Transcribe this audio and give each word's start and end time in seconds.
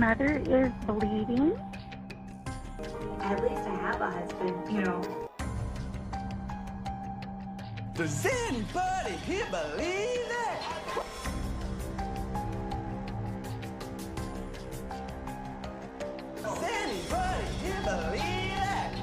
Mother 0.00 0.40
is 0.48 0.72
bleeding. 0.86 1.60
At 3.20 3.42
least 3.42 3.66
I 3.68 3.76
have 3.82 4.00
a 4.00 4.10
husband, 4.10 4.72
you 4.72 4.80
know. 4.80 5.02
Does 7.94 8.24
anybody 8.24 9.16
here 9.26 9.44
believe 9.50 10.26
that? 10.30 10.62
Does 16.42 16.62
anybody 16.62 17.44
here 17.62 17.82
believe 17.84 18.56
that? 18.56 18.94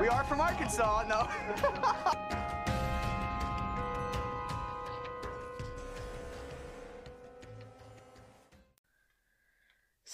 We 0.00 0.08
are 0.08 0.24
from 0.24 0.40
Arkansas, 0.40 1.04
no. 1.08 1.28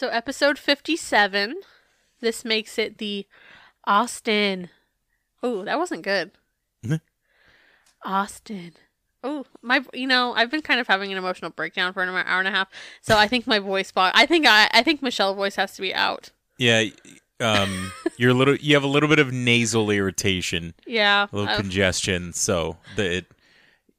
So, 0.02 0.08
episode 0.08 0.58
57. 0.58 1.54
This 2.20 2.44
makes 2.44 2.76
it 2.76 2.98
the 2.98 3.24
Austin. 3.84 4.68
Oh, 5.44 5.64
that 5.64 5.78
wasn't 5.78 6.02
good. 6.02 6.32
Austin. 8.04 8.72
Oh, 9.22 9.44
my, 9.62 9.84
you 9.94 10.08
know, 10.08 10.32
I've 10.34 10.50
been 10.50 10.60
kind 10.60 10.80
of 10.80 10.88
having 10.88 11.12
an 11.12 11.18
emotional 11.18 11.52
breakdown 11.52 11.92
for 11.92 12.02
an 12.02 12.08
hour 12.08 12.40
and 12.40 12.48
a 12.48 12.50
half. 12.50 12.66
So 13.00 13.16
I 13.16 13.28
think 13.28 13.46
my 13.46 13.60
voice 13.60 13.92
box, 13.92 14.18
I 14.18 14.26
think 14.26 14.44
I, 14.44 14.68
I 14.74 14.82
think 14.82 15.02
Michelle's 15.02 15.36
voice 15.36 15.54
has 15.54 15.76
to 15.76 15.82
be 15.82 15.94
out. 15.94 16.30
Yeah, 16.58 16.86
um, 17.38 17.92
you're 18.16 18.30
a 18.30 18.34
little. 18.34 18.56
You 18.56 18.74
have 18.74 18.82
a 18.82 18.88
little 18.88 19.08
bit 19.08 19.20
of 19.20 19.32
nasal 19.32 19.88
irritation, 19.88 20.74
Yeah. 20.84 21.28
a 21.32 21.36
little 21.36 21.54
congestion, 21.54 22.32
so 22.32 22.78
the 22.96 23.18
it, 23.18 23.26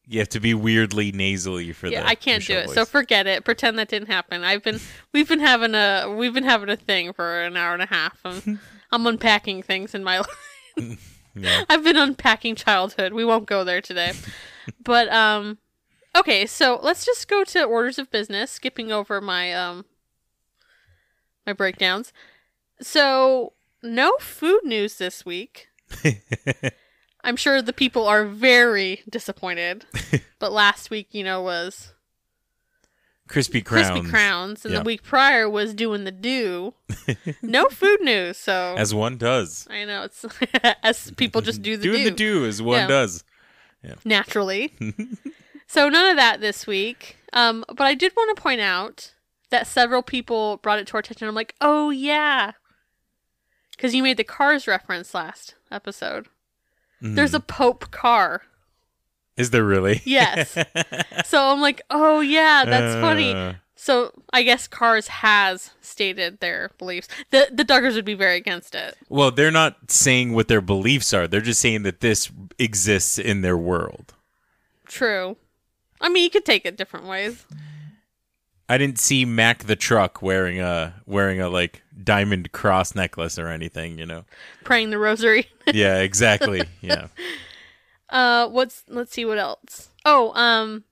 you 0.07 0.19
have 0.19 0.29
to 0.29 0.39
be 0.39 0.53
weirdly 0.53 1.11
nasally 1.11 1.71
for 1.71 1.87
that. 1.87 1.93
yeah, 1.93 2.01
the. 2.01 2.07
I 2.07 2.15
can't 2.15 2.45
do 2.45 2.53
it. 2.53 2.69
So 2.69 2.85
forget 2.85 3.25
it. 3.27 3.45
Pretend 3.45 3.79
that 3.79 3.87
didn't 3.87 4.09
happen. 4.09 4.43
I've 4.43 4.63
been, 4.63 4.79
we've 5.13 5.27
been 5.27 5.39
having 5.39 5.75
a, 5.75 6.13
we've 6.15 6.33
been 6.33 6.43
having 6.43 6.69
a 6.69 6.75
thing 6.75 7.13
for 7.13 7.41
an 7.43 7.55
hour 7.55 7.73
and 7.73 7.81
a 7.81 7.87
half. 7.87 8.19
I'm, 8.25 8.59
I'm 8.91 9.07
unpacking 9.07 9.63
things 9.63 9.95
in 9.95 10.03
my 10.03 10.19
life. 10.19 10.99
Yeah. 11.35 11.63
I've 11.69 11.83
been 11.83 11.97
unpacking 11.97 12.55
childhood. 12.55 13.13
We 13.13 13.25
won't 13.25 13.47
go 13.47 13.63
there 13.63 13.81
today. 13.81 14.13
but 14.83 15.11
um 15.11 15.57
okay, 16.15 16.45
so 16.45 16.79
let's 16.81 17.05
just 17.05 17.27
go 17.27 17.43
to 17.43 17.63
orders 17.63 17.97
of 17.97 18.11
business, 18.11 18.51
skipping 18.51 18.91
over 18.91 19.19
my 19.19 19.51
um 19.53 19.85
my 21.45 21.53
breakdowns. 21.53 22.13
So, 22.81 23.53
no 23.81 24.13
food 24.19 24.61
news 24.63 24.97
this 24.97 25.25
week. 25.25 25.69
I'm 27.23 27.35
sure 27.38 27.61
the 27.61 27.73
people 27.73 28.05
are 28.07 28.25
very 28.25 29.02
disappointed. 29.09 29.85
but 30.39 30.52
last 30.52 30.89
week, 30.89 31.07
you 31.11 31.23
know, 31.23 31.41
was 31.41 31.93
crispy 33.27 33.61
crowns. 33.61 33.89
Crispy 33.89 34.09
Crowns, 34.09 34.65
and 34.65 34.73
Yeah. 34.73 34.80
the 34.80 34.85
week 34.85 35.03
prior 35.03 35.49
was 35.49 35.73
doing 35.73 36.03
the 36.03 36.11
do. 36.11 36.73
no 37.42 37.70
food 37.70 38.02
news, 38.02 38.37
so 38.37 38.75
as 38.77 38.93
one 38.93 39.17
does. 39.17 39.67
I 39.70 39.86
know 39.86 40.03
it's 40.03 40.25
as 40.83 41.11
people 41.11 41.42
just 41.42 41.61
do 41.61 41.77
the 41.77 41.83
Doing 41.83 41.99
do. 42.03 42.09
the 42.09 42.15
do 42.15 42.45
as 42.45 42.61
one 42.61 42.80
Yeah. 42.80 42.87
does. 42.87 43.23
naturally. 44.05 44.73
so 45.67 45.89
none 45.89 46.09
of 46.11 46.17
that 46.17 46.42
this 46.42 46.67
week. 46.67 47.17
Um, 47.31 47.65
but 47.67 47.81
I 47.81 47.95
did 47.95 48.14
want 48.15 48.36
to 48.36 48.42
point 48.42 48.61
out 48.61 49.14
that 49.49 49.65
several 49.67 50.03
people 50.03 50.58
brought 50.58 50.80
it 50.80 50.87
to 50.87 50.93
our 50.95 50.99
attention. 50.99 51.27
I'm 51.27 51.36
like, 51.36 51.55
oh 51.61 51.89
yeah, 51.89 52.52
because 53.71 53.95
you 53.95 54.03
made 54.03 54.17
the 54.17 54.23
cars 54.23 54.67
reference 54.67 55.14
last 55.14 55.55
episode. 55.71 56.27
There's 57.03 57.33
a 57.33 57.39
Pope 57.39 57.91
car. 57.91 58.43
Is 59.36 59.49
there 59.49 59.64
really? 59.64 60.02
Yes. 60.05 60.52
so 61.25 61.47
I'm 61.47 61.59
like, 61.61 61.81
oh 61.89 62.21
yeah, 62.21 62.64
that's 62.65 62.95
funny. 63.02 63.33
Uh, 63.33 63.53
So 63.75 64.14
I 64.31 64.43
guess 64.43 64.67
Cars 64.67 65.08
has 65.09 65.71
stated 65.81 66.39
their 66.39 66.71
beliefs. 66.77 67.09
The 67.31 67.49
the 67.52 67.65
Duggars 67.65 67.95
would 67.95 68.05
be 68.05 68.13
very 68.13 68.37
against 68.37 68.75
it. 68.75 68.95
Well, 69.09 69.31
they're 69.31 69.52
not 69.52 69.92
saying 69.92 70.33
what 70.33 70.47
their 70.47 70.61
beliefs 70.61 71.13
are. 71.13 71.27
They're 71.27 71.42
just 71.42 71.59
saying 71.59 71.83
that 71.83 71.99
this 71.99 72.31
exists 72.58 73.17
in 73.19 73.42
their 73.42 73.58
world. 73.58 74.13
True. 74.86 75.36
I 75.99 76.08
mean, 76.09 76.23
you 76.23 76.30
could 76.30 76.45
take 76.45 76.65
it 76.65 76.77
different 76.77 77.08
ways. 77.08 77.45
I 78.73 78.78
didn't 78.80 78.98
see 78.98 79.23
Mac 79.23 79.66
the 79.66 79.76
truck 79.76 80.23
wearing 80.23 80.60
a 80.60 80.95
wearing 81.06 81.39
a 81.39 81.48
like 81.48 81.84
diamond 82.04 82.52
cross 82.54 82.95
necklace 82.95 83.38
or 83.38 83.48
anything, 83.48 84.00
you 84.00 84.06
know. 84.08 84.26
Praying 84.64 84.89
the 84.89 84.98
rosary. 84.98 85.48
Yeah, 85.73 86.00
exactly. 86.00 86.64
Yeah. 86.82 87.08
Uh, 88.10 88.48
what's 88.48 88.84
let's 88.88 89.11
see 89.11 89.26
what 89.26 89.39
else. 89.39 89.89
Oh, 90.06 90.34
um, 90.36 90.84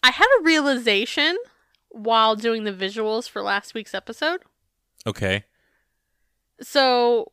I 0.00 0.12
had 0.12 0.26
a 0.38 0.44
realization 0.44 1.36
while 1.88 2.36
doing 2.36 2.62
the 2.62 2.72
visuals 2.72 3.28
for 3.28 3.42
last 3.42 3.74
week's 3.74 3.94
episode. 3.94 4.42
Okay. 5.04 5.42
So, 6.60 7.32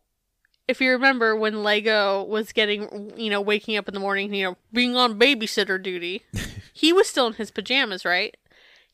if 0.67 0.81
you 0.81 0.89
remember 0.89 1.35
when 1.35 1.61
Lego 1.61 2.23
was 2.23 2.53
getting, 2.53 3.13
you 3.17 3.29
know, 3.29 3.41
waking 3.41 3.77
up 3.77 3.87
in 3.87 3.93
the 3.93 3.99
morning, 3.99 4.33
you 4.33 4.45
know, 4.45 4.57
being 4.73 4.95
on 4.95 5.19
babysitter 5.19 5.79
duty, 5.79 6.23
he 6.73 6.91
was 6.91 7.07
still 7.07 7.27
in 7.27 7.33
his 7.33 7.51
pajamas, 7.51 8.03
right? 8.03 8.35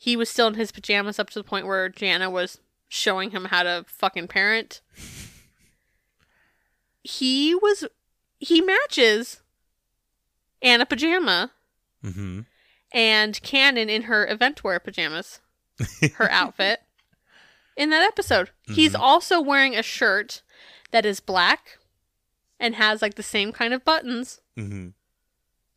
He 0.04 0.16
was 0.16 0.30
still 0.32 0.48
in 0.48 0.56
his 0.56 0.72
pajamas 0.72 1.20
up 1.20 1.30
to 1.30 1.38
the 1.38 1.44
point 1.44 1.68
where 1.68 1.88
Jana 1.88 2.28
was 2.28 2.58
showing 2.90 3.30
him 3.30 3.46
how 3.46 3.62
to 3.62 3.86
fucking 3.88 4.30
parent. 4.30 4.82
He 7.04 7.54
was, 7.54 7.86
he 8.40 8.62
matches 8.62 9.42
Anna 10.62 10.88
pajama 10.88 11.52
Mhm. 12.04 12.48
and 12.92 13.42
Cannon 13.44 13.90
in 13.90 14.04
her 14.04 14.28
event 14.28 14.64
wear 14.64 14.80
pajamas, 14.80 15.40
her 16.16 16.32
outfit 16.32 16.82
in 17.78 17.92
that 17.92 18.02
episode. 18.04 18.50
He's 18.68 18.96
also 18.96 19.40
wearing 19.40 19.76
a 19.76 19.84
shirt 19.84 20.42
that 20.90 21.06
is 21.06 21.20
black 21.20 21.78
and 22.60 22.74
has 22.76 23.04
like 23.04 23.14
the 23.16 23.24
same 23.24 23.52
kind 23.52 23.72
of 23.74 23.86
buttons. 23.86 24.42
Mhm. 24.58 24.94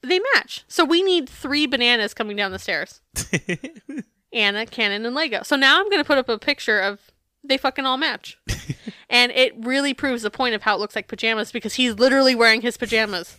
They 0.00 0.18
match. 0.34 0.64
So 0.66 0.82
we 0.82 1.02
need 1.02 1.28
three 1.28 1.66
bananas 1.66 2.14
coming 2.14 2.36
down 2.38 2.52
the 2.52 2.58
stairs. 2.58 3.02
Anna, 4.34 4.66
Cannon, 4.66 5.06
and 5.06 5.14
Lego. 5.14 5.42
So 5.42 5.56
now 5.56 5.80
I'm 5.80 5.88
going 5.88 6.02
to 6.02 6.06
put 6.06 6.18
up 6.18 6.28
a 6.28 6.38
picture 6.38 6.80
of 6.80 7.00
they 7.42 7.56
fucking 7.56 7.86
all 7.86 7.96
match. 7.96 8.38
and 9.10 9.32
it 9.32 9.54
really 9.58 9.94
proves 9.94 10.22
the 10.22 10.30
point 10.30 10.54
of 10.54 10.62
how 10.62 10.74
it 10.74 10.80
looks 10.80 10.96
like 10.96 11.08
pajamas 11.08 11.52
because 11.52 11.74
he's 11.74 11.94
literally 11.94 12.34
wearing 12.34 12.62
his 12.62 12.76
pajamas. 12.76 13.36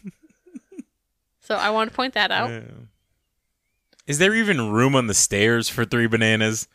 so 1.41 1.55
I 1.55 1.69
want 1.69 1.89
to 1.89 1.95
point 1.95 2.13
that 2.13 2.31
out. 2.31 2.49
Yeah. 2.49 2.61
Is 4.07 4.19
there 4.19 4.35
even 4.35 4.71
room 4.71 4.95
on 4.95 5.07
the 5.07 5.13
stairs 5.13 5.67
for 5.67 5.83
three 5.83 6.07
bananas? 6.07 6.67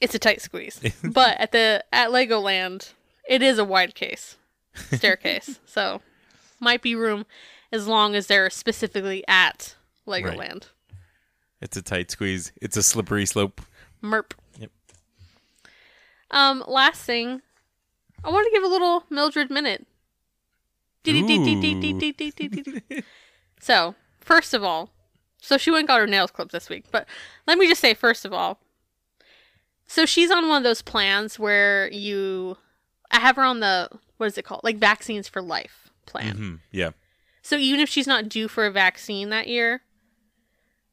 It's 0.00 0.14
a 0.14 0.18
tight 0.18 0.42
squeeze. 0.42 0.80
but 1.04 1.38
at 1.40 1.52
the 1.52 1.84
at 1.92 2.10
Legoland, 2.10 2.92
it 3.28 3.42
is 3.42 3.58
a 3.58 3.64
wide 3.64 3.94
case 3.94 4.36
staircase. 4.92 5.58
so 5.66 6.02
might 6.60 6.82
be 6.82 6.94
room 6.94 7.24
as 7.72 7.86
long 7.86 8.14
as 8.14 8.26
they're 8.26 8.50
specifically 8.50 9.24
at 9.26 9.76
Legoland. 10.06 10.64
It's 11.60 11.76
a 11.76 11.82
tight 11.82 12.10
squeeze. 12.10 12.52
It's 12.60 12.76
a 12.76 12.82
slippery 12.82 13.26
slope. 13.26 13.60
Merp. 14.02 14.32
Yep. 14.58 14.70
Um, 16.30 16.64
last 16.66 17.02
thing, 17.02 17.42
I 18.24 18.30
want 18.30 18.46
to 18.46 18.52
give 18.52 18.62
a 18.62 18.68
little 18.68 19.04
Mildred 19.10 19.50
minute. 19.50 19.86
So, 23.60 23.94
first 24.20 24.54
of 24.54 24.64
all, 24.64 24.90
so 25.40 25.58
she 25.58 25.70
went 25.70 25.80
and 25.80 25.88
got 25.88 26.00
her 26.00 26.06
nails 26.06 26.30
clipped 26.30 26.52
this 26.52 26.68
week, 26.68 26.84
but 26.90 27.06
let 27.46 27.58
me 27.58 27.66
just 27.66 27.80
say, 27.80 27.94
first 27.94 28.24
of 28.24 28.32
all, 28.32 28.58
so 29.86 30.06
she's 30.06 30.30
on 30.30 30.48
one 30.48 30.58
of 30.58 30.62
those 30.62 30.82
plans 30.82 31.38
where 31.38 31.90
you, 31.90 32.56
I 33.10 33.20
have 33.20 33.36
her 33.36 33.42
on 33.42 33.60
the, 33.60 33.88
what 34.18 34.26
is 34.26 34.38
it 34.38 34.44
called? 34.44 34.62
Like 34.62 34.76
vaccines 34.76 35.28
for 35.28 35.42
life 35.42 35.90
plan. 36.06 36.36
Hmm. 36.36 36.54
Yeah. 36.70 36.90
So 37.42 37.56
even 37.56 37.80
if 37.80 37.88
she's 37.88 38.06
not 38.06 38.28
due 38.28 38.48
for 38.48 38.66
a 38.66 38.70
vaccine 38.70 39.30
that 39.30 39.48
year, 39.48 39.82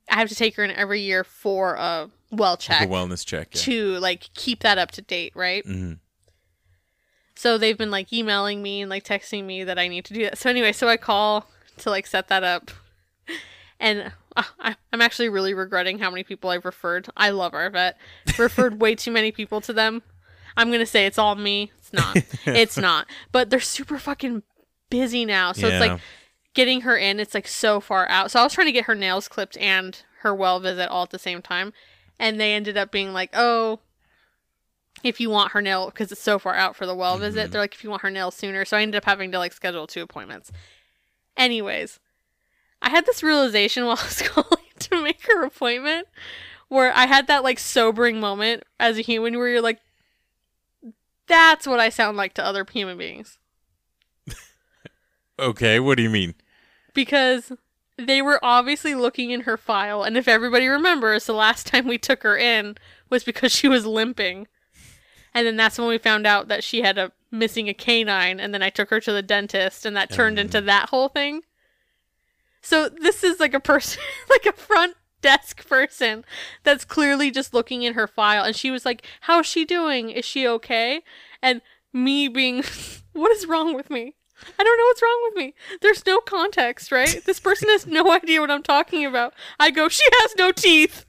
I 0.09 0.15
have 0.15 0.30
to 0.30 0.36
take 0.36 0.56
her 0.56 0.63
in 0.63 0.71
every 0.71 1.01
year 1.01 1.24
for 1.24 1.75
a 1.75 2.09
well 2.31 2.57
check 2.57 2.81
a 2.81 2.88
wellness 2.92 3.25
check. 3.25 3.50
Yeah. 3.54 3.62
to 3.62 4.00
like 4.00 4.30
keep 4.33 4.62
that 4.62 4.77
up 4.77 4.92
to 4.92 5.01
date, 5.01 5.33
right? 5.36 5.65
Mhm. 5.65 6.00
So 7.36 7.57
they've 7.57 7.77
been 7.77 7.92
like 7.92 8.12
emailing 8.12 8.63
me 8.63 8.81
and 8.81 8.89
like 8.89 9.04
texting 9.04 9.45
me 9.45 9.63
that 9.63 9.77
I 9.77 9.88
need 9.88 10.06
to 10.06 10.13
do 10.13 10.24
that. 10.24 10.38
So 10.38 10.50
anyway, 10.50 10.71
so 10.71 10.88
I 10.88 10.98
call 10.98 11.48
to 11.77 11.89
like 11.89 12.07
set 12.07 12.30
that 12.30 12.44
up. 12.44 12.71
And 13.80 14.12
ah, 14.36 14.51
I, 14.59 14.75
I'm 14.92 15.01
actually 15.04 15.30
really 15.30 15.54
regretting 15.54 16.00
how 16.00 16.10
many 16.10 16.24
people 16.24 16.50
I've 16.50 16.65
referred. 16.65 17.07
I 17.15 17.30
love 17.30 17.53
our 17.53 17.69
vet. 17.69 17.98
Referred 18.39 18.81
way 18.81 18.95
too 18.95 19.12
many 19.12 19.31
people 19.31 19.62
to 19.62 19.71
them. 19.74 20.01
I'm 20.56 20.71
gonna 20.71 20.88
say 20.88 21.06
it's 21.06 21.19
all 21.19 21.36
me. 21.36 21.71
It's 21.77 21.94
not. 21.94 22.18
it's 22.48 22.77
not. 22.77 23.06
But 23.31 23.51
they're 23.51 23.60
super 23.60 24.00
fucking 24.00 24.42
busy 24.89 25.25
now. 25.25 25.51
So 25.51 25.68
it's 25.68 25.80
like 25.80 26.00
getting 26.57 26.81
her 26.81 26.98
in. 26.98 27.19
It's 27.19 27.36
like 27.36 27.48
so 27.48 27.80
far 27.80 28.09
out. 28.09 28.31
So 28.31 28.39
I 28.39 28.44
was 28.44 28.51
trying 28.51 28.65
to 28.65 28.74
get 28.74 28.86
her 28.86 28.95
nails 28.95 29.27
clipped 29.27 29.56
and 29.57 30.01
her 30.21 30.33
well 30.33 30.59
visit 30.59 30.89
all 30.89 31.04
at 31.04 31.12
the 31.12 31.19
same 31.19 31.42
time, 31.42 31.71
and 32.19 32.39
they 32.39 32.54
ended 32.54 32.75
up 32.75 32.92
being 32.92 33.13
like, 33.13 33.30
oh. 33.33 33.80
If 35.04 35.19
you 35.19 35.30
want 35.30 35.51
her 35.51 35.62
nail, 35.62 35.86
because 35.86 36.12
it's 36.12 36.19
so 36.19 36.39
far 36.39 36.56
out 36.56 36.75
for 36.75 36.88
the 36.88 36.95
well 36.95 37.13
mm-hmm. 37.13 37.25
visit, 37.25 37.51
they're 37.51 37.62
like, 37.62 37.75
if 37.75 37.83
you 37.83 37.92
want 37.92 38.01
her 38.01 38.09
nail 38.09 38.31
sooner. 38.31 38.65
So 38.65 38.75
I 38.75 38.81
ended 38.81 38.98
up 38.98 39.06
having 39.06 39.31
to 39.31 39.38
like 39.38 39.54
schedule 39.54 39.86
two 39.86 40.01
appointments. 40.01 40.51
Anyways, 41.38 42.00
I 42.81 42.89
had 42.89 43.06
this 43.06 43.21
realization 43.21 43.86
while 43.86 43.98
I 44.00 44.06
was 44.06 44.24
calling 44.24 44.65
to 44.80 45.03
make 45.03 45.21
her 45.27 45.45
appointment 45.45 46.07
where 46.68 46.92
I 46.92 47.06
had 47.06 47.27
that 47.27 47.44
like 47.44 47.60
sobering 47.60 48.19
moment 48.19 48.63
as 48.80 48.98
a 48.98 49.01
human 49.01 49.38
where 49.38 49.48
you're 49.48 49.62
like, 49.62 49.80
that's 51.27 51.68
what 51.68 51.80
I 51.80 51.89
sound 51.89 52.18
like 52.18 52.33
to 52.33 52.44
other 52.44 52.65
human 52.69 52.98
beings. 52.98 53.38
Okay, 55.39 55.80
what 55.80 55.98
do 55.98 56.01
you 56.01 56.10
mean? 56.10 56.33
Because 56.97 57.51
they 57.95 58.23
were 58.23 58.44
obviously 58.44 58.95
looking 58.95 59.29
in 59.29 59.41
her 59.41 59.55
file, 59.55 60.01
and 60.01 60.17
if 60.17 60.27
everybody 60.27 60.65
remembers, 60.65 61.27
the 61.27 61.33
last 61.33 61.67
time 61.67 61.88
we 61.88 61.99
took 61.99 62.23
her 62.23 62.35
in 62.35 62.75
was 63.07 63.23
because 63.23 63.51
she 63.51 63.67
was 63.67 63.85
limping. 63.85 64.47
And 65.31 65.45
then 65.45 65.57
that's 65.57 65.77
when 65.77 65.89
we 65.89 65.99
found 65.99 66.25
out 66.25 66.47
that 66.47 66.63
she 66.63 66.81
had 66.81 66.97
a 66.97 67.11
missing 67.29 67.69
a 67.69 67.75
canine, 67.75 68.39
and 68.39 68.51
then 68.51 68.63
I 68.63 68.71
took 68.71 68.89
her 68.89 68.99
to 68.99 69.11
the 69.11 69.21
dentist, 69.21 69.85
and 69.85 69.95
that 69.95 70.11
turned 70.11 70.39
into 70.39 70.59
mm. 70.59 70.65
that 70.65 70.89
whole 70.89 71.07
thing. 71.07 71.41
So 72.61 72.89
this 72.89 73.23
is 73.23 73.39
like 73.39 73.53
a 73.53 73.59
person, 73.59 74.01
like 74.31 74.47
a 74.47 74.53
front 74.53 74.95
desk 75.21 75.67
person 75.67 76.25
that's 76.63 76.83
clearly 76.83 77.29
just 77.29 77.53
looking 77.53 77.83
in 77.83 77.93
her 77.93 78.07
file, 78.07 78.43
and 78.43 78.55
she 78.55 78.71
was 78.71 78.85
like, 78.85 79.05
"How's 79.21 79.45
she 79.45 79.65
doing? 79.65 80.09
Is 80.09 80.25
she 80.25 80.47
okay?" 80.47 81.03
And 81.43 81.61
me 81.93 82.27
being, 82.27 82.63
"What 83.13 83.31
is 83.33 83.45
wrong 83.45 83.75
with 83.75 83.91
me? 83.91 84.15
I 84.60 84.63
don't 84.63 84.78
know 84.78 84.86
what's 84.86 85.01
wrong 85.01 85.22
with 85.24 85.36
me. 85.36 85.54
There's 85.81 86.06
no 86.06 86.19
context, 86.19 86.92
right? 86.92 87.22
This 87.25 87.39
person 87.39 87.69
has 87.69 87.86
no 87.88 88.12
idea 88.16 88.42
what 88.42 88.51
I'm 88.51 88.63
talking 88.63 89.06
about." 89.06 89.34
I 89.60 89.72
go, 89.72 89.89
"She 89.89 90.04
has 90.22 90.36
no 90.38 90.51
teeth." 90.51 91.06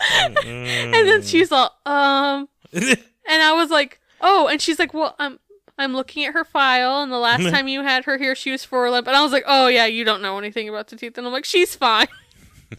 and 0.00 0.92
then 0.92 1.22
she's 1.22 1.52
all, 1.52 1.76
um, 1.86 2.48
and 2.72 2.98
I 3.28 3.52
was 3.52 3.70
like, 3.70 4.00
oh, 4.20 4.48
and 4.48 4.60
she's 4.60 4.78
like, 4.78 4.92
well, 4.94 5.14
I'm, 5.18 5.38
I'm 5.78 5.94
looking 5.94 6.24
at 6.24 6.34
her 6.34 6.44
file, 6.44 7.02
and 7.02 7.10
the 7.12 7.18
last 7.18 7.48
time 7.50 7.68
you 7.68 7.82
had 7.82 8.04
her 8.04 8.18
here, 8.18 8.34
she 8.34 8.50
was 8.50 8.64
four 8.64 8.90
limp, 8.90 9.06
and 9.06 9.16
I 9.16 9.22
was 9.22 9.32
like, 9.32 9.44
oh 9.46 9.68
yeah, 9.68 9.86
you 9.86 10.04
don't 10.04 10.22
know 10.22 10.38
anything 10.38 10.68
about 10.68 10.88
the 10.88 10.96
teeth, 10.96 11.16
and 11.18 11.26
I'm 11.26 11.32
like, 11.32 11.44
she's 11.44 11.74
fine. 11.74 12.08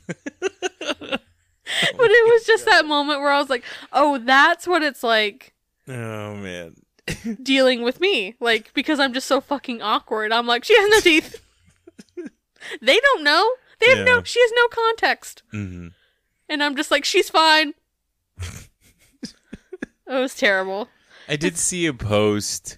but 0.08 1.20
it 1.80 2.34
was 2.34 2.46
just 2.46 2.66
that 2.66 2.86
moment 2.86 3.20
where 3.20 3.32
I 3.32 3.40
was 3.40 3.50
like, 3.50 3.64
oh, 3.92 4.18
that's 4.20 4.68
what 4.68 4.84
it's 4.84 5.04
like 5.04 5.54
oh 5.88 6.36
man. 6.36 6.76
dealing 7.44 7.82
with 7.82 8.00
me, 8.00 8.36
like 8.40 8.74
because 8.74 9.00
I'm 9.00 9.14
just 9.14 9.28
so 9.28 9.42
fucking 9.42 9.82
awkward. 9.82 10.32
I'm 10.32 10.48
like, 10.48 10.64
she 10.64 10.78
has 10.78 10.90
no 10.90 11.00
teeth. 11.00 11.42
they 12.82 13.00
don't 13.00 13.24
know. 13.24 13.52
They 13.80 13.96
have 13.96 14.06
no. 14.06 14.24
She 14.24 14.40
has 14.40 14.52
no 14.56 14.68
context. 14.68 15.44
hmm 15.52 15.88
And 16.50 16.64
I'm 16.64 16.76
just 16.76 16.92
like, 16.92 17.06
she's 17.06 17.30
fine. 17.30 17.74
it 18.42 19.30
was 20.08 20.36
terrible. 20.36 20.88
I 21.28 21.36
did 21.36 21.58
see 21.58 21.86
a 21.86 21.94
post 21.94 22.78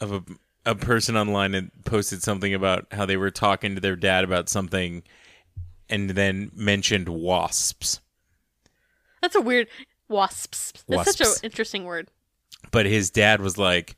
of 0.00 0.12
a 0.12 0.22
a 0.64 0.74
person 0.74 1.16
online 1.16 1.52
that 1.52 1.84
posted 1.84 2.22
something 2.22 2.54
about 2.54 2.86
how 2.92 3.04
they 3.04 3.16
were 3.16 3.30
talking 3.30 3.74
to 3.74 3.80
their 3.80 3.96
dad 3.96 4.24
about 4.24 4.48
something 4.48 5.02
and 5.88 6.10
then 6.10 6.50
mentioned 6.54 7.08
wasps. 7.08 8.00
That's 9.20 9.34
a 9.34 9.40
weird 9.40 9.68
wasps. 10.08 10.72
That's 10.88 11.16
such 11.16 11.26
an 11.26 11.34
interesting 11.42 11.84
word. 11.84 12.08
But 12.72 12.86
his 12.86 13.10
dad 13.10 13.40
was 13.40 13.56
like, 13.56 13.94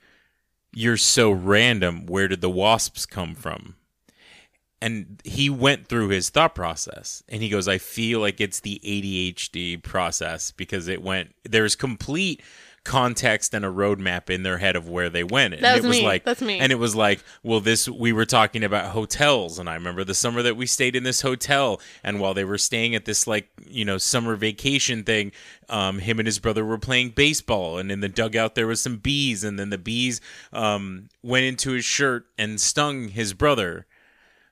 You're 0.74 0.98
so 0.98 1.30
random. 1.30 2.04
Where 2.04 2.28
did 2.28 2.42
the 2.42 2.50
wasps 2.50 3.06
come 3.06 3.34
from? 3.34 3.76
And 4.82 5.22
he 5.24 5.48
went 5.48 5.86
through 5.88 6.08
his 6.08 6.28
thought 6.28 6.54
process 6.54 7.22
and 7.30 7.42
he 7.42 7.48
goes, 7.48 7.66
I 7.66 7.78
feel 7.78 8.20
like 8.20 8.38
it's 8.38 8.60
the 8.60 8.82
ADHD 8.84 9.82
process 9.82 10.50
because 10.50 10.88
it 10.88 11.00
went, 11.00 11.34
there's 11.42 11.74
complete 11.74 12.42
context 12.84 13.54
and 13.54 13.64
a 13.64 13.68
roadmap 13.68 14.28
in 14.28 14.42
their 14.42 14.58
head 14.58 14.76
of 14.76 14.88
where 14.88 15.08
they 15.08 15.24
went. 15.24 15.54
And 15.54 15.62
That 15.64 15.78
it 15.78 15.80
was 15.82 15.88
was 15.88 15.96
me. 15.98 16.04
like, 16.04 16.24
That's 16.24 16.42
me. 16.42 16.58
And 16.60 16.70
it 16.70 16.78
was 16.78 16.94
like, 16.94 17.24
well, 17.42 17.60
this, 17.60 17.88
we 17.88 18.12
were 18.12 18.26
talking 18.26 18.62
about 18.62 18.90
hotels. 18.92 19.58
And 19.58 19.68
I 19.68 19.74
remember 19.74 20.04
the 20.04 20.14
summer 20.14 20.42
that 20.42 20.56
we 20.56 20.66
stayed 20.66 20.94
in 20.94 21.02
this 21.02 21.22
hotel. 21.22 21.80
And 22.02 22.20
while 22.20 22.34
they 22.34 22.44
were 22.44 22.58
staying 22.58 22.94
at 22.94 23.06
this, 23.06 23.26
like, 23.26 23.48
you 23.66 23.84
know, 23.84 23.96
summer 23.98 24.36
vacation 24.36 25.02
thing, 25.02 25.32
um, 25.70 25.98
him 25.98 26.18
and 26.18 26.26
his 26.26 26.38
brother 26.38 26.64
were 26.64 26.78
playing 26.78 27.10
baseball. 27.10 27.78
And 27.78 27.90
in 27.90 28.00
the 28.00 28.08
dugout, 28.08 28.54
there 28.54 28.66
was 28.66 28.80
some 28.82 28.98
bees. 28.98 29.44
And 29.44 29.58
then 29.58 29.70
the 29.70 29.78
bees 29.78 30.20
um, 30.52 31.08
went 31.22 31.46
into 31.46 31.70
his 31.72 31.84
shirt 31.86 32.26
and 32.38 32.60
stung 32.60 33.08
his 33.08 33.32
brother. 33.32 33.86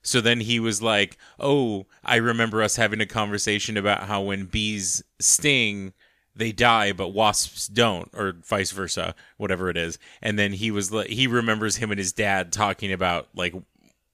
So 0.05 0.21
then 0.21 0.41
he 0.41 0.59
was 0.59 0.83
like, 0.83 1.17
"Oh, 1.39 1.87
I 2.05 2.17
remember 2.17 2.61
us 2.61 2.75
having 2.75 3.01
a 3.01 3.07
conversation 3.07 3.77
about 3.77 4.09
how 4.09 4.23
when 4.23 4.47
bees 4.47 5.01
sting, 5.21 5.93
they 6.35 6.53
die, 6.53 6.93
but 6.93 7.09
wasps 7.09 7.67
don't, 7.67 8.11
or 8.15 8.35
vice 8.45 8.71
versa, 8.71 9.15
whatever 9.37 9.69
it 9.71 9.77
is." 9.77 9.99
And 10.23 10.39
then 10.39 10.53
he 10.53 10.71
was 10.71 10.91
like, 10.93 11.09
he 11.09 11.27
remembers 11.27 11.77
him 11.77 11.91
and 11.91 11.99
his 11.99 12.13
dad 12.13 12.53
talking 12.53 12.93
about 12.93 13.29
like 13.35 13.55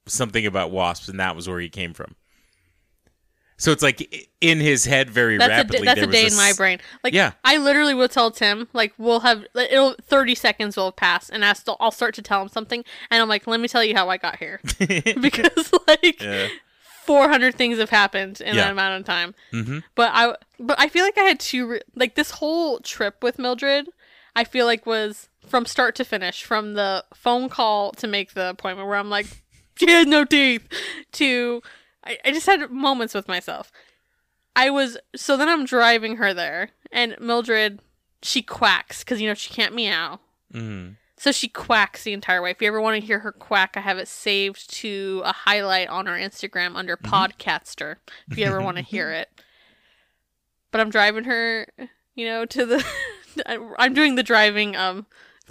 something 0.06 0.46
about 0.46 0.70
wasps, 0.70 1.08
and 1.08 1.20
that 1.20 1.36
was 1.36 1.48
where 1.48 1.60
he 1.60 1.68
came 1.68 1.92
from. 1.94 2.14
So 3.60 3.72
it's 3.72 3.82
like 3.82 4.28
in 4.40 4.60
his 4.60 4.84
head, 4.84 5.10
very 5.10 5.36
That's 5.36 5.50
rapidly. 5.50 5.78
d- 5.80 5.84
that's 5.84 6.00
a 6.00 6.06
day 6.06 6.26
in 6.26 6.36
my 6.36 6.52
brain. 6.56 6.78
Like 7.02 7.12
Yeah. 7.12 7.32
I 7.42 7.56
literally 7.56 7.92
will 7.92 8.08
tell 8.08 8.30
Tim 8.30 8.68
like 8.72 8.92
we'll 8.98 9.18
have 9.20 9.44
it'll 9.56 9.96
thirty 10.00 10.36
seconds 10.36 10.76
will 10.76 10.84
have 10.86 10.96
passed 10.96 11.30
and 11.30 11.44
I 11.44 11.54
still 11.54 11.76
I'll 11.80 11.90
start 11.90 12.14
to 12.14 12.22
tell 12.22 12.40
him 12.40 12.46
something 12.48 12.84
and 13.10 13.20
I'm 13.20 13.28
like 13.28 13.48
let 13.48 13.58
me 13.58 13.66
tell 13.66 13.82
you 13.82 13.96
how 13.96 14.08
I 14.10 14.16
got 14.16 14.38
here 14.38 14.60
because 14.78 15.72
like 15.88 16.22
Yeah. 16.22 16.46
four 17.04 17.28
hundred 17.28 17.56
things 17.56 17.78
have 17.78 17.90
happened 17.90 18.40
in 18.40 18.54
Yeah. 18.54 18.62
that 18.62 18.70
amount 18.72 19.00
of 19.00 19.06
time. 19.06 19.34
Mhm. 19.52 19.82
But 19.96 20.12
I 20.14 20.36
but 20.58 20.78
I 20.80 20.88
feel 20.88 21.04
like 21.04 21.16
I 21.18 21.22
had 21.22 21.40
two 21.40 21.66
re- 21.68 21.82
like 21.94 22.14
this 22.14 22.32
whole 22.32 22.80
trip 22.80 23.22
with 23.22 23.38
Mildred. 23.38 23.88
I 24.36 24.44
feel 24.44 24.66
like 24.66 24.86
was 24.86 25.28
from 25.46 25.66
start 25.66 25.94
to 25.96 26.04
finish 26.04 26.44
from 26.44 26.74
the 26.74 27.04
phone 27.14 27.48
call 27.48 27.92
to 27.92 28.06
make 28.06 28.34
the 28.34 28.50
appointment 28.50 28.88
where 28.88 28.98
I'm 28.98 29.10
like 29.10 29.26
she 29.76 29.90
has 29.90 30.06
no 30.06 30.24
teeth 30.24 30.68
to 31.12 31.62
I, 32.04 32.18
I 32.24 32.30
just 32.32 32.46
had 32.46 32.70
moments 32.70 33.14
with 33.14 33.28
myself. 33.28 33.72
I 34.56 34.70
was 34.70 34.96
so 35.16 35.36
then 35.36 35.48
I'm 35.48 35.64
driving 35.64 36.16
her 36.16 36.34
there, 36.34 36.70
and 36.92 37.16
Mildred 37.20 37.80
she 38.22 38.42
quacks 38.42 39.00
because 39.04 39.20
you 39.20 39.28
know 39.28 39.34
she 39.34 39.52
can't 39.54 39.74
meow, 39.74 40.18
Mhm. 40.52 40.96
so 41.16 41.30
she 41.30 41.46
quacks 41.48 42.02
the 42.02 42.12
entire 42.12 42.42
way. 42.42 42.50
If 42.50 42.60
you 42.60 42.66
ever 42.68 42.80
want 42.80 43.00
to 43.00 43.06
hear 43.06 43.20
her 43.20 43.30
quack, 43.32 43.76
I 43.76 43.80
have 43.80 43.98
it 43.98 44.08
saved 44.08 44.68
to 44.76 45.22
a 45.24 45.32
highlight 45.32 45.88
on 45.88 46.08
our 46.08 46.16
Instagram 46.18 46.74
under 46.74 46.96
Podcaster. 46.96 47.96
If 48.30 48.36
you 48.38 48.44
ever 48.46 48.60
want 48.60 48.76
to 48.78 48.82
hear 48.82 49.12
it, 49.12 49.28
but 50.78 50.82
I'm 50.82 50.90
driving 50.90 51.24
her, 51.24 51.66
you 52.14 52.24
know, 52.24 52.44
to 52.44 52.64
the. 52.64 52.84
I'm 53.78 53.94
doing 53.94 54.14
the 54.14 54.22
driving 54.22 54.76
um 54.76 55.06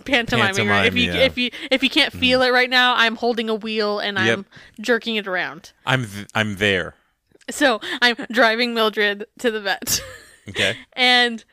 pantomiming. 0.06 0.70
right? 0.70 0.86
If 0.86 0.96
you 0.96 1.12
yeah. 1.12 1.18
if 1.18 1.38
you 1.38 1.52
if 1.70 1.84
you 1.84 1.90
can't 1.90 2.14
feel 2.14 2.42
it 2.42 2.52
right 2.52 2.70
now, 2.70 2.96
I'm 2.96 3.18
holding 3.18 3.50
a 3.50 3.56
wheel 3.56 4.00
and 4.00 4.18
Yep. 4.18 4.38
I'm 4.38 4.46
jerking 4.80 5.18
it 5.18 5.28
around. 5.28 5.74
I'm 5.86 6.06
th- 6.06 6.28
I'm 6.34 6.56
there. 6.56 6.96
So 7.50 7.82
I'm 8.02 8.16
driving 8.32 8.74
Mildred 8.74 9.26
to 9.40 9.52
the 9.52 9.60
vet. 9.60 10.02
Okay. 10.48 10.78
and 10.94 11.44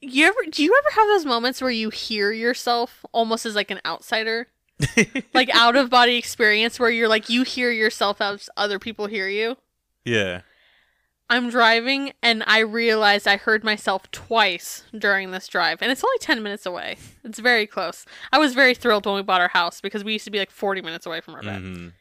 you 0.00 0.26
ever 0.26 0.38
do 0.50 0.64
you 0.64 0.76
ever 0.76 0.94
have 1.00 1.06
those 1.08 1.24
moments 1.24 1.60
where 1.62 1.70
you 1.70 1.90
hear 1.90 2.32
yourself 2.32 3.04
almost 3.12 3.46
as 3.46 3.54
like 3.54 3.70
an 3.70 3.80
outsider? 3.86 4.48
like 5.34 5.50
out 5.54 5.76
of 5.76 5.90
body 5.90 6.16
experience 6.16 6.80
where 6.80 6.90
you're 6.90 7.08
like 7.08 7.28
you 7.28 7.44
hear 7.44 7.70
yourself 7.70 8.20
as 8.20 8.50
other 8.56 8.80
people 8.80 9.06
hear 9.06 9.28
you? 9.28 9.56
yeah. 10.04 10.40
I'm 11.30 11.48
driving 11.48 12.12
and 12.22 12.42
I 12.46 12.58
realized 12.58 13.26
I 13.28 13.36
heard 13.36 13.62
myself 13.64 14.10
twice 14.10 14.82
during 14.96 15.30
this 15.30 15.46
drive. 15.46 15.78
And 15.80 15.90
it's 15.92 16.02
only 16.04 16.18
10 16.18 16.42
minutes 16.42 16.66
away. 16.66 16.96
It's 17.24 17.38
very 17.38 17.66
close. 17.68 18.04
I 18.32 18.38
was 18.38 18.52
very 18.52 18.74
thrilled 18.74 19.06
when 19.06 19.14
we 19.14 19.22
bought 19.22 19.40
our 19.40 19.48
house 19.48 19.80
because 19.80 20.02
we 20.02 20.12
used 20.14 20.24
to 20.24 20.30
be 20.30 20.38
like 20.40 20.50
40 20.50 20.82
minutes 20.82 21.06
away 21.06 21.20
from 21.20 21.36
our 21.36 21.42
vet. 21.42 21.60
Mhm. 21.62 21.92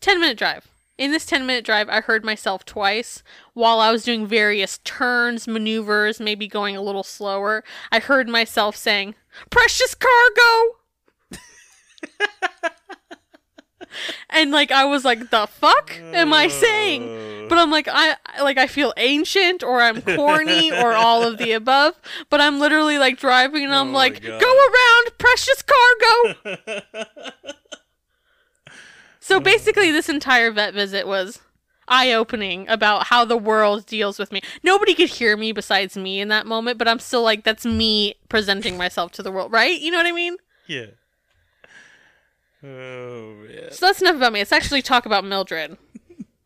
10 0.00 0.20
minute 0.20 0.36
drive. 0.36 0.68
In 0.98 1.10
this 1.10 1.24
10 1.24 1.46
minute 1.46 1.64
drive, 1.64 1.88
I 1.88 2.02
heard 2.02 2.24
myself 2.24 2.64
twice 2.66 3.22
while 3.54 3.80
I 3.80 3.90
was 3.90 4.04
doing 4.04 4.26
various 4.26 4.78
turns, 4.84 5.48
maneuvers, 5.48 6.20
maybe 6.20 6.46
going 6.46 6.76
a 6.76 6.82
little 6.82 7.02
slower. 7.02 7.64
I 7.90 7.98
heard 8.00 8.28
myself 8.28 8.76
saying, 8.76 9.14
Precious 9.48 9.94
cargo! 9.94 10.76
and 14.30 14.50
like 14.50 14.70
I 14.70 14.84
was 14.84 15.04
like, 15.04 15.30
the 15.30 15.46
fuck 15.46 15.98
am 16.12 16.32
I 16.32 16.48
saying? 16.48 17.02
Mm. 17.02 17.48
But 17.48 17.58
I'm 17.58 17.70
like 17.70 17.88
I 17.90 18.16
like 18.42 18.58
I 18.58 18.66
feel 18.66 18.92
ancient 18.96 19.62
or 19.62 19.80
I'm 19.80 20.02
corny 20.02 20.72
or 20.72 20.92
all 20.92 21.22
of 21.22 21.38
the 21.38 21.52
above. 21.52 21.94
But 22.30 22.40
I'm 22.40 22.58
literally 22.58 22.98
like 22.98 23.18
driving 23.18 23.64
and 23.64 23.74
I'm 23.74 23.90
Oh 23.90 23.92
like, 23.92 24.22
go 24.22 24.30
around, 24.30 25.18
precious 25.18 25.62
cargo. 25.62 26.82
So 29.22 29.40
mm. 29.40 29.44
basically, 29.44 29.92
this 29.92 30.08
entire 30.08 30.50
vet 30.50 30.74
visit 30.74 31.06
was 31.06 31.40
eye 31.88 32.12
opening 32.12 32.68
about 32.68 33.06
how 33.06 33.24
the 33.24 33.36
world 33.36 33.86
deals 33.86 34.18
with 34.18 34.32
me. 34.32 34.40
Nobody 34.62 34.94
could 34.94 35.10
hear 35.10 35.36
me 35.36 35.52
besides 35.52 35.96
me 35.96 36.20
in 36.20 36.28
that 36.28 36.44
moment, 36.44 36.76
but 36.76 36.88
I'm 36.88 36.98
still 36.98 37.22
like, 37.22 37.44
that's 37.44 37.64
me 37.64 38.16
presenting 38.28 38.76
myself 38.76 39.12
to 39.12 39.22
the 39.22 39.30
world, 39.30 39.52
right? 39.52 39.80
You 39.80 39.90
know 39.92 39.98
what 39.98 40.06
I 40.06 40.12
mean? 40.12 40.36
Yeah. 40.66 40.86
Oh 42.64 43.34
man. 43.34 43.72
So 43.72 43.86
that's 43.86 44.00
enough 44.00 44.16
about 44.16 44.32
me. 44.32 44.40
Let's 44.40 44.52
actually 44.52 44.82
talk 44.82 45.06
about 45.06 45.24
Mildred. 45.24 45.76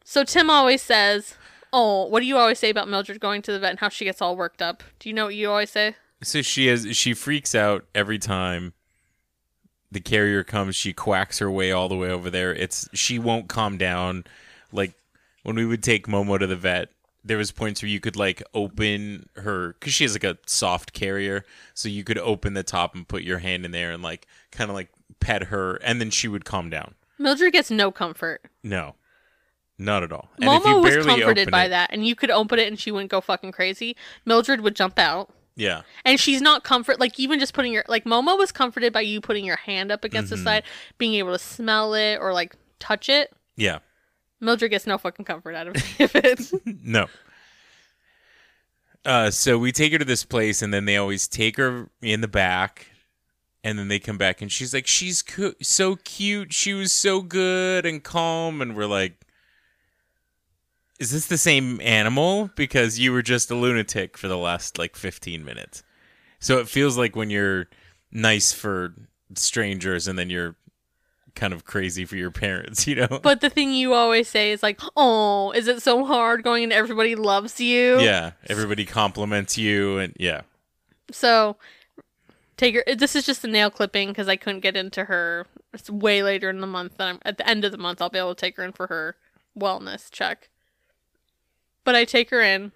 So 0.09 0.23
Tim 0.23 0.51
always 0.51 0.83
says, 0.83 1.35
Oh, 1.73 2.07
what 2.07 2.21
do 2.21 2.27
you 2.27 2.37
always 2.37 2.61
say 2.61 2.71
about 2.71 2.89
Mildred 2.89 3.19
going 3.19 3.43
to 3.43 3.51
the 3.51 3.59
vet 3.59 3.71
and 3.71 3.81
how 3.81 3.89
she 3.89 4.05
gets 4.05 4.23
all 4.23 4.37
worked 4.37 4.63
up? 4.63 4.85
Do 5.01 5.09
you 5.09 5.13
know 5.13 5.25
what 5.25 5.35
you 5.35 5.51
always 5.51 5.71
say? 5.71 5.97
So 6.23 6.43
she 6.43 6.69
has 6.69 6.97
she 6.97 7.13
freaks 7.13 7.57
out 7.57 7.87
every 7.93 8.21
time 8.21 8.73
the 9.91 10.01
carrier 10.01 10.45
comes. 10.45 10.77
She 10.77 10.93
quacks 10.93 11.41
her 11.41 11.51
way 11.51 11.73
all 11.73 11.89
the 11.89 11.97
way 11.97 12.09
over 12.09 12.31
there. 12.31 12.55
It's 12.55 12.89
she 12.93 13.19
won't 13.19 13.49
calm 13.49 13.79
down. 13.79 14.25
Like 14.71 14.95
when 15.43 15.57
we 15.57 15.67
would 15.67 15.83
take 15.83 16.07
Momo 16.07 16.39
to 16.39 16.47
the 16.47 16.55
vet, 16.55 16.91
there 17.25 17.39
was 17.39 17.51
points 17.51 17.83
where 17.83 17.91
you 17.91 17.99
could 18.01 18.17
like 18.17 18.43
open 18.55 19.29
her 19.35 19.73
because 19.73 19.93
she 19.93 20.05
has 20.05 20.15
like 20.15 20.25
a 20.25 20.39
soft 20.47 20.93
carrier, 20.93 21.45
so 21.75 21.89
you 21.89 22.05
could 22.05 22.19
open 22.19 22.55
the 22.55 22.63
top 22.63 22.95
and 22.95 23.09
put 23.09 23.23
your 23.23 23.39
hand 23.39 23.65
in 23.65 23.73
there 23.73 23.91
and 23.91 24.03
like 24.03 24.27
kind 24.53 24.71
of 24.71 24.77
like 24.77 24.91
pet 25.27 25.45
her, 25.45 25.75
and 25.77 26.01
then 26.01 26.11
she 26.11 26.29
would 26.29 26.45
calm 26.45 26.71
down. 26.71 26.95
Mildred 27.19 27.53
gets 27.53 27.71
no 27.71 27.91
comfort. 27.91 28.43
No, 28.63 28.95
not 29.79 30.03
at 30.03 30.13
all. 30.13 30.29
And 30.41 30.45
if 30.45 30.65
you 30.65 30.71
Momo 30.75 30.83
was 30.83 30.95
barely 30.95 31.21
comforted 31.21 31.51
by 31.51 31.65
it- 31.65 31.69
that, 31.71 31.91
and 31.93 32.07
you 32.07 32.15
could 32.15 32.31
open 32.31 32.59
it 32.59 32.69
and 32.69 32.79
she 32.79 32.91
wouldn't 32.93 33.11
go 33.11 33.21
fucking 33.21 33.53
crazy. 33.53 33.97
Mildred 34.25 34.61
would 34.61 34.77
jump 34.77 34.99
out. 34.99 35.31
Yeah, 35.59 35.83
And 36.05 36.21
she's 36.21 36.43
not 36.43 36.65
comfort 36.65 37.01
like 37.01 37.19
even 37.19 37.39
just 37.41 37.55
putting 37.55 37.73
your 37.73 37.85
like 37.89 38.05
Momo 38.05 38.37
was 38.37 38.53
comforted 38.53 38.93
by 38.93 39.01
you 39.01 39.23
putting 39.23 39.45
your 39.47 39.57
hand 39.57 39.91
up 39.91 40.05
against 40.05 40.31
Mm-hmm. 40.31 40.45
the 40.45 40.51
side, 40.51 40.63
being 40.99 41.15
able 41.15 41.33
to 41.33 41.39
smell 41.39 41.95
it 41.95 42.19
or 42.19 42.33
like 42.35 42.55
touch 42.79 43.09
it. 43.09 43.33
yeah. 43.57 43.79
Mildred 44.39 44.71
gets 44.71 44.87
no 44.87 44.99
fucking 44.99 45.25
comfort 45.25 45.55
out 45.55 45.67
of 45.69 45.77
any 45.99 46.05
of 46.05 46.15
it. 46.15 46.41
No. 46.85 47.07
Uh, 49.05 49.31
so 49.31 49.57
we 49.57 49.73
take 49.73 49.93
her 49.93 49.99
to 49.99 50.05
this 50.05 50.25
place, 50.25 50.61
and 50.63 50.75
then 50.75 50.85
they 50.85 50.97
always 50.97 51.29
take 51.29 51.57
her 51.57 51.89
in 52.03 52.21
the 52.21 52.29
back, 52.29 52.89
and 53.67 53.81
then 53.81 53.89
they 53.89 53.99
come 53.99 54.17
back, 54.17 54.41
and 54.41 54.53
she's 54.53 54.73
like, 54.73 54.87
"She's 54.87 55.23
cu- 55.23 55.57
so 55.61 55.97
cute. 55.97 56.53
She 56.53 56.73
was 56.73 56.93
so 56.93 57.21
good 57.21 57.85
and 57.85 58.01
calm." 58.01 58.63
And 58.63 58.77
we're 58.77 58.87
like, 58.87 59.15
"Is 61.01 61.11
this 61.11 61.27
the 61.27 61.37
same 61.37 61.81
animal? 61.81 62.49
Because 62.55 63.01
you 63.01 63.11
were 63.11 63.23
just 63.23 63.51
a 63.51 63.57
lunatic 63.57 64.17
for 64.17 64.29
the 64.29 64.39
last 64.39 64.79
like 64.79 64.95
fifteen 64.95 65.45
minutes." 65.45 65.83
So 66.39 66.59
it 66.59 66.69
feels 66.69 66.97
like 66.97 67.17
when 67.17 67.29
you're 67.29 67.67
nice 68.13 68.53
for 68.53 68.95
strangers, 69.35 70.07
and 70.07 70.17
then 70.17 70.31
you're 70.31 70.55
kind 71.35 71.53
of 71.53 71.65
crazy 71.65 72.05
for 72.05 72.15
your 72.15 72.31
parents, 72.31 72.87
you 72.87 72.95
know? 72.95 73.19
but 73.21 73.41
the 73.41 73.51
thing 73.51 73.73
you 73.73 73.95
always 73.95 74.29
say 74.29 74.53
is 74.53 74.63
like, 74.63 74.81
"Oh, 74.97 75.51
is 75.51 75.67
it 75.67 75.83
so 75.83 76.05
hard 76.05 76.45
going 76.45 76.63
and 76.63 76.73
everybody 76.73 77.17
loves 77.17 77.61
you?" 77.61 77.99
yeah, 77.99 78.31
everybody 78.47 78.85
compliments 78.85 79.59
you, 79.59 79.99
and 79.99 80.15
yeah. 80.21 80.43
So 81.11 81.57
take 82.57 82.75
her. 82.75 82.85
This 82.95 83.17
is 83.17 83.27
just 83.27 83.45
a 83.45 83.49
nail 83.49 83.71
clipping 83.71 84.09
because 84.09 84.29
I 84.29 84.37
couldn't 84.37 84.61
get 84.61 84.77
into 84.77 85.05
her. 85.05 85.47
It's 85.73 85.91
way 85.91 86.23
later 86.23 86.51
in 86.51 86.61
the 86.61 86.67
month. 86.67 86.95
And 86.99 87.09
I'm, 87.09 87.19
at 87.25 87.39
the 87.39 87.49
end 87.49 87.65
of 87.65 87.73
the 87.73 87.79
month, 87.79 88.01
I'll 88.01 88.11
be 88.11 88.19
able 88.19 88.35
to 88.35 88.41
take 88.41 88.57
her 88.57 88.65
in 88.65 88.73
for 88.73 88.87
her 88.89 89.17
wellness 89.59 90.11
check. 90.11 90.49
But 91.85 91.95
I 91.95 92.05
take 92.05 92.31
her 92.31 92.41
in, 92.41 92.73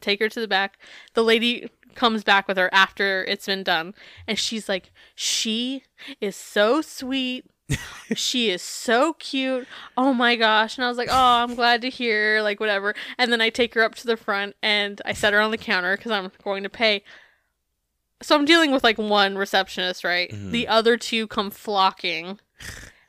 take 0.00 0.20
her 0.20 0.28
to 0.28 0.40
the 0.40 0.48
back. 0.48 0.78
The 1.14 1.24
lady 1.24 1.68
comes 1.94 2.22
back 2.22 2.46
with 2.46 2.56
her 2.56 2.72
after 2.72 3.24
it's 3.24 3.46
been 3.46 3.64
done, 3.64 3.94
and 4.26 4.38
she's 4.38 4.68
like, 4.68 4.92
"She 5.14 5.82
is 6.20 6.36
so 6.36 6.80
sweet." 6.80 7.44
she 8.14 8.48
is 8.48 8.62
so 8.62 9.12
cute. 9.14 9.66
Oh 9.96 10.14
my 10.14 10.36
gosh. 10.36 10.78
And 10.78 10.84
I 10.86 10.88
was 10.88 10.96
like, 10.96 11.10
oh, 11.10 11.42
I'm 11.42 11.54
glad 11.54 11.82
to 11.82 11.90
hear, 11.90 12.40
like, 12.40 12.60
whatever. 12.60 12.94
And 13.18 13.30
then 13.30 13.42
I 13.42 13.50
take 13.50 13.74
her 13.74 13.82
up 13.82 13.94
to 13.96 14.06
the 14.06 14.16
front 14.16 14.56
and 14.62 15.02
I 15.04 15.12
set 15.12 15.34
her 15.34 15.40
on 15.40 15.50
the 15.50 15.58
counter 15.58 15.94
because 15.94 16.12
I'm 16.12 16.30
going 16.42 16.62
to 16.62 16.70
pay. 16.70 17.04
So 18.22 18.34
I'm 18.34 18.44
dealing 18.44 18.72
with 18.72 18.82
like 18.84 18.98
one 18.98 19.36
receptionist, 19.38 20.02
right? 20.04 20.30
The 20.32 20.66
other 20.68 20.96
two 20.96 21.26
come 21.26 21.50
flocking. 21.50 22.40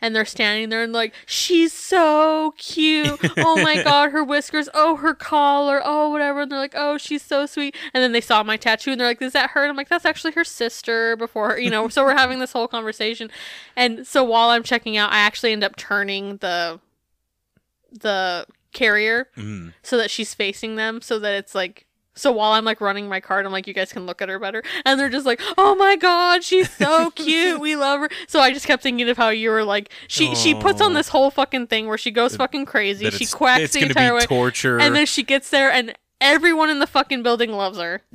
And 0.02 0.16
they're 0.16 0.24
standing 0.24 0.70
there 0.70 0.82
and 0.82 0.94
like, 0.94 1.14
she's 1.26 1.74
so 1.74 2.54
cute. 2.58 3.20
Oh 3.36 3.62
my 3.62 3.84
god, 3.84 4.12
her 4.12 4.24
whiskers. 4.24 4.70
Oh, 4.74 4.96
her 4.96 5.14
collar. 5.14 5.82
Oh, 5.84 6.10
whatever. 6.10 6.42
And 6.44 6.52
they're 6.52 6.58
like, 6.58 6.74
oh, 6.74 6.98
she's 6.98 7.22
so 7.22 7.46
sweet. 7.46 7.76
And 7.94 8.02
then 8.02 8.14
they 8.14 8.22
saw 8.22 8.42
my 8.42 8.56
tattoo 8.56 8.92
and 8.92 9.02
they're 9.02 9.08
like, 9.10 9.22
is 9.22 9.34
that 9.34 9.50
her? 9.50 9.62
And 9.64 9.70
I'm 9.72 9.76
like, 9.76 9.90
that's 9.90 10.06
actually 10.06 10.32
her 10.34 10.46
sister. 10.46 11.18
Before 11.18 11.60
you 11.60 11.70
know, 11.70 11.90
so 11.90 12.06
we're 12.06 12.16
having 12.16 12.40
this 12.40 12.54
whole 12.54 12.70
conversation. 12.70 13.30
And 13.76 14.08
so 14.08 14.24
while 14.24 14.50
I'm 14.52 14.64
checking 14.64 14.96
out, 14.96 15.12
I 15.12 15.18
actually 15.20 15.52
end 15.52 15.66
up 15.66 15.76
turning 15.76 16.38
the 16.38 16.80
the 17.92 18.46
carrier 18.72 19.28
Mm. 19.36 19.74
so 19.82 19.98
that 19.98 20.12
she's 20.12 20.34
facing 20.34 20.76
them, 20.78 21.02
so 21.02 21.20
that 21.20 21.34
it's 21.34 21.54
like. 21.56 21.88
So 22.20 22.32
while 22.32 22.52
I'm 22.52 22.66
like 22.66 22.82
running 22.82 23.08
my 23.08 23.20
card, 23.20 23.46
I'm 23.46 23.52
like, 23.52 23.68
you 23.68 23.74
guys 23.74 23.92
can 23.94 24.06
look 24.06 24.22
at 24.22 24.30
her 24.30 24.40
better. 24.40 24.64
And 24.86 25.00
they're 25.00 25.10
just 25.10 25.26
like, 25.26 25.42
oh 25.58 25.76
my 25.76 25.96
god, 25.96 26.44
she's 26.44 26.70
so 26.70 27.12
cute. 27.16 27.60
We 27.60 27.76
love 27.76 28.02
her. 28.02 28.10
So 28.28 28.40
I 28.40 28.52
just 28.52 28.68
kept 28.68 28.84
thinking 28.84 29.08
of 29.10 29.18
how 29.18 29.30
you 29.30 29.50
were 29.50 29.64
like, 29.64 29.92
she 30.08 30.36
she 30.36 30.54
puts 30.54 30.82
on 30.82 30.94
this 30.94 31.10
whole 31.10 31.32
fucking 31.32 31.68
thing 31.68 31.88
where 31.88 31.98
she 31.98 32.12
goes 32.12 32.36
fucking 32.36 32.66
crazy. 32.66 33.10
She 33.12 33.26
quacks 33.26 33.74
the 33.74 33.82
entire 33.82 34.14
way. 34.14 34.22
torture. 34.22 34.80
And 34.80 34.96
then 34.96 35.06
she 35.06 35.24
gets 35.24 35.50
there 35.50 35.72
and 35.72 35.94
everyone 36.22 36.70
in 36.70 36.80
the 36.80 36.88
fucking 36.88 37.24
building 37.24 37.52
loves 37.52 37.78
her. 37.78 38.02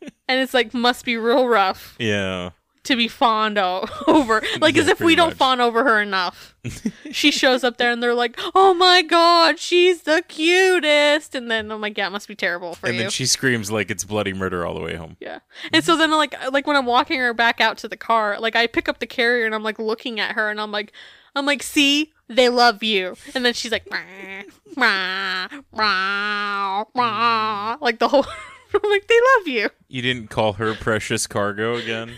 and 0.00 0.40
it's 0.40 0.54
like 0.54 0.72
must 0.72 1.04
be 1.04 1.16
real 1.16 1.46
rough 1.46 1.96
yeah. 1.98 2.50
To 2.84 2.96
be 2.96 3.08
fawned 3.08 3.58
o- 3.58 3.86
over. 4.06 4.42
Like 4.60 4.76
as 4.76 4.88
if 4.88 5.00
we 5.00 5.04
pretty 5.06 5.16
don't 5.16 5.28
much. 5.30 5.36
fawn 5.36 5.60
over 5.60 5.84
her 5.84 6.00
enough. 6.00 6.54
she 7.10 7.30
shows 7.30 7.62
up 7.64 7.76
there 7.78 7.90
and 7.90 8.02
they're 8.02 8.14
like, 8.14 8.38
"Oh 8.54 8.74
my 8.74 9.02
god, 9.02 9.58
she's 9.58 10.02
the 10.02 10.22
cutest." 10.28 11.34
And 11.34 11.50
then 11.50 11.70
I'm 11.70 11.80
like, 11.80 11.96
"Yeah, 11.98 12.06
it 12.06 12.10
must 12.10 12.28
be 12.28 12.34
terrible 12.34 12.74
for 12.74 12.86
and 12.86 12.94
you." 12.94 13.00
And 13.00 13.04
then 13.06 13.10
she 13.10 13.26
screams 13.26 13.70
like 13.70 13.90
it's 13.90 14.04
bloody 14.04 14.32
murder 14.32 14.66
all 14.66 14.74
the 14.74 14.80
way 14.80 14.94
home. 14.96 15.16
yeah. 15.20 15.40
And 15.72 15.84
so 15.84 15.96
then 15.96 16.10
like 16.10 16.34
like 16.52 16.66
when 16.66 16.76
I'm 16.76 16.86
walking 16.86 17.18
her 17.20 17.32
back 17.34 17.60
out 17.60 17.78
to 17.78 17.88
the 17.88 17.96
car, 17.96 18.38
like 18.40 18.56
I 18.56 18.66
pick 18.66 18.88
up 18.88 18.98
the 18.98 19.06
carrier 19.06 19.46
and 19.46 19.54
I'm 19.54 19.62
like 19.62 19.78
looking 19.78 20.20
at 20.20 20.32
her 20.36 20.50
and 20.50 20.60
I'm 20.60 20.72
like 20.72 20.92
I'm 21.36 21.46
like, 21.46 21.62
"See? 21.62 22.12
They 22.28 22.48
love 22.48 22.82
you." 22.82 23.16
And 23.34 23.44
then 23.44 23.54
she's 23.54 23.72
like, 23.72 23.86
"Rah, 23.90 24.42
rah, 24.76 25.48
rah, 25.72 26.84
rah," 26.94 27.76
like 27.80 27.98
the 27.98 28.08
whole 28.08 28.24
I'm 28.74 28.90
like, 28.90 29.06
"They 29.08 29.18
love 29.38 29.48
you." 29.48 29.68
You 29.88 30.02
didn't 30.02 30.28
call 30.30 30.52
her 30.54 30.74
precious 30.74 31.26
cargo 31.26 31.74
again? 31.76 32.12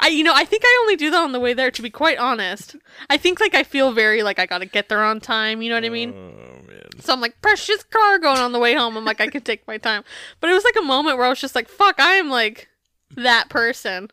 I 0.00 0.08
you 0.08 0.24
know 0.24 0.32
I 0.34 0.44
think 0.44 0.62
I 0.64 0.78
only 0.82 0.96
do 0.96 1.10
that 1.10 1.22
on 1.22 1.32
the 1.32 1.40
way 1.40 1.54
there 1.54 1.70
to 1.70 1.82
be 1.82 1.90
quite 1.90 2.18
honest. 2.18 2.76
I 3.10 3.16
think 3.16 3.40
like 3.40 3.54
I 3.54 3.62
feel 3.62 3.92
very 3.92 4.22
like 4.22 4.38
I 4.38 4.46
gotta 4.46 4.66
get 4.66 4.88
there 4.88 5.02
on 5.02 5.20
time. 5.20 5.62
You 5.62 5.70
know 5.70 5.76
what 5.76 5.84
I 5.84 5.88
mean? 5.88 6.12
oh 6.14 6.62
man. 6.66 7.00
So 7.00 7.12
I'm 7.12 7.20
like 7.20 7.40
precious 7.42 7.82
cargo, 7.84 8.22
going 8.22 8.38
on 8.40 8.52
the 8.52 8.58
way 8.58 8.74
home 8.74 8.96
I'm 8.96 9.04
like 9.04 9.20
I 9.20 9.28
can 9.28 9.42
take 9.42 9.66
my 9.68 9.78
time. 9.78 10.02
But 10.40 10.50
it 10.50 10.54
was 10.54 10.64
like 10.64 10.76
a 10.76 10.82
moment 10.82 11.16
where 11.16 11.26
I 11.26 11.30
was 11.30 11.40
just 11.40 11.54
like 11.54 11.68
fuck 11.68 12.00
I 12.00 12.14
am 12.14 12.28
like 12.30 12.68
that 13.16 13.48
person, 13.48 14.08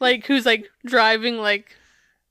like 0.00 0.26
who's 0.26 0.46
like 0.46 0.68
driving 0.86 1.38
like 1.38 1.76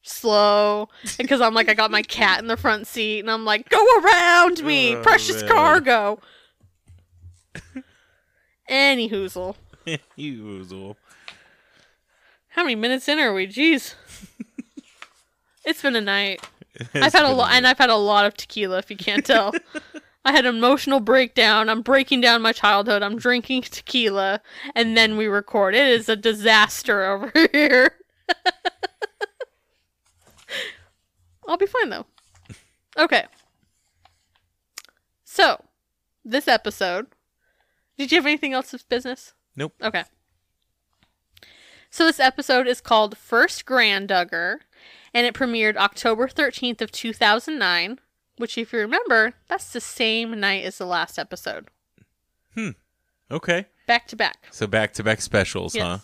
slow 0.07 0.87
because 1.17 1.41
I'm 1.41 1.53
like 1.55 1.67
I 1.67 1.73
got 1.73 1.89
my 1.91 2.03
cat 2.03 2.39
in 2.39 2.47
the 2.47 2.57
front 2.57 2.85
seat 2.87 3.19
and 3.19 3.29
I'm 3.31 3.43
like 3.43 3.69
go 3.69 3.83
around 3.99 4.63
me 4.63 4.95
Oh, 4.95 5.01
precious 5.01 5.41
man. 5.41 5.51
cargo. 5.51 6.19
Any 8.67 9.09
hoozle. 9.09 9.55
you 10.15 10.43
oozle. 10.43 10.95
How 12.55 12.63
many 12.63 12.75
minutes 12.75 13.09
in 13.09 13.19
are 13.19 13.33
we? 13.33 13.47
Jeez. 13.47 13.95
it's 15.65 15.81
been 15.81 15.97
a 15.97 16.01
night. 16.01 16.41
I've 16.93 17.11
had 17.11 17.25
a 17.25 17.33
lot, 17.33 17.51
and 17.51 17.67
I've 17.67 17.77
had 17.77 17.89
a 17.89 17.97
lot 17.97 18.25
of 18.25 18.33
tequila. 18.35 18.77
If 18.77 18.89
you 18.89 18.95
can't 18.95 19.25
tell, 19.25 19.53
I 20.23 20.31
had 20.31 20.45
an 20.45 20.55
emotional 20.55 21.01
breakdown. 21.01 21.67
I'm 21.67 21.81
breaking 21.81 22.21
down 22.21 22.41
my 22.41 22.53
childhood. 22.53 23.03
I'm 23.03 23.17
drinking 23.17 23.63
tequila, 23.63 24.39
and 24.73 24.95
then 24.95 25.17
we 25.17 25.27
record. 25.27 25.75
It 25.75 25.85
is 25.85 26.07
a 26.07 26.15
disaster 26.15 27.03
over 27.03 27.29
here. 27.51 27.91
I'll 31.45 31.57
be 31.57 31.65
fine 31.65 31.89
though. 31.89 32.05
Okay. 32.97 33.25
So, 35.25 35.61
this 36.23 36.47
episode. 36.47 37.07
Did 37.97 38.13
you 38.13 38.17
have 38.17 38.25
anything 38.25 38.53
else 38.53 38.73
of 38.73 38.87
business? 38.87 39.33
Nope. 39.57 39.73
Okay. 39.81 40.05
So 41.95 42.03
this 42.03 42.19
episode 42.19 42.67
is 42.67 42.81
called 42.81 43.17
First 43.17 43.65
Grand 43.65 44.09
Duggar, 44.09 44.57
and 45.13 45.25
it 45.25 45.33
premiered 45.33 45.77
October 45.77 46.27
13th 46.27 46.81
of 46.81 46.91
2009, 46.91 47.99
which 48.37 48.57
if 48.57 48.73
you 48.73 48.79
remember, 48.79 49.35
that's 49.47 49.71
the 49.71 49.79
same 49.79 50.37
night 50.37 50.65
as 50.65 50.77
the 50.77 50.85
last 50.85 51.17
episode. 51.17 51.69
Hmm. 52.53 52.71
Okay. 53.31 53.67
Back 53.87 54.07
to 54.07 54.17
back. 54.17 54.39
So 54.51 54.67
back 54.67 54.91
to 54.95 55.03
back 55.03 55.21
specials, 55.21 55.73
Yes. 55.73 55.85
huh? 55.85 55.97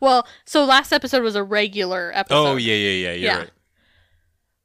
Well, 0.00 0.26
so 0.44 0.64
last 0.64 0.92
episode 0.92 1.22
was 1.22 1.36
a 1.36 1.44
regular 1.44 2.10
episode. 2.12 2.34
Oh 2.44 2.56
yeah, 2.56 2.74
yeah, 2.74 2.90
yeah. 2.90 3.12
You're 3.12 3.16
Yeah. 3.32 3.38
right. 3.38 3.50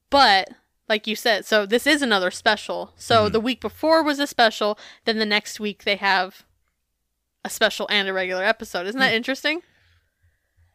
But 0.10 0.50
like 0.90 1.06
you 1.06 1.16
said, 1.16 1.46
so 1.46 1.68
this 1.68 1.86
is 1.86 2.02
another 2.02 2.32
special. 2.32 2.92
So 2.98 3.26
Mm-hmm. 3.26 3.34
the 3.34 3.40
week 3.40 3.62
before 3.62 4.02
was 4.02 4.18
a 4.18 4.26
special, 4.26 4.80
then 5.06 5.20
the 5.20 5.28
next 5.28 5.60
week 5.60 5.84
they 5.84 5.98
have 5.98 6.42
a 7.46 7.52
special 7.52 7.86
and 7.92 8.08
a 8.08 8.14
regular 8.14 8.44
episode. 8.44 8.88
Isn't 8.88 9.00
Hmm. 9.00 9.06
that 9.06 9.14
interesting? 9.14 9.62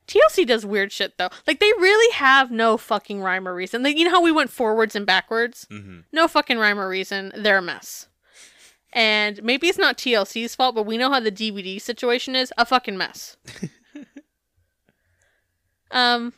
TLC 0.07 0.47
does 0.47 0.65
weird 0.65 0.93
shit 0.93 1.19
though. 1.19 1.31
Like 1.47 1.61
they 1.61 1.73
really 1.79 2.13
have 2.15 2.51
no 2.51 2.77
fucking 2.77 3.23
rhyme 3.23 3.47
or 3.47 3.55
reason. 3.55 3.83
Like 3.83 3.97
you 3.97 4.05
know 4.05 4.11
how 4.11 4.23
we 4.23 4.33
went 4.33 4.51
forwards 4.51 4.95
and 4.95 5.07
backwards? 5.07 5.67
Mm-hmm. 5.71 6.01
No 6.13 6.29
fucking 6.29 6.59
rhyme 6.59 6.79
or 6.79 6.89
reason. 6.89 7.33
They're 7.37 7.59
a 7.59 7.63
mess. 7.63 8.09
And 8.93 9.43
maybe 9.43 9.67
it's 9.67 9.79
not 9.79 9.99
TLC's 9.99 10.55
fault, 10.55 10.75
but 10.75 10.87
we 10.87 10.97
know 10.97 11.11
how 11.11 11.21
the 11.21 11.33
DVD 11.33 11.81
situation 11.81 12.35
is. 12.35 12.53
A 12.57 12.65
fucking 12.65 12.97
mess. 12.97 13.37
um 15.91 16.33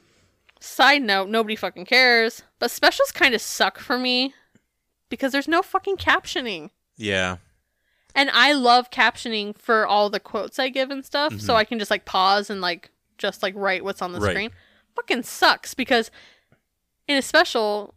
side 0.60 1.02
note, 1.02 1.28
nobody 1.28 1.56
fucking 1.56 1.84
cares. 1.84 2.42
But 2.58 2.70
specials 2.70 3.12
kind 3.12 3.34
of 3.34 3.40
suck 3.40 3.78
for 3.78 3.98
me 3.98 4.34
because 5.08 5.32
there's 5.32 5.48
no 5.48 5.62
fucking 5.62 5.96
captioning. 5.96 6.70
Yeah. 6.96 7.36
And 8.14 8.30
I 8.32 8.52
love 8.52 8.90
captioning 8.90 9.56
for 9.56 9.86
all 9.86 10.10
the 10.10 10.18
quotes 10.18 10.58
I 10.58 10.70
give 10.70 10.90
and 10.90 11.04
stuff, 11.04 11.38
so 11.38 11.54
I 11.54 11.64
can 11.64 11.78
just 11.78 11.90
like 11.90 12.04
pause 12.04 12.50
and 12.50 12.60
like 12.60 12.90
just 13.18 13.42
like 13.42 13.54
write 13.56 13.84
what's 13.84 14.00
on 14.02 14.12
the 14.12 14.20
Right. 14.20 14.30
screen. 14.32 14.50
Fucking 14.96 15.22
sucks 15.24 15.74
because 15.74 16.10
in 17.06 17.16
a 17.18 17.22
special 17.22 17.94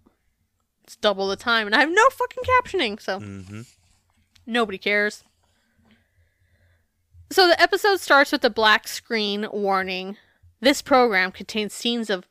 it's 0.84 0.96
double 0.98 1.28
the 1.28 1.36
time 1.36 1.68
and 1.68 1.76
I 1.76 1.80
have 1.80 1.90
no 1.92 2.10
fucking 2.10 2.44
captioning, 2.44 3.02
so 3.02 3.20
Mm-hmm. 3.20 3.62
nobody 4.46 4.78
cares. 4.78 5.24
So 7.32 7.48
the 7.48 7.60
episode 7.62 8.00
starts 8.02 8.32
with 8.32 8.44
a 8.44 8.50
black 8.50 8.88
screen 8.88 9.48
warning. 9.52 10.18
This 10.60 10.82
program 10.82 11.32
contains 11.32 11.74
scenes 11.74 12.10
of 12.10 12.28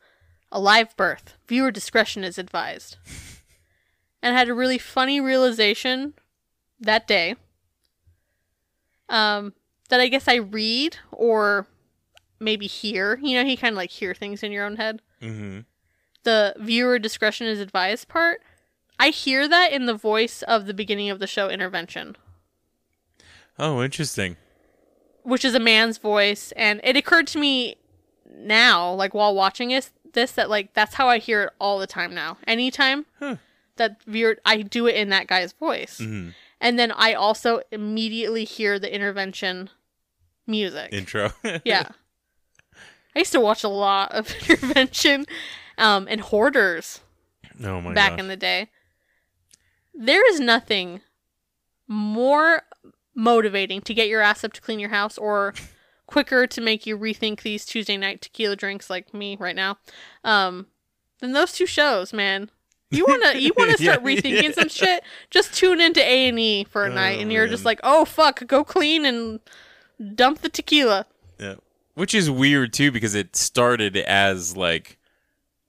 a 0.53 0.61
live 0.61 0.95
birth. 0.97 1.35
Viewer 1.49 1.71
discretion 1.71 2.25
is 2.25 2.39
advised. 2.39 2.97
And 4.23 4.35
I 4.35 4.39
had 4.39 4.51
a 4.51 4.55
really 4.55 4.77
funny 4.77 5.19
realization 5.19 6.13
that 6.79 7.09
day 7.09 7.37
um, 9.09 9.55
that 9.89 9.99
I 9.99 10.09
guess 10.09 10.29
I 10.29 10.35
read 10.35 10.99
or 11.11 11.67
maybe 12.41 12.67
hear. 12.67 13.19
You 13.23 13.37
know, 13.39 13.45
he 13.45 13.57
kind 13.57 13.73
of 13.75 13.77
like 13.77 13.91
hear 13.91 14.15
things 14.15 14.43
in 14.43 14.51
your 14.53 14.65
own 14.65 14.77
head. 14.77 15.03
Mm-hmm. 15.23 15.61
The 16.25 16.55
viewer 16.59 16.99
discretion 16.99 17.47
is 17.47 17.61
advised 17.61 18.09
part. 18.09 18.41
I 18.99 19.09
hear 19.11 19.49
that 19.49 19.73
in 19.73 19.87
the 19.87 19.95
voice 19.95 20.43
of 20.43 20.67
the 20.67 20.75
beginning 20.75 21.09
of 21.11 21.19
the 21.21 21.27
show 21.27 21.49
intervention, 21.49 22.17
Oh, 23.59 23.83
interesting. 23.83 24.37
which 25.23 25.45
is 25.45 25.55
a 25.55 25.61
man's 25.61 25.99
voice, 25.99 26.53
and 26.57 26.81
it 26.85 26.97
occurred 26.97 27.27
to 27.29 27.39
me 27.39 27.77
now, 28.35 28.93
like 28.93 29.15
while 29.15 29.35
watching 29.35 29.69
this, 29.71 29.91
this 30.13 30.33
that 30.33 30.51
like 30.51 30.75
that's 30.75 30.95
how 30.95 31.09
I 31.09 31.19
hear 31.19 31.45
it 31.45 31.51
all 31.61 31.79
the 31.79 31.87
time 31.87 32.15
now. 32.15 32.37
Anytime 32.47 33.07
Huh. 33.19 33.37
that 33.77 34.03
viewer, 34.05 34.39
I 34.45 34.63
do 34.63 34.87
it 34.87 34.97
in 34.97 35.09
that 35.11 35.27
guy's 35.27 35.53
voice, 35.53 35.99
Mm-hmm. 36.01 36.31
and 36.61 36.79
then 36.79 36.93
I 36.93 37.15
also 37.15 37.61
immediately 37.71 38.45
hear 38.45 38.79
the 38.79 38.93
intervention 38.95 39.71
music. 40.47 40.93
Intro. 40.93 41.33
yeah. 41.65 41.91
I 43.15 43.21
used 43.21 43.33
to 43.33 43.41
watch 43.41 43.65
a 43.65 43.69
lot 43.69 44.13
of 44.13 44.33
intervention 44.49 45.27
um, 45.79 46.07
and 46.11 46.21
hoarders 46.21 47.01
oh 47.65 47.81
my 47.81 47.93
back 47.95 48.13
gosh. 48.13 48.21
in 48.21 48.29
the 48.29 48.37
day. 48.37 48.69
There 49.95 50.27
is 50.33 50.41
nothing 50.41 51.01
more 51.89 52.63
motivating 53.15 53.81
to 53.83 53.95
get 53.95 54.09
your 54.09 54.21
ass 54.21 54.45
up 54.45 54.53
to 54.55 54.61
clean 54.61 54.79
your 54.79 54.91
house 54.91 55.19
or 55.19 55.53
quicker 56.07 56.47
to 56.47 56.61
make 56.61 56.87
you 56.87 56.97
rethink 56.97 57.43
these 57.43 57.65
Tuesday 57.65 57.97
night 57.97 58.21
tequila 58.21 58.57
drinks 58.57 58.89
like 58.89 59.13
me 59.13 59.37
right 59.39 59.57
now 59.57 59.79
um, 60.25 60.67
than 61.21 61.33
those 61.33 61.53
two 61.53 61.67
shows, 61.67 62.13
man. 62.13 62.51
You 62.91 63.05
wanna 63.07 63.35
you 63.39 63.53
wanna 63.57 63.77
start 63.77 64.01
Yeah, 64.03 64.07
rethinking 64.07 64.43
yeah. 64.43 64.53
some 64.53 64.69
shit? 64.69 65.03
Just 65.31 65.55
tune 65.55 65.81
into 65.81 66.01
A 66.01 66.29
and 66.29 66.39
E 66.39 66.65
for 66.65 66.85
a 66.85 66.91
night, 66.93 67.19
Oh, 67.19 67.23
and 67.23 67.33
you're 67.33 67.49
just 67.49 67.65
like, 67.65 67.81
oh 67.83 68.05
fuck, 68.05 68.47
go 68.47 68.65
clean 68.65 69.05
and 69.05 69.41
dump 70.15 70.41
the 70.41 70.49
tequila. 70.49 71.07
Which 72.01 72.15
is 72.15 72.31
weird 72.31 72.73
too 72.73 72.91
because 72.91 73.15
it 73.15 73.37
started 73.37 73.97
as 73.97 74.57
like 74.57 74.99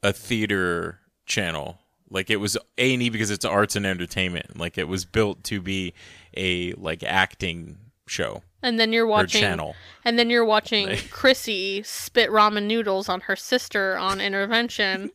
a 0.02 0.14
theater 0.14 1.00
channel. 1.26 1.80
Like 2.10 2.30
it 2.30 2.38
was 2.38 2.58
A 2.78 2.94
and 2.94 3.04
E 3.04 3.10
because 3.10 3.30
it's 3.32 3.44
arts 3.46 3.76
and 3.76 3.86
entertainment. 3.86 4.58
Like 4.58 4.78
it 4.78 4.88
was 4.88 5.04
built 5.06 5.44
to 5.46 5.62
be 5.62 5.94
a 6.36 6.72
like 6.74 7.04
acting 7.04 7.78
show 8.08 8.44
And 8.64 8.80
then 8.80 8.92
you're 8.94 9.06
watching 9.08 9.42
channel. 9.42 9.76
And 10.06 10.18
then 10.18 10.30
you're 10.30 10.46
watching 10.46 10.98
Chrissy 11.12 11.84
spit 11.84 12.30
ramen 12.30 12.64
noodles 12.66 13.10
on 13.10 13.22
her 13.22 13.36
sister 13.36 13.98
on 13.98 14.20
intervention. 14.22 15.12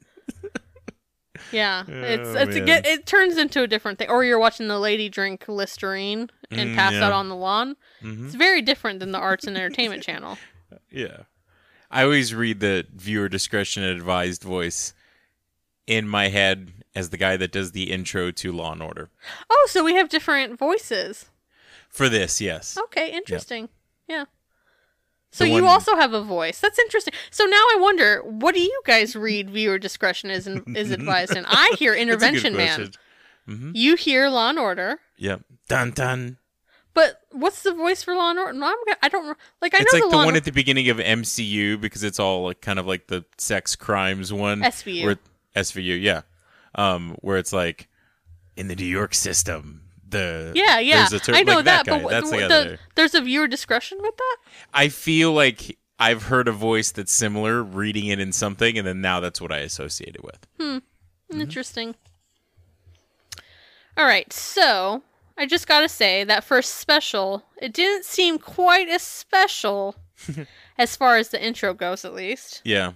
yeah, 1.53 1.85
it's 1.89 2.29
Oh, 2.29 2.35
it's 2.43 2.57
a 2.57 2.61
man. 2.61 2.67
get 2.67 2.87
it 2.87 3.07
turns 3.07 3.37
into 3.39 3.63
a 3.63 3.67
different 3.67 3.99
thing. 3.99 4.09
Or 4.11 4.25
you're 4.25 4.39
watching 4.39 4.69
the 4.69 4.79
lady 4.79 5.09
drink 5.09 5.45
Listerine 5.49 6.31
and 6.51 6.71
Mm, 6.71 6.75
pass 6.75 6.93
yeah. 6.93 7.05
out 7.07 7.13
on 7.13 7.29
the 7.29 7.37
lawn. 7.37 7.77
Mhm. 8.03 8.27
It's 8.27 8.35
very 8.35 8.63
different 8.63 9.01
than 9.01 9.13
the 9.13 9.19
arts 9.19 9.47
and 9.47 9.57
entertainment 9.57 10.03
channel. 10.03 10.39
Yeah. 10.91 11.23
I 11.91 12.03
always 12.03 12.35
read 12.35 12.61
the 12.61 12.87
viewer 12.95 13.29
discretion 13.29 13.83
advised 13.85 14.43
voice 14.43 14.93
in 15.87 16.09
my 16.09 16.29
head 16.29 16.73
as 16.95 17.11
the 17.11 17.17
guy 17.17 17.37
that 17.37 17.53
does 17.53 17.73
the 17.73 17.93
intro 17.93 18.31
to 18.33 18.53
Law 18.53 18.73
and 18.73 18.83
Order. 18.83 19.09
Oh, 19.49 19.67
so 19.71 19.85
we 19.85 19.95
have 19.95 20.09
different 20.09 20.59
voices. 20.59 21.27
For 21.89 22.09
this, 22.09 22.41
yes. 22.41 22.77
Okay, 22.77 23.13
interesting. 23.13 23.69
Yeah. 24.09 24.25
So 25.31 25.45
The 25.45 25.51
you 25.51 25.63
one- 25.63 25.65
also 25.65 25.95
have 25.97 26.13
a 26.13 26.23
voice. 26.23 26.59
That's 26.61 26.79
interesting. 26.79 27.15
So 27.31 27.45
now 27.45 27.57
I 27.57 27.77
wonder, 27.81 28.23
what 28.25 28.55
do 28.55 28.61
you 28.61 28.81
guys 28.85 29.15
read? 29.15 29.51
Viewer 29.51 29.79
discretion 29.79 30.31
is 30.31 30.47
is 30.49 30.91
advised, 30.91 31.37
and 31.37 31.47
I 31.49 31.75
hear 31.79 31.93
That's 31.93 32.03
a 32.03 32.05
good 32.07 32.13
intervention 32.13 32.57
man. 32.57 32.67
question. 32.77 32.93
Mm-hmm. 33.49 33.71
You 33.75 33.97
hear 33.97 34.29
Law 34.29 34.51
and 34.51 34.59
Order. 34.59 34.99
Yep. 35.19 35.43
Dun 35.69 35.91
dun. 35.93 36.39
But 36.97 37.21
what's 37.31 37.63
the 37.63 37.75
voice 37.75 38.03
for 38.03 38.15
Law 38.15 38.31
and 38.31 38.39
Order? 38.39 38.55
No, 38.55 38.67
I'm, 38.69 38.75
gonna- 38.87 38.99
I 39.03 39.09
don't 39.11 39.37
like. 39.61 39.75
I 39.75 39.81
it's 39.83 39.93
know 39.93 39.99
like 40.01 40.11
the, 40.11 40.19
the 40.19 40.25
one 40.25 40.35
at 40.35 40.45
the 40.45 40.51
beginning 40.51 40.89
of 40.89 40.97
MCU 40.97 41.79
because 41.79 42.03
it's 42.03 42.19
all 42.19 42.45
like 42.47 42.63
kind 42.63 42.79
of 42.79 42.87
like 42.87 43.09
the 43.09 43.23
sex 43.37 43.77
crimes 43.77 44.33
one. 44.33 44.63
SVU. 44.63 45.05
Where, 45.05 45.19
SVU, 45.55 46.01
yeah. 46.01 46.23
Um, 46.75 47.19
where 47.21 47.37
it's 47.37 47.53
like 47.53 47.89
in 48.57 48.69
the 48.69 48.75
New 48.75 48.87
York 48.87 49.13
system, 49.13 49.83
the 50.09 50.53
Yeah, 50.55 50.79
yeah. 50.79 51.07
there's 51.07 51.13
a 51.13 51.19
ter- 51.21 51.35
I 51.35 51.43
know 51.43 51.57
like 51.57 51.65
that, 51.67 51.85
guy. 51.85 52.03
but 52.03 52.09
that's 52.11 52.31
the, 52.31 52.37
the, 52.39 52.49
the, 52.49 52.79
there's 52.95 53.15
a 53.15 53.21
viewer 53.21 53.47
discretion 53.47 53.99
with 54.01 54.17
that. 54.17 54.37
I 54.73 54.89
feel 54.89 55.35
like 55.35 55.77
I've 55.99 56.23
heard 56.25 56.49
a 56.49 56.53
voice 56.53 56.93
that's 56.93 57.13
similar, 57.13 57.63
reading 57.63 58.07
it 58.07 58.21
in 58.21 58.33
something, 58.33 58.79
and 58.79 58.87
then 58.87 59.03
now 59.03 59.21
that's 59.21 59.39
what 59.41 59.53
I 59.53 59.59
associate 59.59 60.15
it 60.17 60.25
with. 60.25 60.47
Mm-hmm. 60.59 61.41
Interesting. 61.43 61.95
All 63.99 64.07
right, 64.07 64.33
so 64.33 65.03
I 65.39 65.47
just 65.47 65.69
gotta 65.69 65.89
say 65.89 66.25
that 66.25 66.45
first 66.45 66.75
special, 66.77 67.45
it 67.61 67.73
didn't 67.73 68.05
seem 68.05 68.39
quite 68.39 68.89
as 68.89 69.03
special 69.03 69.97
as 70.79 70.97
far 70.97 71.17
as 71.17 71.29
the 71.29 71.45
intro 71.45 71.75
goes, 71.75 72.05
at 72.05 72.15
least. 72.15 72.63
Yeah. 72.65 72.93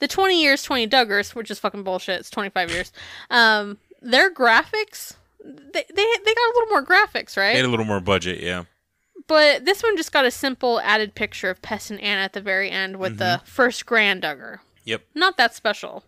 The 0.00 0.08
20 0.08 0.42
years, 0.42 0.62
20 0.62 0.88
Duggars, 0.88 1.34
which 1.34 1.50
is 1.50 1.58
fucking 1.58 1.82
bullshit. 1.84 2.20
It's 2.20 2.30
25 2.30 2.70
years. 2.70 2.92
Um, 3.30 3.78
their 4.02 4.32
graphics, 4.32 5.14
they, 5.42 5.84
they 5.88 5.94
they 5.94 6.34
got 6.34 6.50
a 6.50 6.54
little 6.54 6.68
more 6.68 6.84
graphics, 6.84 7.36
right? 7.36 7.52
They 7.52 7.56
had 7.56 7.64
a 7.64 7.68
little 7.68 7.86
more 7.86 8.00
budget, 8.00 8.40
yeah. 8.40 8.64
But 9.26 9.64
this 9.64 9.82
one 9.82 9.96
just 9.96 10.12
got 10.12 10.24
a 10.24 10.30
simple 10.30 10.80
added 10.80 11.14
picture 11.14 11.50
of 11.50 11.62
Pest 11.62 11.90
and 11.90 12.00
Anna 12.00 12.20
at 12.22 12.32
the 12.32 12.40
very 12.40 12.70
end 12.70 12.98
with 12.98 13.18
the 13.18 13.40
first 13.44 13.86
Grand 13.86 14.22
Duggar. 14.22 14.58
Yep. 14.84 15.02
Not 15.14 15.36
that 15.36 15.54
special. 15.54 16.04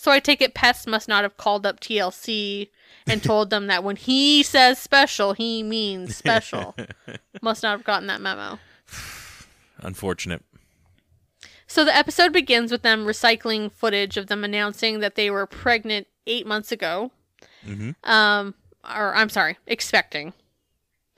So 0.00 0.10
I 0.10 0.18
take 0.18 0.40
it 0.40 0.54
Pest 0.54 0.88
must 0.88 1.08
not 1.08 1.24
have 1.24 1.36
called 1.36 1.66
up 1.66 1.78
TLC 1.78 2.70
and 3.06 3.22
told 3.22 3.50
them 3.50 3.66
that 3.66 3.84
when 3.84 3.96
he 3.96 4.42
says 4.42 4.78
special, 4.78 5.34
he 5.34 5.62
means 5.62 6.16
special. 6.16 6.74
must 7.42 7.62
not 7.62 7.72
have 7.72 7.84
gotten 7.84 8.06
that 8.06 8.22
memo. 8.22 8.58
Unfortunate. 9.80 10.42
So 11.66 11.84
the 11.84 11.94
episode 11.94 12.32
begins 12.32 12.72
with 12.72 12.80
them 12.80 13.04
recycling 13.04 13.70
footage 13.70 14.16
of 14.16 14.28
them 14.28 14.42
announcing 14.42 15.00
that 15.00 15.16
they 15.16 15.30
were 15.30 15.44
pregnant 15.44 16.06
eight 16.26 16.46
months 16.46 16.72
ago. 16.72 17.10
Um, 18.02 18.54
or 18.82 19.14
I'm 19.14 19.28
sorry, 19.28 19.58
expecting. 19.66 20.32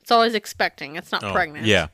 It's 0.01 0.11
always 0.11 0.35
expecting. 0.35 0.97
It's 0.97 1.12
not 1.12 1.23
Oh, 1.23 1.31
pregnant. 1.31 1.66
Yeah. 1.66 1.87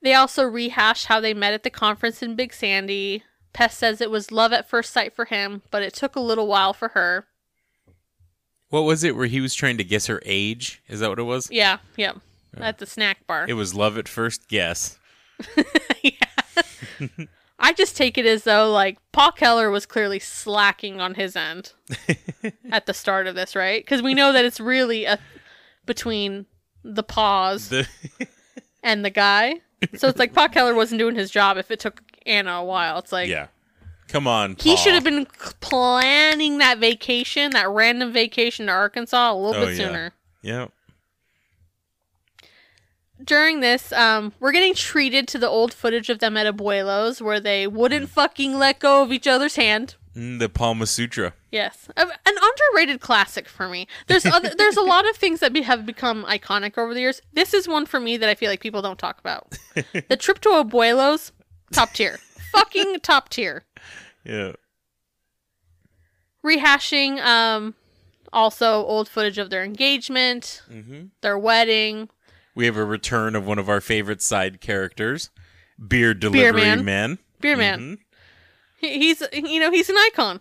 They 0.00 0.14
also 0.14 0.42
rehash 0.44 1.04
how 1.04 1.20
they 1.20 1.34
met 1.34 1.52
at 1.52 1.64
the 1.64 1.70
conference 1.70 2.22
in 2.22 2.34
Big 2.34 2.54
Sandy. 2.54 3.24
Pest 3.52 3.78
says 3.78 4.00
it 4.00 4.10
was 4.10 4.30
love 4.30 4.52
at 4.52 4.68
first 4.68 4.92
sight 4.92 5.14
for 5.14 5.24
him, 5.24 5.62
but 5.70 5.82
it 5.82 5.94
took 5.94 6.16
a 6.16 6.20
little 6.20 6.46
while 6.46 6.72
for 6.72 6.88
her. 6.88 7.26
What 8.68 8.82
was 8.82 9.02
it 9.02 9.16
where 9.16 9.26
he 9.26 9.40
was 9.40 9.54
trying 9.54 9.78
to 9.78 9.84
guess 9.84 10.06
her 10.06 10.22
age? 10.24 10.80
Is 10.88 11.00
that 11.00 11.10
what 11.10 11.18
it 11.18 11.24
was? 11.24 11.50
Yeah, 11.50 11.78
yeah. 11.96 12.12
At 12.56 12.78
the 12.78 12.86
snack 12.86 13.26
bar. 13.26 13.46
It 13.48 13.54
was 13.54 13.74
love 13.74 13.98
at 13.98 14.08
first 14.08 14.48
guess. 14.48 14.98
Yeah. 16.02 16.12
I 17.58 17.74
just 17.74 17.94
take 17.94 18.16
it 18.16 18.24
as 18.24 18.44
though 18.44 18.72
like 18.72 18.98
Paul 19.12 19.32
Keller 19.32 19.70
was 19.70 19.84
clearly 19.84 20.18
slacking 20.18 20.98
on 21.00 21.14
his 21.14 21.36
end 21.36 21.72
at 22.70 22.86
the 22.86 22.94
start 22.94 23.26
of 23.26 23.34
this, 23.34 23.54
right? 23.54 23.84
Because 23.84 24.00
we 24.00 24.14
know 24.14 24.32
that 24.32 24.46
it's 24.46 24.60
really 24.60 25.04
a 25.04 25.18
between 25.84 26.46
the 26.82 27.02
pause 27.02 27.68
The 27.68 27.86
and 28.82 29.04
the 29.04 29.10
guy. 29.10 29.60
So 29.96 30.08
it's 30.08 30.18
like 30.18 30.32
Paul 30.32 30.48
Keller 30.48 30.74
wasn't 30.74 31.00
doing 31.00 31.14
his 31.14 31.30
job 31.30 31.58
if 31.58 31.70
it 31.70 31.80
took 31.80 32.02
Anna 32.26 32.52
a 32.52 32.64
while. 32.64 32.98
It's 32.98 33.12
like 33.12 33.28
Yeah. 33.28 33.46
Come 34.08 34.26
on. 34.26 34.56
he 34.58 34.76
should 34.76 34.94
have 34.94 35.04
been 35.04 35.26
planning 35.60 36.58
that 36.58 36.78
vacation, 36.78 37.52
that 37.52 37.68
random 37.68 38.12
vacation 38.12 38.66
to 38.66 38.72
Arkansas 38.72 39.32
a 39.32 39.34
little 39.34 39.62
Oh, 39.62 39.66
bit 39.66 39.76
sooner. 39.76 40.12
Yeah. 40.42 40.66
during 43.22 43.60
this, 43.60 43.92
um, 43.92 44.32
we're 44.40 44.52
getting 44.52 44.74
treated 44.74 45.28
to 45.28 45.38
the 45.38 45.48
old 45.48 45.74
footage 45.74 46.08
of 46.08 46.20
them 46.20 46.36
at 46.36 46.46
Abuelos 46.52 47.20
where 47.20 47.38
they 47.38 47.66
wouldn't 47.66 48.08
fucking 48.08 48.58
let 48.58 48.78
go 48.78 49.02
of 49.02 49.12
each 49.12 49.26
other's 49.26 49.56
hand. 49.56 49.94
Mm, 50.16 50.38
the 50.38 50.48
Palma 50.48 50.86
Sutra. 50.86 51.34
Yes, 51.52 51.88
an 51.96 52.08
underrated 52.26 53.00
classic 53.00 53.46
for 53.48 53.68
me. 53.68 53.86
There's 54.06 54.24
other, 54.26 54.50
there's 54.58 54.76
a 54.76 54.82
lot 54.82 55.08
of 55.08 55.16
things 55.16 55.40
that 55.40 55.52
be, 55.52 55.62
have 55.62 55.84
become 55.84 56.24
iconic 56.24 56.78
over 56.78 56.94
the 56.94 57.00
years. 57.00 57.20
This 57.32 57.52
is 57.54 57.68
one 57.68 57.84
for 57.86 58.00
me 58.00 58.16
that 58.16 58.28
I 58.28 58.34
feel 58.34 58.48
like 58.50 58.60
people 58.60 58.82
don't 58.82 58.98
talk 58.98 59.20
about. 59.20 59.56
the 60.08 60.16
trip 60.16 60.38
to 60.40 60.48
Abuelos, 60.48 61.30
top 61.72 61.92
tier, 61.92 62.18
fucking 62.52 63.00
top 63.00 63.28
tier. 63.28 63.64
Yeah. 64.24 64.52
Rehashing, 66.44 67.20
um, 67.20 67.74
also 68.32 68.84
old 68.84 69.08
footage 69.08 69.38
of 69.38 69.50
their 69.50 69.62
engagement, 69.62 70.62
their 71.20 71.38
wedding. 71.38 72.08
We 72.54 72.66
have 72.66 72.76
a 72.76 72.84
return 72.84 73.36
of 73.36 73.46
one 73.46 73.58
of 73.58 73.68
our 73.68 73.80
favorite 73.80 74.22
side 74.22 74.60
characters, 74.60 75.30
Beer 75.86 76.14
Delivery 76.14 76.60
Man. 76.60 76.84
Man. 76.84 77.18
Beer 77.40 77.56
Man. 77.56 77.98
He, 78.78 78.98
he's 78.98 79.22
you 79.32 79.60
know 79.60 79.70
he's 79.70 79.90
an 79.90 79.96
icon. 79.98 80.40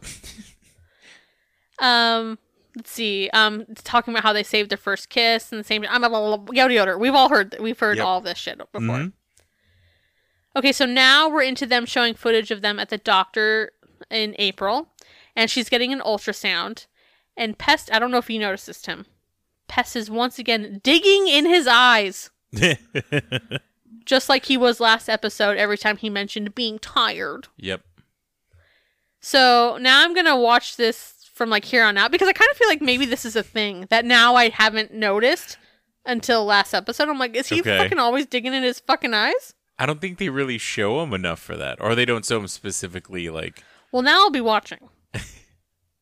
um, 1.80 2.38
let's 2.76 2.92
see. 2.92 3.30
Um, 3.34 3.66
talking 3.84 4.14
about 4.14 4.24
how 4.24 4.32
they 4.34 4.44
saved 4.44 4.72
their 4.72 4.78
first 4.78 5.10
kiss 5.10 5.52
and 5.52 5.60
the 5.60 5.64
same. 5.66 5.86
I'm 5.90 6.04
a 6.06 6.46
yada 6.54 6.74
yada. 6.74 6.98
We've 6.98 7.14
all 7.16 7.28
heard. 7.30 7.56
We've 7.60 7.78
heard 7.80 7.98
Yep. 7.98 8.06
all 8.06 8.22
this 8.22 8.38
shit 8.38 8.58
before. 8.58 8.80
Mhm. 8.82 9.14
Okay, 10.60 10.74
so 10.74 10.86
now 10.86 11.30
we're 11.30 11.42
into 11.44 11.66
them 11.66 11.86
showing 11.86 12.14
footage 12.14 12.52
of 12.52 12.62
them 12.62 12.80
at 12.80 12.90
the 12.90 12.98
doctor 12.98 13.72
in 14.12 14.36
April, 14.38 14.90
and 15.36 15.50
she's 15.50 15.70
getting 15.70 15.94
an 15.94 16.02
ultrasound. 16.02 16.86
And 17.38 17.58
Pest, 17.58 17.90
I 17.94 17.98
don't 18.00 18.12
know 18.12 18.18
if 18.18 18.30
you 18.30 18.40
noticed 18.40 18.68
this, 18.68 18.82
Tim. 18.82 19.06
Pest 19.70 19.96
is 19.96 20.12
once 20.12 20.38
again 20.38 20.82
digging 20.84 21.28
in 21.30 21.46
his 21.46 21.66
eyes, 21.66 22.30
just 24.06 24.28
like 24.28 24.46
he 24.46 24.58
was 24.58 24.82
last 24.82 25.08
episode. 25.08 25.56
Every 25.58 25.78
time 25.78 25.96
he 25.98 26.10
mentioned 26.10 26.54
being 26.56 26.78
tired. 26.80 27.48
yep. 27.58 27.82
So 29.22 29.78
now 29.80 30.04
I'm 30.04 30.14
gonna 30.14 30.38
watch 30.38 30.76
this 30.76 31.30
from 31.34 31.50
like 31.50 31.66
here 31.66 31.84
on 31.86 31.98
out 31.98 32.12
because 32.12 32.28
I 32.28 32.34
kind 32.34 32.50
of 32.52 32.58
feel 32.58 32.68
like 32.68 32.82
maybe 32.82 33.06
this 33.06 33.24
is 33.26 33.36
a 33.36 33.44
thing 33.44 33.86
that 33.90 34.04
now 34.06 34.36
I 34.36 34.50
haven't 34.50 34.94
noticed 34.94 35.58
until 36.06 36.44
last 36.46 36.74
episode. 36.74 37.08
I'm 37.10 37.20
like, 37.20 37.36
is 37.36 37.48
he 37.48 37.62
Okay. 37.62 37.78
fucking 37.78 38.00
always 38.00 38.26
digging 38.26 38.54
in 38.54 38.64
his 38.64 38.80
fucking 38.80 39.14
eyes? 39.14 39.54
I 39.80 39.86
don't 39.86 40.02
think 40.02 40.18
they 40.18 40.30
really 40.30 40.58
show 40.58 41.02
him 41.02 41.14
enough 41.14 41.40
for 41.40 41.56
that, 41.58 41.80
or 41.82 41.96
they 41.96 42.06
don't 42.06 42.26
show 42.26 42.38
him 42.40 42.48
specifically. 42.48 43.30
Like, 43.30 43.64
Well, 43.92 44.02
now 44.02 44.20
I'll 44.24 44.30
be 44.30 44.42
watching. 44.42 44.90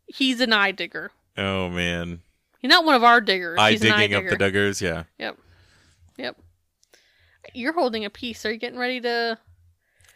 He's 0.08 0.42
an 0.42 0.52
eye 0.54 0.72
digger. 0.72 1.12
oh 1.38 1.70
man, 1.70 2.22
He's 2.60 2.70
not 2.70 2.86
one 2.86 2.96
of 2.96 3.04
our 3.04 3.22
diggers. 3.22 3.58
eye 3.60 3.72
He's 3.72 3.84
an 3.84 3.92
eye 3.92 4.08
digging 4.08 4.18
up 4.18 4.24
digger. 4.24 4.36
the 4.38 4.46
Duggars. 4.52 4.82
Yeah, 4.82 5.04
Yep. 5.20 5.38
Yep. 6.18 6.38
You're 7.54 7.74
holding 7.74 8.04
a 8.06 8.10
piece. 8.10 8.46
Are 8.46 8.52
you 8.52 8.58
getting 8.58 8.80
ready 8.80 9.00
to? 9.02 9.38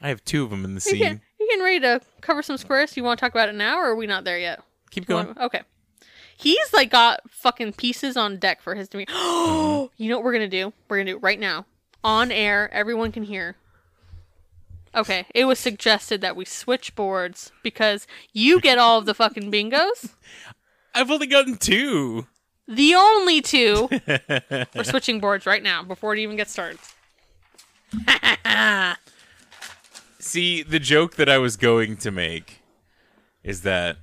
I 0.01 0.09
have 0.09 0.23
two 0.25 0.43
of 0.43 0.49
them 0.49 0.65
in 0.65 0.71
the 0.75 0.79
You 0.79 0.79
scene. 0.81 0.97
getting, 0.99 1.21
you 1.39 1.47
getting 1.47 1.63
ready 1.63 1.79
to 1.81 2.01
cover 2.21 2.41
some 2.41 2.57
squares? 2.57 2.97
You 2.97 3.03
want 3.03 3.19
to 3.19 3.21
talk 3.25 3.31
about 3.33 3.49
it 3.49 3.55
now, 3.55 3.77
or 3.77 3.91
are 3.91 3.95
we 3.95 4.07
not 4.07 4.23
there 4.23 4.39
yet? 4.39 4.61
Keep 4.89 5.05
going. 5.05 5.27
want- 5.27 5.37
Okay. 5.39 5.61
He's 6.37 6.73
like 6.73 6.89
got 6.89 7.19
fucking 7.29 7.73
pieces 7.73 8.17
on 8.17 8.37
deck 8.37 8.61
for 8.63 8.73
his 8.75 8.89
to 8.89 8.97
be. 8.97 9.05
Mm-hmm. 9.51 9.85
you 10.03 10.09
know 10.09 10.17
what 10.17 10.23
we're 10.25 10.33
gonna 10.33 10.47
do? 10.47 10.73
We're 10.89 10.97
gonna 10.97 11.11
do 11.11 11.17
it 11.17 11.21
right 11.23 11.39
now, 11.39 11.65
on 12.03 12.31
air. 12.31 12.69
Everyone 12.73 13.11
can 13.11 13.23
hear. 13.23 13.55
Okay, 14.93 15.25
it 15.33 15.45
was 15.45 15.57
suggested 15.57 16.19
that 16.21 16.35
we 16.35 16.43
switch 16.43 16.95
boards 16.95 17.51
because 17.63 18.07
you 18.33 18.59
get 18.59 18.77
all 18.77 18.97
of 18.99 19.05
the 19.05 19.13
fucking 19.13 19.51
bingos. 19.51 20.09
I've 20.93 21.09
only 21.09 21.27
gotten 21.27 21.57
two. 21.57 22.27
The 22.67 22.95
only 22.95 23.41
two. 23.41 23.89
We're 24.75 24.83
switching 24.83 25.19
boards 25.19 25.45
right 25.45 25.63
now 25.63 25.83
before 25.83 26.13
it 26.13 26.19
even 26.19 26.35
gets 26.35 26.51
started. 26.51 26.79
See, 30.19 30.61
the 30.63 30.79
joke 30.79 31.15
that 31.15 31.29
I 31.29 31.37
was 31.37 31.57
going 31.57 31.97
to 31.97 32.11
make 32.11 32.61
is 33.43 33.61
that 33.61 33.97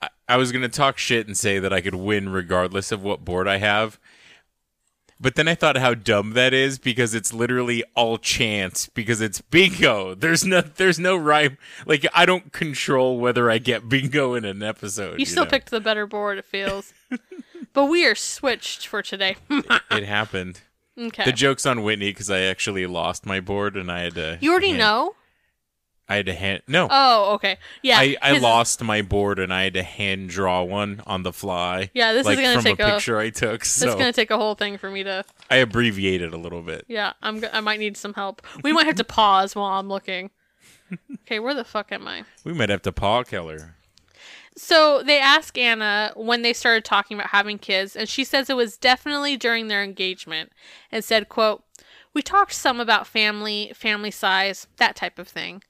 I, 0.00 0.08
I 0.28 0.36
was 0.36 0.52
going 0.52 0.62
to 0.62 0.68
talk 0.68 0.98
shit 0.98 1.26
and 1.26 1.36
say 1.36 1.58
that 1.58 1.72
I 1.72 1.80
could 1.80 1.94
win 1.94 2.28
regardless 2.28 2.92
of 2.92 3.02
what 3.02 3.24
board 3.24 3.48
I 3.48 3.56
have. 3.58 3.98
But 5.22 5.36
then 5.36 5.46
I 5.46 5.54
thought 5.54 5.76
how 5.76 5.94
dumb 5.94 6.32
that 6.32 6.52
is 6.52 6.80
because 6.80 7.14
it's 7.14 7.32
literally 7.32 7.84
all 7.94 8.18
chance 8.18 8.88
because 8.88 9.20
it's 9.20 9.40
bingo. 9.40 10.16
There's 10.16 10.44
no 10.44 10.60
there's 10.62 10.98
no 10.98 11.16
rhyme. 11.16 11.58
Like 11.86 12.04
I 12.12 12.26
don't 12.26 12.52
control 12.52 13.18
whether 13.18 13.48
I 13.48 13.58
get 13.58 13.88
bingo 13.88 14.34
in 14.34 14.44
an 14.44 14.64
episode. 14.64 15.20
You 15.20 15.24
still 15.24 15.44
know? 15.44 15.50
picked 15.50 15.70
the 15.70 15.80
better 15.80 16.08
board, 16.08 16.38
it 16.38 16.44
feels. 16.44 16.92
but 17.72 17.84
we 17.84 18.04
are 18.04 18.16
switched 18.16 18.88
for 18.88 19.00
today. 19.00 19.36
it 19.48 20.04
happened. 20.04 20.60
okay. 20.98 21.24
The 21.24 21.32
joke's 21.32 21.66
on 21.66 21.84
Whitney 21.84 22.10
because 22.10 22.28
I 22.28 22.40
actually 22.40 22.86
lost 22.88 23.24
my 23.24 23.38
board 23.38 23.76
and 23.76 23.92
I 23.92 24.00
had 24.00 24.16
to 24.16 24.38
you 24.40 24.50
already 24.50 24.68
hand- 24.68 24.80
know? 24.80 25.14
I 26.12 26.16
had 26.16 26.26
to 26.26 26.34
hand 26.34 26.62
no. 26.68 26.88
Oh, 26.90 27.34
okay. 27.34 27.56
Yeah. 27.82 27.98
I, 27.98 28.16
I 28.20 28.34
his- 28.34 28.42
lost 28.42 28.82
my 28.82 29.02
board 29.02 29.38
and 29.38 29.52
I 29.52 29.62
had 29.64 29.74
to 29.74 29.82
hand 29.82 30.28
draw 30.28 30.62
one 30.62 31.02
on 31.06 31.22
the 31.22 31.32
fly. 31.32 31.90
Yeah, 31.94 32.12
this 32.12 32.20
is 32.20 32.26
like 32.26 32.38
gonna 32.38 32.54
from 32.54 32.64
take 32.64 32.80
a 32.80 32.86
a- 32.88 32.90
picture 32.92 33.18
I 33.18 33.30
took. 33.30 33.64
So 33.64 33.86
It's 33.86 33.94
gonna 33.96 34.12
take 34.12 34.30
a 34.30 34.36
whole 34.36 34.54
thing 34.54 34.78
for 34.78 34.90
me 34.90 35.02
to. 35.04 35.24
I 35.50 35.56
abbreviated 35.56 36.32
a 36.32 36.36
little 36.38 36.62
bit. 36.62 36.84
Yeah, 36.88 37.12
I'm. 37.22 37.42
I 37.52 37.60
might 37.60 37.78
need 37.80 37.96
some 37.96 38.14
help. 38.14 38.42
We 38.62 38.72
might 38.72 38.86
have 38.86 38.96
to 38.96 39.04
pause 39.04 39.54
while 39.56 39.78
I'm 39.78 39.88
looking. 39.88 40.30
Okay, 41.22 41.38
where 41.40 41.54
the 41.54 41.64
fuck 41.64 41.90
am 41.90 42.06
I? 42.06 42.24
We 42.44 42.52
might 42.52 42.68
have 42.68 42.82
to 42.82 42.92
paw 42.92 43.22
Keller. 43.22 43.76
So 44.56 45.02
they 45.02 45.18
ask 45.18 45.56
Anna 45.56 46.12
when 46.14 46.42
they 46.42 46.52
started 46.52 46.84
talking 46.84 47.16
about 47.16 47.30
having 47.30 47.58
kids, 47.58 47.96
and 47.96 48.06
she 48.08 48.24
says 48.24 48.50
it 48.50 48.56
was 48.56 48.76
definitely 48.76 49.38
during 49.38 49.68
their 49.68 49.82
engagement, 49.82 50.52
and 50.90 51.02
said, 51.02 51.30
"quote 51.30 51.64
We 52.12 52.20
talked 52.20 52.52
some 52.52 52.78
about 52.80 53.06
family, 53.06 53.72
family 53.74 54.10
size, 54.10 54.66
that 54.76 54.94
type 54.96 55.18
of 55.18 55.28
thing. 55.28 55.62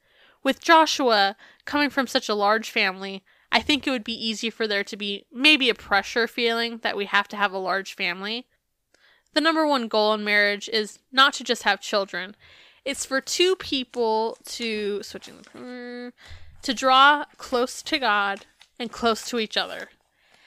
With 0.43 0.61
Joshua 0.61 1.37
coming 1.65 1.91
from 1.91 2.07
such 2.07 2.29
a 2.29 2.35
large 2.35 2.71
family, 2.71 3.23
I 3.51 3.61
think 3.61 3.87
it 3.87 3.91
would 3.91 4.05
be 4.05 4.29
easy 4.29 4.51
for 4.51 4.67
there 4.67 4.85
to 4.85 4.97
be 4.97 5.27
maybe 5.33 5.69
a 5.69 5.75
pressure 5.75 6.27
feeling 6.27 6.79
that 6.79 6.97
we 6.97 7.05
have 7.05 7.29
to 7.29 7.37
have 7.37 7.53
a 7.53 7.59
large 7.59 7.95
family. 7.95 8.47
The 9.35 9.41
number 9.41 9.67
one 9.67 9.89
goal 9.89 10.15
in 10.15 10.25
marriage 10.25 10.69
is 10.69 10.99
not 11.11 11.35
to 11.35 11.45
just 11.45 11.63
have 11.63 11.81
children. 11.81 12.35
It's 12.85 13.07
for 13.07 13.21
two 13.21 13.57
people 13.57 14.37
to 14.47 15.03
switching 15.03 15.37
the 15.37 16.13
to 16.63 16.75
draw 16.75 17.25
close 17.37 17.83
to 17.83 17.99
God 17.99 18.47
and 18.79 18.91
close 18.91 19.27
to 19.27 19.39
each 19.39 19.57
other. 19.57 19.89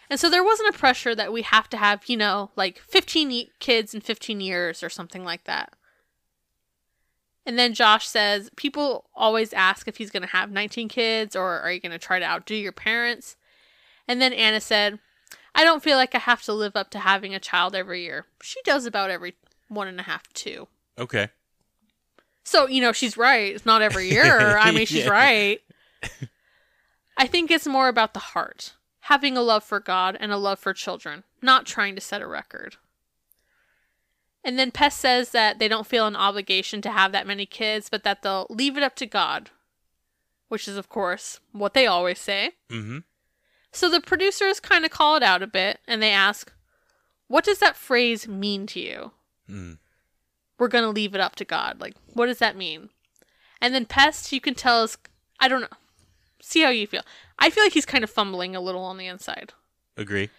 And 0.10 0.20
so 0.20 0.30
there 0.30 0.44
wasn't 0.44 0.74
a 0.74 0.78
pressure 0.78 1.16
that 1.16 1.34
we 1.34 1.42
have 1.42 1.70
to 1.70 1.78
have, 1.78 2.04
you 2.08 2.18
know, 2.18 2.52
like 2.56 2.80
15 2.80 3.48
kids 3.60 3.94
in 3.94 4.02
15 4.02 4.40
years 4.40 4.84
or 4.84 4.90
something 4.90 5.24
like 5.24 5.46
that. 5.46 5.74
And 7.46 7.60
then 7.60 7.74
Josh 7.74 8.08
says, 8.08 8.50
people 8.56 9.06
always 9.16 9.54
ask 9.54 9.88
if 9.88 9.98
he's 9.98 10.10
going 10.10 10.24
to 10.24 10.30
have 10.30 10.50
19 10.52 10.88
kids 10.88 11.36
or 11.36 11.60
are 11.60 11.72
you 11.72 11.80
going 11.80 11.92
to 11.92 12.00
try 12.00 12.18
to 12.20 12.26
outdo 12.26 12.56
your 12.56 12.72
parents? 12.72 13.36
And 14.08 14.20
then 14.22 14.34
Anna 14.34 14.60
said, 14.60 15.00
I 15.54 15.64
don't 15.64 15.84
feel 15.84 15.98
like 15.98 16.16
I 16.16 16.20
have 16.20 16.42
to 16.44 16.54
live 16.54 16.76
up 16.76 16.90
to 16.92 17.00
having 17.00 17.36
a 17.36 17.40
child 17.40 17.76
every 17.76 18.04
year. 18.04 18.26
She 18.42 18.60
does 18.64 18.86
about 18.86 19.10
every 19.12 19.36
one 19.68 19.88
and 19.88 20.00
a 20.00 20.04
half, 20.04 20.32
two. 20.34 20.68
Okay. 20.98 21.30
So, 22.44 22.68
you 22.68 22.82
know, 22.82 22.92
she's 22.92 23.16
right. 23.18 23.54
It's 23.56 23.66
not 23.66 23.82
every 23.82 24.10
year. 24.10 24.58
I 24.58 24.72
mean, 24.72 24.86
she's 24.88 25.06
Yeah. 25.06 25.12
right. 25.12 25.62
I 27.18 27.28
think 27.28 27.50
it's 27.50 27.68
more 27.68 27.88
about 27.88 28.14
the 28.14 28.20
heart, 28.20 28.74
having 29.02 29.38
a 29.38 29.42
love 29.42 29.64
for 29.64 29.80
God 29.80 30.18
and 30.20 30.32
a 30.32 30.38
love 30.38 30.60
for 30.60 30.74
children, 30.74 31.24
not 31.42 31.66
trying 31.66 31.96
to 31.96 32.02
set 32.02 32.22
a 32.22 32.28
record. 32.28 32.76
And 34.46 34.60
then 34.60 34.70
Pest 34.70 35.00
says 35.00 35.32
that 35.32 35.58
they 35.58 35.68
don't 35.68 35.88
feel 35.88 36.06
an 36.06 36.16
obligation 36.16 36.80
to 36.84 36.92
have 36.92 37.12
that 37.12 37.26
many 37.26 37.48
kids, 37.48 37.90
but 37.90 38.04
that 38.04 38.22
they'll 38.22 38.46
leave 38.52 38.78
it 38.78 38.84
up 38.84 38.96
to 38.98 39.08
God, 39.08 39.50
which 40.50 40.68
is, 40.68 40.78
of 40.78 40.88
course, 40.88 41.40
what 41.52 41.74
they 41.74 41.88
always 41.88 42.20
say. 42.20 42.52
Mm-hmm. 42.70 43.00
So 43.72 43.90
the 43.90 44.00
producers 44.00 44.60
kind 44.60 44.86
of 44.86 44.92
call 44.92 45.16
it 45.16 45.24
out 45.24 45.42
a 45.42 45.48
bit 45.48 45.80
and 45.88 46.02
they 46.02 46.12
ask, 46.12 46.54
What 47.28 47.44
does 47.44 47.58
that 47.58 47.76
phrase 47.76 48.28
mean 48.28 48.68
to 48.68 48.80
you? 48.80 49.12
Mm. 49.50 49.80
We're 50.60 50.68
going 50.68 50.84
to 50.84 50.92
leave 50.92 51.16
it 51.16 51.22
up 51.22 51.36
to 51.38 51.46
God. 51.46 51.82
Like, 51.82 51.96
what 52.14 52.28
does 52.28 52.40
that 52.40 52.56
mean? 52.56 52.90
And 53.60 53.74
then 53.74 53.86
Pest, 53.86 54.32
you 54.32 54.40
can 54.40 54.54
tell 54.54 54.84
is, 54.84 54.96
I 55.40 55.48
don't 55.48 55.62
know. 55.62 55.68
See 56.40 56.62
how 56.62 56.70
you 56.70 56.86
feel. 56.86 57.02
I 57.40 57.50
feel 57.50 57.64
like 57.64 57.74
he's 57.74 57.86
kind 57.86 58.04
of 58.04 58.12
fumbling 58.12 58.56
a 58.56 58.62
little 58.62 58.84
on 58.84 58.98
the 58.98 59.08
inside 59.08 59.54
Agree. 59.98 60.30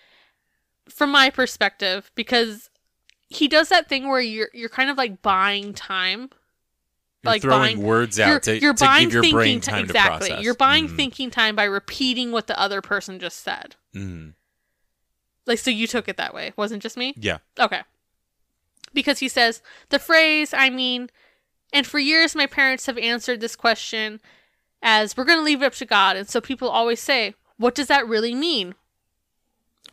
from 0.88 1.10
my 1.10 1.28
perspective 1.28 2.12
because 2.14 2.70
he 3.28 3.48
does 3.48 3.68
that 3.70 3.88
thing 3.88 4.08
where 4.08 4.20
you're 4.20 4.50
you're 4.52 4.68
kind 4.68 4.90
of 4.90 4.96
like 4.96 5.22
buying 5.22 5.72
time. 5.74 6.30
You're 7.22 7.32
like 7.32 7.42
throwing 7.42 7.60
buying 7.60 7.82
words 7.82 8.20
out 8.20 8.28
you're, 8.28 8.40
to, 8.40 8.60
you're 8.60 8.74
to 8.74 8.84
buying 8.84 9.04
give 9.08 9.14
your 9.14 9.22
thinking 9.22 9.36
brain 9.36 9.60
ti- 9.60 9.70
time 9.70 9.84
exactly. 9.84 10.28
to 10.28 10.34
process. 10.34 10.44
You're 10.44 10.54
buying 10.54 10.88
Mm. 10.88 10.96
thinking 10.96 11.30
time 11.30 11.56
by 11.56 11.64
repeating 11.64 12.30
what 12.30 12.46
the 12.46 12.58
other 12.58 12.80
person 12.80 13.18
just 13.18 13.42
said. 13.42 13.74
Mm. 13.94 14.34
Like 15.44 15.58
so 15.58 15.70
you 15.70 15.86
took 15.86 16.08
it 16.08 16.16
that 16.18 16.34
way. 16.34 16.52
Wasn't 16.56 16.82
just 16.82 16.96
me? 16.96 17.14
Yeah. 17.16 17.38
Okay. 17.58 17.82
Because 18.94 19.18
he 19.18 19.28
says, 19.28 19.60
the 19.90 19.98
phrase, 19.98 20.54
I 20.54 20.70
mean, 20.70 21.10
and 21.72 21.86
for 21.86 21.98
years 21.98 22.34
my 22.36 22.46
parents 22.46 22.86
have 22.86 22.96
answered 22.98 23.40
this 23.40 23.56
question 23.56 24.20
as 24.82 25.16
we're 25.16 25.24
going 25.24 25.38
to 25.38 25.44
leave 25.44 25.62
it 25.62 25.66
up 25.66 25.74
to 25.74 25.84
God. 25.84 26.16
And 26.16 26.28
so 26.28 26.40
people 26.40 26.68
always 26.68 27.00
say, 27.00 27.34
what 27.56 27.74
does 27.74 27.88
that 27.88 28.06
really 28.06 28.34
mean? 28.34 28.74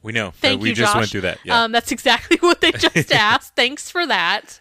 We 0.03 0.11
know. 0.11 0.31
Thank 0.31 0.61
we 0.61 0.69
you, 0.69 0.75
just 0.75 0.93
Josh. 0.93 0.99
went 0.99 1.09
through 1.09 1.21
that. 1.21 1.39
Yeah. 1.43 1.63
Um, 1.63 1.71
that's 1.71 1.91
exactly 1.91 2.37
what 2.41 2.61
they 2.61 2.71
just 2.73 3.11
asked. 3.11 3.55
Thanks 3.55 3.89
for 3.89 4.05
that. 4.05 4.59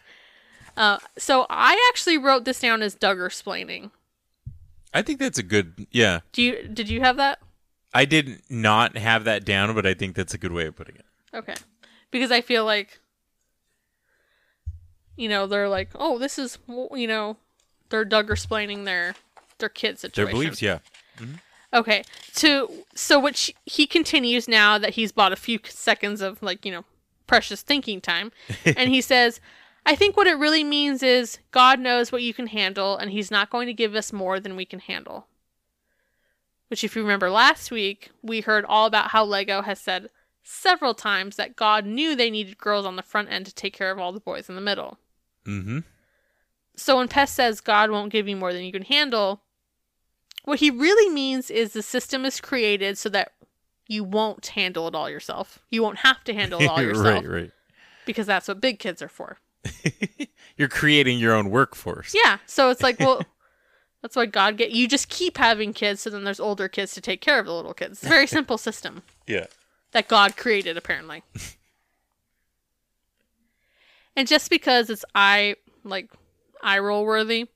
Uh, 0.76 0.98
so 1.18 1.46
I 1.50 1.78
actually 1.92 2.16
wrote 2.16 2.44
this 2.44 2.60
down 2.60 2.80
as 2.80 2.94
Duggar 2.94 3.28
splaining. 3.28 3.90
I 4.94 5.02
think 5.02 5.18
that's 5.18 5.38
a 5.38 5.42
good. 5.42 5.86
Yeah, 5.90 6.20
Do 6.32 6.42
you 6.42 6.68
did 6.68 6.88
you 6.88 7.00
have 7.00 7.16
that? 7.16 7.40
I 7.92 8.04
did 8.06 8.40
not 8.48 8.96
have 8.96 9.24
that 9.24 9.44
down, 9.44 9.74
but 9.74 9.84
I 9.84 9.92
think 9.92 10.16
that's 10.16 10.32
a 10.32 10.38
good 10.38 10.52
way 10.52 10.66
of 10.66 10.76
putting 10.76 10.96
it. 10.96 11.04
Okay. 11.34 11.54
Because 12.10 12.30
I 12.30 12.40
feel 12.40 12.64
like 12.64 13.00
you 15.16 15.28
know, 15.28 15.46
they're 15.46 15.68
like, 15.68 15.90
"Oh, 15.94 16.18
this 16.18 16.38
is 16.38 16.58
you 16.68 17.06
know, 17.06 17.36
they're 17.90 18.04
Duggar 18.04 18.38
splaining 18.40 18.84
their 18.84 19.14
their 19.58 19.68
kid 19.68 19.98
Their 19.98 20.26
beliefs, 20.26 20.62
yeah. 20.62 20.78
Okay. 21.74 22.04
To 22.36 22.68
so 22.94 23.18
which 23.18 23.54
he 23.64 23.86
continues 23.86 24.46
now 24.46 24.78
that 24.78 24.94
he's 24.94 25.12
bought 25.12 25.32
a 25.32 25.36
few 25.36 25.58
seconds 25.64 26.20
of 26.20 26.42
like, 26.42 26.64
you 26.64 26.72
know, 26.72 26.84
precious 27.26 27.62
thinking 27.62 28.00
time 28.00 28.32
and 28.64 28.90
he 28.90 29.00
says, 29.12 29.40
"I 29.86 29.94
think 29.94 30.16
what 30.16 30.26
it 30.26 30.38
really 30.38 30.64
means 30.64 31.02
is 31.02 31.38
God 31.50 31.80
knows 31.80 32.12
what 32.12 32.22
you 32.22 32.34
can 32.34 32.48
handle 32.48 32.96
and 32.96 33.10
he's 33.10 33.30
not 33.30 33.50
going 33.50 33.66
to 33.66 33.72
give 33.72 33.94
us 33.94 34.12
more 34.12 34.38
than 34.38 34.56
we 34.56 34.64
can 34.64 34.80
handle." 34.80 35.26
Which 36.68 36.84
if 36.84 36.96
you 36.96 37.02
remember 37.02 37.30
last 37.30 37.70
week, 37.70 38.10
we 38.22 38.40
heard 38.40 38.64
all 38.64 38.86
about 38.86 39.10
how 39.10 39.24
Lego 39.24 39.60
has 39.60 39.78
said 39.78 40.08
several 40.42 40.94
times 40.94 41.36
that 41.36 41.54
God 41.54 41.84
knew 41.84 42.16
they 42.16 42.30
needed 42.30 42.56
girls 42.56 42.86
on 42.86 42.96
the 42.96 43.02
front 43.02 43.30
end 43.30 43.44
to 43.44 43.54
take 43.54 43.74
care 43.74 43.90
of 43.90 43.98
all 43.98 44.10
the 44.10 44.20
boys 44.20 44.48
in 44.48 44.54
the 44.54 44.62
middle. 44.62 44.98
Mm-hmm. 45.46 45.80
So 46.76 46.96
when 46.96 47.08
Pest 47.08 47.34
says 47.34 47.60
God 47.60 47.90
won't 47.90 48.10
give 48.10 48.26
you 48.26 48.36
more 48.36 48.54
than 48.54 48.64
you 48.64 48.72
can 48.72 48.84
handle, 48.84 49.41
what 50.44 50.60
he 50.60 50.70
really 50.70 51.12
means 51.12 51.50
is 51.50 51.72
the 51.72 51.82
system 51.82 52.24
is 52.24 52.40
created 52.40 52.98
so 52.98 53.08
that 53.10 53.32
you 53.88 54.04
won't 54.04 54.46
handle 54.48 54.88
it 54.88 54.94
all 54.94 55.08
yourself. 55.10 55.58
You 55.70 55.82
won't 55.82 55.98
have 55.98 56.24
to 56.24 56.34
handle 56.34 56.60
it 56.60 56.66
all 56.68 56.80
yourself 56.82 57.24
right, 57.24 57.28
right. 57.28 57.50
because 58.06 58.26
that's 58.26 58.48
what 58.48 58.60
big 58.60 58.78
kids 58.78 59.02
are 59.02 59.08
for. 59.08 59.38
You're 60.56 60.68
creating 60.68 61.18
your 61.18 61.34
own 61.34 61.50
workforce. 61.50 62.14
Yeah, 62.14 62.38
so 62.46 62.70
it's 62.70 62.82
like, 62.82 62.98
well, 62.98 63.22
that's 64.02 64.16
why 64.16 64.26
God 64.26 64.56
get 64.56 64.72
you 64.72 64.88
just 64.88 65.08
keep 65.08 65.38
having 65.38 65.72
kids 65.72 66.00
so 66.02 66.10
then 66.10 66.24
there's 66.24 66.40
older 66.40 66.68
kids 66.68 66.92
to 66.94 67.00
take 67.00 67.20
care 67.20 67.38
of 67.38 67.46
the 67.46 67.54
little 67.54 67.74
kids. 67.74 67.92
It's 67.98 68.04
a 68.04 68.08
very 68.08 68.26
simple 68.26 68.58
system 68.58 69.02
Yeah. 69.26 69.46
that 69.92 70.08
God 70.08 70.36
created 70.36 70.76
apparently. 70.76 71.22
and 74.16 74.26
just 74.28 74.50
because 74.50 74.90
it's 74.90 75.04
eye 75.14 75.56
like 75.84 76.10
eye 76.62 76.78
roll 76.78 77.04
worthy 77.04 77.46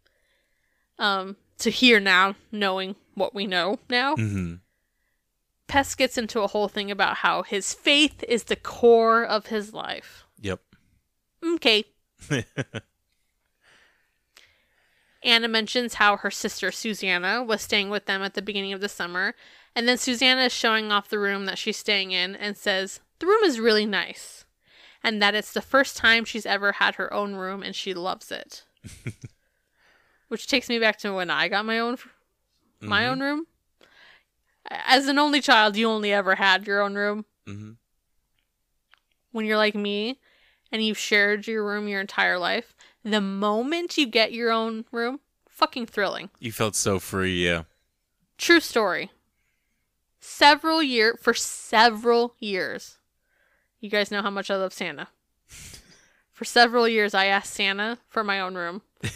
um 0.98 1.36
to 1.58 1.70
hear 1.70 2.00
now 2.00 2.34
knowing 2.52 2.96
what 3.14 3.34
we 3.34 3.46
know 3.46 3.78
now. 3.88 4.16
Mm-hmm. 4.16 4.54
Pest 5.66 5.98
gets 5.98 6.16
into 6.16 6.40
a 6.42 6.46
whole 6.46 6.68
thing 6.68 6.90
about 6.90 7.16
how 7.18 7.42
his 7.42 7.74
faith 7.74 8.22
is 8.28 8.44
the 8.44 8.56
core 8.56 9.24
of 9.24 9.46
his 9.46 9.74
life. 9.74 10.24
Yep. 10.40 10.60
Okay. 11.44 11.84
Anna 15.22 15.48
mentions 15.48 15.94
how 15.94 16.18
her 16.18 16.30
sister 16.30 16.70
Susanna 16.70 17.42
was 17.42 17.62
staying 17.62 17.90
with 17.90 18.06
them 18.06 18.22
at 18.22 18.34
the 18.34 18.42
beginning 18.42 18.72
of 18.72 18.80
the 18.80 18.88
summer, 18.88 19.34
and 19.74 19.88
then 19.88 19.98
Susanna 19.98 20.42
is 20.42 20.52
showing 20.52 20.92
off 20.92 21.08
the 21.08 21.18
room 21.18 21.46
that 21.46 21.58
she's 21.58 21.76
staying 21.76 22.12
in 22.12 22.36
and 22.36 22.56
says, 22.56 23.00
The 23.18 23.26
room 23.26 23.42
is 23.42 23.58
really 23.58 23.86
nice, 23.86 24.44
and 25.02 25.20
that 25.20 25.34
it's 25.34 25.52
the 25.52 25.60
first 25.60 25.96
time 25.96 26.24
she's 26.24 26.46
ever 26.46 26.72
had 26.72 26.94
her 26.94 27.12
own 27.12 27.34
room 27.34 27.62
and 27.62 27.74
she 27.74 27.92
loves 27.92 28.30
it. 28.30 28.64
Which 30.28 30.46
takes 30.46 30.68
me 30.68 30.78
back 30.78 30.98
to 30.98 31.12
when 31.12 31.30
I 31.30 31.48
got 31.48 31.64
my 31.64 31.78
own 31.78 31.96
my 32.80 33.06
own 33.08 33.20
room. 33.20 33.46
As 34.68 35.06
an 35.06 35.18
only 35.18 35.40
child, 35.40 35.76
you 35.76 35.88
only 35.88 36.12
ever 36.12 36.34
had 36.34 36.66
your 36.66 36.82
own 36.82 36.94
room. 36.94 37.24
Mm-hmm. 37.46 37.72
when 39.30 39.46
you're 39.46 39.56
like 39.56 39.76
me 39.76 40.18
and 40.72 40.84
you've 40.84 40.98
shared 40.98 41.46
your 41.46 41.64
room 41.64 41.86
your 41.86 42.00
entire 42.00 42.38
life, 42.38 42.74
the 43.04 43.20
moment 43.20 43.96
you 43.96 44.04
get 44.04 44.32
your 44.32 44.50
own 44.50 44.84
room, 44.90 45.20
fucking 45.48 45.86
thrilling. 45.86 46.30
You 46.40 46.50
felt 46.50 46.74
so 46.74 46.98
free, 46.98 47.44
yeah. 47.44 47.62
True 48.36 48.58
story. 48.58 49.12
Several 50.18 50.82
year 50.82 51.16
for 51.22 51.34
several 51.34 52.34
years. 52.40 52.98
You 53.78 53.90
guys 53.90 54.10
know 54.10 54.22
how 54.22 54.30
much 54.30 54.50
I 54.50 54.56
love 54.56 54.72
Santa. 54.72 55.06
For 56.32 56.44
several 56.44 56.88
years 56.88 57.14
I 57.14 57.26
asked 57.26 57.54
Santa 57.54 57.96
for 58.08 58.22
my 58.24 58.40
own 58.40 58.56
room. 58.56 58.82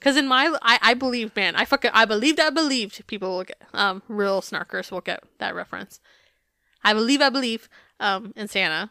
Cause 0.00 0.16
in 0.16 0.28
my 0.28 0.54
I, 0.62 0.78
I 0.82 0.94
believe 0.94 1.34
man, 1.34 1.56
I 1.56 1.64
fucking 1.64 1.90
I 1.94 2.04
believed 2.04 2.38
I 2.38 2.50
believed 2.50 3.06
people 3.06 3.30
will 3.38 3.44
get 3.44 3.60
um 3.72 4.02
real 4.08 4.40
snarkers 4.42 4.90
will 4.92 5.00
get 5.00 5.22
that 5.38 5.54
reference. 5.54 6.00
I 6.84 6.92
believe 6.92 7.20
I 7.22 7.30
believe 7.30 7.68
um 7.98 8.32
in 8.36 8.46
Santa. 8.48 8.90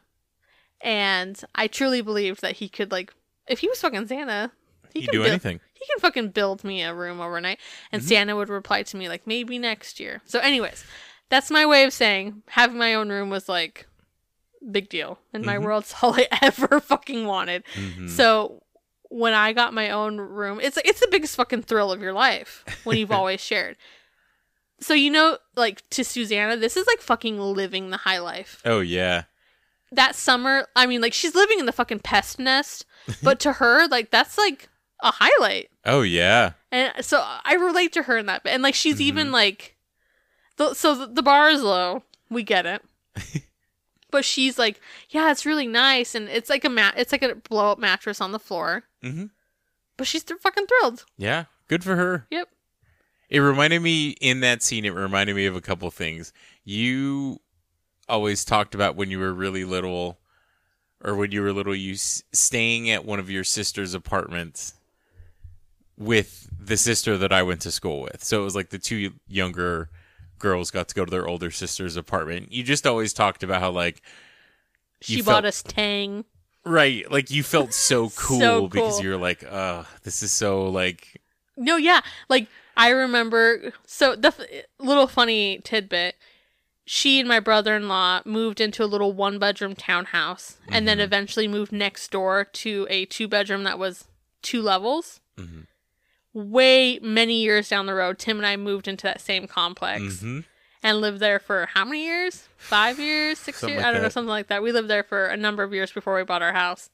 And 0.82 1.42
I 1.54 1.68
truly 1.68 2.02
believed 2.02 2.42
that 2.42 2.58
he 2.58 2.70
could 2.70 2.92
like 2.92 3.14
if 3.48 3.60
he 3.60 3.68
was 3.70 3.80
fucking 3.82 4.08
Santa, 4.08 4.52
he 4.94 5.02
could 5.02 5.12
do 5.12 5.20
build- 5.20 5.30
anything. 5.30 5.60
he 5.74 5.86
can 5.86 6.00
fucking 6.00 6.30
build 6.30 6.64
me 6.64 6.82
a 6.82 6.94
room 6.94 7.22
overnight. 7.22 7.60
And 7.92 8.04
Santa 8.04 8.36
would 8.36 8.50
reply 8.50 8.84
to 8.84 8.98
me 8.98 9.08
like 9.08 9.26
maybe 9.28 9.60
next 9.60 10.00
year. 10.00 10.22
So 10.26 10.40
anyways, 10.40 10.84
that's 11.30 11.52
my 11.52 11.66
way 11.66 11.84
of 11.84 11.94
saying 11.94 12.44
having 12.50 12.78
my 12.78 12.94
own 12.96 13.10
room 13.10 13.30
was 13.30 13.48
like 13.48 13.88
big 14.72 14.90
deal 14.90 15.20
in 15.34 15.46
my 15.46 15.60
world. 15.60 15.84
It's 15.84 16.04
all 16.04 16.16
I 16.16 16.28
ever 16.42 16.80
fucking 16.80 17.26
wanted. 17.26 17.64
Mm-hmm. 17.76 18.08
So 18.08 18.64
when 19.10 19.34
I 19.34 19.54
got 19.54 19.74
my 19.74 19.90
own 19.90 20.18
room, 20.18 20.60
it's 20.62 20.78
it's 20.84 21.00
the 21.00 21.08
biggest 21.10 21.36
fucking 21.36 21.64
thrill 21.64 21.92
of 21.92 22.02
your 22.02 22.14
life 22.14 22.64
when 22.84 22.98
you've 22.98 23.12
always 23.12 23.42
shared. 23.42 23.78
So 24.80 24.94
you 24.94 25.10
know, 25.10 25.38
like 25.56 25.88
to 25.92 26.04
Susanna, 26.04 26.58
this 26.58 26.78
is 26.78 26.88
like 26.88 27.00
fucking 27.00 27.40
living 27.40 27.90
the 27.90 27.98
high 27.98 28.20
life. 28.20 28.62
Oh 28.66 28.80
yeah. 28.80 29.24
That 29.92 30.16
summer, 30.16 30.68
I 30.76 30.88
mean, 30.88 31.02
like 31.02 31.14
she's 31.14 31.36
living 31.36 31.60
in 31.60 31.66
the 31.66 31.72
fucking 31.72 32.00
pest 32.00 32.40
nest, 32.40 32.86
but 33.24 33.40
to 33.42 33.54
her, 33.54 33.88
like 33.88 34.12
that's 34.12 34.38
like 34.38 34.70
a 35.02 35.12
highlight. 35.12 35.70
Oh 35.86 36.02
yeah. 36.02 36.54
And 36.72 36.94
so 37.06 37.24
I 37.24 37.54
relate 37.54 37.94
to 37.94 38.04
her 38.04 38.18
in 38.18 38.26
that. 38.26 38.42
And 38.46 38.64
like 38.64 38.76
she's 38.76 39.00
even 39.00 39.28
mm-hmm. 39.28 39.34
like, 39.34 39.76
the, 40.58 40.74
so 40.74 40.96
the, 40.96 41.08
the 41.08 41.24
bar 41.24 41.50
is 41.50 41.62
low. 41.62 42.04
We 42.30 42.44
get 42.44 42.66
it. 42.66 42.82
but 44.12 44.26
she's 44.26 44.58
like, 44.58 44.80
yeah, 45.10 45.30
it's 45.30 45.46
really 45.46 45.68
nice, 45.68 46.16
and 46.16 46.30
it's 46.30 46.50
like 46.50 46.64
a 46.64 46.70
mat. 46.70 46.96
It's 46.98 47.12
like 47.12 47.22
a 47.22 47.36
blow 47.36 47.72
up 47.72 47.80
mattress 47.80 48.22
on 48.22 48.32
the 48.32 48.40
floor. 48.40 48.84
Mhm. 49.06 49.30
But 49.98 50.08
she's 50.08 50.24
th- 50.24 50.40
fucking 50.42 50.66
thrilled. 50.68 51.06
Yeah. 51.18 51.46
Good 51.68 51.84
for 51.84 51.96
her. 51.96 52.28
Yep. 52.32 52.50
It 53.30 53.40
reminded 53.40 53.82
me 53.82 54.10
in 54.22 54.42
that 54.42 54.62
scene. 54.62 54.86
It 54.86 54.90
reminded 54.94 55.36
me 55.36 55.46
of 55.46 55.56
a 55.56 55.62
couple 55.62 55.90
things. 55.92 56.32
You 56.64 57.40
always 58.08 58.46
talked 58.46 58.76
about 58.76 58.96
when 58.96 59.10
you 59.10 59.20
were 59.20 59.34
really 59.34 59.64
little, 59.64 60.20
or 61.04 61.16
when 61.16 61.32
you 61.32 61.42
were 61.42 61.52
little, 61.54 61.76
you 61.76 61.94
s- 61.94 62.24
staying 62.34 62.90
at 62.90 63.04
one 63.06 63.20
of 63.20 63.30
your 63.30 63.44
sister's 63.44 63.94
apartments 63.94 64.74
with 65.98 66.50
the 66.60 66.78
sister 66.78 67.18
that 67.18 67.32
I 67.32 67.42
went 67.44 67.62
to 67.62 67.72
school 67.72 68.02
with. 68.02 68.24
So 68.24 68.42
it 68.42 68.44
was 68.44 68.56
like 68.56 68.70
the 68.70 68.80
two 68.80 69.14
younger 69.28 69.90
girls 70.40 70.70
got 70.70 70.90
to 70.90 70.96
go 70.96 71.06
to 71.06 71.12
their 71.12 71.28
older 71.28 71.50
sister's 71.52 71.96
apartment. 71.96 72.52
You 72.52 72.64
just 72.64 72.86
always 72.86 73.14
talked 73.14 73.44
about 73.44 73.62
how 73.62 73.72
like 73.72 74.02
She 75.02 75.18
You 75.18 75.24
bought 75.24 75.44
felt- 75.44 75.46
us 75.46 75.64
Tang. 75.64 76.26
Right, 76.66 77.10
like 77.12 77.30
you 77.32 77.44
felt 77.44 77.74
so 77.90 78.10
cool, 78.10 78.40
So 78.40 78.68
because 78.68 79.02
you're 79.02 79.18
like, 79.18 79.44
oh, 79.44 79.88
this 80.04 80.24
is 80.24 80.32
so 80.32 80.68
like 80.70 81.22
No, 81.58 81.78
yeah. 81.78 82.02
Like 82.30 82.48
I 82.78 82.90
remember. 82.90 83.72
So 83.86 84.16
the 84.16 84.28
f- 84.30 84.40
little 84.80 85.08
funny 85.08 85.60
tidbit. 85.64 86.16
She 86.88 87.20
and 87.20 87.28
my 87.28 87.40
brother-in-law 87.40 88.22
moved 88.26 88.62
into 88.62 88.84
a 88.84 88.86
little 88.86 89.12
one-bedroom 89.12 89.74
townhouse, 89.76 90.58
and 90.68 90.88
then 90.88 91.00
eventually 91.00 91.48
moved 91.48 91.72
next 91.72 92.12
door 92.12 92.44
to 92.46 92.86
a 92.92 93.06
two-bedroom 93.06 93.64
that 93.64 93.80
was 93.80 94.06
two 94.44 94.62
levels. 94.62 95.20
Mhm. 95.36 95.66
Way 96.34 97.00
many 97.00 97.42
years 97.42 97.70
down 97.70 97.88
the 97.88 97.96
road, 97.96 98.20
Tim 98.20 98.38
and 98.38 98.46
I 98.46 98.56
moved 98.56 98.88
into 98.88 99.04
that 99.04 99.20
same 99.20 99.48
complex 99.48 100.02
mhm. 100.22 100.44
And 100.86 101.02
lived 101.02 101.20
there 101.20 101.40
for 101.40 101.66
how 101.74 101.84
many 101.84 102.06
years? 102.06 102.48
Five 102.58 103.00
years, 103.00 103.40
six 103.40 103.60
Something 103.60 103.76
years? 103.76 103.84
like 103.84 103.90
I 103.90 103.94
don't 103.94 104.04
know, 104.04 104.10
something 104.10 104.30
like 104.30 104.48
that. 104.48 104.62
We 104.64 104.72
lived 104.72 104.88
there 104.88 105.04
for 105.04 105.26
a 105.26 105.36
number 105.36 105.64
of 105.64 105.74
years 105.74 105.92
before 105.92 106.16
we 106.16 106.24
bought 106.24 106.42
our 106.42 106.54
house. 106.54 106.90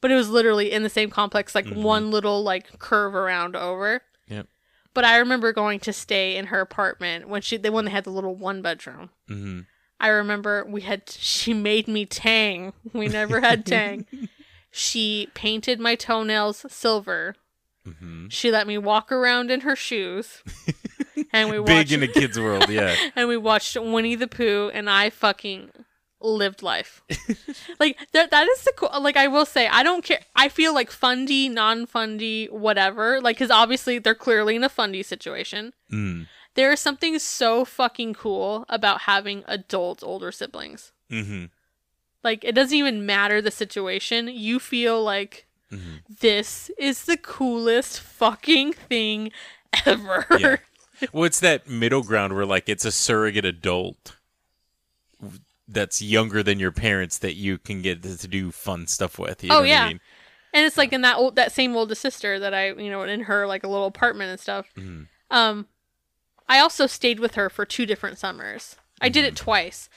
But 0.00 0.10
it 0.10 0.14
was 0.14 0.30
literally 0.30 0.72
in 0.72 0.82
the 0.82 0.88
same 0.88 1.10
complex, 1.10 1.54
like 1.54 1.68
one 1.68 2.10
little 2.10 2.42
like 2.42 2.78
curve 2.78 3.14
around 3.14 3.54
over. 3.54 4.00
Yep. 4.28 4.46
But 4.94 5.04
I 5.04 5.18
remember 5.18 5.52
going 5.52 5.78
to 5.80 5.92
stay 5.92 6.36
in 6.36 6.46
her 6.46 6.60
apartment 6.60 7.28
when 7.28 7.42
she 7.42 7.56
they 7.58 7.68
when 7.70 7.84
they 7.84 7.90
had 7.90 8.04
the 8.04 8.10
little 8.10 8.34
one 8.34 8.62
bedroom. 8.62 9.10
Mhm. 9.28 9.66
I 10.00 10.08
remember 10.08 10.64
we 10.66 10.80
had 10.80 11.10
she 11.10 11.52
made 11.52 11.86
me 11.86 12.06
tang. 12.06 12.72
We 12.94 13.08
never 13.08 13.40
had 13.42 13.66
tang. 13.74 14.06
she 14.70 15.28
painted 15.34 15.78
my 15.78 15.94
toenails 15.94 16.64
silver. 16.70 17.34
Mm-hmm. 17.86 18.28
She 18.28 18.50
let 18.50 18.66
me 18.66 18.78
walk 18.78 19.12
around 19.12 19.50
in 19.50 19.60
her 19.60 19.76
shoes. 19.76 20.42
and 21.32 21.50
we 21.50 21.60
Big 21.64 21.92
in 21.92 22.00
the 22.00 22.08
kid's 22.08 22.38
world, 22.38 22.68
yeah. 22.68 22.94
and 23.16 23.28
we 23.28 23.36
watched 23.36 23.76
Winnie 23.76 24.14
the 24.14 24.26
Pooh, 24.26 24.70
and 24.72 24.88
I 24.88 25.10
fucking 25.10 25.70
lived 26.20 26.62
life. 26.62 27.02
like 27.80 27.98
that. 28.12 28.30
That 28.30 28.48
is 28.48 28.64
the 28.64 28.72
cool. 28.76 28.90
Like 29.00 29.16
I 29.16 29.26
will 29.26 29.46
say, 29.46 29.66
I 29.68 29.82
don't 29.82 30.04
care. 30.04 30.20
I 30.36 30.48
feel 30.48 30.74
like 30.74 30.90
fundy, 30.90 31.48
non-fundy, 31.48 32.46
whatever. 32.46 33.20
Like 33.20 33.36
because 33.36 33.50
obviously 33.50 33.98
they're 33.98 34.14
clearly 34.14 34.56
in 34.56 34.64
a 34.64 34.68
fundy 34.68 35.02
situation. 35.02 35.72
Mm. 35.92 36.26
There 36.54 36.72
is 36.72 36.80
something 36.80 37.18
so 37.18 37.64
fucking 37.64 38.14
cool 38.14 38.64
about 38.68 39.02
having 39.02 39.44
adult 39.46 40.02
older 40.02 40.32
siblings. 40.32 40.92
Mm-hmm. 41.10 41.46
Like 42.22 42.44
it 42.44 42.54
doesn't 42.54 42.76
even 42.76 43.06
matter 43.06 43.40
the 43.40 43.50
situation. 43.50 44.28
You 44.28 44.58
feel 44.58 45.02
like 45.02 45.46
This 46.20 46.70
is 46.78 47.04
the 47.04 47.16
coolest 47.16 48.00
fucking 48.00 48.72
thing 48.72 49.30
ever. 49.86 50.26
Yeah. 50.38 50.56
Well, 51.12 51.24
it's 51.24 51.40
that 51.40 51.68
middle 51.68 52.02
ground 52.02 52.34
where 52.34 52.46
like 52.46 52.68
it's 52.68 52.84
a 52.84 52.92
surrogate 52.92 53.44
adult 53.44 54.16
that's 55.68 56.02
younger 56.02 56.42
than 56.42 56.58
your 56.58 56.72
parents 56.72 57.18
that 57.18 57.34
you 57.36 57.58
can 57.58 57.82
get 57.82 58.02
to 58.02 58.28
do 58.28 58.50
fun 58.50 58.86
stuff 58.86 59.18
with. 59.18 59.42
You 59.42 59.50
know 59.50 59.56
Oh, 59.56 59.60
what 59.60 59.68
yeah. 59.68 59.84
I 59.84 59.88
mean? 59.88 60.00
And 60.52 60.66
it's 60.66 60.76
like 60.76 60.92
in 60.92 61.02
that 61.02 61.16
old 61.16 61.36
that 61.36 61.52
same 61.52 61.76
oldest 61.76 62.00
sister 62.02 62.38
that 62.40 62.52
I 62.52 62.72
you 62.72 62.90
know 62.90 63.02
in 63.02 63.20
her 63.22 63.46
like 63.46 63.62
a 63.62 63.68
little 63.68 63.86
apartment 63.86 64.30
and 64.30 64.40
stuff. 64.40 64.66
Mm-hmm. 64.76 65.02
Um, 65.30 65.66
I 66.48 66.58
also 66.58 66.86
stayed 66.88 67.20
with 67.20 67.36
her 67.36 67.48
for 67.48 67.64
two 67.64 67.86
different 67.86 68.18
summers. 68.18 68.74
I 69.00 69.08
did 69.08 69.24
Mm-hmm. 69.24 69.28
it 69.28 69.36
twice. 69.36 69.88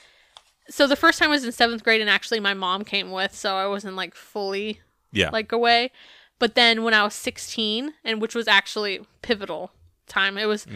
So 0.70 0.86
the 0.86 0.96
first 0.96 1.18
time 1.18 1.28
was 1.30 1.44
in 1.44 1.52
seventh 1.52 1.82
grade, 1.82 2.00
and 2.00 2.08
actually 2.08 2.40
my 2.40 2.54
mom 2.54 2.84
came 2.84 3.10
with, 3.10 3.34
so 3.34 3.56
I 3.56 3.66
wasn't 3.66 3.96
like 3.96 4.14
fully 4.14 4.80
Yeah. 5.12 5.30
like 5.30 5.50
away. 5.52 5.90
But 6.38 6.54
then 6.54 6.84
when 6.84 6.94
I 6.94 7.02
was 7.04 7.14
16, 7.14 7.94
and 8.04 8.20
which 8.20 8.34
was 8.34 8.46
actually 8.48 9.00
pivotal 9.22 9.72
time, 10.06 10.38
it 10.38 10.46
was 10.46 10.66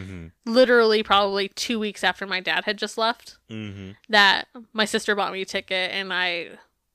literally 0.44 1.02
probably 1.02 1.48
two 1.48 1.78
weeks 1.78 2.02
after 2.04 2.26
my 2.26 2.40
dad 2.40 2.64
had 2.64 2.78
just 2.78 2.98
left 2.98 3.38
mm-hmm. 3.50 3.92
that 4.08 4.48
my 4.72 4.84
sister 4.84 5.14
bought 5.14 5.32
me 5.32 5.42
a 5.42 5.44
ticket 5.44 5.90
and 5.92 6.12
I 6.12 6.50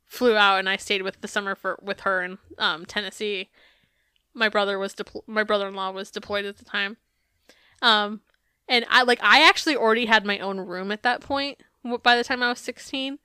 flew 0.06 0.36
out 0.36 0.60
and 0.60 0.70
I 0.70 0.78
stayed 0.78 1.02
with 1.02 1.22
the 1.22 1.28
summer 1.28 1.56
for 1.56 1.80
with 1.82 2.02
her 2.02 2.24
in 2.24 2.38
um, 2.58 2.86
Tennessee. 2.86 3.50
My 4.34 4.50
brother 4.50 4.78
was 4.78 4.94
depl- 4.94 5.24
my 5.28 5.44
brother-in-law 5.44 5.92
was 5.92 6.12
deployed 6.12 6.46
at 6.46 6.58
the 6.58 6.66
time. 6.66 6.98
Um 7.82 8.22
and 8.68 8.86
I 8.90 9.04
like 9.04 9.20
I 9.22 9.48
actually 9.48 9.76
already 9.76 10.06
had 10.06 10.26
my 10.26 10.40
own 10.40 10.60
room 10.60 10.92
at 10.92 11.04
that 11.04 11.22
point 11.22 11.62
by 12.02 12.16
the 12.16 12.24
time 12.24 12.42
I 12.42 12.50
was 12.50 12.60
16. 12.60 13.20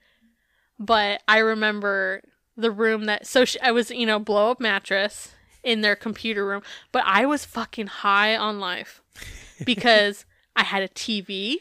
But 0.79 1.23
I 1.27 1.39
remember 1.39 2.23
the 2.57 2.71
room 2.71 3.05
that 3.05 3.27
so 3.27 3.45
she, 3.45 3.61
I 3.61 3.71
was, 3.71 3.91
you 3.91 4.07
know, 4.07 4.19
blow 4.19 4.51
up 4.51 4.61
mattress 4.61 5.35
in 5.63 5.81
their 5.81 5.97
computer 5.97 6.47
room, 6.47 6.63
but 6.93 7.03
I 7.07 7.27
was 7.27 7.45
fucking 7.45 7.89
high 7.89 8.37
on 8.37 8.61
life 8.61 9.03
because 9.65 10.25
I 10.57 10.65
had 10.65 10.83
a 10.83 10.89
TV. 10.89 11.57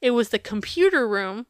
It 0.00 0.10
was 0.10 0.30
the 0.30 0.38
computer 0.38 1.08
room. 1.08 1.46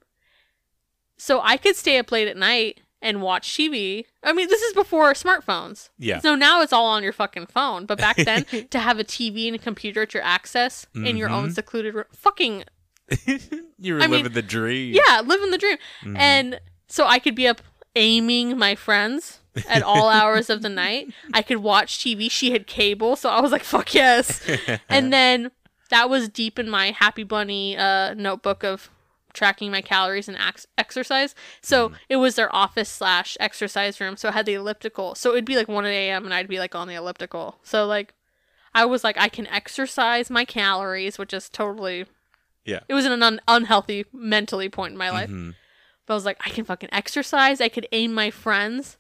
So 1.17 1.41
I 1.43 1.57
could 1.57 1.77
stay 1.77 1.99
up 1.99 2.11
late 2.11 2.29
at 2.29 2.37
night 2.37 2.81
and 3.01 3.23
watch 3.23 3.49
TV. 3.49 4.05
I 4.23 4.33
mean, 4.33 4.49
this 4.49 4.63
is 4.63 4.73
before 4.73 5.13
smartphones. 5.13 5.91
Yeah. 5.99 6.21
So 6.21 6.35
now 6.35 6.63
it's 6.63 6.73
all 6.73 6.87
on 6.87 7.03
your 7.03 7.13
fucking 7.13 7.47
phone. 7.47 7.87
But 7.87 7.99
back 7.99 8.17
then, 8.17 8.45
to 8.71 8.79
have 8.79 8.99
a 8.99 9.05
TV 9.05 9.47
and 9.47 9.55
a 9.55 9.59
computer 9.59 10.03
at 10.03 10.15
your 10.15 10.23
access 10.23 10.87
in 10.95 11.17
your 11.17 11.29
own 11.29 11.45
mm-hmm. 11.45 11.53
secluded 11.53 11.95
room, 11.95 12.05
fucking 12.13 12.65
You 13.79 13.95
were 13.95 14.01
I 14.01 14.07
mean, 14.07 14.23
living 14.23 14.33
the 14.33 14.43
dream. 14.43 14.95
yeah, 14.95 15.21
living 15.21 15.51
the 15.51 15.59
dream. 15.59 15.77
Mm-hmm. 16.03 16.17
And 16.17 16.61
so 16.89 17.07
I 17.07 17.19
could 17.19 17.35
be 17.35 17.47
up 17.47 17.61
aiming 17.95 18.57
my 18.57 18.75
friends 18.75 19.41
at 19.69 19.83
all 19.83 20.09
hours 20.09 20.51
of 20.51 20.63
the 20.63 20.69
night. 20.69 21.09
I 21.33 21.43
could 21.43 21.59
watch 21.59 21.99
TV. 21.99 22.31
She 22.31 22.53
had 22.53 22.67
cable, 22.67 23.17
so 23.17 23.29
I 23.29 23.41
was 23.41 23.53
like, 23.53 23.63
fuck 23.65 23.95
yes. 23.95 24.41
and 24.89 25.13
then 25.13 25.51
that 25.91 26.09
was 26.11 26.29
deep 26.29 26.59
in 26.59 26.69
my 26.69 26.91
Happy 26.93 27.23
Bunny 27.25 27.77
uh, 27.77 28.15
notebook 28.15 28.65
of 28.65 28.91
tracking 29.33 29.71
my 29.71 29.81
calories 29.83 30.29
and 30.29 30.37
ex- 30.39 30.67
exercise. 30.79 31.35
So 31.61 31.93
it 32.09 32.17
was 32.17 32.37
their 32.37 32.55
office 32.55 32.89
slash 32.89 33.37
exercise 33.41 34.01
room. 34.01 34.17
So 34.17 34.29
it 34.29 34.35
had 34.35 34.47
the 34.47 34.55
elliptical. 34.55 35.15
So 35.17 35.33
it'd 35.33 35.45
be 35.45 35.57
like 35.57 35.69
1 35.69 35.85
a.m. 35.87 36.25
and 36.25 36.33
I'd 36.33 36.49
be 36.49 36.59
like 36.61 36.75
on 36.75 36.87
the 36.89 36.95
elliptical. 36.95 37.59
So 37.65 37.85
like 37.87 38.15
I 38.75 38.85
was 38.85 39.03
like, 39.05 39.17
I 39.19 39.29
can 39.29 39.47
exercise 39.49 40.31
my 40.31 40.45
calories, 40.45 41.19
which 41.19 41.33
is 41.35 41.49
totally 41.49 42.07
Yeah. 42.65 42.81
it 42.89 42.95
was 42.95 43.07
an 43.07 43.23
un- 43.23 43.41
unhealthy 43.49 44.05
mentally 44.13 44.69
point 44.69 44.93
in 44.93 44.99
my 44.99 45.11
life. 45.11 45.31
Mhm. 45.31 45.55
But 46.07 46.15
I 46.15 46.17
was 46.17 46.25
like, 46.25 46.37
I 46.47 46.51
can 46.51 46.65
fucking 46.65 46.91
exercise. 46.93 47.61
I 47.61 47.69
could 47.69 47.89
aim 47.93 48.15
my 48.15 48.31
friends. 48.31 48.99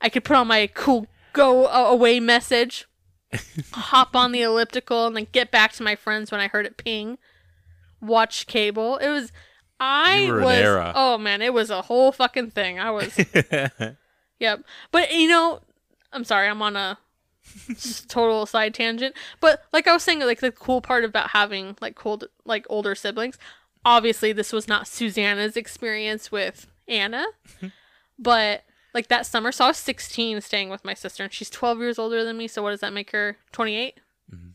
I 0.00 0.08
could 0.08 0.24
put 0.24 0.36
on 0.36 0.46
my 0.46 0.66
cool 0.68 1.06
go 1.32 1.66
away 1.66 2.20
message, 2.20 2.86
hop 3.72 4.16
on 4.16 4.32
the 4.32 4.42
elliptical, 4.42 5.06
and 5.06 5.16
then 5.16 5.26
get 5.32 5.50
back 5.50 5.72
to 5.74 5.82
my 5.82 5.94
friends 5.96 6.30
when 6.30 6.40
I 6.40 6.48
heard 6.48 6.66
it 6.66 6.76
ping. 6.76 7.18
Watch 8.00 8.46
cable. 8.46 8.96
It 8.96 9.08
was. 9.08 9.32
I 9.78 10.20
You 10.20 10.32
were 10.32 10.40
an 10.40 10.84
was. 10.84 10.92
Oh 10.96 11.18
man, 11.18 11.40
it 11.42 11.52
was 11.52 11.70
a 11.70 11.82
whole 11.82 12.12
fucking 12.12 12.50
thing. 12.50 12.78
I 12.78 12.90
was. 12.90 13.18
Yep. 14.40 14.64
But 14.90 15.12
you 15.12 15.28
know, 15.28 15.60
I'm 16.12 16.24
sorry, 16.24 16.48
I'm 16.48 16.62
on 16.62 16.74
a 16.74 16.98
total 18.08 18.46
side 18.46 18.74
tangent. 18.74 19.14
But 19.38 19.62
like 19.72 19.86
I 19.86 19.92
was 19.92 20.02
saying, 20.02 20.20
like 20.20 20.40
the 20.40 20.50
cool 20.50 20.80
part 20.80 21.04
about 21.04 21.30
having 21.30 21.76
like 21.80 21.94
cool 21.94 22.22
like 22.44 22.66
older 22.68 22.94
siblings. 22.94 23.38
Obviously, 23.84 24.32
this 24.32 24.52
was 24.52 24.66
not 24.66 24.88
Susanna's 24.88 25.56
experience 25.56 26.32
with 26.32 26.66
Anna, 26.88 27.24
but 28.18 28.64
like 28.94 29.08
that 29.08 29.26
summer, 29.26 29.52
so 29.52 29.64
I 29.64 29.68
was 29.68 29.78
16 29.78 30.40
staying 30.40 30.70
with 30.70 30.84
my 30.84 30.94
sister, 30.94 31.22
and 31.22 31.32
she's 31.32 31.50
12 31.50 31.78
years 31.78 31.98
older 31.98 32.24
than 32.24 32.36
me. 32.36 32.48
So 32.48 32.62
what 32.62 32.70
does 32.70 32.80
that 32.80 32.92
make 32.92 33.10
her? 33.12 33.36
28. 33.52 34.00
Mm-hmm. 34.34 34.48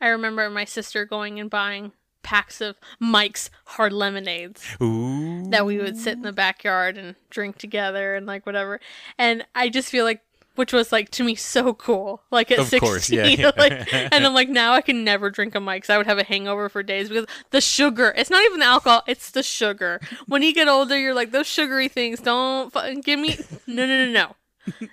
I 0.00 0.08
remember 0.08 0.48
my 0.50 0.64
sister 0.64 1.04
going 1.04 1.40
and 1.40 1.50
buying 1.50 1.92
packs 2.22 2.60
of 2.60 2.76
Mike's 2.98 3.50
hard 3.64 3.92
lemonades 3.92 4.62
Ooh. 4.82 5.48
that 5.50 5.64
we 5.64 5.78
would 5.78 5.96
sit 5.96 6.14
in 6.14 6.22
the 6.22 6.32
backyard 6.32 6.98
and 6.98 7.14
drink 7.30 7.56
together 7.56 8.14
and 8.14 8.26
like 8.26 8.44
whatever. 8.44 8.80
And 9.16 9.46
I 9.54 9.68
just 9.68 9.88
feel 9.88 10.04
like 10.04 10.20
which 10.58 10.72
was 10.72 10.90
like 10.90 11.08
to 11.10 11.22
me 11.22 11.36
so 11.36 11.72
cool. 11.72 12.20
Like 12.32 12.50
at 12.50 12.58
Of 12.58 12.66
16 12.66 12.80
course, 12.80 13.08
yeah. 13.10 13.52
like 13.56 13.92
and 14.12 14.26
I'm 14.26 14.34
like 14.34 14.48
now 14.48 14.72
I 14.72 14.80
can 14.80 15.04
never 15.04 15.30
drink 15.30 15.54
a 15.54 15.60
Mike's. 15.60 15.88
I 15.88 15.96
would 15.96 16.06
have 16.06 16.18
a 16.18 16.24
hangover 16.24 16.68
for 16.68 16.82
days 16.82 17.08
because 17.08 17.26
the 17.50 17.60
sugar. 17.60 18.12
It's 18.16 18.28
not 18.28 18.44
even 18.44 18.58
the 18.58 18.66
alcohol, 18.66 19.04
it's 19.06 19.30
the 19.30 19.44
sugar. 19.44 20.00
When 20.26 20.42
you 20.42 20.52
get 20.52 20.66
older, 20.66 20.98
you're 20.98 21.14
like 21.14 21.30
those 21.30 21.46
sugary 21.46 21.86
things 21.86 22.18
don't 22.20 22.72
fucking 22.72 23.02
give 23.02 23.20
me 23.20 23.38
No, 23.68 23.86
no, 23.86 24.06
no, 24.06 24.10
no. 24.10 24.34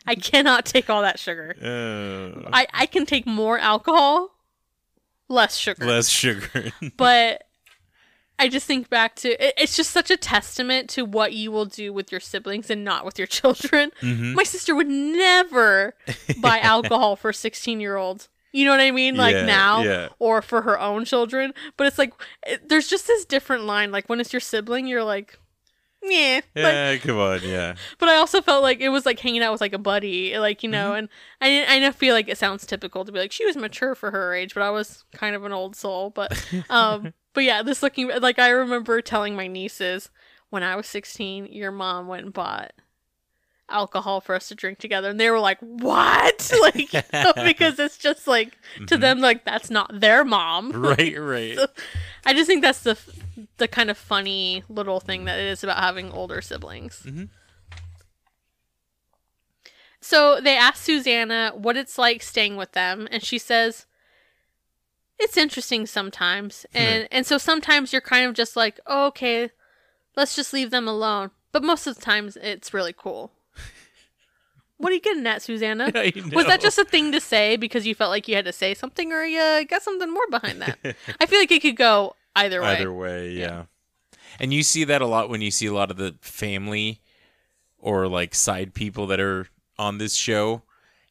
I 0.06 0.14
cannot 0.14 0.66
take 0.66 0.88
all 0.90 1.02
that 1.02 1.18
sugar. 1.18 1.56
Uh, 1.60 2.48
I 2.54 2.68
I 2.72 2.86
can 2.86 3.08
take 3.08 3.26
more 3.26 3.58
alcohol, 3.58 4.36
less 5.28 5.58
sugar 5.58 5.84
less 5.86 6.10
sugar. 6.10 6.72
but 6.96 7.44
I 8.38 8.50
just 8.50 8.66
think 8.68 8.90
back 8.90 9.16
to 9.18 9.30
it, 9.30 9.54
it's 9.58 9.76
just 9.76 9.92
such 9.92 10.12
a 10.12 10.18
testament 10.18 10.90
to 10.92 11.06
what 11.06 11.34
you 11.34 11.52
will 11.52 11.66
do 11.66 11.94
with 11.94 12.12
your 12.12 12.20
siblings 12.20 12.70
and 12.70 12.84
not 12.84 13.06
with 13.06 13.18
your 13.18 13.28
children. 13.40 13.92
Mm-hmm. 14.02 14.34
My 14.34 14.44
sister 14.44 14.76
would 14.76 14.90
never 14.90 15.96
buy 16.40 16.60
alcohol 16.60 17.16
for 17.16 17.32
16 17.32 17.80
year 17.80 17.96
olds. 17.98 18.30
You 18.52 18.64
know 18.64 18.72
what 18.72 18.80
I 18.80 18.92
mean? 18.92 19.16
Like 19.18 19.36
Yeah, 19.36 19.46
now, 19.46 19.82
yeah. 19.82 20.08
or 20.18 20.42
for 20.42 20.62
her 20.62 20.80
own 20.80 21.04
children. 21.04 21.54
But 21.76 21.88
it's 21.88 21.98
like, 21.98 22.14
it, 22.48 22.70
there's 22.70 22.88
just 22.88 23.06
this 23.06 23.26
different 23.26 23.66
line. 23.66 23.92
Like 23.92 24.08
when 24.08 24.22
it's 24.22 24.32
your 24.32 24.40
sibling, 24.40 24.88
you're 24.88 25.04
like, 25.04 25.38
yeah. 26.02 26.42
Like, 26.56 26.74
yeah, 26.74 26.98
come 26.98 27.18
on, 27.18 27.42
yeah. 27.44 27.76
but 28.00 28.10
I 28.10 28.16
also 28.16 28.42
felt 28.42 28.64
like 28.64 28.80
it 28.80 28.90
was 28.90 29.06
like 29.06 29.20
hanging 29.20 29.42
out 29.42 29.52
with 29.52 29.62
like 29.62 29.74
a 29.74 29.80
buddy, 29.80 30.38
like 30.38 30.64
you 30.64 30.70
know, 30.70 30.94
and 30.94 31.10
I 31.42 31.66
I 31.68 31.92
feel 31.92 32.14
like 32.14 32.30
it 32.30 32.38
sounds 32.38 32.66
typical 32.66 33.04
to 33.06 33.12
be 33.12 33.20
like 33.20 33.32
she 33.32 33.46
was 33.46 33.58
mature 33.58 33.96
for 33.96 34.12
her 34.12 34.34
age, 34.34 34.54
but 34.54 34.64
I 34.64 34.70
was 34.70 35.04
kind 35.14 35.36
of 35.36 35.44
an 35.46 35.52
old 35.52 35.76
soul. 35.76 36.12
But 36.12 36.32
um, 36.70 37.14
but 37.36 37.44
yeah, 37.44 37.62
this 37.62 37.84
looking 37.84 38.08
like 38.20 38.40
I 38.40 38.50
remember 38.50 39.02
telling 39.02 39.36
my 39.36 39.46
nieces 39.48 40.10
when 40.50 40.64
I 40.64 40.76
was 40.76 40.88
sixteen, 40.88 41.46
your 41.46 41.72
mom 41.72 42.08
went 42.08 42.24
and 42.26 42.34
bought 42.34 42.74
alcohol 43.68 44.22
for 44.22 44.36
us 44.36 44.48
to 44.48 44.56
drink 44.56 44.78
together, 44.80 45.10
and 45.10 45.20
they 45.20 45.30
were 45.30 45.40
like, 45.40 45.60
"What?" 45.60 46.52
Like 46.62 46.90
because 47.46 47.78
it's 47.80 47.98
just 47.98 48.26
like 48.28 48.58
to 48.88 48.98
them 48.98 49.20
like 49.20 49.46
that's 49.46 49.70
not 49.70 50.00
their 50.00 50.24
mom. 50.26 50.72
Right, 50.82 51.20
right. 51.20 51.58
I 52.26 52.34
just 52.34 52.48
think 52.48 52.64
that's 52.64 52.82
the 52.82 52.98
the 53.58 53.68
kind 53.68 53.90
of 53.90 53.98
funny 53.98 54.64
little 54.70 55.00
thing 55.00 55.26
that 55.26 55.40
it 55.40 55.46
is 55.48 55.64
about 55.64 55.78
having 55.78 56.12
older 56.12 56.42
siblings. 56.42 57.04
Mhm. 57.06 57.30
So 60.02 60.40
they 60.40 60.56
ask 60.56 60.84
Susanna 60.84 61.52
what 61.56 61.76
it's 61.78 61.98
like 61.98 62.22
staying 62.22 62.58
with 62.58 62.74
them, 62.74 63.08
and 63.12 63.24
she 63.24 63.40
says 63.40 63.86
it's 65.20 65.38
interesting 65.38 65.86
sometimes, 65.86 66.66
hmm. 66.72 66.78
and 66.78 67.08
and 67.12 67.26
so 67.26 67.38
sometimes 67.38 67.92
you're 67.92 68.02
kind 68.02 68.26
of 68.26 68.34
just 68.34 68.56
like, 68.56 68.80
oh, 68.86 69.08
okay, 69.08 69.50
let's 70.16 70.36
just 70.36 70.54
leave 70.54 70.72
them 70.72 70.88
alone. 70.88 71.32
But 71.52 71.64
most 71.64 71.88
of 71.88 71.96
the 71.96 72.02
times, 72.02 72.38
it's 72.38 72.74
really 72.74 72.94
cool. 72.94 73.32
What 74.78 74.92
are 74.92 74.96
you 74.96 75.02
getting 75.02 75.26
at, 75.26 75.42
Susanna? 75.42 75.86
Was 76.34 76.48
that 76.48 76.60
just 76.60 76.78
a 76.78 76.84
thing 76.84 77.14
to 77.14 77.22
say 77.22 77.56
because 77.56 77.88
you 77.88 77.96
felt 77.96 78.10
like 78.10 78.28
you 78.28 78.36
had 78.36 78.44
to 78.44 78.52
say 78.52 78.74
something, 78.74 79.14
or 79.14 79.24
you 79.24 79.66
got 79.66 79.82
something 79.82 80.14
more 80.14 80.28
behind 80.30 80.62
that? 80.62 80.78
I 81.22 81.26
feel 81.28 81.40
like 81.40 81.52
it 81.52 81.62
could 81.62 81.78
go 81.78 82.18
either 82.36 82.62
way. 82.62 82.76
Either 82.76 82.92
way, 82.92 83.32
yeah. 83.32 83.64
And 84.38 84.54
you 84.54 84.64
see 84.64 84.84
that 84.84 85.02
a 85.02 85.06
lot 85.06 85.30
when 85.30 85.42
you 85.42 85.50
see 85.50 85.68
a 85.68 85.74
lot 85.74 85.92
of 85.92 85.98
the 85.98 86.16
family 86.20 87.00
or 87.78 88.10
like 88.10 88.36
side 88.36 88.74
people 88.74 89.08
that 89.08 89.22
are 89.22 89.48
on 89.78 89.98
this 89.98 90.14
show. 90.14 90.64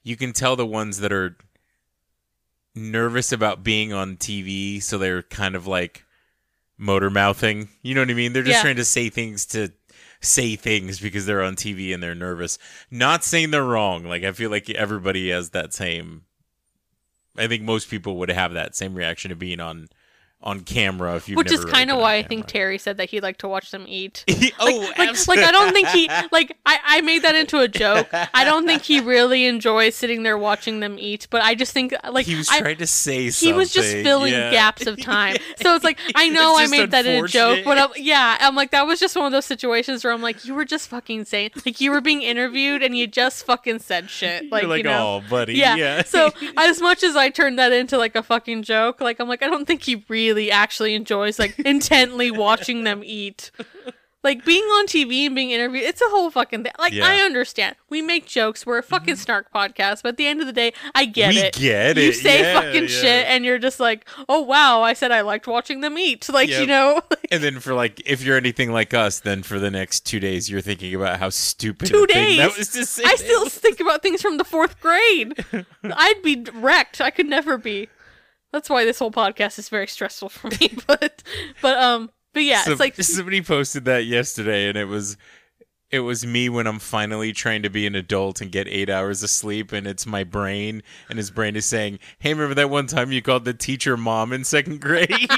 You 0.03 0.16
can 0.16 0.35
tell 0.35 0.57
the 0.57 0.66
ones 0.66 0.99
that 0.99 1.12
are 1.12 1.37
nervous 2.75 3.33
about 3.33 3.62
being 3.62 3.93
on 3.93 4.16
TV, 4.16 4.83
so 4.83 4.99
they're 4.99 5.22
kind 5.22 5.55
of 5.55 5.66
like 5.66 6.05
motor 6.77 7.11
mouthing. 7.11 7.68
You 7.83 7.95
know 7.95 8.01
what 8.03 8.11
I 8.11 8.14
mean? 8.14 8.33
They're 8.33 8.43
just 8.43 8.57
Yeah. 8.57 8.62
trying 8.62 8.77
to 8.77 8.85
say 8.85 9.09
things 9.09 9.47
to 9.47 9.72
say 10.20 10.57
things 10.57 10.99
because 11.01 11.27
they're 11.27 11.43
on 11.43 11.55
TV 11.55 11.93
and 11.93 12.03
they're 12.03 12.14
nervous. 12.14 12.59
Not 12.91 13.22
saying 13.25 13.51
they're 13.51 13.62
wrong. 13.62 14.05
Like 14.05 14.25
I 14.25 14.33
feel 14.33 14.51
like 14.51 14.68
everybody 14.70 15.31
has 15.31 15.51
that 15.51 15.72
same 15.75 16.22
I 17.37 17.49
think 17.49 17.62
most 17.62 17.91
people 17.91 18.16
would 18.18 18.31
have 18.31 18.53
that 18.55 18.77
same 18.77 18.95
reaction 18.95 19.29
to 19.31 19.35
being 19.37 19.59
on 19.61 19.89
on 20.45 20.61
camera 20.61 21.16
if 21.16 21.28
you 21.28 21.36
Which 21.36 21.51
is 21.51 21.64
kind 21.64 21.90
of 21.90 21.99
why 21.99 22.16
I 22.16 22.22
think 22.22 22.47
Terry 22.47 22.76
said 22.76 22.99
that 22.99 23.09
he 23.09 23.20
liked 23.20 23.40
to 23.40 23.49
watch 23.49 23.70
them 23.70 23.86
eat. 23.88 24.24
oh, 24.61 24.92
like, 24.99 25.09
absolutely. 25.09 25.42
like 25.42 25.49
I 25.49 25.53
don't 25.53 25.72
think 25.72 25.88
he 25.88 26.09
like 26.32 26.57
I, 26.66 26.78
I 26.84 27.01
made 27.01 27.22
that 27.22 27.34
into 27.34 27.59
a 27.61 27.66
joke. 27.66 28.09
I 28.12 28.45
don't 28.45 28.66
think 28.66 28.82
he 28.82 29.01
really 29.01 29.47
enjoys 29.47 29.95
sitting 29.95 30.22
there 30.22 30.36
watching 30.36 30.80
them 30.80 30.99
eat, 30.99 31.26
but 31.30 31.42
I 31.42 31.55
just 31.55 31.72
think 31.72 31.95
like 32.11 32.26
he 32.26 32.36
was 32.36 32.51
I, 32.51 32.61
trying 32.61 32.76
to 32.76 32.86
say 32.86 33.30
something. 33.30 33.55
he 33.55 33.59
was 33.59 33.72
just 33.72 33.90
filling 33.90 34.34
yeah. 34.34 34.51
gaps 34.51 34.86
of 34.86 35.01
time. 35.01 35.36
So 35.62 35.74
it's 35.74 35.84
like 35.84 35.99
I 36.14 36.28
know 36.28 36.57
I 36.59 36.66
made 36.66 36.90
that 36.90 37.07
in 37.07 37.24
a 37.24 37.26
joke, 37.28 37.64
but 37.64 37.78
I'm, 37.78 37.88
yeah, 37.97 38.36
I'm 38.40 38.55
like 38.55 38.70
that 38.72 38.86
was 38.86 39.01
just 39.01 39.16
one 39.16 39.24
of 39.24 39.32
those 39.32 39.47
situations 39.47 40.05
where 40.05 40.12
I'm 40.12 40.22
like 40.22 40.45
you 40.45 40.55
were 40.55 40.66
just 40.66 40.88
fucking 40.88 41.24
saying 41.24 41.53
like 41.64 41.80
you 41.80 41.90
were 41.90 42.03
being 42.03 42.20
interviewed 42.20 42.82
and 42.82 42.95
you 42.97 43.07
just 43.07 43.47
fucking 43.47 43.78
said 43.78 44.11
shit. 44.11 44.51
Like, 44.51 44.62
You're 44.62 44.70
like, 44.70 44.78
you 44.78 44.90
know. 44.90 45.22
oh, 45.24 45.30
buddy, 45.30 45.55
Yeah. 45.55 45.76
yeah. 45.76 46.03
so 46.03 46.32
as 46.59 46.82
much 46.82 47.03
as 47.03 47.16
I 47.16 47.30
turned 47.30 47.59
that 47.59 47.72
into 47.72 47.97
like 47.97 48.14
a 48.14 48.22
fucking 48.22 48.64
joke, 48.64 49.01
like 49.01 49.20
I'm 49.20 49.28
like 49.28 49.42
I 49.42 49.49
don't 49.49 49.64
think 49.64 49.82
he 49.82 50.05
really 50.09 50.34
actually 50.51 50.95
enjoys 50.95 51.39
like 51.39 51.59
intently 51.64 52.30
watching 52.30 52.85
them 52.85 53.03
eat. 53.05 53.51
Like 54.22 54.43
being 54.47 54.62
on 54.62 54.87
TV 54.87 55.26
and 55.26 55.35
being 55.35 55.51
interviewed, 55.51 55.85
it's 55.85 56.01
a 56.01 56.07
whole 56.09 56.30
fucking 56.30 56.62
thing. 56.62 56.72
Like 56.78 56.95
Yeah. 56.95 57.07
I 57.07 57.16
understand. 57.16 57.76
We 57.91 58.01
make 58.01 58.24
jokes. 58.24 58.64
We're 58.64 58.78
a 58.78 58.82
mm-hmm. 58.82 58.89
fucking 58.89 59.16
snark 59.16 59.53
podcast, 59.53 60.03
but 60.03 60.09
at 60.11 60.16
the 60.16 60.26
end 60.26 60.41
of 60.41 60.47
the 60.47 60.53
day, 60.55 60.72
I 60.95 61.05
get 61.05 61.35
We 61.35 61.41
it. 61.41 61.55
get 61.57 61.99
You 61.99 62.09
it. 62.09 62.14
say 62.14 62.41
Yeah, 62.41 62.59
fucking 62.59 62.85
yeah. 62.85 62.89
shit 62.89 63.26
and 63.26 63.45
you're 63.45 63.59
just 63.59 63.80
like, 63.80 64.09
"Oh 64.26 64.41
wow, 64.41 64.80
I 64.80 64.95
said 64.95 65.12
I 65.12 65.20
liked 65.20 65.47
watching 65.47 65.82
them 65.82 65.99
eat." 65.99 66.26
Like, 66.32 66.49
you 66.49 66.64
know, 66.66 67.03
And 67.30 67.43
then 67.43 67.61
for 67.61 67.74
like, 67.74 68.01
if 68.07 68.22
you're 68.24 68.39
anything 68.39 68.72
like 68.72 68.95
us, 68.95 69.20
then 69.20 69.43
for 69.43 69.59
the 69.59 69.70
next 69.70 70.07
two 70.07 70.20
days, 70.20 70.49
you're 70.49 70.62
thinking 70.62 70.95
about 70.95 71.18
how 71.20 71.28
stupid 71.28 71.89
Two 71.89 72.07
thing 72.07 72.39
that 72.39 72.57
was 72.57 72.68
to 72.68 72.87
say. 72.87 73.03
I 73.05 73.16
still 73.16 73.47
think 73.51 73.78
about 73.78 74.01
things 74.03 74.22
from 74.22 74.39
the 74.39 74.45
4th 74.45 74.80
grade. 74.80 75.45
I'd 75.85 76.22
be 76.22 76.47
wrecked. 76.55 77.01
I 77.03 77.11
could 77.11 77.26
never 77.26 77.59
be. 77.59 77.91
That's 78.55 78.71
why 78.71 78.85
this 78.85 79.01
whole 79.01 79.11
podcast 79.11 79.59
is 79.59 79.69
very 79.69 79.89
stressful 79.89 80.29
for 80.29 80.47
me, 80.47 80.77
but 80.87 81.25
but 81.61 81.77
um 81.77 82.09
but 82.33 82.45
yeah, 82.45 82.63
Some- 82.63 82.75
it's 82.75 82.81
like 82.81 82.95
somebody 83.03 83.43
posted 83.43 83.85
that 83.87 84.05
yesterday, 84.07 84.69
and 84.69 84.79
it 84.79 84.85
was 84.85 85.17
it 85.95 86.01
was 86.01 86.26
me 86.26 86.49
when 86.49 86.66
I'm 86.66 86.80
finally 86.80 87.32
trying 87.32 87.62
to 87.62 87.70
be 87.70 87.86
an 87.86 87.95
adult 87.95 88.40
and 88.40 88.51
get 88.51 88.66
eight 88.66 88.90
hours 88.90 89.22
of 89.22 89.30
sleep, 89.30 89.70
and 89.72 89.86
it's 89.86 90.05
my 90.07 90.24
brain, 90.24 90.82
and 91.09 91.18
his 91.18 91.30
brain 91.30 91.55
is 91.55 91.64
saying, 91.66 92.01
"Hey, 92.18 92.34
remember 92.34 92.55
that 92.57 92.68
one 92.68 92.86
time 92.88 93.12
you 93.12 93.22
called 93.22 93.45
the 93.45 93.55
teacher 93.55 93.97
mom 93.97 94.32
in 94.32 94.42
second 94.42 94.80
grade?" 94.80 95.09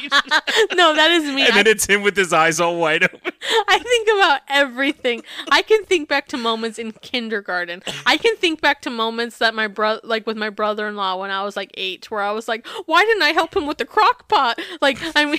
no, 0.72 0.94
that 0.94 1.10
is 1.10 1.24
me. 1.24 1.42
and 1.44 1.52
I 1.52 1.62
then 1.62 1.66
it's 1.66 1.86
him 1.86 2.02
with 2.02 2.16
his 2.16 2.32
eyes 2.32 2.58
all 2.58 2.78
wide 2.78 3.04
open. 3.04 3.20
I 3.68 3.78
think 3.78 4.08
about 4.18 4.40
everything. 4.48 5.22
I 5.50 5.60
can 5.60 5.84
think 5.84 6.08
back 6.08 6.26
to 6.28 6.36
moments 6.38 6.78
in 6.78 6.92
kindergarten. 6.92 7.82
I 8.06 8.16
can 8.16 8.34
think 8.36 8.60
back 8.62 8.80
to 8.82 8.90
moments 8.90 9.38
that 9.38 9.54
my 9.54 9.66
brother, 9.68 10.00
like 10.04 10.26
with 10.26 10.36
my 10.38 10.48
brother-in-law 10.50 11.20
when 11.20 11.30
I 11.30 11.44
was 11.44 11.54
like 11.56 11.70
eight, 11.74 12.10
where 12.10 12.22
I 12.22 12.32
was 12.32 12.48
like, 12.48 12.66
"Why 12.86 13.04
didn't 13.04 13.22
I 13.22 13.30
help 13.30 13.54
him 13.54 13.66
with 13.66 13.78
the 13.78 13.84
crock 13.84 14.28
pot?" 14.28 14.58
Like, 14.80 14.98
I 15.14 15.26
mean, 15.26 15.38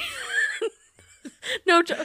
no. 1.65 1.81
Jo- 1.81 2.03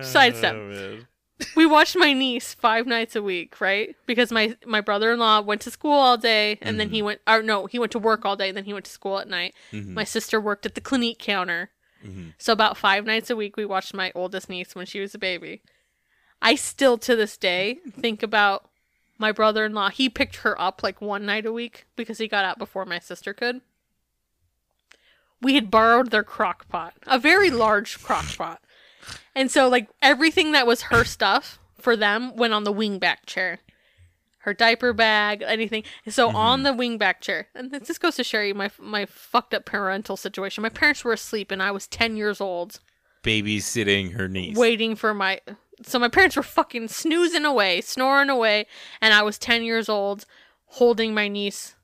sidestep. 0.00 0.54
Oh, 0.56 0.98
we 1.56 1.66
watched 1.66 1.96
my 1.96 2.12
niece 2.12 2.54
five 2.54 2.86
nights 2.86 3.16
a 3.16 3.22
week, 3.22 3.60
right? 3.60 3.96
Because 4.06 4.30
my 4.30 4.56
my 4.66 4.80
brother 4.80 5.12
in 5.12 5.18
law 5.18 5.40
went 5.40 5.60
to 5.62 5.70
school 5.70 5.92
all 5.92 6.16
day, 6.16 6.58
and 6.62 6.78
then 6.78 6.90
he 6.90 6.98
mm-hmm. 6.98 7.06
went. 7.06 7.20
Or 7.26 7.42
no, 7.42 7.66
he 7.66 7.78
went 7.78 7.92
to 7.92 7.98
work 7.98 8.24
all 8.24 8.36
day, 8.36 8.48
and 8.48 8.56
then 8.56 8.64
he 8.64 8.72
went 8.72 8.84
to 8.84 8.90
school 8.90 9.18
at 9.18 9.28
night. 9.28 9.54
Mm-hmm. 9.72 9.94
My 9.94 10.04
sister 10.04 10.40
worked 10.40 10.64
at 10.64 10.74
the 10.74 10.80
clinique 10.80 11.18
counter, 11.18 11.70
mm-hmm. 12.04 12.28
so 12.38 12.52
about 12.52 12.76
five 12.76 13.04
nights 13.04 13.30
a 13.30 13.36
week 13.36 13.56
we 13.56 13.64
watched 13.64 13.94
my 13.94 14.12
oldest 14.14 14.48
niece 14.48 14.74
when 14.74 14.86
she 14.86 15.00
was 15.00 15.14
a 15.14 15.18
baby. 15.18 15.62
I 16.40 16.54
still 16.54 16.98
to 16.98 17.16
this 17.16 17.36
day 17.36 17.78
think 17.98 18.22
about 18.22 18.68
my 19.18 19.32
brother 19.32 19.64
in 19.64 19.72
law. 19.72 19.88
He 19.90 20.08
picked 20.08 20.36
her 20.36 20.60
up 20.60 20.82
like 20.82 21.00
one 21.00 21.26
night 21.26 21.46
a 21.46 21.52
week 21.52 21.86
because 21.96 22.18
he 22.18 22.28
got 22.28 22.44
out 22.44 22.58
before 22.58 22.84
my 22.84 22.98
sister 22.98 23.32
could. 23.32 23.60
We 25.40 25.54
had 25.54 25.70
borrowed 25.70 26.10
their 26.10 26.22
crock 26.22 26.68
pot, 26.68 26.94
a 27.06 27.18
very 27.18 27.50
large 27.50 28.02
crock 28.02 28.26
pot. 28.36 28.60
And 29.34 29.50
so, 29.50 29.68
like, 29.68 29.88
everything 30.00 30.52
that 30.52 30.66
was 30.66 30.82
her 30.82 31.04
stuff 31.04 31.58
for 31.78 31.96
them 31.96 32.34
went 32.36 32.54
on 32.54 32.64
the 32.64 32.72
wingback 32.72 33.26
chair. 33.26 33.58
Her 34.38 34.52
diaper 34.52 34.92
bag, 34.92 35.42
anything. 35.46 35.84
So 36.08 36.28
mm-hmm. 36.28 36.36
on 36.36 36.62
the 36.64 36.70
wingback 36.72 37.20
chair, 37.20 37.48
and 37.54 37.70
this 37.70 37.96
goes 37.96 38.16
to 38.16 38.24
show 38.24 38.42
you 38.42 38.54
my 38.54 38.70
my 38.78 39.06
fucked 39.06 39.54
up 39.54 39.64
parental 39.64 40.18
situation. 40.18 40.60
My 40.60 40.68
parents 40.68 41.02
were 41.02 41.14
asleep, 41.14 41.50
and 41.50 41.62
I 41.62 41.70
was 41.70 41.86
ten 41.86 42.18
years 42.18 42.42
old, 42.42 42.80
Babysitting 43.22 44.12
her 44.12 44.28
niece. 44.28 44.54
waiting 44.54 44.96
for 44.96 45.14
my. 45.14 45.40
So 45.82 45.98
my 45.98 46.08
parents 46.08 46.36
were 46.36 46.42
fucking 46.42 46.88
snoozing 46.88 47.46
away, 47.46 47.80
snoring 47.80 48.28
away, 48.28 48.66
and 49.00 49.14
I 49.14 49.22
was 49.22 49.38
ten 49.38 49.62
years 49.62 49.88
old, 49.88 50.26
holding 50.66 51.14
my 51.14 51.26
niece 51.26 51.74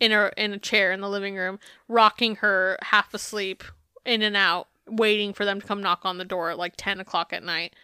in 0.00 0.10
a 0.10 0.32
in 0.36 0.52
a 0.52 0.58
chair 0.58 0.90
in 0.90 1.00
the 1.00 1.08
living 1.08 1.36
room, 1.36 1.60
rocking 1.86 2.36
her 2.36 2.78
half 2.82 3.14
asleep, 3.14 3.62
in 4.04 4.22
and 4.22 4.36
out, 4.36 4.66
waiting 4.90 5.32
for 5.32 5.44
them 5.44 5.60
to 5.60 5.66
come 5.66 5.82
knock 5.82 6.00
on 6.04 6.18
the 6.18 6.24
door 6.24 6.50
at 6.50 6.58
like 6.58 6.74
ten 6.76 7.00
o'clock 7.00 7.32
at 7.32 7.42
night 7.42 7.74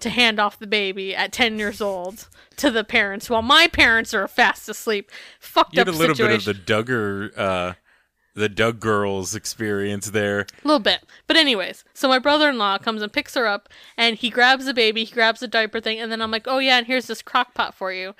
to 0.00 0.10
hand 0.10 0.40
off 0.40 0.58
the 0.58 0.66
baby 0.66 1.14
at 1.14 1.32
ten 1.32 1.58
years 1.58 1.80
old 1.80 2.28
to 2.56 2.70
the 2.70 2.82
parents 2.84 3.30
while 3.30 3.42
my 3.42 3.68
parents 3.68 4.12
are 4.12 4.26
fast 4.26 4.68
asleep. 4.68 5.10
Fucked 5.38 5.74
You 5.74 5.80
had 5.80 5.88
up 5.88 5.94
a 5.94 5.98
little 5.98 6.14
situation. 6.16 6.38
bit 6.52 6.58
of 6.60 6.66
the 6.66 6.72
Duggar, 6.72 7.38
uh, 7.38 7.72
the 8.34 8.48
Duggar 8.48 8.80
girls 8.80 9.34
experience 9.34 10.10
there. 10.10 10.40
A 10.40 10.66
little 10.66 10.80
bit. 10.80 11.04
But 11.26 11.36
anyways, 11.36 11.84
so 11.94 12.08
my 12.08 12.18
brother-in-law 12.18 12.78
comes 12.78 13.02
and 13.02 13.12
picks 13.12 13.34
her 13.34 13.46
up 13.46 13.68
and 13.96 14.16
he 14.16 14.28
grabs 14.30 14.64
the 14.64 14.74
baby, 14.74 15.04
he 15.04 15.14
grabs 15.14 15.40
the 15.40 15.48
diaper 15.48 15.80
thing, 15.80 16.00
and 16.00 16.10
then 16.10 16.20
I'm 16.20 16.30
like, 16.30 16.48
"Oh 16.48 16.58
yeah, 16.58 16.78
and 16.78 16.86
here's 16.86 17.06
this 17.06 17.22
crock 17.22 17.54
pot 17.54 17.74
for 17.74 17.92
you." 17.92 18.14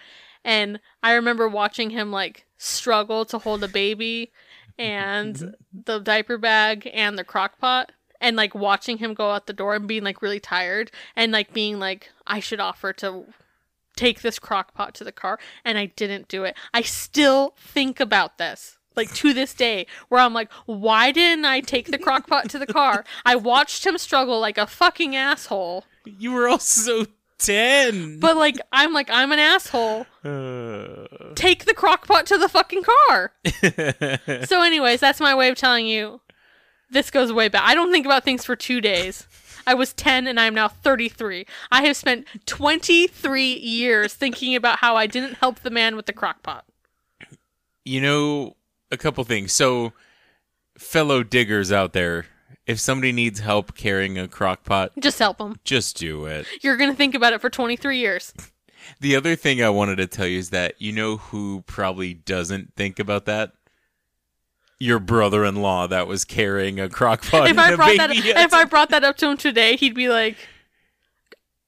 And 0.44 0.80
I 1.02 1.12
remember 1.14 1.48
watching 1.48 1.90
him 1.90 2.12
like 2.12 2.44
struggle 2.58 3.24
to 3.24 3.38
hold 3.38 3.64
a 3.64 3.68
baby 3.68 4.30
and 4.78 5.36
mm-hmm. 5.36 5.80
the 5.84 5.98
diaper 5.98 6.38
bag 6.38 6.90
and 6.92 7.18
the 7.18 7.24
crock 7.24 7.58
pot 7.58 7.92
and 8.20 8.36
like 8.36 8.54
watching 8.54 8.98
him 8.98 9.14
go 9.14 9.30
out 9.30 9.46
the 9.46 9.52
door 9.52 9.74
and 9.74 9.86
being 9.86 10.04
like 10.04 10.22
really 10.22 10.40
tired 10.40 10.90
and 11.16 11.32
like 11.32 11.52
being 11.52 11.78
like 11.78 12.10
I 12.26 12.40
should 12.40 12.60
offer 12.60 12.92
to 12.94 13.26
take 13.96 14.22
this 14.22 14.38
crock 14.38 14.74
pot 14.74 14.94
to 14.94 15.04
the 15.04 15.12
car 15.12 15.38
and 15.64 15.76
I 15.76 15.86
didn't 15.86 16.28
do 16.28 16.44
it. 16.44 16.56
I 16.72 16.82
still 16.82 17.54
think 17.58 18.00
about 18.00 18.38
this. 18.38 18.78
Like 18.94 19.12
to 19.14 19.32
this 19.32 19.54
day, 19.54 19.86
where 20.10 20.20
I'm 20.20 20.34
like, 20.34 20.52
why 20.66 21.12
didn't 21.12 21.46
I 21.46 21.60
take 21.60 21.90
the 21.90 21.98
crock 21.98 22.26
pot 22.26 22.50
to 22.50 22.58
the 22.58 22.66
car? 22.66 23.06
I 23.24 23.36
watched 23.36 23.86
him 23.86 23.96
struggle 23.96 24.38
like 24.38 24.58
a 24.58 24.66
fucking 24.66 25.16
asshole. 25.16 25.84
You 26.04 26.32
were 26.32 26.46
also 26.46 27.06
ten. 27.46 28.18
But 28.20 28.36
like, 28.36 28.56
I'm 28.72 28.92
like, 28.92 29.08
I'm 29.10 29.32
an 29.32 29.38
asshole. 29.38 30.06
Uh, 30.24 31.06
Take 31.34 31.64
the 31.64 31.74
crock 31.74 32.06
pot 32.06 32.26
to 32.26 32.38
the 32.38 32.48
fucking 32.48 32.84
car. 33.08 33.32
so, 34.46 34.62
anyways, 34.62 35.00
that's 35.00 35.20
my 35.20 35.34
way 35.34 35.48
of 35.48 35.56
telling 35.56 35.86
you 35.86 36.20
this 36.90 37.10
goes 37.10 37.32
way 37.32 37.48
back. 37.48 37.62
I 37.64 37.74
don't 37.74 37.90
think 37.90 38.06
about 38.06 38.24
things 38.24 38.44
for 38.44 38.54
two 38.56 38.80
days. 38.80 39.26
I 39.66 39.74
was 39.74 39.92
10 39.92 40.26
and 40.26 40.38
I'm 40.40 40.54
now 40.54 40.68
33. 40.68 41.46
I 41.70 41.84
have 41.84 41.96
spent 41.96 42.26
23 42.46 43.54
years 43.54 44.12
thinking 44.14 44.54
about 44.56 44.78
how 44.80 44.96
I 44.96 45.06
didn't 45.06 45.34
help 45.34 45.60
the 45.60 45.70
man 45.70 45.94
with 45.96 46.06
the 46.06 46.12
crock 46.12 46.42
pot. 46.42 46.64
you 47.84 48.00
know, 48.00 48.56
a 48.90 48.96
couple 48.96 49.22
things. 49.24 49.52
So, 49.52 49.92
fellow 50.76 51.22
diggers 51.22 51.70
out 51.72 51.92
there, 51.92 52.26
if 52.66 52.78
somebody 52.80 53.12
needs 53.12 53.40
help 53.40 53.74
carrying 53.76 54.18
a 54.18 54.28
crock 54.28 54.64
pot, 54.64 54.92
Just 54.98 55.18
help 55.18 55.38
them. 55.38 55.56
just 55.64 55.96
do 55.98 56.26
it. 56.26 56.46
You're 56.62 56.76
going 56.76 56.90
to 56.90 56.96
think 56.96 57.14
about 57.14 57.32
it 57.32 57.40
for 57.40 57.50
23 57.50 57.98
years. 57.98 58.32
The 58.98 59.14
other 59.14 59.36
thing 59.36 59.62
I 59.62 59.68
wanted 59.70 59.96
to 59.98 60.08
tell 60.08 60.26
you 60.26 60.40
is 60.40 60.50
that 60.50 60.74
you 60.82 60.90
know 60.90 61.16
who 61.16 61.62
probably 61.68 62.14
doesn't 62.14 62.74
think 62.74 62.98
about 62.98 63.26
that? 63.26 63.52
Your 64.80 64.98
brother-in-law 64.98 65.86
that 65.86 66.08
was 66.08 66.24
carrying 66.24 66.80
a 66.80 66.88
crock 66.88 67.22
pot. 67.24 67.48
if 67.48 67.56
I 67.58 67.76
brought 67.76 67.96
that 67.96 68.10
baby 68.10 68.30
if 68.30 68.52
I 68.52 68.64
brought 68.72 68.88
that 68.90 69.04
up 69.04 69.16
to 69.18 69.28
him 69.30 69.36
today, 69.36 69.76
he'd 69.76 69.94
be 69.94 70.08
like, 70.08 70.36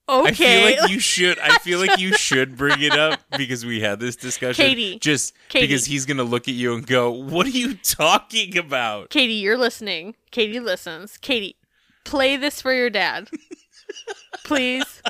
I 0.08 0.32
feel 0.32 0.64
like 0.64 0.90
you 0.90 1.00
should. 1.00 1.38
I 1.38 1.58
feel 1.58 1.78
like 1.80 1.98
you 1.98 2.14
should 2.14 2.56
bring 2.56 2.80
it 2.82 2.92
up 2.92 3.20
because 3.36 3.64
we 3.64 3.80
had 3.80 4.00
this 4.00 4.16
discussion. 4.16 4.64
Katie. 4.64 4.98
just 4.98 5.34
Katie. 5.48 5.66
because 5.66 5.86
he's 5.86 6.04
gonna 6.04 6.24
look 6.24 6.46
at 6.48 6.54
you 6.54 6.74
and 6.74 6.86
go, 6.86 7.10
"What 7.10 7.46
are 7.46 7.50
you 7.50 7.74
talking 7.74 8.56
about?" 8.58 9.10
Katie, 9.10 9.34
you're 9.34 9.58
listening. 9.58 10.14
Katie 10.30 10.60
listens. 10.60 11.16
Katie, 11.16 11.56
play 12.04 12.36
this 12.36 12.60
for 12.60 12.72
your 12.74 12.90
dad. 12.90 13.30
Please. 14.44 15.02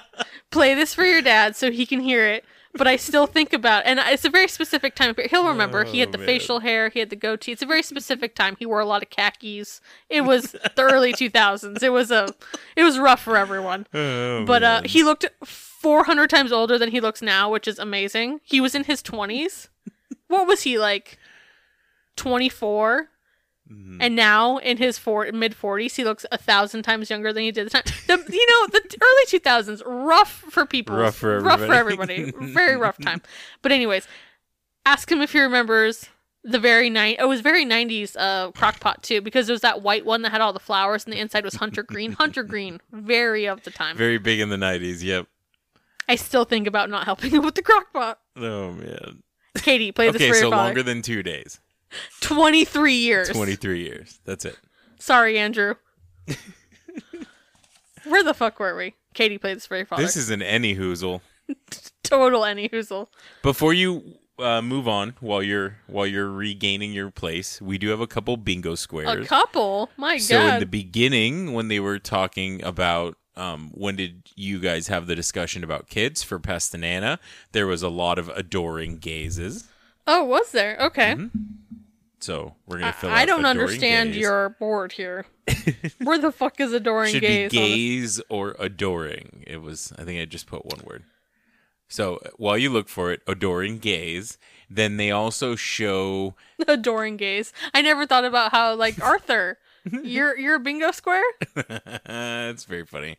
Play 0.51 0.75
this 0.75 0.95
for 0.95 1.05
your 1.05 1.23
dad 1.23 1.57
so 1.57 1.73
he 1.73 1.87
can 1.87 2.01
hear 2.01 2.27
it. 2.27 2.45
But 2.77 2.89
I 2.89 2.97
still 2.97 3.27
think 3.29 3.53
about 3.53 3.85
and 3.87 4.01
it's 4.01 4.25
a 4.25 4.31
very 4.31 4.49
specific 4.49 4.97
time. 4.97 5.15
He'll 5.31 5.47
remember. 5.47 5.85
he 5.85 6.01
had 6.01 6.11
the 6.11 6.19
Oh, 6.19 6.21
man. 6.21 6.27
facial 6.27 6.59
hair, 6.61 6.89
he 6.89 6.99
had 6.99 7.09
the 7.11 7.17
goatee. 7.17 7.53
It's 7.53 7.63
a 7.63 7.67
very 7.67 7.83
specific 7.85 8.35
time. 8.35 8.57
He 8.59 8.67
wore 8.67 8.81
a 8.81 8.85
lot 8.85 9.03
of 9.03 9.11
khakis. 9.11 9.81
It 10.09 10.23
was 10.23 10.53
the 10.53 10.73
early 10.83 11.13
2000s. 11.23 11.83
It 11.83 11.91
was 11.91 12.11
a 12.11 12.29
it 12.77 12.83
was 12.83 12.99
rough 12.99 13.23
for 13.23 13.37
everyone. 13.37 13.87
Oh, 13.95 14.45
But 14.45 14.63
uh, 14.65 14.83
he 14.85 15.05
looked 15.05 15.25
400 15.45 16.29
times 16.29 16.51
older 16.51 16.77
than 16.79 16.91
he 16.91 17.01
looks 17.01 17.23
now, 17.23 17.49
which 17.51 17.69
is 17.69 17.79
amazing. 17.79 18.41
He 18.43 18.61
was 18.61 18.75
in 18.75 18.85
his 18.85 19.03
20s. 19.03 19.69
what 20.29 20.47
was 20.49 20.63
he 20.63 20.77
like? 20.79 21.19
24. 22.17 23.09
Mm-hmm. 23.71 23.99
And 24.01 24.15
now 24.15 24.59
in 24.59 24.77
his 24.77 24.99
four, 24.99 25.31
mid 25.33 25.55
40s, 25.55 25.97
he 25.97 26.05
looks 26.05 26.27
a 26.31 26.37
thousand 26.39 26.83
times 26.83 27.09
younger 27.09 27.33
than 27.33 27.43
he 27.45 27.51
did 27.53 27.67
the 27.67 27.71
time. 27.71 27.83
The, 28.07 28.23
you 28.33 28.47
know, 28.47 28.67
the 28.69 28.97
early 29.01 29.41
2000s, 29.41 29.83
rough 29.87 30.31
for 30.51 30.67
people. 30.67 30.97
Rough 30.97 31.17
for 31.17 31.41
Rough 31.41 31.61
for 31.61 31.73
everybody. 31.73 32.15
everybody. 32.29 32.53
Very 32.53 32.77
rough 32.77 32.99
time. 32.99 33.23
But, 33.63 33.73
anyways, 33.73 34.07
ask 34.85 35.11
him 35.11 35.23
if 35.23 35.33
he 35.33 35.41
remembers 35.41 36.11
the 36.43 36.59
very 36.59 36.91
night. 36.91 37.17
It 37.19 37.25
was 37.25 37.41
very 37.41 37.65
'90s 37.65 38.15
uh, 38.19 38.51
crock 38.53 38.79
pot 38.81 39.03
too, 39.03 39.23
because 39.23 39.49
it 39.49 39.53
was 39.53 39.63
that 39.63 39.81
white 39.81 40.05
one 40.05 40.21
that 40.23 40.31
had 40.33 40.43
all 40.43 40.53
the 40.53 40.61
flowers, 40.61 41.05
and 41.05 41.13
the 41.15 41.19
inside 41.19 41.43
was 41.45 41.55
hunter 41.55 41.83
green. 41.83 42.13
hunter 42.13 42.43
green, 42.43 42.83
very 42.93 43.47
of 43.47 43.63
the 43.63 43.71
time. 43.71 43.97
Very 43.97 44.19
big 44.19 44.41
in 44.41 44.51
the 44.51 44.57
'90s. 44.59 45.03
Yep. 45.03 45.27
I 46.07 46.17
still 46.17 46.45
think 46.45 46.67
about 46.67 46.91
not 46.91 47.07
helping 47.07 47.31
him 47.31 47.43
with 47.43 47.55
the 47.55 47.63
crock 47.63 47.91
pot. 47.95 48.19
Oh 48.37 48.73
man. 48.73 49.23
Katie, 49.57 49.91
play 49.93 50.11
this 50.11 50.17
Okay, 50.17 50.29
for 50.29 50.35
your 50.35 50.43
so 50.45 50.51
father. 50.51 50.65
longer 50.65 50.83
than 50.83 51.01
two 51.01 51.23
days. 51.23 51.61
23 52.21 52.95
years. 52.95 53.29
Twenty-three 53.31 53.83
years. 53.83 54.21
That's 54.25 54.45
it. 54.45 54.59
Sorry, 54.99 55.39
Andrew. 55.39 55.75
Where 58.05 58.23
the 58.23 58.35
fuck 58.35 58.59
were 58.61 58.77
we? 58.77 58.95
Katie, 59.15 59.39
played 59.39 59.57
this 59.57 59.67
for 59.67 59.77
your 59.77 59.87
father. 59.87 60.03
This 60.03 60.17
is 60.17 60.31
an 60.31 60.43
any 60.43 60.77
hoozle. 60.77 61.21
total 62.03 62.45
any 62.45 62.69
hoozle. 62.69 63.09
Before 63.43 63.73
you 63.73 64.19
uh, 64.39 64.61
move 64.61 64.87
on, 64.89 65.15
while 65.21 65.43
you're 65.43 65.79
while 65.87 66.07
you're 66.07 66.31
regaining 66.31 66.93
your 66.93 67.11
place, 67.11 67.63
we 67.63 67.79
do 67.79 67.89
have 67.89 68.01
a 68.01 68.07
couple 68.07 68.37
bingo 68.37 68.75
squares. 68.75 69.25
A 69.25 69.29
couple? 69.29 69.91
My 69.97 70.19
So 70.19 70.37
god. 70.37 70.49
So 70.49 70.55
in 70.55 70.61
the 70.61 70.67
beginning, 70.67 71.53
when 71.53 71.69
they 71.69 71.81
were 71.81 71.99
talking 71.99 72.63
about 72.63 73.17
um, 73.37 73.71
when 73.75 73.97
did 73.97 74.31
you 74.37 74.59
guys 74.59 74.89
have 74.89 75.07
the 75.07 75.15
discussion 75.15 75.65
about 75.65 75.89
kids 75.89 76.23
for 76.23 76.41
Anna, 76.47 77.19
there 77.53 77.67
was 77.67 77.83
a 77.83 77.89
lot 77.89 78.19
of 78.19 78.29
adoring 78.31 78.99
gazes. 78.99 79.67
oh, 80.07 80.25
was 80.25 80.53
there? 80.53 80.77
Okay. 80.81 81.17
So 82.25 82.55
we're 82.67 82.79
gonna 82.79 82.95
fill. 82.95 83.11
I 83.11 83.13
out 83.13 83.19
I 83.19 83.25
don't 83.27 83.45
understand 83.45 84.15
gaze. 84.15 84.23
your 84.23 84.49
board 84.49 84.93
here. 84.93 85.27
Where 86.03 86.17
the 86.17 86.33
fuck 86.33 86.59
is 86.59 86.73
adoring 86.73 87.13
should 87.13 87.21
gaze? 87.21 87.51
be 87.51 87.59
gaze 87.59 88.21
or 88.31 88.57
adoring. 88.59 89.45
It 89.47 89.59
was. 89.59 89.93
I 89.99 90.05
think 90.05 90.19
I 90.23 90.25
just 90.25 90.47
put 90.47 90.65
one 90.65 90.81
word. 90.87 91.05
So 91.87 92.19
while 92.39 92.57
you 92.57 92.71
look 92.71 92.89
for 92.89 93.13
it, 93.13 93.21
adoring 93.27 93.77
gaze. 93.77 94.39
Then 94.71 94.97
they 94.97 95.11
also 95.11 95.55
show. 95.55 96.35
adoring 96.67 97.19
gaze. 97.19 97.53
I 97.75 97.83
never 97.83 98.07
thought 98.07 98.25
about 98.25 98.53
how 98.53 98.75
like 98.75 98.99
Arthur. 99.03 99.59
you're 100.03 100.35
you're 100.39 100.55
a 100.55 100.61
bingo 100.61 100.93
square? 100.93 101.23
it's 101.55 102.65
very 102.65 102.87
funny. 102.87 103.19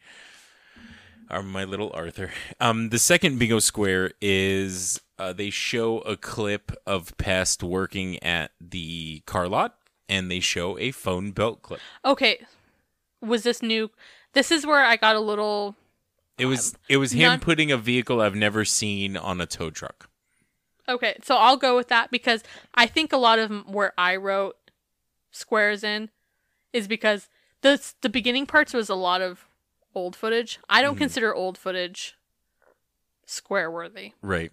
Our, 1.30 1.44
my 1.44 1.64
little 1.64 1.92
Arthur. 1.94 2.32
Um, 2.60 2.90
the 2.90 2.98
second 2.98 3.38
bingo 3.38 3.60
square 3.60 4.14
is 4.20 5.00
uh, 5.18 5.34
they 5.34 5.50
show 5.50 6.00
a 6.00 6.18
clip 6.18 6.72
of 6.86 7.16
Pest 7.18 7.64
working 7.64 8.22
at 8.24 8.52
the 8.60 9.22
car 9.26 9.48
lot, 9.48 9.78
and 10.10 10.30
they 10.30 10.40
show 10.40 10.78
a 10.78 10.92
phone 10.92 11.32
belt 11.32 11.62
clip. 11.62 11.80
Okay. 12.04 12.46
Was 13.22 13.44
this 13.44 13.62
new? 13.62 13.90
This 14.34 14.52
is 14.52 14.66
where 14.66 14.84
I 14.84 14.98
got 14.98 15.16
a 15.16 15.20
little 15.20 15.76
It 16.38 16.46
was 16.48 16.76
it 16.90 16.98
was 16.98 17.14
him 17.14 17.24
not- 17.30 17.42
putting 17.42 17.72
a 17.72 17.78
vehicle 17.78 18.20
I've 18.22 18.36
never 18.36 18.66
seen 18.66 19.16
on 19.18 19.40
a 19.42 19.46
tow 19.46 19.70
truck. 19.70 20.10
Okay, 20.88 21.18
so 21.24 21.36
I'll 21.38 21.58
go 21.58 21.76
with 21.76 21.88
that 21.88 22.12
because 22.12 22.44
I 22.76 22.86
think 22.86 23.12
a 23.12 23.18
lot 23.18 23.40
of 23.40 23.68
where 23.68 23.94
I 23.98 24.18
wrote 24.18 24.56
squares 25.32 25.84
in 25.84 26.10
is 26.74 26.88
because 26.88 27.28
the 27.62 27.82
the 28.02 28.10
beginning 28.10 28.46
parts 28.46 28.74
was 28.74 28.90
a 28.90 28.96
lot 28.96 29.22
of 29.22 29.48
old 29.96 30.16
footage. 30.16 30.60
I 30.70 30.82
don't 30.84 30.98
consider 30.98 31.34
old 31.34 31.58
footage 31.58 32.16
square 33.26 33.72
worthy. 33.72 34.12
Right. 34.22 34.52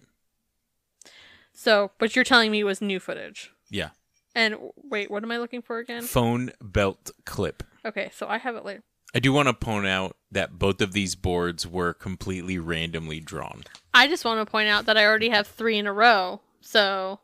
So, 1.53 1.91
but 1.99 2.15
you're 2.15 2.25
telling 2.25 2.51
me 2.51 2.61
it 2.61 2.65
was 2.65 2.81
new 2.81 2.99
footage. 2.99 3.51
Yeah. 3.69 3.89
And 4.35 4.55
wait, 4.75 5.11
what 5.11 5.23
am 5.23 5.31
I 5.31 5.37
looking 5.37 5.61
for 5.61 5.77
again? 5.77 6.03
Phone 6.03 6.51
belt 6.61 7.11
clip. 7.25 7.63
Okay, 7.85 8.09
so 8.13 8.27
I 8.27 8.39
have 8.39 8.55
it 8.55 8.65
later. 8.65 8.83
I 9.15 9.19
do 9.19 9.31
want 9.31 9.47
to 9.47 9.53
point 9.53 9.85
out 9.85 10.17
that 10.31 10.57
both 10.57 10.81
of 10.81 10.93
these 10.93 11.15
boards 11.15 11.67
were 11.67 11.93
completely 11.93 12.57
randomly 12.57 13.19
drawn. 13.19 13.63
I 13.93 14.07
just 14.07 14.25
want 14.25 14.45
to 14.45 14.51
point 14.51 14.69
out 14.69 14.87
that 14.87 14.97
I 14.97 15.05
already 15.05 15.29
have 15.29 15.45
three 15.45 15.77
in 15.77 15.85
a 15.85 15.93
row. 15.93 16.41
So 16.61 17.19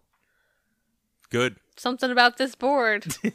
Good. 1.31 1.55
something 1.75 2.11
about 2.11 2.37
this 2.37 2.53
board. 2.53 3.15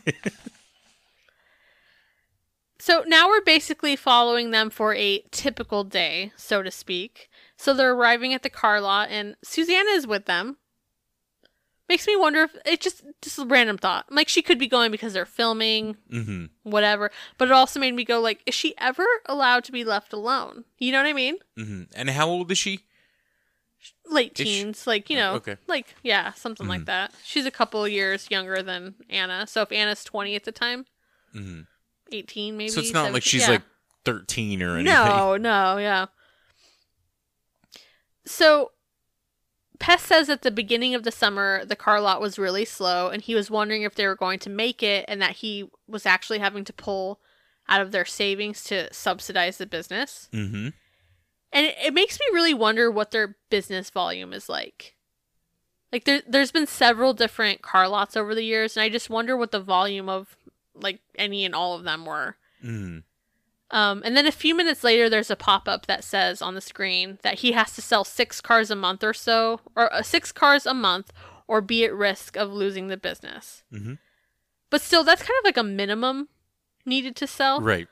so 2.78 3.02
now 3.08 3.28
we're 3.28 3.40
basically 3.40 3.96
following 3.96 4.52
them 4.52 4.70
for 4.70 4.94
a 4.94 5.24
typical 5.32 5.82
day, 5.82 6.30
so 6.36 6.62
to 6.62 6.70
speak. 6.70 7.28
So 7.56 7.74
they're 7.74 7.94
arriving 7.94 8.32
at 8.32 8.44
the 8.44 8.50
car 8.50 8.80
lot, 8.80 9.08
and 9.10 9.34
Susanna 9.42 9.90
is 9.90 10.06
with 10.06 10.26
them. 10.26 10.58
Makes 11.88 12.06
me 12.06 12.16
wonder 12.16 12.42
if 12.42 12.56
it 12.64 12.80
just 12.80 13.02
just 13.20 13.38
a 13.38 13.44
random 13.44 13.76
thought. 13.76 14.10
Like 14.10 14.28
she 14.28 14.40
could 14.42 14.58
be 14.58 14.68
going 14.68 14.90
because 14.90 15.12
they're 15.12 15.26
filming, 15.26 15.96
hmm 16.10 16.46
whatever. 16.62 17.10
But 17.36 17.48
it 17.48 17.52
also 17.52 17.78
made 17.78 17.94
me 17.94 18.04
go 18.04 18.20
like, 18.20 18.42
is 18.46 18.54
she 18.54 18.74
ever 18.78 19.04
allowed 19.26 19.64
to 19.64 19.72
be 19.72 19.84
left 19.84 20.12
alone? 20.12 20.64
You 20.78 20.92
know 20.92 20.98
what 20.98 21.08
I 21.08 21.12
mean? 21.12 21.36
hmm 21.56 21.82
And 21.94 22.10
how 22.10 22.28
old 22.28 22.50
is 22.50 22.58
she? 22.58 22.80
late 24.06 24.34
teens, 24.34 24.86
like 24.86 25.10
you 25.10 25.16
know, 25.16 25.34
Okay. 25.34 25.52
Mm-hmm. 25.52 25.70
like 25.70 25.94
yeah, 26.02 26.32
something 26.32 26.66
like 26.66 26.86
that. 26.86 27.12
She's 27.22 27.44
a 27.46 27.50
couple 27.50 27.84
of 27.84 27.90
years 27.90 28.30
younger 28.30 28.62
than 28.62 28.94
Anna, 29.10 29.46
so 29.46 29.62
if 29.62 29.72
Anna's 29.72 30.04
twenty 30.04 30.34
at 30.36 30.44
the 30.44 30.52
time, 30.52 30.86
hmm 31.32 31.62
eighteen 32.10 32.56
maybe. 32.56 32.70
So 32.70 32.80
it's 32.80 32.94
not 32.94 33.12
like 33.12 33.22
she's 33.22 33.42
yeah. 33.42 33.50
like 33.50 33.62
13 34.04 34.62
or 34.62 34.76
anything. 34.76 34.84
no, 34.94 35.36
no, 35.36 35.78
yeah. 35.78 36.06
So, 38.26 38.72
Pest 39.78 40.06
says 40.06 40.28
at 40.28 40.42
the 40.42 40.50
beginning 40.50 40.94
of 40.94 41.02
the 41.02 41.10
summer 41.10 41.64
the 41.64 41.76
car 41.76 42.00
lot 42.00 42.20
was 42.20 42.38
really 42.38 42.64
slow, 42.64 43.08
and 43.08 43.22
he 43.22 43.34
was 43.34 43.50
wondering 43.50 43.82
if 43.82 43.94
they 43.94 44.06
were 44.06 44.14
going 44.16 44.38
to 44.40 44.50
make 44.50 44.82
it, 44.82 45.04
and 45.08 45.20
that 45.20 45.36
he 45.36 45.68
was 45.88 46.06
actually 46.06 46.38
having 46.38 46.64
to 46.64 46.72
pull 46.72 47.20
out 47.68 47.80
of 47.80 47.92
their 47.92 48.04
savings 48.04 48.62
to 48.64 48.92
subsidize 48.92 49.58
the 49.58 49.66
business. 49.66 50.28
hmm 50.32 50.68
and 51.52 51.66
it, 51.66 51.76
it 51.86 51.94
makes 51.94 52.18
me 52.18 52.26
really 52.32 52.52
wonder 52.52 52.90
what 52.90 53.12
their 53.12 53.36
business 53.48 53.88
volume 53.88 54.32
is 54.32 54.48
like. 54.48 54.96
Like 55.92 56.02
there, 56.04 56.20
there's 56.26 56.50
been 56.50 56.66
several 56.66 57.14
different 57.14 57.62
car 57.62 57.88
lots 57.88 58.16
over 58.16 58.34
the 58.34 58.44
years, 58.44 58.76
and 58.76 58.82
I 58.82 58.88
just 58.88 59.08
wonder 59.08 59.36
what 59.36 59.52
the 59.52 59.60
volume 59.60 60.08
of 60.08 60.36
like 60.74 60.98
any 61.14 61.44
and 61.44 61.54
all 61.54 61.74
of 61.74 61.84
them 61.84 62.04
were. 62.04 62.36
hmm 62.60 62.98
Um, 63.74 64.02
and 64.04 64.16
then 64.16 64.24
a 64.24 64.30
few 64.32 64.54
minutes 64.54 64.84
later, 64.84 65.10
there's 65.10 65.30
a 65.32 65.36
pop 65.36 65.68
up 65.68 65.86
that 65.86 66.04
says 66.04 66.40
on 66.40 66.54
the 66.54 66.60
screen 66.60 67.18
that 67.22 67.40
he 67.40 67.52
has 67.52 67.74
to 67.74 67.82
sell 67.82 68.04
six 68.04 68.40
cars 68.40 68.70
a 68.70 68.76
month 68.76 69.02
or 69.02 69.12
so, 69.12 69.60
or 69.74 69.92
uh, 69.92 70.00
six 70.02 70.30
cars 70.30 70.64
a 70.64 70.72
month, 70.72 71.12
or 71.48 71.60
be 71.60 71.84
at 71.84 71.92
risk 71.92 72.36
of 72.36 72.52
losing 72.52 72.86
the 72.86 72.96
business. 72.96 73.64
Mhm. 73.72 73.98
But 74.70 74.80
still, 74.80 75.02
that's 75.02 75.22
kind 75.22 75.36
of 75.40 75.44
like 75.44 75.56
a 75.56 75.64
minimum 75.64 76.28
needed 76.86 77.16
to 77.16 77.26
sell. 77.26 77.60
Right. 77.60 77.88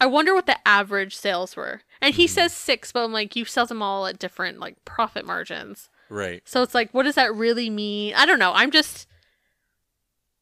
I 0.00 0.06
wonder 0.06 0.34
what 0.34 0.46
the 0.46 0.56
average 0.66 1.14
sales 1.14 1.54
were. 1.56 1.82
And 2.00 2.14
he 2.14 2.26
says 2.26 2.52
six, 2.52 2.90
but 2.90 3.04
I'm 3.04 3.12
like, 3.12 3.36
you 3.36 3.44
sell 3.44 3.66
them 3.66 3.82
all 3.82 4.06
at 4.06 4.18
different 4.18 4.58
like 4.58 4.82
profit 4.86 5.24
margins. 5.26 5.90
Right. 6.08 6.42
So 6.44 6.62
it's 6.62 6.74
like, 6.74 6.92
what 6.92 7.04
does 7.04 7.14
that 7.16 7.34
really 7.34 7.68
mean? 7.70 8.14
I 8.14 8.24
don't 8.26 8.38
know. 8.38 8.52
I'm 8.54 8.70
just. 8.70 9.06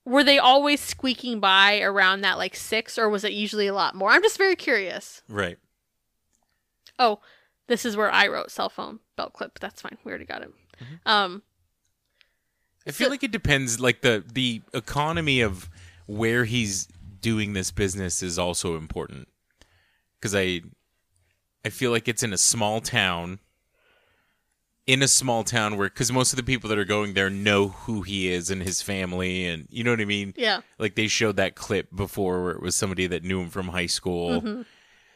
Were 0.05 0.25
they 0.25 0.39
always 0.39 0.81
squeaking 0.81 1.41
by 1.41 1.81
around 1.81 2.23
that 2.23 2.39
like 2.39 2.57
six, 2.57 2.99
or 2.99 3.09
was 3.09 3.23
it 3.25 3.33
usually 3.33 3.67
a 3.67 3.75
lot 3.75 3.95
more? 3.95 4.11
I'm 4.11 4.23
just 4.23 4.39
very 4.39 4.57
curious. 4.57 5.23
Right. 5.29 5.59
Oh, 6.99 7.21
this 7.69 7.85
is 7.85 7.97
where 7.97 8.11
I 8.11 8.27
wrote 8.29 8.51
cell 8.51 8.69
phone 8.69 9.01
belt 9.17 9.33
clip. 9.33 9.59
That's 9.59 9.81
fine. 9.83 9.99
We 10.05 10.11
already 10.11 10.25
got 10.25 10.43
it. 10.43 10.51
Um, 11.07 11.43
I 12.87 12.93
feel 12.93 13.07
So- 13.07 13.11
like 13.11 13.23
it 13.23 13.31
depends. 13.31 13.79
Like 13.81 14.01
the 14.01 14.25
the 14.33 14.63
economy 14.73 15.41
of 15.43 15.69
where 16.07 16.45
he's 16.45 16.89
doing 17.21 17.53
this 17.53 17.71
business 17.71 18.23
is 18.23 18.39
also 18.39 18.77
important. 18.77 19.29
Because 20.19 20.35
I, 20.35 20.63
I 21.65 21.69
feel 21.71 21.91
like 21.91 22.09
it's 22.09 22.23
in 22.23 22.33
a 22.33 22.39
small 22.39 22.81
town. 22.81 23.39
In 24.87 25.03
a 25.03 25.09
small 25.09 25.45
town 25.45 25.77
where, 25.77 25.89
because 25.89 26.11
most 26.11 26.33
of 26.33 26.37
the 26.37 26.43
people 26.43 26.69
that 26.69 26.79
are 26.79 26.85
going 26.85 27.15
there 27.15 27.31
know 27.31 27.69
who 27.69 28.03
he 28.03 28.29
is 28.29 28.51
and 28.51 28.61
his 28.63 28.83
family, 28.83 29.47
and 29.47 29.67
you 29.71 29.85
know 29.85 29.93
what 29.93 30.01
I 30.01 30.05
mean. 30.05 30.35
yeah. 30.37 30.63
Like 30.79 30.97
they 30.97 31.07
showed 31.07 31.37
that 31.37 31.55
clip 31.55 31.95
before 31.95 32.43
where 32.43 32.53
it 32.53 32.63
was 32.63 32.75
somebody 32.75 33.07
that 33.07 33.23
knew 33.23 33.41
him 33.41 33.51
from 33.51 33.69
high 33.69 33.87
school. 33.87 34.65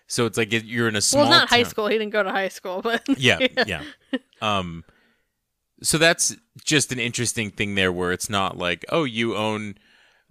So 0.06 0.26
it's 0.26 0.36
like 0.36 0.52
you're 0.52 0.86
in 0.86 0.96
a 0.96 1.00
small. 1.00 1.24
Mm-hmm. 1.24 1.30
Well, 1.30 1.40
not 1.40 1.48
high 1.48 1.62
school. 1.64 1.86
He 1.88 1.98
didn't 1.98 2.12
go 2.12 2.22
to 2.22 2.30
high 2.30 2.50
school, 2.50 2.82
but 2.82 3.02
yeah, 3.18 3.38
yeah. 3.66 3.82
Um, 4.40 4.84
so 5.82 5.98
that's 5.98 6.36
just 6.62 6.92
an 6.92 6.98
interesting 6.98 7.50
thing 7.50 7.74
there, 7.74 7.90
where 7.90 8.12
it's 8.12 8.30
not 8.30 8.56
like, 8.56 8.84
oh, 8.90 9.04
you 9.04 9.34
own. 9.34 9.76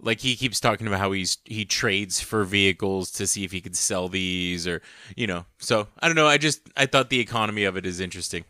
Like 0.00 0.20
he 0.20 0.36
keeps 0.36 0.60
talking 0.60 0.86
about 0.86 1.00
how 1.00 1.12
he's 1.12 1.38
he 1.44 1.64
trades 1.64 2.20
for 2.20 2.44
vehicles 2.44 3.10
to 3.12 3.26
see 3.26 3.44
if 3.44 3.52
he 3.52 3.60
could 3.60 3.76
sell 3.76 4.08
these, 4.08 4.66
or 4.66 4.80
you 5.16 5.26
know. 5.26 5.44
So 5.58 5.88
I 6.00 6.06
don't 6.06 6.16
know. 6.16 6.26
I 6.26 6.38
just 6.38 6.60
I 6.76 6.86
thought 6.86 7.10
the 7.10 7.20
economy 7.20 7.64
of 7.64 7.76
it 7.76 7.84
is 7.84 8.00
interesting. 8.00 8.44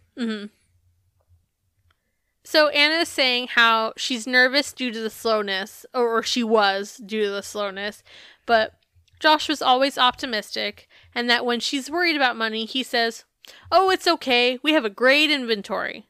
So 2.44 2.68
Anna 2.68 2.96
is 2.96 3.08
saying 3.08 3.48
how 3.54 3.94
she's 3.96 4.26
nervous 4.26 4.72
due 4.72 4.92
to 4.92 5.00
the 5.00 5.10
slowness, 5.10 5.86
or, 5.94 6.18
or 6.18 6.22
she 6.22 6.44
was 6.44 6.96
due 6.98 7.24
to 7.24 7.30
the 7.30 7.42
slowness, 7.42 8.02
but 8.46 8.74
Josh 9.18 9.48
was 9.48 9.62
always 9.62 9.96
optimistic, 9.96 10.86
and 11.14 11.30
that 11.30 11.46
when 11.46 11.58
she's 11.60 11.90
worried 11.90 12.16
about 12.16 12.36
money, 12.36 12.66
he 12.66 12.82
says, 12.82 13.24
"Oh, 13.72 13.88
it's 13.88 14.06
okay. 14.06 14.58
We 14.62 14.74
have 14.74 14.84
a 14.84 14.90
great 14.90 15.30
inventory." 15.30 16.06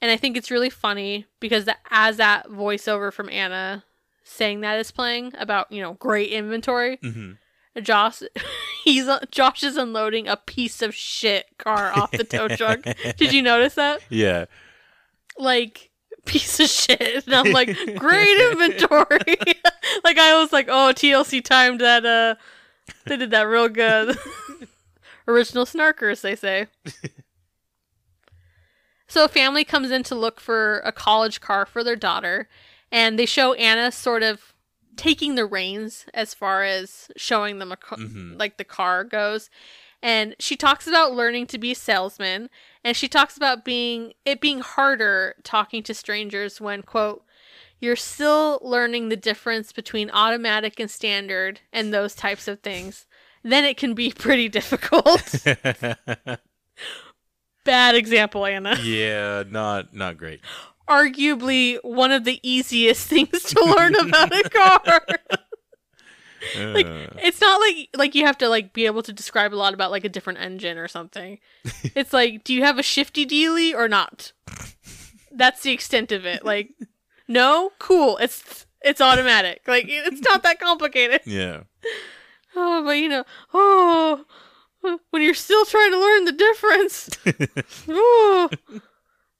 And 0.00 0.10
I 0.10 0.16
think 0.16 0.36
it's 0.36 0.50
really 0.50 0.70
funny 0.70 1.26
because 1.40 1.64
that 1.64 1.78
as 1.90 2.18
that 2.18 2.48
voiceover 2.48 3.12
from 3.12 3.30
Anna 3.30 3.84
saying 4.22 4.60
that 4.60 4.78
is 4.78 4.90
playing 4.90 5.32
about 5.38 5.72
you 5.72 5.82
know 5.82 5.94
great 5.94 6.30
inventory, 6.30 6.98
Mm-hmm. 6.98 7.80
Josh 7.82 8.22
he's 8.84 9.08
Josh 9.30 9.64
is 9.64 9.76
unloading 9.76 10.28
a 10.28 10.36
piece 10.36 10.82
of 10.82 10.94
shit 10.94 11.46
car 11.58 11.90
off 11.96 12.10
the 12.12 12.22
tow 12.22 12.48
truck. 12.48 12.82
Did 13.16 13.32
you 13.32 13.42
notice 13.42 13.74
that? 13.74 14.00
Yeah, 14.10 14.44
like 15.38 15.90
piece 16.24 16.60
of 16.60 16.68
shit. 16.68 17.26
And 17.26 17.34
I'm 17.34 17.52
like, 17.52 17.68
great 17.96 18.50
inventory. 18.50 19.36
like 20.04 20.18
I 20.18 20.40
was 20.40 20.52
like, 20.52 20.68
oh, 20.68 20.92
TLC 20.94 21.42
timed 21.42 21.80
that. 21.80 22.04
Uh, 22.04 22.34
they 23.06 23.16
did 23.16 23.30
that 23.30 23.42
real 23.42 23.68
good. 23.68 24.16
Original 25.26 25.64
snarkers, 25.64 26.20
they 26.20 26.36
say. 26.36 26.66
so 29.06 29.24
a 29.24 29.28
family 29.28 29.64
comes 29.64 29.90
in 29.90 30.02
to 30.04 30.14
look 30.14 30.38
for 30.38 30.80
a 30.80 30.92
college 30.92 31.40
car 31.40 31.64
for 31.64 31.82
their 31.82 31.96
daughter, 31.96 32.48
and 32.92 33.18
they 33.18 33.24
show 33.24 33.54
Anna 33.54 33.90
sort 33.90 34.22
of 34.22 34.54
taking 34.96 35.34
the 35.34 35.46
reins 35.46 36.04
as 36.12 36.34
far 36.34 36.62
as 36.62 37.08
showing 37.16 37.58
them 37.58 37.72
a 37.72 37.76
ca- 37.76 37.96
like 38.36 38.58
the 38.58 38.64
car 38.64 39.02
goes. 39.02 39.48
And 40.02 40.36
she 40.38 40.56
talks 40.56 40.86
about 40.86 41.14
learning 41.14 41.46
to 41.48 41.58
be 41.58 41.72
a 41.72 41.74
salesman, 41.74 42.50
and 42.84 42.96
she 42.96 43.08
talks 43.08 43.36
about 43.36 43.64
being 43.64 44.12
it 44.24 44.40
being 44.40 44.60
harder 44.60 45.34
talking 45.42 45.82
to 45.82 45.94
strangers 45.94 46.60
when 46.60 46.82
quote 46.82 47.24
you're 47.80 47.96
still 47.96 48.58
learning 48.62 49.08
the 49.08 49.16
difference 49.16 49.72
between 49.72 50.10
automatic 50.10 50.78
and 50.80 50.90
standard 50.90 51.60
and 51.72 51.92
those 51.92 52.14
types 52.14 52.48
of 52.48 52.60
things. 52.60 53.06
Then 53.42 53.64
it 53.64 53.76
can 53.76 53.94
be 53.94 54.10
pretty 54.16 54.48
difficult. 54.48 55.44
Bad 57.64 57.94
example, 57.94 58.46
Anna. 58.46 58.76
yeah, 58.82 59.44
not 59.48 59.94
not 59.94 60.16
great. 60.16 60.40
Arguably 60.88 61.78
one 61.82 62.10
of 62.12 62.24
the 62.24 62.40
easiest 62.42 63.06
things 63.10 63.42
to 63.42 63.64
learn 63.76 63.94
about 63.94 64.32
a 64.34 64.48
car. 64.50 65.00
Like 66.56 66.86
it's 67.22 67.40
not 67.40 67.60
like 67.60 67.88
like 67.96 68.14
you 68.14 68.26
have 68.26 68.38
to 68.38 68.48
like 68.48 68.72
be 68.72 68.86
able 68.86 69.02
to 69.02 69.12
describe 69.12 69.52
a 69.52 69.56
lot 69.56 69.74
about 69.74 69.90
like 69.90 70.04
a 70.04 70.08
different 70.08 70.40
engine 70.40 70.78
or 70.78 70.88
something. 70.88 71.38
it's 71.94 72.12
like, 72.12 72.44
do 72.44 72.54
you 72.54 72.62
have 72.64 72.78
a 72.78 72.82
shifty 72.82 73.24
dealy 73.24 73.74
or 73.74 73.88
not? 73.88 74.32
That's 75.32 75.62
the 75.62 75.72
extent 75.72 76.12
of 76.12 76.24
it. 76.24 76.44
Like, 76.44 76.70
no, 77.26 77.72
cool. 77.78 78.18
It's 78.18 78.66
it's 78.82 79.00
automatic. 79.00 79.62
Like 79.66 79.86
it's 79.88 80.20
not 80.20 80.42
that 80.42 80.60
complicated. 80.60 81.22
yeah. 81.26 81.62
Oh, 82.56 82.84
but 82.84 82.92
you 82.92 83.08
know, 83.08 83.24
oh, 83.52 84.24
when 85.10 85.22
you're 85.22 85.34
still 85.34 85.64
trying 85.64 85.90
to 85.90 85.98
learn 85.98 86.24
the 86.24 86.30
difference, 86.30 87.10
oh, 87.88 88.48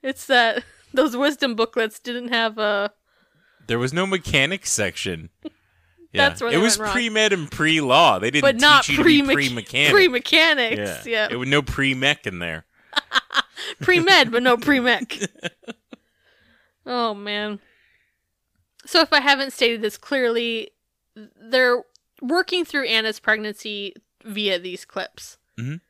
it's 0.03 0.27
that 0.27 0.65
those 0.93 1.17
wisdom 1.17 1.55
booklets 1.55 2.01
didn't 2.01 2.33
have 2.33 2.59
a. 2.59 2.91
There 3.69 3.79
was 3.79 3.93
no 3.93 4.05
mechanics 4.05 4.73
section. 4.73 5.31
Yeah. 6.15 6.29
That's 6.29 6.41
where 6.41 6.53
it 6.53 6.59
was 6.59 6.77
pre 6.79 7.11
med 7.11 7.33
and 7.33 7.51
pre 7.51 7.81
law. 7.81 8.19
They 8.21 8.31
didn't 8.31 8.43
But 8.43 8.57
not 8.61 8.85
teach 8.85 8.93
you 8.93 8.97
to 8.99 9.03
pre 9.03 9.21
be 9.23 9.35
pre 9.35 9.49
mechanic. 9.51 9.93
pre 9.93 10.09
mechanics. 10.09 11.07
Yeah, 11.07 11.29
It 11.31 11.37
was 11.37 11.49
no 11.49 11.61
pre 11.61 11.93
mech 11.95 12.27
in 12.27 12.39
there. 12.39 12.65
pre 13.81 13.99
med, 14.01 14.31
but 14.31 14.43
no 14.43 14.57
pre 14.57 14.79
mech. 14.81 15.19
oh 16.87 17.15
man. 17.15 17.59
So 18.87 19.01
if 19.01 19.13
I 19.13 19.21
haven't 19.21 19.53
stated 19.53 19.83
this 19.83 19.97
clearly, 19.97 20.71
they're 21.17 21.83
working 22.23 22.65
through 22.65 22.87
Anna's 22.87 23.19
pregnancy 23.19 23.95
via 24.25 24.59
these 24.59 24.85
clips. 24.85 25.39
Mhm. 25.59 25.81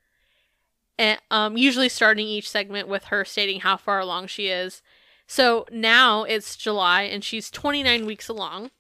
And 0.99 1.19
um, 1.31 1.57
usually 1.57 1.89
starting 1.89 2.27
each 2.29 2.49
segment 2.49 2.87
with 2.89 3.05
her 3.05 3.25
stating 3.25 3.61
how 3.61 3.77
far 3.77 3.99
along 3.99 4.29
she 4.29 4.47
is. 4.47 4.81
So 5.27 5.67
now 5.73 6.23
it's 6.25 6.57
July 6.57 7.03
and 7.03 7.25
she's 7.25 7.51
29 7.51 8.07
weeks 8.07 8.29
along. 8.29 8.71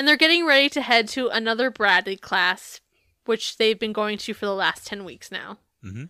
And 0.00 0.08
they're 0.08 0.16
getting 0.16 0.46
ready 0.46 0.70
to 0.70 0.80
head 0.80 1.08
to 1.08 1.28
another 1.28 1.70
Bradley 1.70 2.16
class, 2.16 2.80
which 3.26 3.58
they've 3.58 3.78
been 3.78 3.92
going 3.92 4.16
to 4.16 4.32
for 4.32 4.46
the 4.46 4.54
last 4.54 4.86
10 4.86 5.04
weeks 5.04 5.30
now. 5.30 5.58
Mm-hmm. 5.84 6.04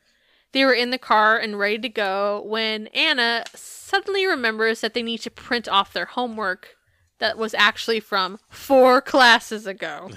They 0.53 0.65
were 0.65 0.73
in 0.73 0.91
the 0.91 0.97
car 0.97 1.37
and 1.37 1.59
ready 1.59 1.81
to 1.81 1.89
go 1.89 2.41
when 2.47 2.87
Anna 2.95 3.43
suddenly 3.53 4.27
remembers 4.27 4.81
that 4.81 4.95
they 4.95 5.03
need 5.03 5.19
to 5.23 5.31
print 5.31 5.69
off 5.69 5.93
their 5.93 6.05
homework 6.05 6.77
that 7.19 7.37
was 7.37 7.53
actually 7.53 7.99
from 7.99 8.39
four 8.49 9.01
classes 9.01 9.67
ago. 9.67 10.11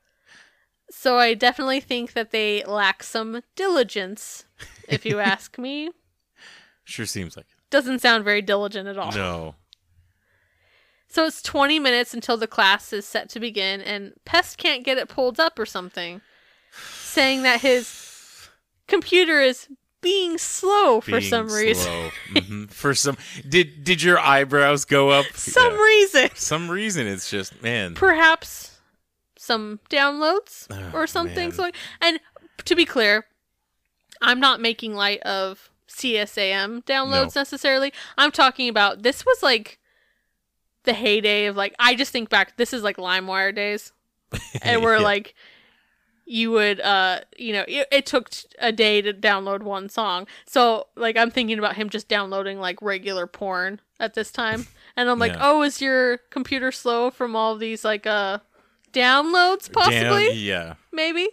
so 0.90 1.16
I 1.16 1.32
definitely 1.32 1.80
think 1.80 2.12
that 2.12 2.30
they 2.30 2.62
lack 2.64 3.02
some 3.02 3.40
diligence, 3.56 4.44
if 4.86 5.06
you 5.06 5.18
ask 5.18 5.56
me. 5.56 5.92
Sure 6.84 7.06
seems 7.06 7.38
like 7.38 7.46
it. 7.46 7.70
Doesn't 7.70 8.00
sound 8.00 8.22
very 8.22 8.42
diligent 8.42 8.86
at 8.86 8.98
all. 8.98 9.12
No. 9.12 9.54
So 11.12 11.26
it's 11.26 11.42
20 11.42 11.78
minutes 11.78 12.14
until 12.14 12.38
the 12.38 12.46
class 12.46 12.90
is 12.90 13.04
set 13.04 13.28
to 13.30 13.40
begin, 13.40 13.82
and 13.82 14.14
Pest 14.24 14.56
can't 14.56 14.82
get 14.82 14.96
it 14.96 15.08
pulled 15.10 15.38
up 15.38 15.58
or 15.58 15.66
something, 15.66 16.22
saying 16.72 17.42
that 17.42 17.60
his 17.60 18.48
computer 18.88 19.38
is 19.42 19.68
being 20.00 20.38
slow 20.38 21.02
for 21.02 21.18
Being 21.20 21.22
some 21.30 21.52
reason. 21.52 21.84
slow. 21.84 22.10
Mhm. 22.40 22.70
For 22.72 22.94
some 22.94 23.18
did 23.46 23.84
did 23.84 24.02
your 24.02 24.18
eyebrows 24.18 24.86
go 24.86 25.10
up? 25.10 25.26
some 25.34 25.74
Yeah. 25.74 25.82
reason. 25.82 26.30
Some 26.34 26.70
reason 26.70 27.06
it's 27.06 27.28
just 27.30 27.62
man. 27.62 27.94
Perhaps 27.94 28.78
some 29.36 29.80
downloads 29.90 30.66
Oh, 30.70 30.98
or 30.98 31.06
something. 31.06 31.50
man. 31.50 31.52
So, 31.52 31.70
and 32.00 32.20
to 32.64 32.74
be 32.74 32.86
clear, 32.86 33.26
I'm 34.22 34.40
not 34.40 34.60
making 34.62 34.94
light 34.94 35.20
of 35.24 35.68
CSAM 35.88 36.84
downloads 36.84 37.34
No. 37.36 37.40
necessarily. 37.42 37.92
I'm 38.16 38.30
talking 38.32 38.70
about 38.70 39.02
this 39.02 39.26
was 39.26 39.42
like 39.42 39.78
the 40.84 40.92
heyday 40.92 41.46
of 41.46 41.56
like 41.56 41.74
I 41.78 41.94
just 41.94 42.12
think 42.12 42.28
back. 42.30 42.56
This 42.56 42.72
is 42.72 42.82
like 42.82 42.96
LimeWire 42.96 43.54
days, 43.54 43.92
and 44.62 44.82
we're 44.82 44.96
Yeah. 44.98 45.04
like. 45.04 45.34
You 46.24 46.52
would, 46.52 46.80
uh, 46.80 47.20
you 47.36 47.52
know, 47.52 47.64
it, 47.66 47.88
it 47.90 48.06
took 48.06 48.30
a 48.60 48.70
day 48.70 49.02
to 49.02 49.12
download 49.12 49.62
one 49.64 49.88
song. 49.88 50.28
So, 50.46 50.86
like, 50.96 51.16
I'm 51.16 51.32
thinking 51.32 51.58
about 51.58 51.74
him 51.74 51.90
just 51.90 52.06
downloading 52.06 52.60
like 52.60 52.80
regular 52.80 53.26
porn 53.26 53.80
at 53.98 54.14
this 54.14 54.30
time, 54.30 54.68
and 54.96 55.10
I'm 55.10 55.18
like, 55.18 55.32
Yeah. 55.32 55.40
oh, 55.42 55.62
is 55.62 55.82
your 55.82 56.18
computer 56.30 56.70
slow 56.70 57.10
from 57.10 57.34
all 57.34 57.56
these 57.56 57.84
like 57.84 58.06
uh 58.06 58.38
downloads? 58.92 59.70
Possibly, 59.70 60.28
Damn, 60.28 60.36
yeah. 60.36 60.74
maybe. 60.92 61.28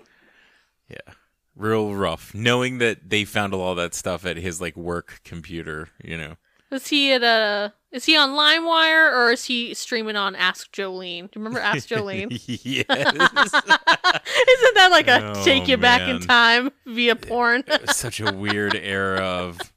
Yeah. 0.89 1.13
Real 1.55 1.93
rough. 1.93 2.33
Knowing 2.33 2.79
that 2.79 3.09
they 3.09 3.25
found 3.25 3.53
all 3.53 3.75
that 3.75 3.93
stuff 3.93 4.25
at 4.25 4.37
his 4.37 4.59
like 4.59 4.75
work 4.75 5.21
computer, 5.23 5.89
you 6.03 6.17
know. 6.17 6.35
Is 6.71 6.87
he 6.87 7.13
at 7.13 7.23
a? 7.23 7.73
Is 7.91 8.05
he 8.05 8.15
on 8.15 8.29
LimeWire 8.29 9.11
or 9.11 9.31
is 9.31 9.45
he 9.45 9.73
streaming 9.73 10.15
on 10.15 10.35
Ask 10.35 10.71
Jolene? 10.71 11.31
Do 11.31 11.39
you 11.39 11.43
remember 11.43 11.59
Ask 11.59 11.89
Jolene? 11.89 12.27
yes. 12.47 12.85
Isn't 12.87 14.75
that 14.75 14.89
like 14.91 15.07
a 15.07 15.31
Oh, 15.35 15.43
take 15.43 15.67
you 15.67 15.77
back 15.77 16.01
in 16.07 16.19
time 16.19 16.71
via 16.85 17.15
porn? 17.15 17.63
Such 17.87 18.19
a 18.19 18.31
weird 18.31 18.75
era 18.75 19.19
of 19.21 19.73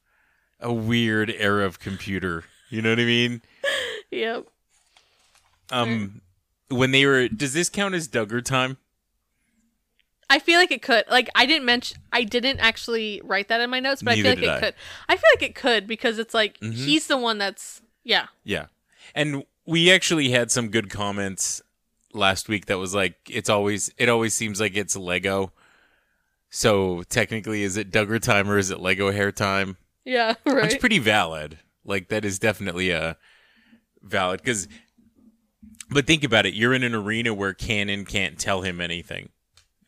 a 0.61 0.73
weird 0.73 1.31
era 1.31 1.65
of 1.65 1.79
computer. 1.81 2.45
You 2.69 2.83
know 2.83 2.91
what 2.91 3.01
I 3.01 3.05
mean? 3.05 3.43
yep. 4.11 4.47
Um 5.71 6.21
when 6.69 6.91
they 6.91 7.07
were 7.07 7.29
does 7.29 7.55
this 7.55 7.69
count 7.71 7.95
as 7.95 8.09
Duggar 8.09 8.45
time? 8.45 8.77
I 10.29 10.39
feel 10.39 10.59
like 10.59 10.71
it 10.71 10.81
could. 10.83 11.05
Like 11.11 11.29
I 11.35 11.45
didn't 11.47 11.67
mention. 11.67 11.99
I 12.13 12.25
didn't 12.25 12.61
actually 12.61 13.21
write 13.25 13.49
that 13.49 13.61
in 13.61 13.69
my 13.71 13.81
notes, 13.81 14.03
but 14.03 14.13
I 14.13 14.23
feel 14.23 14.31
like 14.31 14.43
it 14.43 14.49
I. 14.49 14.61
could. 14.61 14.75
I 15.09 15.17
feel 15.17 15.31
like 15.35 15.43
it 15.43 15.55
could 15.55 15.87
because 15.87 16.19
it's 16.19 16.33
like 16.35 16.59
Mhm. 16.61 16.73
he's 16.75 17.07
the 17.07 17.19
one 17.19 17.37
that's 17.39 17.82
yeah. 18.05 18.27
Yeah. 18.45 18.67
And 19.15 19.45
we 19.67 19.93
actually 19.93 20.31
had 20.31 20.51
some 20.51 20.69
good 20.69 20.91
comments 20.91 21.61
last 22.15 22.49
week 22.49 22.67
that 22.67 22.79
was 22.79 22.95
like 22.95 23.17
it's 23.31 23.49
always 23.49 23.93
it 23.99 24.09
always 24.09 24.35
seems 24.35 24.61
like 24.61 24.77
it's 24.77 24.97
Lego. 24.97 25.53
So 26.51 27.03
technically 27.05 27.63
is 27.63 27.77
it 27.77 27.91
Duggar 27.91 28.21
time 28.21 28.51
or 28.51 28.59
is 28.59 28.71
it 28.71 28.81
Lego 28.81 29.11
hair 29.11 29.33
time? 29.33 29.77
Yeah, 30.05 30.35
right. 30.47 30.65
It's 30.67 30.77
pretty 30.77 30.99
valid. 30.99 31.59
Like 31.85 32.09
that 32.09 32.25
is 32.25 32.39
definitely 32.39 32.91
a 32.91 33.17
valid 34.03 34.43
cuz 34.45 34.69
but 35.91 36.07
think 36.07 36.25
about 36.25 36.47
it, 36.47 36.55
you're 36.55 36.73
in 36.73 36.83
an 36.83 36.95
arena 36.95 37.35
where 37.35 37.53
Canon 37.53 38.05
can't 38.07 38.39
tell 38.39 38.63
him 38.63 38.81
anything. 38.81 39.29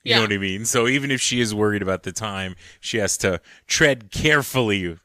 You 0.02 0.10
Yeah. 0.10 0.16
know 0.16 0.22
what 0.24 0.32
I 0.34 0.38
mean? 0.38 0.64
So 0.66 0.86
even 0.86 1.10
if 1.10 1.20
she 1.20 1.40
is 1.40 1.54
worried 1.54 1.80
about 1.82 2.02
the 2.02 2.12
time, 2.12 2.56
she 2.78 2.98
has 2.98 3.16
to 3.18 3.40
tread 3.66 4.10
carefully 4.12 4.98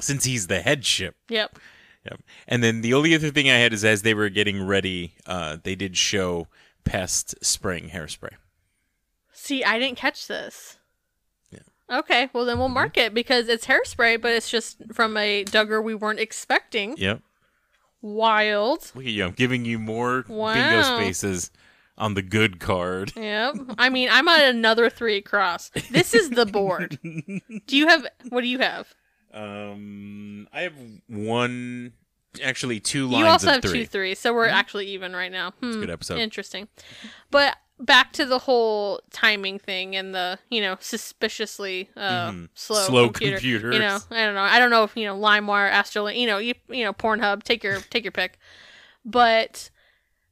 since 0.00 0.24
he's 0.24 0.46
the 0.46 0.60
headship. 0.62 1.16
yep. 1.28 1.58
Yep. 2.04 2.20
And 2.48 2.62
then 2.64 2.80
the 2.80 2.94
only 2.94 3.14
other 3.14 3.30
thing 3.30 3.48
I 3.48 3.56
had 3.58 3.72
is 3.72 3.84
as 3.84 4.02
they 4.02 4.14
were 4.14 4.28
getting 4.28 4.66
ready, 4.66 5.14
uh, 5.26 5.58
they 5.62 5.74
did 5.74 5.96
show 5.96 6.48
Pest 6.84 7.34
spraying 7.44 7.90
hairspray. 7.90 8.32
See, 9.32 9.62
I 9.64 9.78
didn't 9.78 9.98
catch 9.98 10.26
this. 10.26 10.78
Yeah. 11.52 11.98
Okay, 11.98 12.28
well 12.32 12.44
then 12.44 12.58
we'll 12.58 12.66
Mm-hmm. 12.66 12.74
mark 12.74 12.96
it 12.96 13.14
because 13.14 13.48
it's 13.48 13.66
hairspray, 13.66 14.20
but 14.20 14.32
it's 14.32 14.50
just 14.50 14.78
from 14.92 15.16
a 15.16 15.44
Duggar 15.44 15.82
we 15.82 15.94
weren't 15.94 16.18
expecting. 16.20 16.96
Yep. 16.96 17.20
Wild. 18.00 18.90
Look 18.94 19.04
at 19.04 19.10
you. 19.12 19.24
I'm 19.24 19.32
giving 19.32 19.64
you 19.64 19.78
more 19.78 20.22
bingo 20.22 20.82
spaces 20.82 21.50
on 21.96 22.14
the 22.14 22.22
good 22.22 22.58
card. 22.58 23.12
Yep. 23.16 23.54
I 23.78 23.88
mean, 23.90 24.08
I'm 24.10 24.26
at 24.26 24.52
another 24.52 24.90
three 24.90 25.16
across. 25.18 25.70
This 25.90 26.14
is 26.14 26.30
the 26.30 26.46
board. 26.46 26.98
do 27.02 27.76
you 27.76 27.86
have? 27.86 28.06
What 28.30 28.40
do 28.40 28.48
you 28.48 28.58
have? 28.58 28.92
Um, 29.32 30.48
I 30.52 30.62
have 30.62 30.74
one, 31.08 31.92
actually 32.42 32.80
two 32.80 33.06
lines 33.06 33.18
you 33.20 33.26
also 33.26 33.48
have 33.50 33.62
three. 33.62 33.80
two 33.80 33.86
three, 33.86 34.14
so 34.14 34.32
we're 34.34 34.46
actually 34.46 34.86
even 34.88 35.14
right 35.14 35.32
now. 35.32 35.52
Hmm, 35.60 35.80
good 35.80 35.90
episode. 35.90 36.18
Interesting. 36.18 36.68
But 37.30 37.56
back 37.78 38.12
to 38.12 38.24
the 38.24 38.38
whole 38.40 39.00
timing 39.10 39.58
thing 39.58 39.96
and 39.96 40.14
the 40.14 40.38
you 40.50 40.60
know 40.60 40.76
suspiciously 40.80 41.88
uh, 41.96 42.30
Mhm. 42.30 42.48
slow, 42.54 42.84
Slow 42.86 43.06
computer. 43.08 43.36
computers. 43.36 43.74
You 43.74 43.80
know, 43.80 43.98
I 44.10 44.24
don't 44.24 44.34
know. 44.34 44.42
I 44.42 44.58
don't 44.58 44.70
know 44.70 44.84
if 44.84 44.96
you 44.96 45.06
know 45.06 45.18
LimeWire, 45.18 45.70
Astro, 45.70 46.06
you 46.08 46.26
know, 46.26 46.38
you 46.38 46.54
you 46.68 46.84
know, 46.84 46.92
Pornhub. 46.92 47.42
Take 47.42 47.64
your 47.64 47.80
take 47.90 48.04
your 48.04 48.12
pick. 48.12 48.38
But 49.04 49.70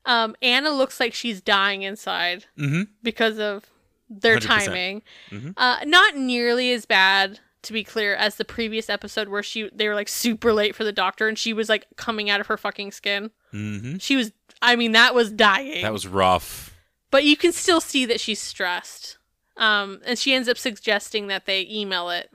um, 0.06 0.36
Anna 0.42 0.70
looks 0.70 1.00
like 1.00 1.12
she's 1.14 1.40
dying 1.40 1.82
inside 1.82 2.44
Mm-hmm. 2.58 2.82
because 3.02 3.38
of 3.38 3.66
their 4.08 4.38
100%. 4.38 4.42
timing. 4.42 5.02
Mhm. 5.30 5.54
Uh, 5.56 5.78
not 5.84 6.16
nearly 6.16 6.72
as 6.72 6.84
bad, 6.86 7.40
to 7.62 7.72
be 7.72 7.84
clear, 7.84 8.14
as 8.14 8.36
the 8.36 8.44
previous 8.44 8.88
episode 8.88 9.28
where 9.28 9.42
she 9.42 9.68
they 9.72 9.86
were 9.88 9.94
like 9.94 10.08
super 10.08 10.52
late 10.52 10.74
for 10.74 10.84
the 10.84 10.92
doctor 10.92 11.28
and 11.28 11.38
she 11.38 11.52
was 11.52 11.68
like 11.68 11.86
coming 11.96 12.30
out 12.30 12.40
of 12.40 12.46
her 12.46 12.56
fucking 12.56 12.92
skin. 12.92 13.30
Mm-hmm. 13.52 13.98
She 13.98 14.16
was. 14.16 14.32
I 14.62 14.76
mean, 14.76 14.92
that 14.92 15.14
was 15.14 15.30
dying 15.30 15.82
That 15.82 15.92
was 15.92 16.06
rough. 16.06 16.74
but 17.10 17.24
you 17.24 17.36
can 17.36 17.52
still 17.52 17.80
see 17.80 18.04
that 18.06 18.20
she's 18.20 18.40
stressed. 18.40 19.16
Um, 19.56 20.00
and 20.06 20.18
she 20.18 20.32
ends 20.34 20.48
up 20.48 20.56
suggesting 20.58 21.26
that 21.26 21.44
they 21.46 21.66
email 21.70 22.08
it 22.10 22.30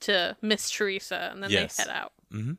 to 0.00 0.36
Miss 0.42 0.70
Teresa, 0.70 1.28
and 1.32 1.42
then 1.42 1.50
Yes. 1.50 1.76
they 1.76 1.82
head 1.84 1.90
out. 1.90 2.12
Mhm. 2.32 2.58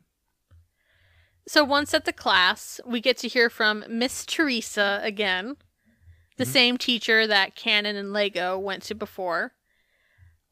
So 1.46 1.64
once 1.64 1.94
at 1.94 2.04
the 2.04 2.12
class, 2.12 2.80
we 2.86 3.00
get 3.00 3.16
to 3.18 3.28
hear 3.28 3.48
from 3.50 3.84
Miss 3.88 4.24
Teresa 4.26 5.00
again, 5.02 5.56
the 6.36 6.44
same 6.46 6.76
teacher 6.78 7.26
that 7.26 7.54
Cannon 7.56 7.96
and 7.96 8.12
Lego 8.12 8.58
went 8.58 8.82
to 8.84 8.94
before. 8.94 9.52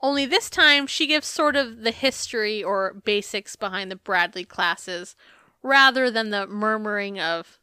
Only 0.01 0.27
this 0.27 0.49
time, 0.49 0.87
she 0.87 1.07
gives 1.07 1.27
sort 1.27 1.57
of 1.57 1.81
the 1.83 1.91
history 1.91 2.63
or 2.63 2.95
basics 2.95 3.57
behind 3.57 3.91
the 3.91 3.97
Bradley 3.97 4.45
classes, 4.45 5.17
rather 5.63 6.11
than 6.11 6.31
the 6.31 6.47
murmuring 6.47 7.19
of 7.19 7.59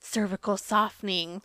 cervical 0.00 0.56
softening 0.56 1.42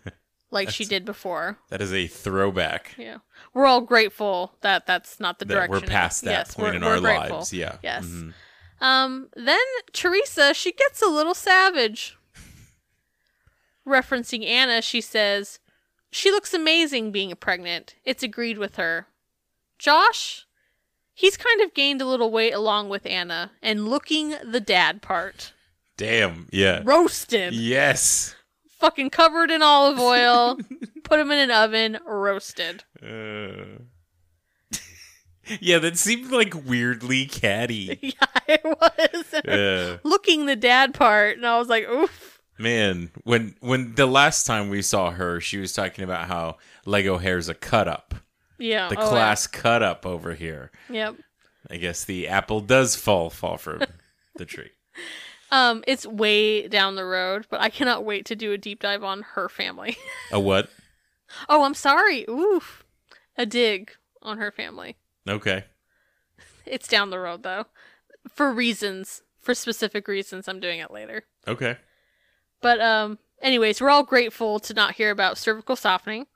like 0.52 0.70
she 0.70 0.84
did 0.84 1.04
before. 1.04 1.58
That 1.70 1.80
is 1.82 1.92
a 1.92 2.06
throwback. 2.06 2.94
Yeah. 2.96 3.18
We're 3.52 3.66
all 3.66 3.80
grateful 3.80 4.54
that 4.60 4.86
that's 4.86 5.18
not 5.18 5.38
the 5.40 5.44
That 5.44 5.54
direction. 5.54 5.72
we're 5.82 5.86
past 5.92 6.22
that 6.22 6.30
yes, 6.30 6.54
point 6.54 6.76
in 6.76 6.84
our 6.84 7.00
grateful. 7.00 7.38
lives. 7.38 7.52
Yeah. 7.52 7.78
Yes. 7.82 8.04
Mhm. 8.06 8.32
Um, 8.80 9.28
then 9.36 9.58
Teresa, 9.92 10.54
she 10.54 10.72
gets 10.72 11.02
a 11.02 11.06
little 11.08 11.34
savage. 11.34 12.16
Referencing 13.86 14.44
Anna, 14.46 14.82
she 14.82 15.00
says, 15.00 15.58
She 16.10 16.30
looks 16.30 16.54
amazing 16.54 17.12
being 17.12 17.34
pregnant. 17.36 17.96
It's 18.04 18.22
agreed 18.22 18.58
with 18.58 18.76
her. 18.76 19.06
Josh, 19.80 20.46
he's 21.14 21.38
kind 21.38 21.62
of 21.62 21.72
gained 21.72 22.02
a 22.02 22.06
little 22.06 22.30
weight 22.30 22.52
along 22.52 22.90
with 22.90 23.06
Anna 23.06 23.52
and 23.62 23.88
looking 23.88 24.34
the 24.44 24.60
dad 24.60 25.00
part. 25.00 25.54
Damn. 25.96 26.48
Yeah. 26.52 26.82
Roasted. 26.84 27.54
Yes. 27.54 28.36
Fucking 28.78 29.08
covered 29.08 29.50
in 29.50 29.62
olive 29.62 29.98
oil. 29.98 30.58
put 31.02 31.18
him 31.18 31.30
in 31.30 31.38
an 31.38 31.50
oven, 31.50 31.98
roasted. 32.06 32.84
Uh... 33.02 33.80
yeah, 35.60 35.78
that 35.78 35.96
seemed 35.96 36.30
like 36.30 36.54
weirdly 36.66 37.24
catty. 37.24 37.98
yeah, 38.02 38.42
it 38.46 38.62
was. 38.62 39.42
Yeah. 39.46 39.96
looking 40.04 40.44
the 40.44 40.56
dad 40.56 40.92
part, 40.92 41.38
and 41.38 41.46
I 41.46 41.58
was 41.58 41.68
like, 41.68 41.88
oof. 41.88 42.38
Man, 42.58 43.12
when 43.24 43.54
when 43.60 43.94
the 43.94 44.04
last 44.04 44.46
time 44.46 44.68
we 44.68 44.82
saw 44.82 45.10
her, 45.12 45.40
she 45.40 45.56
was 45.56 45.72
talking 45.72 46.04
about 46.04 46.28
how 46.28 46.58
Lego 46.84 47.16
hair's 47.16 47.48
a 47.48 47.54
cut 47.54 47.88
up. 47.88 48.14
Yeah. 48.60 48.88
The 48.88 49.00
oh, 49.00 49.08
class 49.08 49.46
cut 49.46 49.82
up 49.82 50.06
over 50.06 50.34
here. 50.34 50.70
Yep. 50.88 51.16
I 51.70 51.76
guess 51.76 52.04
the 52.04 52.28
apple 52.28 52.60
does 52.60 52.94
fall 52.94 53.30
fall 53.30 53.56
from 53.56 53.82
the 54.36 54.44
tree. 54.44 54.70
Um, 55.50 55.82
it's 55.86 56.06
way 56.06 56.68
down 56.68 56.94
the 56.94 57.04
road, 57.04 57.46
but 57.50 57.60
I 57.60 57.70
cannot 57.70 58.04
wait 58.04 58.24
to 58.26 58.36
do 58.36 58.52
a 58.52 58.58
deep 58.58 58.80
dive 58.80 59.02
on 59.02 59.22
her 59.34 59.48
family. 59.48 59.96
A 60.30 60.38
what? 60.38 60.70
oh, 61.48 61.64
I'm 61.64 61.74
sorry. 61.74 62.24
Oof. 62.28 62.84
A 63.36 63.46
dig 63.46 63.92
on 64.22 64.38
her 64.38 64.50
family. 64.50 64.96
Okay. 65.28 65.64
It's 66.66 66.88
down 66.88 67.10
the 67.10 67.18
road 67.18 67.42
though. 67.42 67.66
For 68.28 68.52
reasons, 68.52 69.22
for 69.40 69.54
specific 69.54 70.06
reasons, 70.06 70.46
I'm 70.46 70.60
doing 70.60 70.78
it 70.78 70.90
later. 70.90 71.24
Okay. 71.48 71.78
But 72.60 72.80
um 72.80 73.18
anyways, 73.42 73.80
we're 73.80 73.90
all 73.90 74.04
grateful 74.04 74.60
to 74.60 74.74
not 74.74 74.94
hear 74.94 75.10
about 75.10 75.38
cervical 75.38 75.76
softening. 75.76 76.26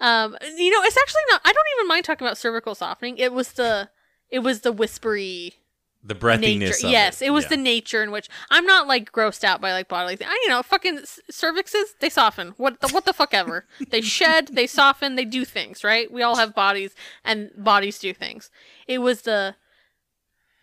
Um 0.00 0.36
you 0.56 0.70
know, 0.70 0.82
it's 0.82 0.96
actually 0.96 1.22
not 1.30 1.40
I 1.44 1.52
don't 1.52 1.66
even 1.78 1.88
mind 1.88 2.04
talking 2.04 2.26
about 2.26 2.38
cervical 2.38 2.74
softening. 2.74 3.18
It 3.18 3.32
was 3.32 3.52
the 3.52 3.90
it 4.30 4.40
was 4.40 4.60
the 4.60 4.72
whispery 4.72 5.54
The 6.02 6.14
breathiness 6.14 6.82
of 6.84 6.90
yes, 6.90 7.20
it. 7.20 7.26
it 7.26 7.30
was 7.30 7.44
Yeah. 7.44 7.48
the 7.50 7.56
nature 7.58 8.02
in 8.02 8.10
which 8.10 8.28
I'm 8.50 8.64
not 8.64 8.86
like 8.86 9.12
grossed 9.12 9.44
out 9.44 9.60
by 9.60 9.72
like 9.72 9.88
bodily 9.88 10.16
things. 10.16 10.30
I, 10.32 10.40
you 10.44 10.48
know, 10.48 10.62
fucking 10.62 11.00
cervixes 11.30 11.84
they 12.00 12.08
soften. 12.08 12.54
What 12.56 12.80
the 12.80 12.88
what 12.88 13.04
the 13.04 13.12
fuck 13.12 13.34
ever. 13.34 13.66
they 13.90 14.00
shed, 14.00 14.48
they 14.52 14.66
soften, 14.66 15.16
they 15.16 15.24
do 15.26 15.44
things. 15.44 15.84
Right? 15.84 16.10
We 16.10 16.22
all 16.22 16.36
have 16.36 16.54
bodies, 16.54 16.94
and 17.24 17.50
bodies 17.56 17.98
do 17.98 18.14
things. 18.14 18.50
It 18.86 18.98
was 18.98 19.22
the 19.22 19.56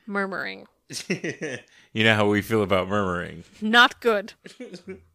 murmuring. 0.08 0.68
you 1.10 2.04
know 2.06 2.16
how 2.16 2.28
we 2.30 2.42
feel 2.42 2.64
about 2.64 2.88
murmuring. 2.88 3.44
Not 3.62 4.00
good. 4.00 4.34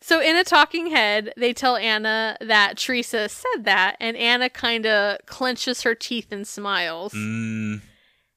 so 0.00 0.20
in 0.20 0.36
a 0.36 0.44
talking 0.44 0.90
head, 0.90 1.32
they 1.36 1.52
tell 1.52 1.76
Anna 1.76 2.36
that 2.40 2.78
Teresa 2.78 3.28
said 3.28 3.64
that, 3.64 3.96
and 4.00 4.16
Anna 4.16 4.48
kind 4.48 4.86
of 4.86 5.18
clenches 5.26 5.82
her 5.82 5.94
teeth 5.94 6.28
and 6.30 6.46
smiles. 6.46 7.12
Mm, 7.12 7.80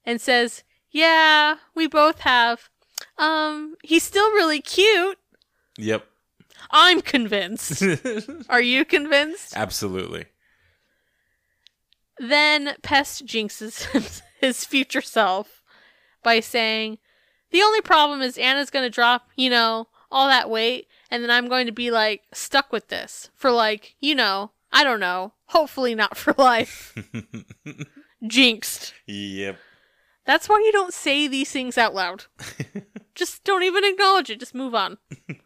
and 0.04 0.20
says, 0.20 0.64
"Yeah, 0.90 1.56
we 1.74 1.86
both 1.86 2.20
have. 2.20 2.68
Um, 3.18 3.76
he's 3.82 4.02
still 4.02 4.30
really 4.32 4.60
cute. 4.60 5.18
yep. 5.78 6.06
I'm 6.70 7.00
convinced. 7.00 7.82
Are 8.48 8.60
you 8.60 8.84
convinced?" 8.84 9.56
Absolutely. 9.56 10.26
Then 12.18 12.74
Pest 12.82 13.24
jinxes 13.24 14.22
his 14.40 14.64
future 14.64 15.00
self 15.00 15.62
by 16.24 16.40
saying, 16.40 16.98
"The 17.50 17.62
only 17.62 17.80
problem 17.80 18.20
is 18.20 18.36
Anna's 18.36 18.70
going 18.70 18.84
to 18.84 18.90
drop, 18.90 19.28
you 19.36 19.48
know, 19.50 19.88
all 20.10 20.26
that 20.28 20.50
weight, 20.50 20.86
and 21.12 21.22
then 21.22 21.30
I'm 21.30 21.46
going 21.46 21.66
to 21.66 21.72
be 21.72 21.90
like 21.90 22.22
stuck 22.32 22.72
with 22.72 22.88
this 22.88 23.30
for 23.34 23.50
like, 23.50 23.94
you 24.00 24.14
know, 24.14 24.52
I 24.72 24.82
don't 24.82 24.98
know, 24.98 25.34
hopefully 25.44 25.94
not 25.94 26.16
for 26.16 26.34
life." 26.38 26.96
Jinxed. 28.26 28.94
Yep. 29.06 29.58
That's 30.24 30.48
why 30.48 30.62
you 30.64 30.72
don't 30.72 30.94
say 30.94 31.28
these 31.28 31.50
things 31.50 31.76
out 31.76 31.94
loud. 31.94 32.24
just 33.14 33.44
don't 33.44 33.62
even 33.62 33.84
acknowledge 33.84 34.30
it. 34.30 34.40
Just 34.40 34.54
move 34.54 34.74
on. 34.74 34.96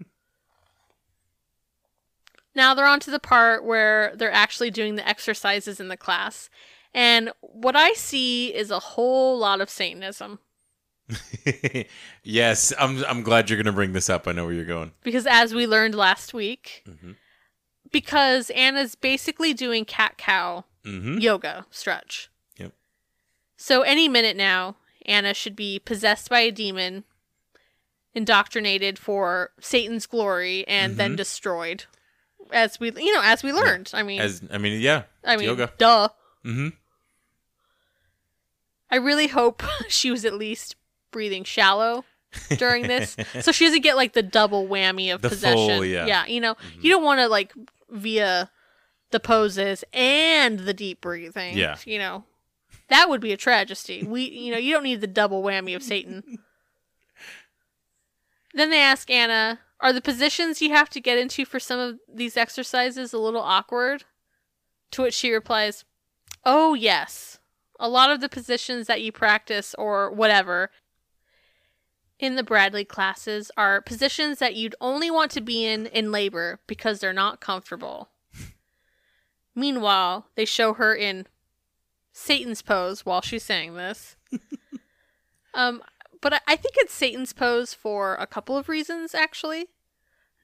now 2.55 2.73
they're 2.73 2.87
on 2.87 3.01
to 3.01 3.11
the 3.11 3.19
part 3.19 3.65
where 3.65 4.15
they're 4.15 4.31
actually 4.31 4.71
doing 4.71 4.95
the 4.95 5.09
exercises 5.09 5.81
in 5.81 5.89
the 5.89 5.97
class. 5.97 6.49
And 6.95 7.33
what 7.41 7.75
I 7.75 7.95
see 7.95 8.55
is 8.55 8.71
a 8.71 8.79
whole 8.79 9.37
lot 9.37 9.61
of 9.61 9.69
Satanism. 9.69 10.39
yes, 12.25 12.73
I'm 12.79 13.05
I'm 13.05 13.23
glad 13.23 13.49
you're 13.49 13.57
going 13.57 13.67
to 13.67 13.73
bring 13.73 13.93
this 13.93 14.11
up. 14.11 14.27
I 14.27 14.33
know 14.33 14.45
where 14.45 14.55
you're 14.55 14.65
going. 14.65 14.93
Because 15.03 15.27
as 15.27 15.55
we 15.55 15.67
learned 15.67 15.95
last 15.95 16.35
week, 16.35 16.83
Mhm. 16.89 17.17
because 17.93 18.51
Anna's 18.51 18.95
basically 18.95 19.55
doing 19.55 19.85
cat 19.85 20.19
cow 20.19 20.65
Mhm. 20.85 21.21
yoga 21.23 21.67
stretch. 21.71 22.29
Yep. 22.59 22.73
So 23.57 23.83
any 23.83 24.09
minute 24.09 24.37
now, 24.37 24.77
Anna 25.05 25.33
should 25.35 25.55
be 25.57 25.79
possessed 25.79 26.29
by 26.29 26.41
a 26.41 26.51
demon, 26.51 27.05
indoctrinated 28.15 28.99
for 28.99 29.53
Satan's 29.61 30.07
glory, 30.07 30.67
and 30.67 30.97
then 30.97 31.15
destroyed. 31.17 31.85
As 32.53 32.79
we, 32.81 32.91
you 32.93 33.13
know, 33.15 33.23
as 33.23 33.43
we 33.43 33.53
learned. 33.53 33.91
I 33.95 34.03
mean, 34.03 34.21
As 34.21 34.43
I 34.53 34.59
mean, 34.59 34.81
yeah. 34.81 35.03
I 35.25 35.37
mean, 35.37 35.47
yoga. 35.47 35.73
duh. 35.79 36.09
Mhm. 36.45 36.73
I 38.91 38.97
really 38.97 39.27
hope 39.29 39.63
she 39.89 40.11
was 40.11 40.25
at 40.25 40.35
least 40.35 40.77
breathing 41.11 41.45
shallow 41.45 42.05
during 42.59 42.87
this, 42.87 43.17
so 43.41 43.53
she 43.53 43.65
doesn't 43.67 43.83
get 43.83 43.97
like 43.97 44.13
the 44.13 44.23
double 44.23 44.67
whammy 44.67 45.13
of 45.15 45.23
The 45.23 45.29
possession. 45.31 45.57
full, 45.79 45.85
yeah. 45.85 46.01
Mm-hmm. 46.01 46.09
yeah, 46.09 46.27
you 46.27 46.41
know, 46.41 46.57
you 46.81 46.91
don't 46.91 47.05
want 47.05 47.21
to 47.21 47.29
like 47.29 47.53
via 47.91 48.51
the 49.11 49.21
poses 49.21 49.85
and 49.93 50.61
the 50.61 50.75
deep 50.75 51.01
breathing. 51.01 51.57
Yeah. 51.57 51.77
you 51.85 51.99
know, 51.99 52.25
that 52.89 53.09
would 53.09 53.21
be 53.21 53.33
a 53.33 53.37
tragedy. 53.37 54.03
We, 54.03 54.23
you 54.29 54.53
know, 54.53 54.59
you 54.59 54.73
don't 54.75 54.83
need 54.83 55.01
the 55.01 55.07
double 55.07 55.43
whammy 55.43 55.75
of 55.77 55.83
Satan. 55.83 56.39
then 58.55 58.71
they 58.71 58.81
ask 58.81 59.11
Anna, 59.11 59.61
"Are 59.81 59.93
the 59.93 60.01
positions 60.01 60.61
you 60.63 60.71
have 60.71 60.91
to 60.91 61.01
get 61.01 61.19
into 61.19 61.45
for 61.45 61.61
some 61.61 61.79
of 61.79 61.99
these 62.13 62.37
exercises 62.37 63.13
a 63.13 63.19
little 63.19 63.43
awkward?" 63.43 64.05
To 64.93 65.03
which 65.03 65.15
she 65.15 65.33
replies, 65.33 65.85
"Oh 66.45 66.75
yes, 66.75 67.39
a 67.79 67.89
lot 67.89 68.11
of 68.11 68.21
the 68.21 68.29
positions 68.29 68.87
that 68.87 69.03
you 69.03 69.13
practice 69.13 69.75
or 69.79 70.11
whatever." 70.11 70.71
In 72.19 72.37
the 72.37 72.43
Bradley 72.43 72.85
classes 72.85 73.51
are 73.57 73.81
positions 73.83 74.39
that 74.39 74.55
you'd 74.55 74.75
only 74.81 75.11
want 75.11 75.31
to 75.33 75.41
be 75.41 75.67
in 75.67 75.87
in 75.87 76.11
labor 76.11 76.61
because 76.67 76.99
they're 77.01 77.13
not 77.13 77.41
comfortable. 77.41 78.09
Meanwhile, 79.55 80.27
they 80.35 80.45
show 80.45 80.75
her 80.75 80.95
in 80.95 81.27
Satan's 82.13 82.63
pose 82.63 83.07
while 83.07 83.23
she's 83.23 83.43
saying 83.45 83.75
this. 83.75 84.17
um, 85.55 85.83
but 86.21 86.35
I, 86.35 86.41
I 86.47 86.57
think 86.57 86.75
it's 86.79 86.93
Satan's 86.93 87.33
pose 87.33 87.73
for 87.75 88.15
a 88.17 88.27
couple 88.27 88.57
of 88.57 88.69
reasons, 88.69 89.15
actually. 89.15 89.67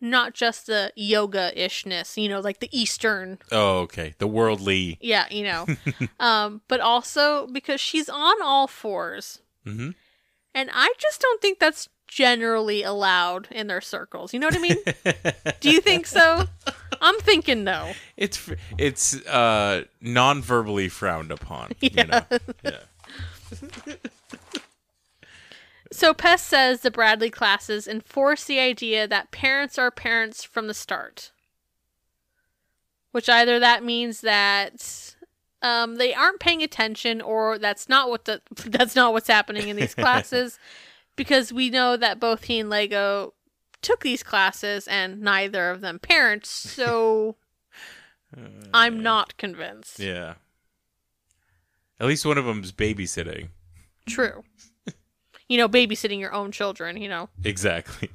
not 0.01 0.35
just 0.35 0.67
the 0.67 0.93
yoga 0.97 1.53
ishness, 1.57 2.17
you 2.17 2.29
know, 2.29 2.41
like 2.41 2.61
the 2.61 2.69
Eastern, 2.79 3.39
Oh, 3.51 3.81
okay. 3.81 4.15
The 4.19 4.27
worldly. 4.27 4.99
yeah, 5.01 5.27
you 5.31 5.45
know, 5.45 5.67
um, 6.21 6.63
but 6.69 6.81
also 6.81 7.47
because 7.49 7.81
she's 7.81 8.09
on 8.09 8.43
all 8.43 8.67
fours. 8.67 9.41
hmm 9.65 9.91
And 10.55 10.71
I 10.73 10.93
just 10.99 11.21
don't 11.21 11.41
think 11.41 11.59
that's 11.59 11.89
generally 12.07 12.83
allowed 12.83 13.49
in 13.51 13.69
their 13.69 13.81
circles. 13.81 14.35
You 14.35 14.41
know 14.41 14.49
what 14.49 14.57
I 14.57 14.61
mean? 14.61 14.77
Do 15.61 15.71
you 15.71 15.81
think 15.81 16.07
so? 16.07 16.45
I'm 17.01 17.19
thinking 17.21 17.65
no. 17.65 17.93
It's 18.17 18.51
it's 18.77 19.15
uh 19.27 19.85
non-verbally 20.01 20.89
frowned 20.91 21.31
upon. 21.31 21.73
You 21.81 22.05
know? 22.05 22.23
Yeah. 22.63 22.79
So 25.93 26.15
Pest 26.15 26.47
says 26.47 26.81
the 26.81 26.91
Bradley 26.91 27.29
classes 27.29 27.87
enforce 27.87 28.45
the 28.45 28.59
idea 28.59 29.07
that 29.07 29.31
parents 29.31 29.79
are 29.79 29.91
parents 29.91 30.43
from 30.43 30.67
the 30.67 30.75
start. 30.75 31.33
Which 33.11 33.29
either 33.29 33.59
that 33.59 33.85
means 33.85 34.23
that 34.23 35.15
um, 35.63 35.97
they 35.97 36.13
aren't 36.13 36.41
paying 36.41 36.63
attention 36.63 37.21
or 37.21 37.59
that's 37.59 37.89
not 37.89 38.11
what 38.11 38.25
the 38.27 38.43
that's 38.67 38.95
not 38.97 39.13
what's 39.13 39.29
happening 39.29 39.69
in 39.69 39.77
these 39.77 39.95
classes 39.97 40.59
because 41.17 41.53
we 41.53 41.71
know 41.71 41.97
that 41.97 42.21
both 42.21 42.45
he 42.45 42.59
and 42.59 42.69
Lego 42.69 43.35
took 43.81 44.01
these 44.01 44.23
classes 44.23 44.87
and 44.87 45.21
neither 45.21 45.71
of 45.71 45.81
them 45.81 45.99
parents, 45.99 46.49
so 46.49 47.37
I'm 48.75 49.03
not 49.03 49.37
convinced. 49.37 49.99
Yeah. 49.99 50.35
At 52.01 52.07
least 52.07 52.27
one 52.27 52.39
of 52.39 52.45
them's 52.45 52.73
babysitting. 52.73 53.49
True. 54.09 54.43
you 55.49 55.57
know, 55.57 55.69
babysitting 55.69 56.19
your 56.19 56.33
own 56.33 56.51
children, 56.51 56.97
you 56.97 57.09
know. 57.09 57.29
Exactly. 57.45 58.11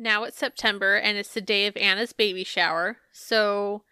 Now 0.00 0.24
it's 0.24 0.38
September 0.38 0.96
and 0.96 1.18
it's 1.18 1.34
the 1.34 1.42
day 1.42 1.66
of 1.66 1.76
Anna's 1.76 2.14
baby 2.14 2.42
shower, 2.42 2.96
so 3.12 3.82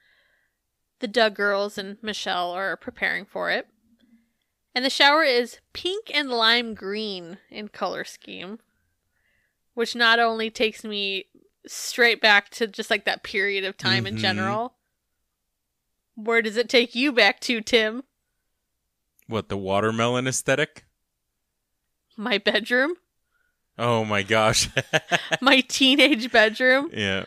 the 1.00 1.06
Duggar 1.06 1.34
girls 1.34 1.76
and 1.76 1.98
Michelle 2.00 2.50
are 2.52 2.78
preparing 2.78 3.26
for 3.26 3.50
it. 3.50 3.68
And 4.74 4.86
the 4.86 4.90
shower 4.90 5.22
is 5.22 5.58
pink 5.74 6.10
and 6.14 6.30
lime 6.30 6.72
green 6.72 7.36
in 7.50 7.68
color 7.68 8.04
scheme, 8.04 8.58
which 9.74 9.94
not 9.94 10.18
only 10.18 10.48
takes 10.48 10.82
me 10.82 11.26
straight 11.66 12.22
back 12.22 12.48
to 12.52 12.66
just 12.66 12.88
like 12.90 13.04
that 13.04 13.22
period 13.22 13.64
of 13.64 13.76
time 13.76 14.06
in 14.06 14.14
Mhm. 14.14 14.18
general. 14.20 14.76
Where 16.14 16.40
does 16.40 16.56
it 16.56 16.70
take 16.70 16.94
you 16.94 17.12
back 17.12 17.38
to, 17.40 17.60
Tim? 17.60 18.04
What 19.26 19.50
the 19.50 19.58
watermelon 19.58 20.26
aesthetic? 20.26 20.86
My 22.16 22.38
bedroom? 22.38 22.96
Oh 23.78 24.04
my 24.04 24.22
gosh. 24.22 24.68
My 25.40 25.60
teenage 25.60 26.30
bedroom? 26.32 26.90
yeah. 26.92 27.24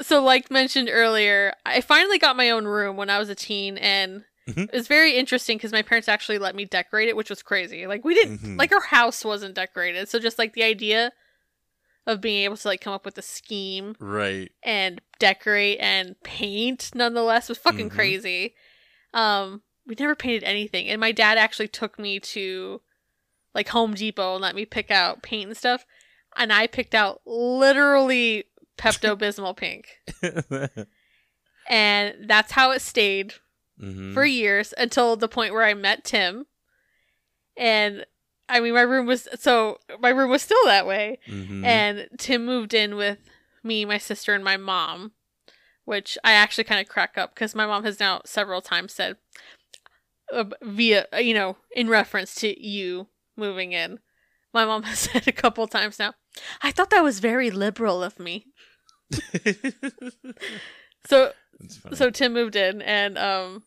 So, 0.00 0.22
like 0.22 0.48
mentioned 0.50 0.88
earlier, 0.92 1.52
I 1.66 1.80
finally 1.80 2.18
got 2.20 2.36
my 2.36 2.50
own 2.50 2.66
room 2.66 2.96
when 2.96 3.10
I 3.10 3.18
was 3.18 3.28
a 3.30 3.34
teen, 3.34 3.76
and 3.78 4.22
Mhm. 4.48 4.68
it 4.68 4.72
was 4.72 4.86
very 4.86 5.16
interesting 5.16 5.58
because 5.58 5.72
my 5.72 5.82
parents 5.82 6.06
actually 6.08 6.38
let 6.38 6.54
me 6.54 6.64
decorate 6.64 7.08
it, 7.08 7.16
which 7.16 7.28
was 7.30 7.42
crazy. 7.42 7.84
Like, 7.88 8.04
we 8.04 8.14
didn't, 8.14 8.38
Mhm. 8.38 8.58
like, 8.58 8.70
our 8.72 8.80
house 8.80 9.24
wasn't 9.24 9.54
decorated. 9.56 10.08
So, 10.08 10.20
just 10.20 10.38
like 10.38 10.52
the 10.54 10.62
idea 10.62 11.10
of 12.06 12.20
being 12.20 12.44
able 12.44 12.56
to, 12.56 12.68
like, 12.68 12.80
come 12.80 12.92
up 12.94 13.04
with 13.04 13.18
a 13.18 13.22
scheme 13.22 13.96
Right. 13.98 14.52
and 14.62 15.00
decorate 15.18 15.78
and 15.80 16.14
paint 16.22 16.90
nonetheless 16.94 17.48
was 17.48 17.58
fucking 17.58 17.90
Mhm. 17.90 17.94
crazy. 17.94 18.54
Um, 19.12 19.62
we 19.84 19.96
never 19.98 20.14
painted 20.14 20.44
anything, 20.44 20.86
and 20.88 21.00
my 21.00 21.10
dad 21.10 21.38
actually 21.38 21.68
took 21.68 21.98
me 21.98 22.20
to 22.20 22.80
like 23.54 23.68
Home 23.68 23.94
Depot 23.94 24.34
and 24.34 24.42
let 24.42 24.54
me 24.54 24.64
pick 24.64 24.90
out 24.90 25.22
paint 25.22 25.48
and 25.48 25.56
stuff, 25.56 25.84
and 26.36 26.52
I 26.52 26.66
picked 26.66 26.94
out 26.94 27.20
literally 27.26 28.44
Pepto 28.78 29.16
Bismol 29.18 29.56
pink, 29.56 29.86
and 31.68 32.14
that's 32.28 32.52
how 32.52 32.70
it 32.70 32.80
stayed 32.82 33.34
Mhm. 33.80 34.12
for 34.14 34.24
years 34.24 34.74
until 34.76 35.16
the 35.16 35.28
point 35.28 35.52
where 35.52 35.62
I 35.64 35.74
met 35.74 36.04
Tim, 36.04 36.46
and 37.56 38.04
I 38.48 38.60
mean 38.60 38.74
my 38.74 38.80
room 38.82 39.06
was 39.06 39.28
so 39.38 39.78
my 40.00 40.08
room 40.10 40.30
was 40.30 40.42
still 40.42 40.64
that 40.64 40.86
way, 40.86 41.18
Mhm. 41.26 41.64
and 41.64 42.08
Tim 42.18 42.44
moved 42.44 42.74
in 42.74 42.96
with 42.96 43.18
me, 43.62 43.84
my 43.84 43.98
sister, 43.98 44.34
and 44.34 44.42
my 44.44 44.56
mom, 44.56 45.12
which 45.84 46.16
I 46.24 46.32
actually 46.32 46.64
kind 46.64 46.80
of 46.80 46.88
crack 46.88 47.18
up 47.18 47.34
because 47.34 47.54
my 47.54 47.66
mom 47.66 47.84
has 47.84 48.00
now 48.00 48.22
several 48.24 48.60
times 48.62 48.94
said, 48.94 49.16
uh, 50.32 50.44
via, 50.62 51.06
you 51.20 51.34
know, 51.34 51.56
in 51.72 51.88
reference 51.88 52.34
to 52.36 52.60
you 52.66 53.08
moving 53.38 53.72
in, 53.72 54.00
my 54.52 54.64
mom 54.66 54.82
has 54.90 54.98
said 54.98 55.26
a 55.28 55.32
couple 55.32 55.66
times 55.68 55.98
now, 55.98 56.14
I 56.62 56.70
thought 56.72 56.90
that 56.90 57.02
was 57.04 57.20
very 57.20 57.50
liberal 57.50 58.02
of 58.02 58.18
me. 58.18 58.46
So, 61.06 61.32
so 61.94 62.10
Tim 62.10 62.32
moved 62.34 62.54
in, 62.56 62.82
and 62.82 63.16
um, 63.16 63.62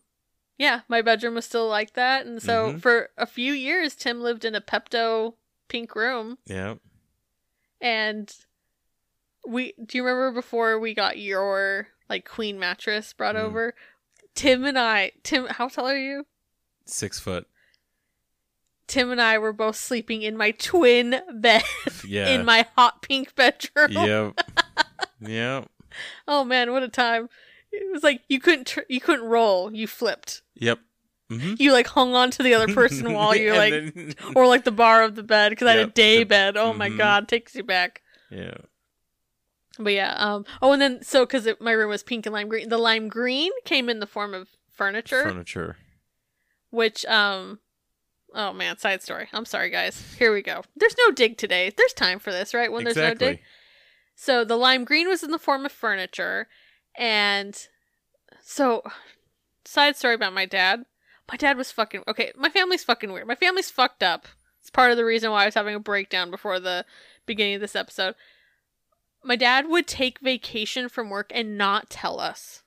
yeah, 0.58 0.82
my 0.88 1.02
bedroom 1.02 1.34
was 1.34 1.44
still 1.44 1.66
like 1.68 1.94
that, 1.94 2.24
and 2.26 2.40
so 2.40 2.74
Mhm. 2.74 2.80
for 2.80 3.10
a 3.16 3.26
few 3.26 3.52
years, 3.52 3.96
Tim 3.96 4.20
lived 4.20 4.44
in 4.44 4.54
a 4.54 4.60
Pepto 4.60 5.34
pink 5.68 5.94
room. 5.96 6.38
yeah. 6.46 6.74
And 7.80 8.32
we 9.44 9.72
do 9.84 9.98
you 9.98 10.04
remember 10.06 10.30
before 10.40 10.78
we 10.78 10.94
got 10.94 11.18
your 11.18 11.88
like 12.08 12.24
queen 12.28 12.60
mattress 12.60 13.12
brought 13.12 13.34
Mm. 13.34 13.40
over? 13.40 13.74
Tim 14.36 14.64
and 14.64 14.78
I 14.78 15.12
Tim 15.24 15.46
how 15.46 15.66
tall 15.66 15.88
are 15.88 15.96
you? 15.98 16.26
Six 16.86 17.18
foot. 17.18 17.48
Tim 18.92 19.10
and 19.10 19.22
I 19.22 19.38
were 19.38 19.54
both 19.54 19.76
sleeping 19.76 20.20
in 20.20 20.36
my 20.36 20.50
twin 20.50 21.18
bed 21.32 21.62
Yeah. 22.06 22.28
in 22.28 22.44
my 22.44 22.66
hot 22.76 23.00
pink 23.00 23.34
bedroom. 23.34 23.90
Yep. 23.92 24.40
yep. 25.22 25.68
Oh 26.28 26.44
man, 26.44 26.72
what 26.72 26.82
a 26.82 26.88
time. 26.88 27.30
It 27.72 27.90
was 27.90 28.02
like 28.02 28.20
you 28.28 28.38
couldn't 28.38 28.66
tr- 28.66 28.80
you 28.90 29.00
couldn't 29.00 29.24
roll, 29.24 29.72
you 29.72 29.86
flipped. 29.86 30.42
Yep. 30.56 30.78
hmm 31.30 31.54
You 31.58 31.72
like 31.72 31.86
hung 31.86 32.14
on 32.14 32.30
to 32.32 32.42
the 32.42 32.52
other 32.52 32.68
person 32.74 33.12
while 33.14 33.34
you 33.34 33.54
like 33.54 33.72
or 34.36 34.46
like 34.46 34.64
the 34.64 34.70
bar 34.70 35.02
of 35.02 35.14
the 35.14 35.22
bed 35.22 35.48
because 35.50 35.68
I 35.68 35.72
had 35.76 35.88
a 35.88 35.90
day 35.90 36.18
The- 36.18 36.24
bed. 36.24 36.56
Oh 36.58 36.74
my 36.74 36.90
mhm. 36.90 36.98
god, 36.98 37.28
takes 37.28 37.54
you 37.54 37.62
back. 37.64 38.02
yeah. 38.30 38.58
But 39.78 39.94
yeah, 39.94 40.14
um. 40.18 40.44
Oh, 40.60 40.72
and 40.72 40.82
then 40.82 41.02
so 41.02 41.24
because 41.24 41.48
my 41.58 41.72
room 41.72 41.88
was 41.88 42.02
pink 42.02 42.26
and 42.26 42.34
lime 42.34 42.50
green, 42.50 42.68
the 42.68 42.76
lime 42.76 43.08
green 43.08 43.52
came 43.64 43.88
in 43.88 44.00
the 44.00 44.06
form 44.06 44.34
of 44.34 44.50
furniture, 44.70 45.22
Furniture. 45.22 45.76
which 46.68 47.06
um. 47.06 47.58
Oh 48.34 48.52
man, 48.52 48.78
side 48.78 49.02
story. 49.02 49.28
I'm 49.32 49.44
sorry, 49.44 49.70
guys. 49.70 50.14
Here 50.18 50.32
we 50.32 50.42
go. 50.42 50.62
There's 50.76 50.96
no 50.98 51.12
dig 51.12 51.36
today. 51.36 51.70
There's 51.76 51.92
time 51.92 52.18
for 52.18 52.32
this, 52.32 52.54
right? 52.54 52.72
When 52.72 52.84
there's 52.84 52.96
no 52.96 53.14
dig. 53.14 53.40
So 54.14 54.44
the 54.44 54.56
lime 54.56 54.84
green 54.84 55.08
was 55.08 55.22
in 55.22 55.30
the 55.30 55.38
form 55.38 55.66
of 55.66 55.72
furniture, 55.72 56.48
and 56.96 57.56
so 58.42 58.82
side 59.64 59.96
story 59.96 60.14
about 60.14 60.32
my 60.32 60.46
dad. 60.46 60.84
My 61.30 61.36
dad 61.36 61.56
was 61.56 61.72
fucking 61.72 62.04
okay. 62.08 62.32
My 62.36 62.48
family's 62.48 62.84
fucking 62.84 63.12
weird. 63.12 63.26
My 63.26 63.34
family's 63.34 63.70
fucked 63.70 64.02
up. 64.02 64.26
It's 64.60 64.70
part 64.70 64.90
of 64.90 64.96
the 64.96 65.04
reason 65.04 65.30
why 65.30 65.42
I 65.42 65.46
was 65.46 65.54
having 65.54 65.74
a 65.74 65.80
breakdown 65.80 66.30
before 66.30 66.60
the 66.60 66.84
beginning 67.26 67.56
of 67.56 67.60
this 67.60 67.76
episode. 67.76 68.14
My 69.24 69.36
dad 69.36 69.68
would 69.68 69.86
take 69.86 70.20
vacation 70.20 70.88
from 70.88 71.10
work 71.10 71.30
and 71.34 71.56
not 71.56 71.90
tell 71.90 72.20
us. 72.20 72.61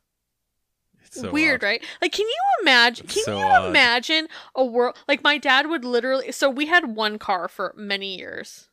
So 1.16 1.32
Weird, 1.32 1.64
odd. 1.64 1.68
right? 1.68 1.84
Like, 2.02 2.12
can 2.12 2.26
you 2.28 2.42
imagine? 2.62 3.08
Can 3.08 3.24
so 3.24 3.38
you 3.38 3.46
odd. 3.46 3.70
imagine 3.70 4.28
a 4.54 4.66
world 4.66 4.98
like 5.08 5.24
my 5.24 5.38
dad 5.38 5.68
would 5.68 5.86
literally? 5.86 6.32
So 6.32 6.50
we 6.50 6.66
had 6.66 6.96
one 6.96 7.18
car 7.18 7.48
for 7.48 7.74
many 7.78 8.18
years, 8.18 8.70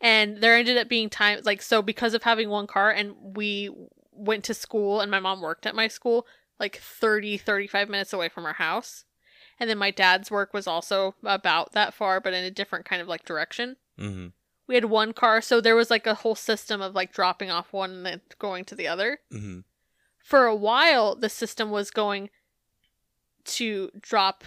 and 0.00 0.38
there 0.38 0.56
ended 0.56 0.76
up 0.76 0.88
being 0.88 1.08
times 1.08 1.46
like 1.46 1.62
so 1.62 1.82
because 1.82 2.14
of 2.14 2.22
having 2.24 2.50
one 2.50 2.66
car, 2.66 2.90
and 2.90 3.14
we 3.36 3.70
went 4.12 4.44
to 4.44 4.54
school, 4.54 5.00
and 5.00 5.10
my 5.10 5.20
mom 5.20 5.40
worked 5.40 5.66
at 5.66 5.74
my 5.74 5.88
school, 5.88 6.26
like 6.60 6.76
30, 6.76 7.38
35 7.38 7.88
minutes 7.88 8.12
away 8.12 8.28
from 8.28 8.44
our 8.46 8.52
house, 8.54 9.04
and 9.58 9.68
then 9.70 9.78
my 9.78 9.90
dad's 9.90 10.30
work 10.30 10.52
was 10.52 10.66
also 10.66 11.14
about 11.24 11.72
that 11.72 11.94
far, 11.94 12.20
but 12.20 12.34
in 12.34 12.44
a 12.44 12.50
different 12.50 12.84
kind 12.84 13.00
of 13.02 13.08
like 13.08 13.24
direction 13.24 13.76
Mhm. 13.98 14.32
we 14.66 14.74
had 14.74 14.86
one 14.86 15.12
car 15.12 15.40
so 15.40 15.60
there 15.60 15.76
was 15.76 15.90
like 15.90 16.06
a 16.06 16.14
whole 16.14 16.34
system 16.34 16.80
of 16.80 16.94
like 16.94 17.12
dropping 17.12 17.50
off 17.50 17.72
one 17.72 17.90
and 17.90 18.06
then 18.06 18.20
going 18.38 18.64
to 18.64 18.74
the 18.74 18.88
other 18.88 19.20
Mhm. 19.32 19.62
For 20.24 20.46
a 20.46 20.56
while 20.56 21.14
the 21.14 21.28
system 21.28 21.70
was 21.70 21.90
going 21.92 22.30
to 23.44 23.90
drop 24.00 24.42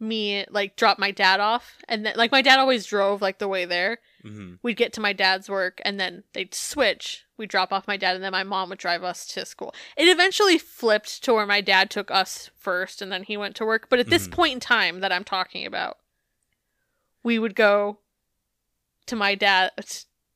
me 0.00 0.44
like 0.50 0.76
drop 0.76 0.98
my 0.98 1.10
dad 1.10 1.40
off. 1.40 1.78
And 1.88 2.06
then 2.06 2.14
like 2.16 2.30
my 2.32 2.42
dad 2.42 2.58
always 2.58 2.86
drove 2.86 3.20
like 3.20 3.38
the 3.38 3.48
way 3.48 3.64
there. 3.64 3.98
Mhm. 4.24 4.58
we'd 4.62 4.78
get 4.78 4.94
to 4.94 5.02
my 5.02 5.12
dad's 5.12 5.50
work 5.50 5.82
and 5.84 6.00
then 6.00 6.24
they'd 6.32 6.54
switch. 6.54 7.24
We'd 7.36 7.50
drop 7.50 7.74
off 7.74 7.86
my 7.86 7.98
dad 7.98 8.14
and 8.14 8.24
then 8.24 8.32
my 8.32 8.42
mom 8.42 8.70
would 8.70 8.78
drive 8.78 9.04
us 9.04 9.26
to 9.34 9.44
school. 9.44 9.74
It 9.98 10.08
eventually 10.08 10.56
flipped 10.56 11.22
to 11.24 11.34
where 11.34 11.44
my 11.44 11.60
dad 11.60 11.90
took 11.90 12.10
us 12.10 12.48
first 12.56 13.02
and 13.02 13.12
then 13.12 13.24
he 13.24 13.36
went 13.36 13.54
to 13.56 13.66
work. 13.66 13.88
But 13.90 13.98
at 13.98 14.08
this 14.08 14.26
Mhm. 14.26 14.32
point 14.32 14.52
in 14.54 14.60
time 14.60 15.00
that 15.00 15.12
i'm 15.12 15.24
talking 15.24 15.66
about 15.66 15.98
we 17.22 17.38
would 17.38 17.54
go 17.54 17.98
to 19.06 19.16
my 19.16 19.34
dad 19.34 19.72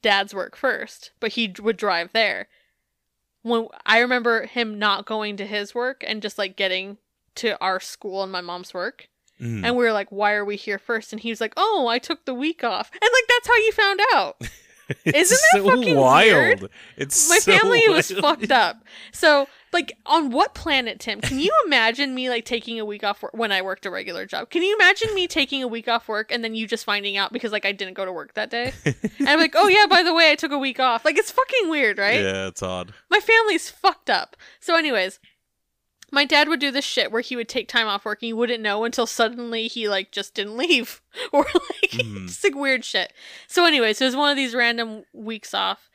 dad's 0.02 0.34
work 0.34 0.54
first 0.56 1.12
but 1.20 1.32
he 1.32 1.54
would 1.58 1.76
drive 1.78 2.12
there 2.12 2.48
when 3.42 3.66
i 3.86 3.98
remember 4.00 4.46
him 4.46 4.78
not 4.78 5.06
going 5.06 5.36
to 5.36 5.46
his 5.46 5.74
work 5.74 6.04
and 6.06 6.22
just 6.22 6.38
like 6.38 6.56
getting 6.56 6.98
to 7.34 7.60
our 7.62 7.78
school 7.80 8.22
and 8.22 8.32
my 8.32 8.40
mom's 8.40 8.74
work 8.74 9.08
Mm. 9.40 9.64
And 9.64 9.76
we 9.76 9.84
were 9.84 9.92
like, 9.92 10.10
why 10.10 10.32
are 10.32 10.44
we 10.44 10.56
here 10.56 10.78
first? 10.78 11.12
And 11.12 11.20
he 11.20 11.30
was 11.30 11.40
like, 11.40 11.54
oh, 11.56 11.86
I 11.88 11.98
took 11.98 12.24
the 12.24 12.34
week 12.34 12.64
off. 12.64 12.90
And 12.92 13.00
like, 13.00 13.24
that's 13.28 13.46
how 13.46 13.54
you 13.54 13.72
found 13.72 14.00
out. 14.14 14.36
Isn't 15.04 15.38
that 15.52 15.62
so 15.62 15.64
fucking 15.64 15.96
wild? 15.96 16.60
weird? 16.60 16.70
It's 16.96 17.28
My 17.28 17.38
so 17.38 17.52
family 17.52 17.82
was 17.88 18.10
fucked 18.10 18.50
up. 18.50 18.82
So, 19.12 19.46
like, 19.72 19.96
on 20.06 20.30
what 20.30 20.54
planet, 20.54 20.98
Tim? 21.00 21.20
Can 21.20 21.38
you 21.38 21.50
imagine 21.66 22.14
me 22.14 22.28
like 22.30 22.44
taking 22.44 22.80
a 22.80 22.84
week 22.84 23.04
off 23.04 23.22
work 23.22 23.32
when 23.34 23.52
I 23.52 23.62
worked 23.62 23.84
a 23.86 23.90
regular 23.90 24.24
job? 24.26 24.50
Can 24.50 24.62
you 24.62 24.74
imagine 24.76 25.14
me 25.14 25.26
taking 25.26 25.62
a 25.62 25.68
week 25.68 25.88
off 25.88 26.08
work 26.08 26.30
and 26.32 26.42
then 26.42 26.54
you 26.54 26.66
just 26.66 26.84
finding 26.84 27.16
out 27.16 27.32
because 27.32 27.52
like 27.52 27.64
I 27.66 27.72
didn't 27.72 27.94
go 27.94 28.04
to 28.04 28.12
work 28.12 28.34
that 28.34 28.50
day? 28.50 28.72
and 28.84 29.28
I'm 29.28 29.38
like, 29.38 29.54
oh 29.56 29.68
yeah, 29.68 29.86
by 29.86 30.02
the 30.02 30.14
way, 30.14 30.30
I 30.30 30.34
took 30.34 30.52
a 30.52 30.58
week 30.58 30.80
off. 30.80 31.04
Like, 31.04 31.18
it's 31.18 31.30
fucking 31.30 31.68
weird, 31.68 31.98
right? 31.98 32.20
Yeah, 32.20 32.46
it's 32.48 32.62
odd. 32.62 32.92
My 33.10 33.20
family's 33.20 33.70
fucked 33.70 34.10
up. 34.10 34.36
So, 34.60 34.76
anyways, 34.76 35.18
my 36.10 36.24
dad 36.24 36.48
would 36.48 36.60
do 36.60 36.70
this 36.70 36.86
shit 36.86 37.12
where 37.12 37.20
he 37.20 37.36
would 37.36 37.48
take 37.50 37.68
time 37.68 37.86
off 37.86 38.06
work 38.06 38.22
and 38.22 38.28
you 38.28 38.36
wouldn't 38.36 38.62
know 38.62 38.84
until 38.84 39.06
suddenly 39.06 39.68
he 39.68 39.88
like 39.90 40.10
just 40.10 40.32
didn't 40.34 40.56
leave 40.56 41.02
or 41.32 41.42
like 41.42 41.90
Mhm. 41.90 42.26
just 42.28 42.42
like 42.42 42.54
weird 42.54 42.84
shit. 42.84 43.12
So, 43.46 43.66
anyways, 43.66 44.00
it 44.00 44.04
was 44.06 44.16
one 44.16 44.30
of 44.30 44.36
these 44.36 44.54
random 44.54 45.04
weeks 45.12 45.52
off. 45.52 45.90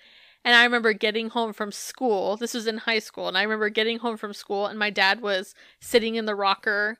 And 0.46 0.56
I 0.56 0.64
remember 0.64 0.94
getting 0.94 1.30
home 1.30 1.54
from 1.54 1.72
school. 1.72 2.36
This 2.36 2.54
was 2.54 2.68
in 2.68 2.80
high 2.80 3.00
school, 3.00 3.28
and 3.28 3.38
I 3.38 3.44
remember 3.44 3.70
getting 3.70 4.00
home 4.00 4.18
from 4.18 4.34
school, 4.34 4.66
and 4.66 4.78
my 4.78 4.90
dad 4.90 5.22
was 5.22 5.56
sitting 5.80 6.16
in 6.16 6.26
the 6.26 6.36
rocker, 6.36 7.00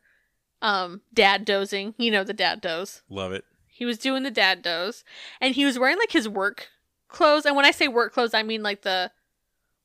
um, 0.62 1.02
dad 1.14 1.44
dozing. 1.44 1.94
You 1.98 2.12
know 2.12 2.24
the 2.24 2.34
dad 2.34 2.62
doze. 2.62 3.02
Love 3.10 3.34
it. 3.34 3.44
He 3.68 3.86
was 3.86 3.98
doing 3.98 4.24
the 4.24 4.32
dad 4.32 4.62
doze, 4.62 5.04
and 5.42 5.56
he 5.56 5.66
was 5.66 5.78
wearing 5.78 5.98
like 5.98 6.12
his 6.12 6.30
work 6.30 6.70
clothes. 7.10 7.46
And 7.46 7.56
when 7.56 7.66
I 7.66 7.72
say 7.72 7.88
work 7.88 8.14
clothes, 8.14 8.34
I 8.34 8.44
mean 8.44 8.64
like 8.64 8.84
the 8.84 9.12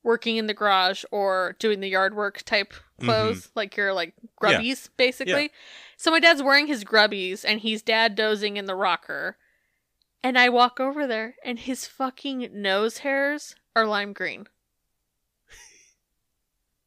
working 0.05 0.37
in 0.37 0.47
the 0.47 0.55
garage 0.55 1.05
or 1.11 1.57
doing 1.59 1.81
the 1.81 1.89
yard 1.89 2.15
work 2.15 2.43
type 2.45 2.73
clothes, 3.01 3.51
like 3.57 3.77
your 3.77 3.93
like 3.93 4.15
grubbies, 4.41 4.89
basically. 4.97 5.51
So 5.97 6.11
my 6.13 6.21
dad's 6.21 6.43
wearing 6.43 6.69
his 6.69 6.85
grubbies, 6.85 7.45
and 7.47 7.61
he's 7.61 7.83
dad 7.83 8.15
dozing 8.15 8.57
in 8.57 8.67
the 8.67 8.77
rocker. 8.77 9.37
And 10.23 10.39
I 10.39 10.49
walk 10.49 10.81
over 10.81 11.07
there, 11.07 11.37
and 11.45 11.59
his 11.59 11.87
fucking 11.87 12.51
nose 12.53 12.99
hairs 12.99 13.55
are 13.77 13.87
lime 13.87 14.13
green. 14.13 14.47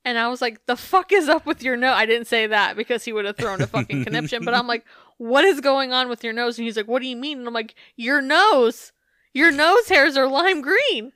And 0.04 0.18
I 0.18 0.30
was 0.30 0.42
like, 0.42 0.66
the 0.66 0.76
fuck 0.76 1.12
is 1.12 1.30
up 1.30 1.46
with 1.46 1.62
your 1.62 1.78
nose? 1.78 1.94
I 1.96 2.08
didn't 2.08 2.26
say 2.26 2.48
that 2.48 2.76
because 2.76 3.06
he 3.06 3.14
would 3.14 3.26
have 3.26 3.38
thrown 3.38 3.62
a 3.62 3.68
fucking 3.68 4.04
conniption, 4.06 4.44
but 4.44 4.56
I'm 4.56 4.66
like, 4.66 4.84
what 5.18 5.46
is 5.46 5.62
going 5.62 5.94
on 5.94 6.10
with 6.10 6.24
your 6.24 6.34
nose? 6.34 6.58
And 6.58 6.66
he's 6.66 6.76
like, 6.76 6.88
what 6.88 7.04
do 7.04 7.08
you 7.08 7.16
mean? 7.16 7.38
And 7.38 7.48
I'm 7.48 7.54
like, 7.54 7.76
your 7.96 8.20
nose, 8.20 8.94
your 9.32 9.52
nose 9.52 9.90
hairs 9.90 10.18
are 10.18 10.26
lime 10.26 10.62
green. 10.62 11.12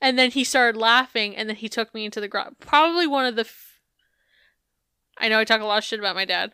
And 0.00 0.18
then 0.18 0.32
he 0.32 0.42
started 0.42 0.76
laughing, 0.76 1.36
and 1.36 1.48
then 1.48 1.54
he 1.54 1.68
took 1.68 1.94
me 1.94 2.04
into 2.04 2.20
the 2.20 2.26
garage. 2.26 2.54
Probably 2.58 3.06
one 3.06 3.26
of 3.26 3.36
the. 3.36 3.42
F- 3.42 3.80
I 5.16 5.28
know 5.28 5.38
I 5.38 5.44
talk 5.44 5.60
a 5.60 5.64
lot 5.64 5.78
of 5.78 5.84
shit 5.84 6.00
about 6.00 6.16
my 6.16 6.24
dad. 6.24 6.52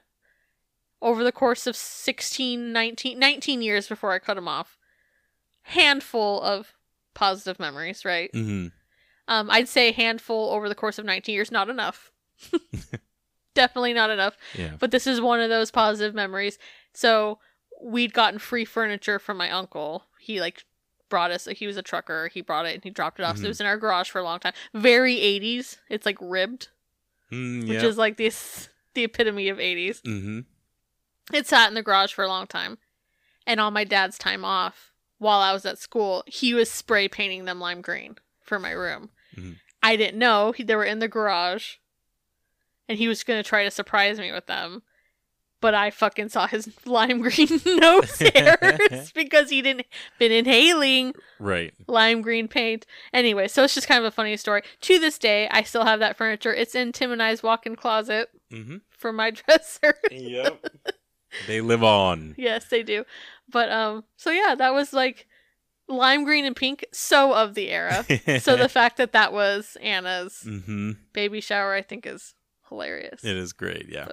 Over 1.03 1.22
the 1.22 1.32
course 1.32 1.66
of 1.66 1.76
16, 1.76 2.72
19, 2.72 3.18
19 3.18 3.62
years 3.62 3.86
before 3.88 4.12
I 4.12 4.18
cut 4.18 4.38
him 4.38 4.49
off, 4.49 4.78
handful 5.62 6.40
of 6.42 6.74
positive 7.14 7.59
memories, 7.61 8.05
right? 8.05 8.30
hmm 8.32 8.68
Um, 9.28 9.51
I'd 9.51 9.68
say 9.68 9.92
handful 9.92 10.51
over 10.51 10.68
the 10.68 10.74
course 10.74 10.99
of 10.99 11.05
19 11.05 11.34
years, 11.34 11.51
not 11.51 11.68
enough. 11.68 12.11
Definitely 13.55 13.94
not 13.94 14.11
enough. 14.11 14.36
Yeah. 14.55 14.72
But 14.78 14.90
this 14.90 15.07
is 15.07 15.20
one 15.20 15.40
of 15.40 15.49
those 15.49 15.70
positive 15.70 16.14
memories. 16.14 16.59
So 16.92 17.38
we'd 17.82 18.12
gotten 18.12 18.38
free 18.38 18.64
furniture 18.64 19.18
from 19.18 19.36
my 19.38 19.51
uncle. 19.51 20.05
He 20.20 20.40
like 20.40 20.64
brought 21.09 21.30
us. 21.30 21.47
He 21.47 21.66
was 21.66 21.76
a 21.76 21.82
trucker. 21.82 22.28
He 22.28 22.40
brought 22.42 22.66
it 22.66 22.74
and 22.74 22.84
he 22.84 22.90
dropped 22.90 23.18
it 23.18 23.24
off. 23.24 23.36
So 23.38 23.42
Mhm. 23.42 23.47
it 23.47 23.49
was 23.49 23.61
in 23.61 23.66
our 23.66 23.78
garage 23.78 24.11
for 24.11 24.18
a 24.18 24.24
long 24.24 24.40
time. 24.40 24.53
Very 24.74 25.18
80s. 25.20 25.78
It's 25.88 26.05
like 26.07 26.18
ribbed, 26.20 26.68
Mm, 27.32 27.68
which 27.68 27.82
is 27.82 27.97
like 27.99 28.16
this 28.16 28.68
the 28.94 29.05
epitome 29.05 29.49
of 29.49 29.59
80s. 29.59 30.01
hmm 30.05 30.40
It 31.33 31.47
sat 31.47 31.68
in 31.68 31.74
the 31.74 31.83
garage 31.83 32.12
for 32.12 32.24
a 32.24 32.29
long 32.29 32.47
time. 32.47 32.79
And 33.47 33.61
on 33.61 33.72
my 33.72 33.85
dad's 33.85 34.18
time 34.18 34.45
off, 34.45 34.93
while 35.18 35.41
I 35.41 35.53
was 35.53 35.64
at 35.66 35.79
school, 35.79 36.22
he 36.27 36.53
was 36.55 36.70
spray 36.70 37.09
painting 37.09 37.45
them 37.45 37.61
lime 37.61 37.81
green 37.81 38.16
for 38.43 38.59
my 38.59 38.70
room. 38.72 39.11
Mhm. 39.37 39.57
I 39.83 39.97
didn't 39.97 40.18
know 40.18 40.53
he, 40.53 40.62
they 40.62 40.74
were 40.77 40.85
in 40.85 40.99
the 40.99 41.09
garage. 41.09 41.74
And 42.89 42.99
he 42.99 43.09
was 43.09 43.24
going 43.24 43.43
to 43.43 43.49
try 43.49 43.64
to 43.64 43.70
surprise 43.70 44.18
me 44.18 44.31
with 44.33 44.47
them. 44.47 44.83
But 45.61 45.74
I 45.74 45.91
fucking 45.91 46.29
saw 46.29 46.47
his 46.47 46.68
lime 46.87 47.20
green 47.22 47.49
nose 47.66 48.18
hairs 48.20 49.11
because 49.14 49.51
he 49.51 49.62
didn't 49.62 49.87
been 50.18 50.31
inhaling 50.33 51.14
Right. 51.39 51.72
lime 51.89 52.22
green 52.22 52.47
paint. 52.47 52.87
Anyway, 53.12 53.49
so 53.49 53.64
it's 53.64 53.74
just 53.74 53.89
kind 53.89 53.99
of 53.99 54.05
a 54.05 54.11
funny 54.14 54.37
story. 54.37 54.62
To 54.83 54.99
this 54.99 55.18
day, 55.18 55.49
I 55.51 55.62
still 55.62 55.85
have 55.85 55.99
that 56.01 56.16
furniture. 56.16 56.55
It's 56.55 56.74
in 56.74 56.93
Tim 56.93 57.11
and 57.11 57.22
I's 57.22 57.43
walk-in 57.43 57.74
closet 57.77 58.29
hmm 58.51 58.77
for 58.91 59.12
my 59.12 59.31
dresser. 59.31 59.95
Yep. 60.11 60.64
They 61.47 61.61
live 61.61 61.82
on. 61.84 62.34
Yes, 62.39 62.66
they 62.66 62.82
do. 62.82 63.05
But 63.49 63.70
um 63.70 64.05
so 64.16 64.30
yeah, 64.30 64.55
that 64.57 64.72
was 64.74 64.93
like 64.93 65.26
lime 65.89 66.24
green 66.24 66.45
and 66.45 66.57
pink, 66.57 66.84
so 66.93 67.32
of 67.32 67.55
the 67.55 67.70
era. 67.70 68.05
so 68.41 68.57
the 68.57 68.68
fact 68.78 68.97
that 68.97 69.12
that 69.12 69.32
was 69.32 69.76
Anna's 69.82 70.41
hmm 70.43 70.93
baby 71.12 71.41
shower 71.41 71.74
I 71.74 71.82
think 71.82 72.07
is 72.07 72.34
hilarious. 72.68 73.22
It 73.24 73.37
is 73.37 73.53
great, 73.53 73.87
yeah. 73.89 74.09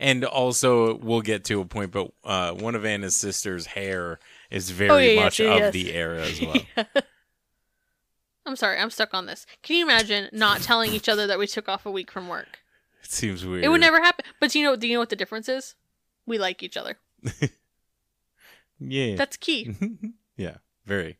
And 0.00 0.24
also, 0.24 0.94
we'll 0.98 1.22
get 1.22 1.42
to 1.46 1.60
a 1.60 1.64
point, 1.64 1.90
but 1.90 2.12
uh, 2.22 2.52
one 2.52 2.76
of 2.76 2.84
Anna's 2.84 3.16
sister's 3.16 3.66
hair 3.66 4.20
is 4.48 4.70
very 4.70 4.90
Oh, 4.90 4.96
yeah, 4.98 5.20
much 5.24 5.40
yeah, 5.40 5.52
of 5.54 5.58
yes. 5.58 5.72
the 5.72 5.92
era 5.92 6.22
as 6.22 6.40
well. 6.40 6.62
I'm 8.46 8.54
sorry, 8.56 8.78
I'm 8.78 8.90
stuck 8.90 9.12
on 9.12 9.26
this. 9.26 9.44
Can 9.62 9.76
you 9.76 9.84
imagine 9.84 10.28
not 10.32 10.62
telling 10.62 10.92
each 10.92 11.08
other 11.08 11.26
that 11.26 11.38
we 11.38 11.46
took 11.48 11.68
off 11.68 11.84
a 11.84 11.90
week 11.90 12.10
from 12.12 12.28
work? 12.28 12.60
It 13.02 13.10
seems 13.10 13.44
weird. 13.44 13.64
It 13.64 13.68
would 13.68 13.80
never 13.80 14.00
happen. 14.00 14.24
But 14.40 14.52
do 14.52 14.58
you 14.60 14.64
know 14.64 14.76
do 14.76 14.86
you 14.86 14.94
know 14.94 15.00
what 15.00 15.10
the 15.10 15.16
difference 15.16 15.48
is? 15.48 15.74
We 16.28 16.38
like 16.38 16.62
each 16.62 16.76
other. 16.76 16.98
Yeah. 18.80 19.16
That's 19.16 19.36
key. 19.36 19.74
yeah. 20.36 20.56
Very. 20.86 21.18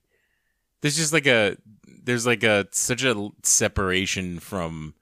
There's 0.80 0.96
just 0.96 1.12
like 1.12 1.26
a 1.26 1.56
there's 2.04 2.26
like 2.26 2.42
a 2.42 2.66
such 2.70 3.02
a 3.02 3.30
separation 3.42 4.38
from 4.38 4.94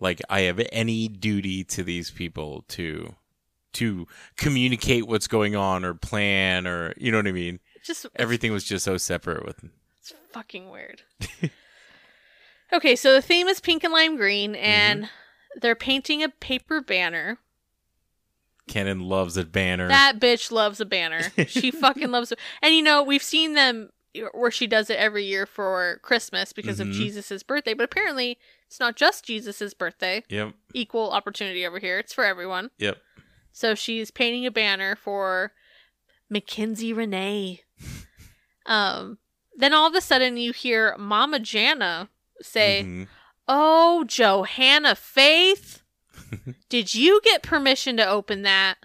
like 0.00 0.20
I 0.30 0.42
have 0.42 0.60
any 0.72 1.08
duty 1.08 1.64
to 1.64 1.82
these 1.82 2.10
people 2.10 2.64
to 2.68 3.14
to 3.74 4.06
communicate 4.36 5.06
what's 5.06 5.26
going 5.26 5.54
on 5.54 5.84
or 5.84 5.94
plan 5.94 6.66
or 6.66 6.94
you 6.96 7.12
know 7.12 7.18
what 7.18 7.26
I 7.26 7.32
mean. 7.32 7.60
Just 7.84 8.06
Everything 8.16 8.52
was 8.52 8.64
just 8.64 8.84
so 8.84 8.96
separate 8.96 9.44
with 9.44 9.62
It's 10.00 10.14
fucking 10.32 10.70
weird. 10.70 11.02
okay, 12.72 12.96
so 12.96 13.12
the 13.12 13.20
theme 13.20 13.46
is 13.48 13.60
pink 13.60 13.84
and 13.84 13.92
lime 13.92 14.16
green, 14.16 14.54
and 14.54 15.02
mm-hmm. 15.02 15.58
they're 15.60 15.74
painting 15.74 16.22
a 16.22 16.30
paper 16.30 16.80
banner. 16.80 17.38
Kenan 18.68 19.00
loves 19.00 19.36
a 19.36 19.44
banner. 19.44 19.88
That 19.88 20.18
bitch 20.20 20.50
loves 20.50 20.80
a 20.80 20.84
banner. 20.86 21.20
She 21.46 21.70
fucking 21.70 22.10
loves 22.10 22.32
it. 22.32 22.38
And 22.62 22.74
you 22.74 22.82
know, 22.82 23.02
we've 23.02 23.22
seen 23.22 23.54
them 23.54 23.90
where 24.32 24.50
she 24.50 24.66
does 24.66 24.90
it 24.90 24.96
every 24.98 25.24
year 25.24 25.44
for 25.44 25.98
Christmas 26.02 26.52
because 26.52 26.78
of 26.80 26.86
Mhm. 26.88 26.92
Jesus' 26.92 27.42
birthday, 27.42 27.74
but 27.74 27.82
apparently 27.84 28.38
it's 28.66 28.78
not 28.80 28.94
just 28.96 29.24
Jesus' 29.24 29.74
birthday. 29.74 30.22
Yep. 30.28 30.54
Equal 30.72 31.10
opportunity 31.10 31.66
over 31.66 31.78
here. 31.80 31.98
It's 31.98 32.14
for 32.14 32.24
everyone. 32.24 32.70
Yep. 32.78 32.96
So 33.52 33.74
she's 33.74 34.10
painting 34.10 34.46
a 34.46 34.50
banner 34.50 34.94
for 34.96 35.52
Mackenzie 36.30 36.92
Renee. 36.92 37.62
um, 38.66 39.18
then 39.56 39.72
all 39.74 39.86
of 39.88 39.94
a 39.94 40.00
sudden 40.00 40.36
you 40.36 40.52
hear 40.52 40.96
Mama 40.98 41.38
Jana 41.38 42.08
say, 42.40 42.82
Mhm. 42.84 43.08
Oh, 43.46 44.04
Johannah 44.04 44.94
Faith, 44.94 45.82
did 46.68 46.94
you 46.94 47.20
get 47.22 47.42
permission 47.42 47.96
to 47.96 48.06
open 48.06 48.42
that? 48.42 48.76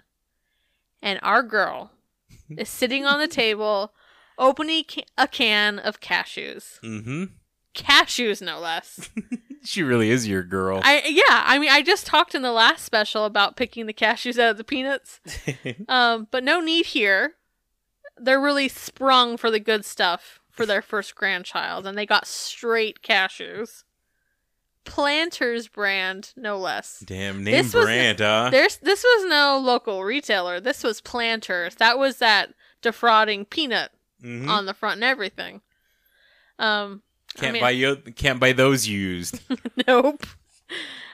And 1.02 1.18
our 1.22 1.42
girl 1.42 1.92
is 2.56 2.68
sitting 2.68 3.04
on 3.06 3.18
the 3.20 3.28
table 3.42 3.92
opening 4.38 4.84
a 5.18 5.26
can 5.28 5.78
of 5.78 6.00
cashews. 6.00 6.80
Mhm. 6.80 7.30
Cashews, 7.74 8.42
no 8.42 8.58
less. 8.60 9.10
She 9.62 9.82
really 9.82 10.08
is 10.10 10.26
your 10.26 10.42
girl. 10.42 10.80
I 10.82 11.02
yeah, 11.06 11.42
I 11.44 11.58
mean, 11.58 11.68
I 11.68 11.82
just 11.82 12.06
talked 12.06 12.34
in 12.34 12.40
the 12.40 12.50
last 12.50 12.82
special 12.82 13.26
about 13.26 13.56
picking 13.56 13.84
the 13.84 13.92
cashews 13.92 14.38
out 14.38 14.52
of 14.52 14.56
the 14.56 14.64
peanuts. 14.64 15.20
Um, 15.86 16.28
but 16.30 16.42
no 16.42 16.60
need 16.60 16.86
here. 16.86 17.34
They're 18.16 18.40
really 18.40 18.68
sprung 18.68 19.36
for 19.36 19.50
the 19.50 19.60
good 19.60 19.84
stuff 19.84 20.40
for 20.50 20.64
their 20.64 20.80
first 20.80 21.14
grandchild, 21.14 21.86
and 21.86 21.98
they 21.98 22.06
got 22.06 22.26
straight 22.26 23.02
cashews. 23.02 23.84
Planters 24.84 25.68
brand, 25.68 26.32
no 26.36 26.58
less. 26.58 27.00
Damn 27.00 27.44
name 27.44 27.54
This 27.54 27.74
was- 27.74 27.84
brand, 27.84 28.20
huh? 28.20 28.48
There's 28.50 28.76
this 28.78 29.02
was 29.04 29.26
no 29.28 29.58
local 29.62 30.02
retailer. 30.04 30.60
This 30.60 30.82
was 30.82 31.00
Planters. 31.00 31.74
That 31.76 31.98
was 31.98 32.16
that 32.18 32.54
defrauding 32.82 33.44
peanut 33.44 33.92
Mhm. 34.22 34.48
on 34.48 34.66
the 34.66 34.74
front 34.74 34.96
and 34.96 35.04
everything. 35.04 35.60
Um, 36.58 37.02
Can't 37.36 37.52
mean- 37.54 37.62
buy 37.62 37.70
you. 37.70 37.96
Can't 38.16 38.40
buy 38.40 38.52
those 38.52 38.86
used. 38.88 39.40
nope. 39.86 40.26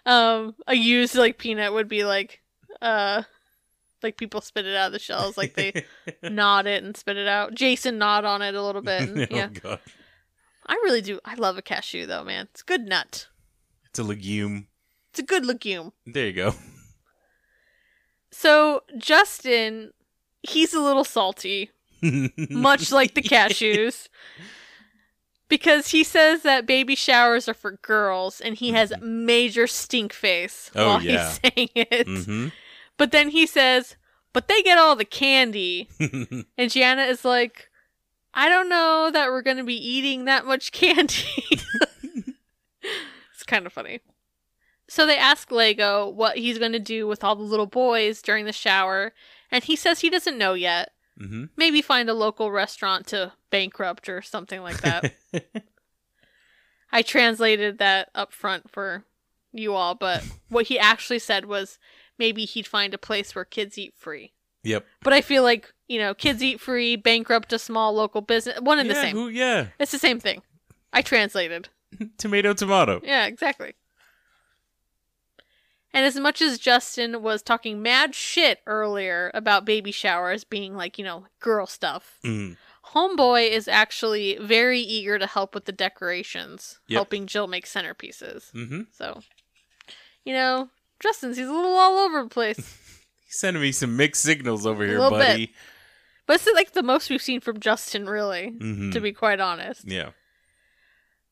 Um, 0.04 0.54
a 0.66 0.74
used 0.74 1.14
like 1.16 1.38
peanut 1.38 1.72
would 1.72 1.88
be 1.88 2.04
like, 2.04 2.40
uh, 2.80 3.22
like 4.02 4.16
people 4.16 4.40
spit 4.40 4.66
it 4.66 4.76
out 4.76 4.88
of 4.88 4.92
the 4.92 4.98
shells, 5.00 5.36
like 5.36 5.54
they 5.54 5.84
gnawed 6.22 6.66
it 6.66 6.84
and 6.84 6.96
spit 6.96 7.16
it 7.16 7.26
out. 7.26 7.54
Jason 7.54 7.98
gnawed 7.98 8.24
on 8.24 8.42
it 8.42 8.54
a 8.54 8.62
little 8.62 8.82
bit. 8.82 9.02
And, 9.02 9.20
oh 9.30 9.34
yeah, 9.34 9.48
god, 9.48 9.80
I 10.66 10.74
really 10.84 11.00
do. 11.00 11.18
I 11.24 11.34
love 11.34 11.58
a 11.58 11.62
cashew 11.62 12.06
though, 12.06 12.22
man. 12.24 12.46
It's 12.52 12.62
a 12.62 12.64
good 12.64 12.82
nut. 12.86 13.26
It's 13.96 14.00
a 14.00 14.04
legume. 14.04 14.66
It's 15.08 15.20
a 15.20 15.22
good 15.22 15.46
legume. 15.46 15.90
There 16.06 16.26
you 16.26 16.34
go. 16.34 16.54
So 18.30 18.82
Justin, 18.98 19.92
he's 20.42 20.74
a 20.74 20.80
little 20.80 21.04
salty, 21.04 21.70
much 22.02 22.92
like 22.92 23.14
the 23.14 23.22
cashews. 23.22 24.08
Because 25.48 25.88
he 25.88 26.02
says 26.04 26.42
that 26.42 26.66
baby 26.66 26.94
showers 26.96 27.48
are 27.48 27.54
for 27.54 27.78
girls 27.80 28.40
and 28.40 28.56
he 28.56 28.72
has 28.72 28.92
major 29.00 29.66
stink 29.68 30.12
face 30.12 30.70
Oh, 30.74 30.86
while 30.86 31.02
yeah. 31.02 31.28
he's 31.30 31.40
saying 31.54 31.68
it. 31.76 32.06
hmm 32.08 32.48
But 32.98 33.12
then 33.12 33.28
he 33.30 33.46
says, 33.46 33.94
but 34.32 34.48
they 34.48 34.60
get 34.62 34.76
all 34.76 34.96
the 34.96 35.04
candy. 35.04 35.88
and 36.58 36.68
Jana 36.70 37.04
is 37.04 37.24
like, 37.24 37.70
I 38.34 38.48
don't 38.48 38.68
know 38.68 39.08
that 39.12 39.28
we're 39.30 39.40
going 39.42 39.56
to 39.58 39.64
be 39.64 39.76
eating 39.76 40.24
that 40.26 40.44
much 40.44 40.72
candy. 40.72 41.14
Kind 43.46 43.66
of 43.66 43.72
funny. 43.72 44.00
So 44.88 45.04
they 45.06 45.16
ask 45.16 45.50
Lego 45.50 46.08
what 46.08 46.38
he's 46.38 46.58
going 46.58 46.72
to 46.72 46.78
do 46.78 47.06
with 47.08 47.24
all 47.24 47.34
the 47.34 47.42
little 47.42 47.66
boys 47.66 48.22
during 48.22 48.44
the 48.44 48.52
shower. 48.52 49.12
And 49.50 49.64
he 49.64 49.74
says 49.76 50.00
he 50.00 50.10
doesn't 50.10 50.38
know 50.38 50.54
yet. 50.54 50.90
hmm 51.18 51.44
Maybe 51.56 51.82
find 51.82 52.08
a 52.08 52.14
local 52.14 52.50
restaurant 52.52 53.06
to 53.08 53.32
bankrupt 53.50 54.08
or 54.08 54.22
something 54.22 54.60
like 54.62 54.80
that. 54.82 55.12
I 56.92 57.02
translated 57.02 57.78
that 57.78 58.10
up 58.14 58.32
front 58.32 58.70
for 58.70 59.04
you 59.52 59.74
all, 59.74 59.94
but 59.94 60.24
what 60.48 60.66
he 60.66 60.78
actually 60.78 61.18
said 61.18 61.46
was 61.46 61.78
maybe 62.18 62.44
he'd 62.44 62.66
find 62.66 62.94
a 62.94 62.98
place 62.98 63.34
where 63.34 63.44
kids 63.44 63.76
eat 63.78 63.94
free. 63.96 64.32
Yep. 64.62 64.84
But 65.02 65.12
I 65.12 65.20
feel 65.20 65.42
like, 65.42 65.72
you 65.88 65.98
know, 65.98 66.14
kids 66.14 66.42
eat 66.42 66.60
free, 66.60 66.96
bankrupt 66.96 67.52
a 67.52 67.58
small 67.58 67.92
local 67.92 68.20
business, 68.20 68.60
one 68.60 68.78
and 68.78 68.90
the 68.90 68.94
same. 68.94 69.14
who- 69.16 69.28
yeah. 69.28 69.68
It's 69.78 69.92
the 69.92 69.98
same 69.98 70.18
thing. 70.20 70.42
I 70.92 71.02
translated. 71.02 71.68
Tomato, 72.18 72.52
tomato. 72.52 73.00
Yeah, 73.04 73.26
exactly. 73.26 73.74
And 75.92 76.04
as 76.04 76.16
much 76.16 76.42
as 76.42 76.58
Justin 76.58 77.22
was 77.22 77.42
talking 77.42 77.80
mad 77.80 78.14
shit 78.14 78.60
earlier 78.66 79.30
about 79.32 79.64
baby 79.64 79.92
showers 79.92 80.44
being 80.44 80.74
like, 80.74 80.98
you 80.98 81.04
know, 81.04 81.26
girl 81.40 81.66
stuff, 81.66 82.18
Mm. 82.24 82.56
Homeboy 82.92 83.50
is 83.50 83.66
actually 83.66 84.36
very 84.40 84.78
eager 84.80 85.18
to 85.18 85.26
help 85.26 85.54
with 85.54 85.64
the 85.64 85.72
decorations, 85.72 86.78
Yep. 86.86 86.96
helping 86.96 87.26
Jill 87.26 87.46
make 87.48 87.66
centerpieces. 87.66 88.50
hmm 88.52 88.82
So, 88.92 89.22
you 90.24 90.32
know, 90.34 90.70
Justin's 91.00 91.36
he's 91.36 91.48
a 91.48 91.52
little 91.52 91.76
all 91.76 91.98
over 91.98 92.22
the 92.22 92.28
place. 92.28 92.56
He's 93.26 93.40
sending 93.40 93.60
me 93.60 93.72
some 93.72 93.96
mixed 93.96 94.22
signals 94.22 94.64
over 94.66 94.84
here, 94.86 95.00
little 95.00 95.18
bit. 95.18 95.26
buddy. 95.26 95.54
but 96.26 96.34
it's 96.36 96.48
like 96.54 96.72
the 96.74 96.82
most 96.82 97.10
we've 97.10 97.20
seen 97.20 97.40
from 97.40 97.58
Justin, 97.58 98.08
really, 98.08 98.52
Mhm. 98.52 98.92
to 98.92 99.00
be 99.00 99.12
quite 99.12 99.40
honest. 99.40 99.84
Yeah. 99.84 100.10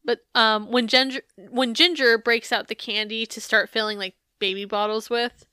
But 0.04 0.20
um, 0.34 0.70
when 0.70 0.86
Jinger 0.86 1.20
when 1.36 1.74
Jinger 1.74 2.22
breaks 2.22 2.52
out 2.52 2.68
the 2.68 2.74
candy 2.74 3.24
to 3.26 3.40
start 3.40 3.70
filling 3.70 3.98
like 3.98 4.14
baby 4.38 4.64
bottles 4.64 5.08
with, 5.08 5.46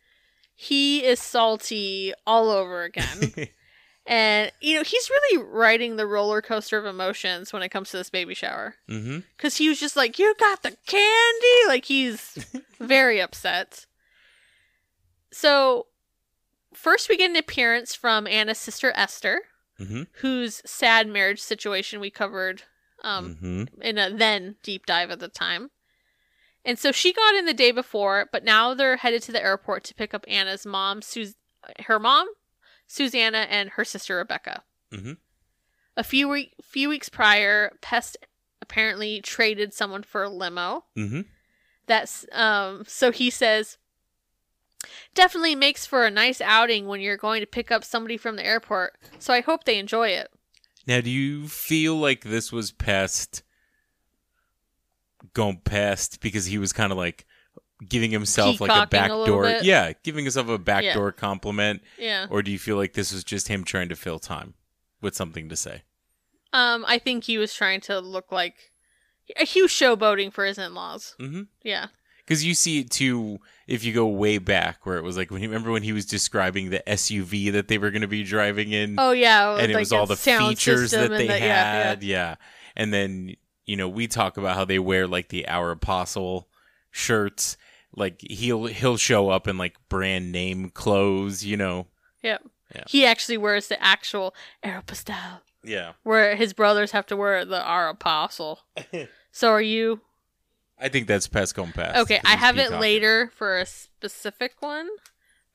he 0.55 1.03
is 1.03 1.19
salty 1.21 2.13
all 2.27 2.49
over 2.49 2.83
again. 2.83 3.33
and 4.05 4.51
you 4.59 4.75
know 4.75 4.83
he's 4.83 5.09
really 5.09 5.43
riding 5.43 5.95
the 5.95 6.07
roller 6.07 6.41
coaster 6.41 6.77
of 6.77 6.85
emotions 6.85 7.53
when 7.53 7.61
it 7.61 7.69
comes 7.69 7.91
to 7.91 7.97
this 7.97 8.09
baby 8.09 8.33
shower 8.33 8.75
because 9.37 9.57
he 9.57 9.69
was 9.69 9.79
just 9.79 9.95
like, 9.95 10.19
"You 10.19 10.35
got 10.39 10.63
the 10.63 10.75
candy," 10.85 11.67
like 11.67 11.85
he's 11.85 12.45
very 12.79 13.21
upset. 13.21 13.85
So, 15.31 15.87
first 16.73 17.07
we 17.07 17.15
get 17.15 17.29
an 17.29 17.37
appearance 17.37 17.95
from 17.95 18.27
Anna's 18.27 18.57
sister 18.57 18.91
Esther, 18.95 19.43
hmm 19.77 20.03
whose 20.15 20.61
sad 20.65 21.07
marriage 21.07 21.39
situation 21.39 22.01
we 22.01 22.09
covered 22.09 22.63
um, 23.01 23.35
hmm 23.35 23.63
in 23.81 23.97
a 23.97 24.09
then 24.15 24.55
deep 24.63 24.85
dive 24.85 25.11
at 25.11 25.19
the 25.19 25.27
time. 25.27 25.71
And 26.63 26.77
so 26.77 26.91
she 26.91 27.11
got 27.11 27.35
in 27.35 27.45
the 27.45 27.53
day 27.53 27.71
before, 27.71 28.29
but 28.31 28.43
now 28.43 28.73
they're 28.75 28.97
headed 28.97 29.23
to 29.23 29.31
the 29.31 29.41
airport 29.43 29.83
to 29.85 29.95
pick 29.95 30.13
up 30.13 30.23
Anna's 30.27 30.65
mom, 30.65 31.01
Sus- 31.01 31.33
her 31.87 31.97
mom, 31.99 32.27
Susanna, 32.87 33.47
and 33.49 33.71
her 33.71 33.83
sister 33.85 34.17
Rebecca. 34.17 34.63
Mhm. 34.91 35.17
A 35.97 36.03
few 36.03 36.27
we- 36.29 36.53
few 36.61 36.87
weeks 36.89 37.09
prior, 37.09 37.77
Pest 37.81 38.15
apparently 38.61 39.21
traded 39.21 39.73
someone 39.73 40.03
for 40.03 40.23
a 40.23 40.29
limo. 40.29 40.85
hmm 40.95 41.21
That's 41.87 42.25
um. 42.31 42.85
So 42.87 43.11
he 43.11 43.29
says, 43.31 43.77
definitely 45.13 45.55
makes 45.55 45.85
for 45.85 46.05
a 46.05 46.11
nice 46.11 46.41
outing 46.41 46.87
when 46.87 47.01
you're 47.01 47.17
going 47.17 47.41
to 47.41 47.47
pick 47.47 47.71
up 47.71 47.83
somebody 47.83 48.17
from 48.17 48.35
the 48.35 48.45
airport. 48.45 48.97
So 49.19 49.33
I 49.33 49.41
hope 49.41 49.63
they 49.63 49.77
enjoy 49.77 50.09
it. 50.09 50.31
Now, 50.87 51.01
do 51.01 51.09
you 51.09 51.47
feel 51.47 51.95
like 51.95 52.23
this 52.23 52.51
was 52.51 52.71
past 52.71 53.43
going 55.33 55.57
past 55.63 56.19
because 56.21 56.45
he 56.45 56.57
was 56.57 56.73
kind 56.73 56.91
of 56.91 56.97
like 56.97 57.25
giving 57.87 58.11
himself 58.11 58.59
like 58.61 58.69
a 58.69 58.73
Peacocking 58.87 58.99
a 58.99 59.25
backdoor, 59.25 59.47
yeah, 59.63 59.93
giving 60.03 60.25
himself 60.25 60.49
a 60.49 60.57
backdoor 60.57 61.11
compliment, 61.11 61.81
Yeah. 61.97 62.27
or 62.29 62.41
do 62.41 62.51
you 62.51 62.59
feel 62.59 62.75
like 62.77 62.93
this 62.93 63.11
was 63.13 63.23
just 63.23 63.47
him 63.47 63.63
trying 63.63 63.89
to 63.89 63.95
fill 63.95 64.19
time 64.19 64.53
with 65.01 65.15
something 65.15 65.49
to 65.49 65.55
say? 65.55 65.83
Um, 66.53 66.83
I 66.87 66.97
think 66.99 67.23
he 67.23 67.37
was 67.37 67.53
trying 67.53 67.81
to 67.81 67.99
look 67.99 68.31
like 68.31 68.71
he 69.47 69.61
was 69.61 69.71
showboating 69.71 70.33
for 70.33 70.45
his 70.45 70.57
in-laws. 70.57 71.15
Mm-hmm. 71.19 71.43
Yeah, 71.63 71.87
Because 72.31 72.45
you 72.45 72.53
see 72.53 72.79
it 72.79 72.89
too 72.89 73.39
if 73.67 73.83
you 73.83 73.91
go 73.91 74.07
way 74.07 74.37
back, 74.37 74.85
where 74.85 74.97
it 74.97 75.03
was 75.03 75.17
like 75.17 75.31
when 75.31 75.41
you 75.41 75.49
remember 75.49 75.69
when 75.69 75.83
he 75.83 75.91
was 75.91 76.05
describing 76.05 76.69
the 76.69 76.81
SUV 76.87 77.51
that 77.51 77.67
they 77.67 77.77
were 77.77 77.91
going 77.91 78.03
to 78.03 78.07
be 78.07 78.23
driving 78.23 78.71
in. 78.71 78.95
Oh 78.97 79.11
yeah, 79.11 79.57
and 79.57 79.69
it 79.69 79.75
like 79.75 79.81
was 79.81 79.91
all 79.91 80.05
the 80.05 80.15
features 80.15 80.91
that 80.91 81.09
they 81.09 81.27
the- 81.27 81.37
yeah, 81.39 81.45
yeah. 81.45 81.83
had. 81.83 82.03
Yeah, 82.03 82.35
And 82.77 82.93
then, 82.93 83.35
you 83.65 83.75
know, 83.75 83.89
we 83.89 84.07
talk 84.07 84.37
about 84.37 84.55
how 84.55 84.63
they 84.63 84.79
wear 84.79 85.07
like 85.07 85.27
the 85.27 85.45
Our 85.49 85.71
Apostle 85.71 86.47
shirts. 86.89 87.57
Like 87.93 88.21
he'll 88.21 88.67
he'll 88.67 88.95
show 88.95 89.29
up 89.29 89.45
in 89.45 89.57
like 89.57 89.75
brand 89.89 90.31
name 90.31 90.69
clothes, 90.69 91.43
you 91.43 91.57
know. 91.57 91.87
Yep. 92.23 92.43
Yeah. 92.73 92.83
He 92.87 93.05
actually 93.05 93.37
wears 93.39 93.67
the 93.67 93.83
actual 93.83 94.33
Aeropostale, 94.63 95.41
Yeah. 95.65 95.91
where 96.03 96.37
his 96.37 96.53
brothers 96.53 96.91
have 96.91 97.05
to 97.07 97.17
wear 97.17 97.43
the 97.43 97.61
Our 97.61 97.89
Apostle. 97.89 98.61
so 99.33 99.49
are 99.51 99.61
you 99.61 99.99
I 100.81 100.89
think 100.89 101.07
that's 101.07 101.27
past 101.27 101.53
come 101.55 101.71
past. 101.71 101.97
okay? 101.99 102.19
I 102.25 102.35
have 102.35 102.57
it 102.57 102.71
later 102.71 103.31
for 103.35 103.59
a 103.59 103.65
specific 103.65 104.53
one, 104.61 104.89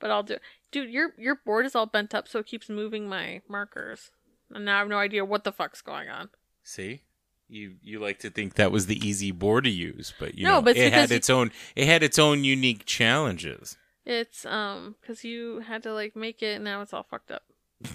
but 0.00 0.10
I'll 0.10 0.22
do. 0.22 0.36
Dude, 0.70 0.90
your 0.90 1.12
your 1.18 1.34
board 1.36 1.66
is 1.66 1.74
all 1.74 1.86
bent 1.86 2.14
up, 2.14 2.28
so 2.28 2.38
it 2.38 2.46
keeps 2.46 2.68
moving 2.68 3.08
my 3.08 3.40
markers, 3.48 4.10
and 4.54 4.64
now 4.64 4.76
I 4.76 4.78
have 4.80 4.88
no 4.88 4.98
idea 4.98 5.24
what 5.24 5.44
the 5.44 5.52
fuck's 5.52 5.82
going 5.82 6.08
on. 6.08 6.28
See? 6.62 7.02
You 7.48 7.76
you 7.82 8.00
like 8.00 8.18
to 8.20 8.30
think 8.30 8.54
that 8.54 8.72
was 8.72 8.86
the 8.86 8.98
easy 9.06 9.30
board 9.30 9.64
to 9.64 9.70
use, 9.70 10.12
but 10.18 10.36
you 10.36 10.44
No, 10.44 10.54
know, 10.54 10.62
but 10.62 10.70
it's 10.76 10.80
it 10.80 10.92
had 10.92 10.98
because 11.02 11.10
you- 11.10 11.16
its 11.16 11.30
own 11.30 11.52
it 11.76 11.86
had 11.86 12.02
its 12.02 12.18
own 12.18 12.42
unique 12.44 12.84
challenges. 12.86 13.76
It's 14.04 14.44
um 14.46 14.96
because 15.00 15.22
you 15.24 15.60
had 15.60 15.82
to 15.84 15.92
like 15.94 16.16
make 16.16 16.42
it, 16.42 16.56
and 16.56 16.64
now 16.64 16.80
it's 16.82 16.92
all 16.92 17.04
fucked 17.08 17.30
up. 17.30 17.42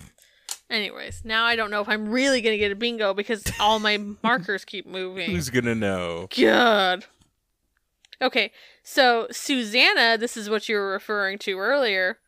Anyways, 0.70 1.24
now 1.26 1.44
I 1.44 1.58
don't 1.58 1.70
know 1.70 1.82
if 1.82 1.90
I'm 1.90 2.08
really 2.08 2.40
gonna 2.42 2.58
get 2.58 2.72
a 2.72 2.76
bingo 2.76 3.14
because 3.14 3.44
all 3.60 3.80
my 3.80 3.98
markers 4.24 4.64
keep 4.64 4.88
moving. 4.88 5.30
Who's 5.32 5.50
gonna 5.50 5.76
know? 5.76 6.28
God. 6.38 7.06
Okay, 8.22 8.52
so 8.84 9.28
Susanna, 9.32 10.18
this 10.18 10.38
is 10.38 10.50
what 10.50 10.70
you 10.70 10.76
were 10.76 10.92
referring 10.92 11.38
to 11.40 11.58
earlier. 11.58 12.20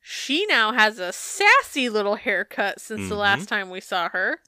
She 0.00 0.46
now 0.46 0.72
has 0.72 0.98
a 0.98 1.12
sassy 1.12 1.88
little 1.88 2.16
haircut 2.16 2.80
since 2.80 3.08
the 3.08 3.14
Mhm. 3.14 3.18
last 3.18 3.48
time 3.48 3.70
we 3.70 3.80
saw 3.80 4.08
her. 4.10 4.40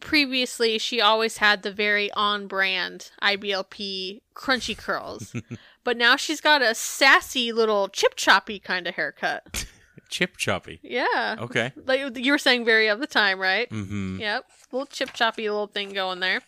Previously, 0.00 0.78
she 0.78 1.00
always 1.00 1.38
had 1.38 1.62
the 1.62 1.70
very 1.72 2.10
on 2.12 2.46
brand 2.46 3.10
IBLP 3.20 4.22
crunchy 4.34 4.76
curls. 4.76 5.34
but 5.84 5.96
now 5.98 6.16
she's 6.16 6.40
got 6.40 6.62
a 6.62 6.74
sassy 6.74 7.52
little 7.52 7.88
chip 7.88 8.14
choppy 8.16 8.58
kind 8.58 8.86
of 8.86 8.94
haircut. 8.94 9.66
Chip 10.08 10.36
choppy. 10.36 10.80
Yeah. 10.82 11.36
Okay. 11.38 11.72
Like 11.86 12.16
you 12.16 12.32
were 12.32 12.38
saying 12.38 12.64
very 12.64 12.88
of 12.88 12.98
the 12.98 13.06
time, 13.06 13.38
right? 13.38 13.70
Mm-hmm. 13.70 14.18
Yep. 14.20 14.44
Little 14.72 14.86
chip 14.86 15.12
choppy 15.12 15.48
little 15.48 15.68
thing 15.68 15.90
going 15.92 16.18
there. 16.18 16.40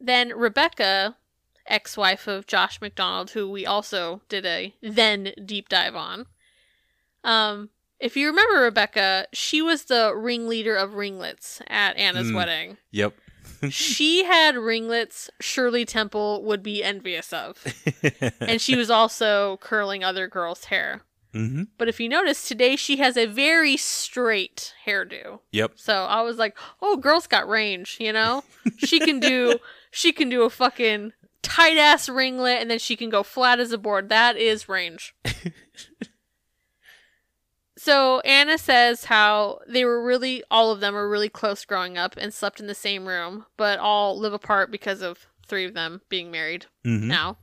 Then 0.00 0.30
Rebecca, 0.36 1.16
ex 1.66 1.96
wife 1.96 2.26
of 2.26 2.46
Josh 2.46 2.80
McDonald, 2.80 3.30
who 3.30 3.50
we 3.50 3.66
also 3.66 4.22
did 4.28 4.46
a 4.46 4.74
then 4.82 5.32
deep 5.44 5.68
dive 5.68 5.94
on. 5.96 6.26
Um, 7.24 7.70
if 8.00 8.16
you 8.16 8.28
remember 8.28 8.60
Rebecca, 8.62 9.26
she 9.32 9.60
was 9.60 9.84
the 9.84 10.14
ringleader 10.14 10.76
of 10.76 10.94
ringlets 10.94 11.60
at 11.66 11.96
Anna's 11.96 12.30
Mm. 12.30 12.34
wedding. 12.36 12.76
Yep. 12.92 13.14
she 13.70 14.24
had 14.24 14.56
ringlets 14.56 15.30
Shirley 15.40 15.84
Temple 15.84 16.44
would 16.44 16.62
be 16.62 16.82
envious 16.84 17.32
of. 17.32 17.64
and 18.40 18.60
she 18.60 18.76
was 18.76 18.90
also 18.90 19.56
curling 19.60 20.04
other 20.04 20.28
girls' 20.28 20.64
hair. 20.66 21.02
mm-hmm. 21.34 21.64
But 21.76 21.88
if 21.88 21.98
you 21.98 22.08
notice, 22.08 22.46
today 22.46 22.76
she 22.76 22.98
has 22.98 23.16
a 23.16 23.26
very 23.26 23.76
straight 23.76 24.74
hairdo. 24.86 25.40
Yep. 25.50 25.72
So 25.76 26.04
I 26.04 26.22
was 26.22 26.36
like, 26.38 26.56
"Oh, 26.80 26.96
girl's 26.98 27.26
got 27.26 27.48
range, 27.48 27.96
you 27.98 28.12
know? 28.12 28.44
She 28.76 29.00
can 29.00 29.18
do 29.18 29.58
she 29.90 30.12
can 30.12 30.28
do 30.28 30.42
a 30.42 30.50
fucking 30.50 31.12
tight 31.42 31.76
ass 31.78 32.08
ringlet 32.08 32.60
and 32.60 32.70
then 32.70 32.78
she 32.78 32.96
can 32.96 33.10
go 33.10 33.22
flat 33.22 33.60
as 33.60 33.72
a 33.72 33.78
board. 33.78 34.08
That 34.08 34.36
is 34.36 34.68
range." 34.68 35.14
so 37.76 38.20
Anna 38.20 38.58
says 38.58 39.04
how 39.04 39.60
they 39.68 39.84
were 39.84 40.04
really 40.04 40.42
all 40.50 40.70
of 40.72 40.80
them 40.80 40.94
were 40.94 41.08
really 41.08 41.28
close 41.28 41.64
growing 41.64 41.96
up 41.96 42.16
and 42.16 42.34
slept 42.34 42.60
in 42.60 42.66
the 42.66 42.74
same 42.74 43.06
room, 43.06 43.46
but 43.56 43.78
all 43.78 44.18
live 44.18 44.32
apart 44.32 44.70
because 44.70 45.00
of 45.00 45.26
three 45.46 45.64
of 45.64 45.74
them 45.74 46.02
being 46.08 46.30
married 46.30 46.66
Mm-hmm. 46.84 47.08
now. 47.08 47.38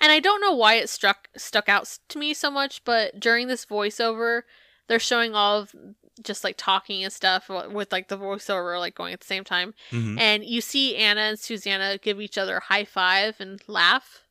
And 0.00 0.10
I 0.10 0.20
don't 0.20 0.40
know 0.40 0.54
why 0.54 0.74
it 0.74 0.88
struck 0.88 1.28
stuck 1.36 1.68
out 1.68 1.98
to 2.08 2.18
me 2.18 2.32
so 2.32 2.50
much, 2.50 2.84
but 2.84 3.20
during 3.20 3.48
this 3.48 3.66
voiceover, 3.66 4.42
they're 4.86 4.98
showing 4.98 5.34
all 5.34 5.58
of 5.60 5.74
just 6.22 6.44
like 6.44 6.56
talking 6.58 7.02
and 7.04 7.12
stuff 7.12 7.48
with 7.48 7.92
like 7.92 8.08
the 8.08 8.18
voiceover 8.18 8.78
like 8.78 8.94
going 8.94 9.12
at 9.12 9.20
the 9.20 9.26
same 9.26 9.44
time. 9.44 9.74
Mhm. 9.90 10.18
And 10.20 10.44
you 10.44 10.60
see 10.60 10.96
Anna 10.96 11.20
and 11.22 11.38
Susanna 11.38 11.98
give 11.98 12.20
each 12.20 12.36
other 12.38 12.56
a 12.58 12.64
high 12.64 12.84
five 12.84 13.40
and 13.40 13.62
laugh. 13.66 14.24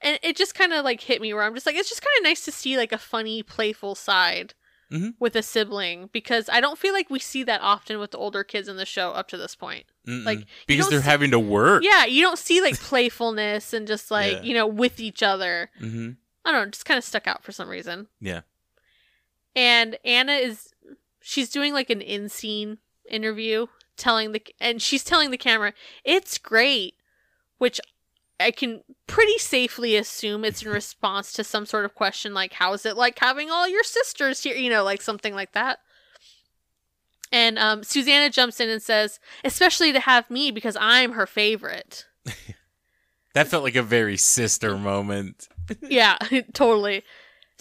And 0.00 0.18
it 0.22 0.36
just 0.36 0.54
kind 0.54 0.72
of 0.72 0.84
like 0.84 1.00
hit 1.02 1.20
me 1.20 1.32
where 1.32 1.44
I'm 1.44 1.54
just 1.54 1.66
like, 1.66 1.76
it's 1.76 1.88
just 1.88 2.02
kind 2.02 2.12
of 2.18 2.24
nice 2.24 2.44
to 2.44 2.52
see 2.52 2.76
like 2.76 2.92
a 2.92 2.98
funny, 2.98 3.42
playful 3.42 3.94
side 3.94 4.54
Mhm. 4.90 5.14
with 5.18 5.34
a 5.36 5.42
sibling 5.42 6.10
because 6.12 6.48
I 6.50 6.60
don't 6.60 6.78
feel 6.78 6.92
like 6.92 7.08
we 7.08 7.18
see 7.18 7.42
that 7.44 7.60
often 7.62 7.98
with 7.98 8.10
the 8.10 8.18
older 8.18 8.44
kids 8.44 8.68
in 8.68 8.76
the 8.76 8.84
show 8.84 9.10
up 9.12 9.26
to 9.28 9.36
this 9.38 9.54
point. 9.54 9.86
Mm-mm. 10.06 10.24
like, 10.26 10.46
because 10.66 10.88
they're 10.90 11.00
see- 11.00 11.04
having 11.06 11.30
to 11.30 11.38
work. 11.38 11.84
Yeah, 11.84 12.04
you 12.06 12.22
don't 12.22 12.38
see 12.38 12.60
like 12.60 12.76
playfulness 12.80 13.72
and 13.72 13.86
just 13.86 14.10
like, 14.10 14.32
Yeah. 14.32 14.42
you 14.42 14.54
know, 14.54 14.66
with 14.66 14.98
each 14.98 15.22
other. 15.22 15.70
hmm 15.78 16.10
I 16.44 16.50
don't 16.50 16.60
know, 16.62 16.66
it 16.66 16.72
just 16.72 16.84
kind 16.84 16.98
of 16.98 17.04
stuck 17.04 17.28
out 17.28 17.44
for 17.44 17.52
some 17.52 17.68
reason. 17.68 18.08
Yeah. 18.20 18.40
And 19.54 19.96
Anna 20.04 20.32
is 20.32 20.74
she's 21.22 21.48
doing 21.48 21.72
like 21.72 21.90
an 21.90 22.00
in 22.00 22.28
scene 22.28 22.78
interview 23.10 23.66
telling 23.96 24.32
the 24.32 24.42
and 24.60 24.80
she's 24.80 25.04
telling 25.04 25.30
the 25.30 25.38
camera, 25.38 25.72
"It's 26.04 26.38
great." 26.38 26.94
Which 27.58 27.80
I 28.40 28.50
can 28.50 28.82
pretty 29.06 29.38
safely 29.38 29.96
assume 29.96 30.44
it's 30.44 30.62
in 30.62 30.70
response 30.70 31.32
to 31.34 31.44
some 31.44 31.64
sort 31.64 31.84
of 31.84 31.94
question 31.94 32.34
like 32.34 32.54
how 32.54 32.72
is 32.72 32.84
it 32.84 32.96
like 32.96 33.18
having 33.20 33.50
all 33.50 33.68
your 33.68 33.84
sisters 33.84 34.42
here, 34.42 34.56
you 34.56 34.68
know, 34.68 34.82
like 34.82 35.00
something 35.00 35.34
like 35.34 35.52
that. 35.52 35.78
And 37.30 37.58
um, 37.58 37.82
Susanna 37.82 38.28
jumps 38.30 38.60
in 38.60 38.68
and 38.68 38.82
says, 38.82 39.18
especially 39.44 39.92
to 39.92 40.00
have 40.00 40.28
me 40.30 40.50
because 40.50 40.76
I'm 40.78 41.12
her 41.12 41.26
favorite. 41.26 42.06
That 43.34 43.48
felt 43.48 43.64
like 43.64 43.76
a 43.76 43.82
very 43.82 44.16
sister 44.16 44.76
moment. 44.76 45.48
yeah, 45.80 46.18
totally. 46.52 47.02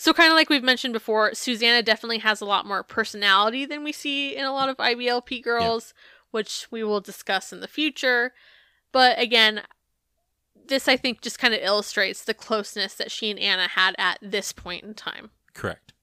So 0.01 0.13
kind 0.13 0.31
of 0.31 0.35
like 0.35 0.49
we've 0.49 0.63
mentioned 0.63 0.93
before, 0.93 1.35
Susanna 1.35 1.83
definitely 1.83 2.17
has 2.17 2.41
a 2.41 2.45
lot 2.45 2.65
more 2.65 2.81
personality 2.81 3.67
than 3.67 3.83
we 3.83 3.91
see 3.91 4.35
in 4.35 4.45
a 4.45 4.51
lot 4.51 4.67
of 4.67 4.77
IBLP 4.77 5.43
girls, 5.43 5.93
which 6.31 6.65
we 6.71 6.83
will 6.83 7.01
discuss 7.01 7.53
in 7.53 7.59
the 7.59 7.67
future. 7.67 8.33
But 8.91 9.19
again, 9.19 9.61
this 10.65 10.87
I 10.87 10.97
think 10.97 11.21
just 11.21 11.37
kind 11.37 11.53
of 11.53 11.61
illustrates 11.61 12.23
the 12.23 12.33
closeness 12.33 12.95
that 12.95 13.11
she 13.11 13.29
and 13.29 13.37
Anna 13.37 13.67
had 13.67 13.93
at 13.99 14.17
this 14.23 14.51
point 14.51 14.83
in 14.83 14.95
time. 14.95 15.29
Correct. 15.53 15.93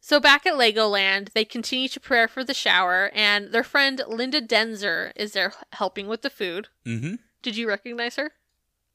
So 0.00 0.18
back 0.18 0.44
at 0.44 0.54
Legoland, 0.54 1.34
they 1.34 1.44
continue 1.44 1.86
to 1.86 2.00
prepare 2.00 2.26
for 2.26 2.42
the 2.42 2.52
shower, 2.52 3.12
and 3.14 3.52
their 3.52 3.62
friend 3.62 4.02
Linda 4.08 4.40
Denzer 4.40 5.12
is 5.14 5.34
there 5.34 5.52
helping 5.74 6.08
with 6.08 6.22
the 6.22 6.30
food. 6.30 6.66
Mm-hmm. 6.84 7.14
Did 7.42 7.56
you 7.56 7.68
recognize 7.68 8.16
her? 8.16 8.32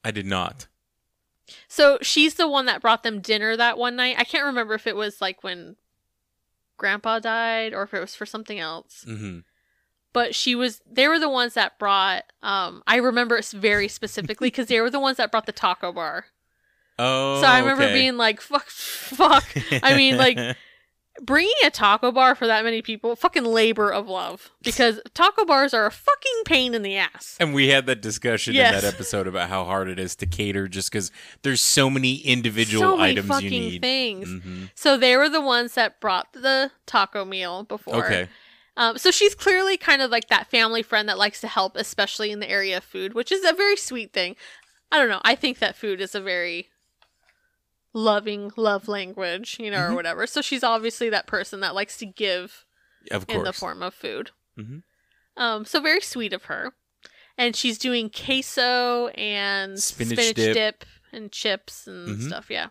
I 0.04 0.10
did 0.10 0.26
not. 0.26 0.66
So 1.68 1.98
she's 2.02 2.34
the 2.34 2.48
one 2.48 2.66
that 2.66 2.80
brought 2.80 3.02
them 3.02 3.20
dinner 3.20 3.56
that 3.56 3.78
one 3.78 3.96
night. 3.96 4.16
I 4.18 4.24
can't 4.24 4.44
remember 4.44 4.74
if 4.74 4.86
it 4.86 4.96
was 4.96 5.20
like 5.20 5.42
when 5.42 5.76
grandpa 6.76 7.18
died 7.18 7.74
or 7.74 7.82
if 7.82 7.92
it 7.94 8.00
was 8.00 8.14
for 8.14 8.26
something 8.26 8.58
else. 8.58 9.04
hmm 9.04 9.40
But 10.12 10.34
she 10.34 10.54
was 10.54 10.80
they 10.90 11.08
were 11.08 11.18
the 11.18 11.28
ones 11.28 11.54
that 11.54 11.78
brought 11.78 12.24
um 12.42 12.82
I 12.86 12.96
remember 12.96 13.36
it 13.36 13.46
very 13.46 13.88
specifically 13.88 14.48
because 14.48 14.66
they 14.68 14.80
were 14.80 14.90
the 14.90 15.00
ones 15.00 15.18
that 15.18 15.30
brought 15.30 15.46
the 15.46 15.52
taco 15.52 15.92
bar. 15.92 16.26
Oh, 16.98 17.40
so 17.40 17.46
I 17.46 17.60
remember 17.60 17.84
okay. 17.84 17.94
being 17.94 18.16
like 18.16 18.40
fuck 18.40 18.68
fuck. 18.68 19.44
I 19.82 19.94
mean 19.94 20.16
like 20.16 20.56
bringing 21.20 21.52
a 21.64 21.70
taco 21.70 22.10
bar 22.10 22.34
for 22.34 22.46
that 22.46 22.64
many 22.64 22.80
people 22.82 23.14
fucking 23.14 23.44
labor 23.44 23.92
of 23.92 24.08
love 24.08 24.50
because 24.62 25.00
taco 25.14 25.44
bars 25.44 25.74
are 25.74 25.86
a 25.86 25.90
fucking 25.90 26.42
pain 26.46 26.74
in 26.74 26.82
the 26.82 26.96
ass. 26.96 27.36
And 27.38 27.52
we 27.54 27.68
had 27.68 27.86
that 27.86 28.00
discussion 28.00 28.54
Yes. 28.54 28.74
in 28.74 28.80
that 28.80 28.94
episode 28.94 29.26
about 29.26 29.48
how 29.48 29.64
hard 29.64 29.88
it 29.88 29.98
is 29.98 30.16
to 30.16 30.26
cater 30.26 30.66
just 30.68 30.90
because 30.90 31.12
there's 31.42 31.60
so 31.60 31.90
many 31.90 32.16
individual 32.16 32.82
so 32.82 32.96
many 32.96 33.10
items 33.12 33.28
fucking 33.28 33.52
you 33.52 33.60
need. 33.70 33.82
things. 33.82 34.28
hmm 34.28 34.64
So 34.74 34.96
they 34.96 35.16
were 35.16 35.28
the 35.28 35.40
ones 35.40 35.74
that 35.74 36.00
brought 36.00 36.32
the 36.32 36.70
taco 36.86 37.24
meal 37.24 37.64
before. 37.64 38.04
Okay. 38.06 38.28
Um, 38.76 38.96
so 38.96 39.10
she's 39.10 39.34
clearly 39.34 39.76
kind 39.76 40.00
of 40.00 40.10
like 40.10 40.28
that 40.28 40.50
family 40.50 40.82
friend 40.82 41.08
that 41.08 41.18
likes 41.18 41.40
to 41.42 41.48
help, 41.48 41.76
especially 41.76 42.30
in 42.30 42.40
the 42.40 42.48
area 42.48 42.78
of 42.78 42.84
food, 42.84 43.12
which 43.14 43.30
is 43.30 43.44
a 43.44 43.52
very 43.52 43.76
sweet 43.76 44.12
thing. 44.12 44.36
I 44.90 44.98
don't 44.98 45.08
know. 45.10 45.20
I 45.22 45.34
think 45.34 45.58
that 45.58 45.76
food 45.76 46.00
is 46.00 46.14
a 46.14 46.20
very 46.20 46.70
loving 47.92 48.50
love 48.56 48.86
language, 48.88 49.56
you 49.58 49.70
know, 49.70 49.78
Mhm. 49.78 49.90
or 49.90 49.94
whatever. 49.94 50.26
So 50.26 50.40
she's 50.42 50.62
obviously 50.62 51.10
that 51.10 51.26
person 51.26 51.60
that 51.60 51.74
likes 51.74 51.96
to 51.98 52.06
give 52.06 52.64
Of 53.10 53.24
in 53.28 53.42
the 53.44 53.52
form 53.52 53.82
of 53.82 53.94
food. 53.94 54.30
Mhm. 54.58 54.82
Um, 55.36 55.64
so 55.64 55.80
very 55.80 56.00
sweet 56.00 56.32
of 56.32 56.44
her. 56.44 56.74
And 57.38 57.56
she's 57.56 57.78
doing 57.78 58.10
queso 58.10 59.08
and 59.08 59.80
Spinach 59.82 60.18
spinach, 60.18 60.36
dip. 60.36 60.54
dip. 60.54 60.84
and 61.12 61.32
chips 61.32 61.86
and 61.88 62.18
Mhm. 62.20 62.26
stuff. 62.28 62.50
Yeah. 62.50 62.68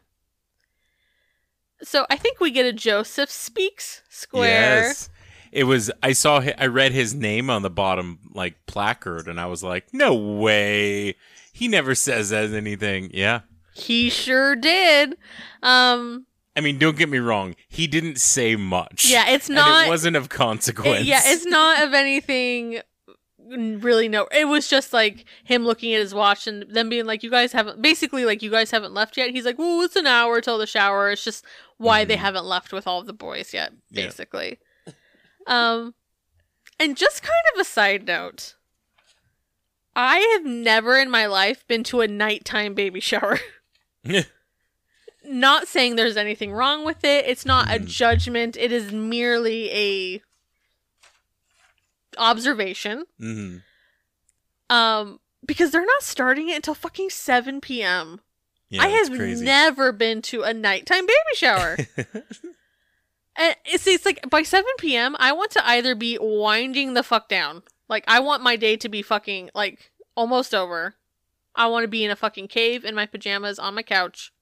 So 1.81 2.05
I 2.09 2.15
think 2.17 2.39
we 2.39 2.51
get 2.51 2.65
a 2.65 2.73
Joseph 2.73 3.29
speaks 3.31 4.01
square. 4.09 4.83
Yes. 4.83 5.09
It 5.51 5.63
was. 5.63 5.89
I 6.03 6.11
saw. 6.13 6.43
I 6.57 6.67
read 6.67 6.91
his 6.91 7.15
name 7.15 7.49
on 7.49 7.63
the 7.63 7.69
bottom 7.71 8.19
like 8.33 8.65
placard, 8.67 9.27
and 9.27 9.39
I 9.41 9.47
was 9.47 9.63
like, 9.63 9.91
"No 9.93 10.13
way! 10.13 11.15
He 11.51 11.67
never 11.67 11.95
says 11.95 12.31
anything." 12.31 13.09
Yeah. 13.13 13.41
He 13.80 14.10
sure 14.10 14.56
did. 14.56 15.18
Um, 15.64 16.26
I 16.56 16.61
mean, 16.61 16.77
don't 16.77 16.97
get 16.97 17.10
me 17.10 17.19
wrong. 17.19 17.56
He 17.68 17.88
didn't 17.88 18.19
say 18.19 18.56
much. 18.56 19.06
yeah, 19.10 19.30
it's 19.30 19.47
And 19.47 19.56
not. 19.56 19.85
it 19.85 19.89
wasn't 19.89 20.15
of 20.18 20.30
consequence. 20.30 21.01
it- 21.01 21.06
yeah, 21.06 21.22
it's 21.23 21.45
not 21.45 21.84
of 21.84 21.93
anything 21.93 22.81
really 23.51 24.07
no 24.07 24.27
it 24.31 24.45
was 24.47 24.68
just 24.68 24.93
like 24.93 25.26
him 25.43 25.65
looking 25.65 25.91
at 25.95 25.99
his 26.01 26.14
watch 26.14 26.45
and 26.45 26.69
them 26.69 26.88
being 26.88 27.07
like 27.07 27.23
you 27.23 27.31
guys 27.31 27.51
haven't 27.51 27.81
basically 27.81 28.23
like 28.23 28.43
you 28.43 28.51
guys 28.51 28.69
haven't 28.69 28.93
left 28.93 29.18
yet 29.18 29.31
he's 29.31 29.43
like 29.43 29.57
well 29.57 29.81
it's 29.81 29.95
an 29.95 30.06
hour 30.06 30.39
till 30.39 30.60
the 30.60 30.68
shower 30.68 31.10
it's 31.10 31.23
just 31.23 31.43
why 31.77 32.06
they 32.06 32.15
Mhm. 32.15 32.19
haven't 32.19 32.45
left 32.45 32.72
with 32.72 32.85
all 32.85 32.99
of 32.99 33.07
the 33.07 33.14
boys 33.14 33.51
yet 33.51 33.72
Yeah. 33.89 34.06
basically 34.06 34.60
um 35.47 35.95
and 36.80 36.95
just 36.95 37.23
kind 37.23 37.34
of 37.56 37.60
a 37.60 37.64
side 37.64 38.06
note 38.06 38.53
i 39.95 40.19
have 40.35 40.45
never 40.45 40.95
in 40.97 41.10
my 41.10 41.26
life 41.26 41.65
been 41.68 41.84
to 41.85 42.01
a 42.01 42.07
nighttime 42.07 42.76
baby 42.76 42.99
shower 42.99 43.39
not 45.23 45.67
saying 45.67 45.95
there's 45.95 46.17
anything 46.17 46.51
wrong 46.53 46.85
with 46.85 47.03
it. 47.03 47.26
It's 47.27 47.45
not 47.45 47.69
a 47.69 47.80
Mhm. 47.80 47.88
judgment. 47.88 48.57
It 48.57 48.71
is 48.71 48.91
merely 48.91 49.69
a 49.71 50.21
observation. 52.17 53.05
Hmm 53.19 53.57
um 54.71 55.19
because 55.43 55.71
they're 55.71 55.84
not 55.85 56.03
starting 56.03 56.49
it 56.49 56.55
until 56.57 56.76
fucking 56.76 57.09
7 57.09 57.59
p.m 57.59 58.21
Yeah, 58.69 58.84
i 58.84 58.88
have 58.89 59.09
never 59.09 59.91
been 59.91 60.21
to 60.23 60.43
a 60.43 60.53
nighttime 60.53 61.05
baby 61.07 61.35
shower. 61.35 61.77
And 63.35 63.55
it's, 63.65 63.88
it's 63.88 64.05
like 64.05 64.30
by 64.30 64.43
7 64.43 64.65
p.m 64.77 65.15
i 65.19 65.31
want 65.31 65.49
to 65.51 65.67
either 65.67 65.95
be 65.95 66.17
winding 66.21 66.93
the 66.93 67.01
fuck 67.03 67.30
down. 67.30 67.63
Like 67.88 68.03
i 68.07 68.19
want 68.19 68.43
my 68.43 68.55
day 68.57 68.77
to 68.77 68.89
be 68.89 69.01
fucking 69.01 69.49
like 69.55 69.91
almost 70.15 70.53
over 70.53 70.93
i 71.60 71.68
want 71.68 71.84
to 71.84 71.88
be 71.88 72.03
in 72.03 72.10
a 72.10 72.15
fucking 72.15 72.48
cave 72.48 72.84
in 72.84 72.95
my 72.95 73.06
pajamas 73.06 73.60
on 73.60 73.76
my 73.76 73.84
couch 73.84 74.34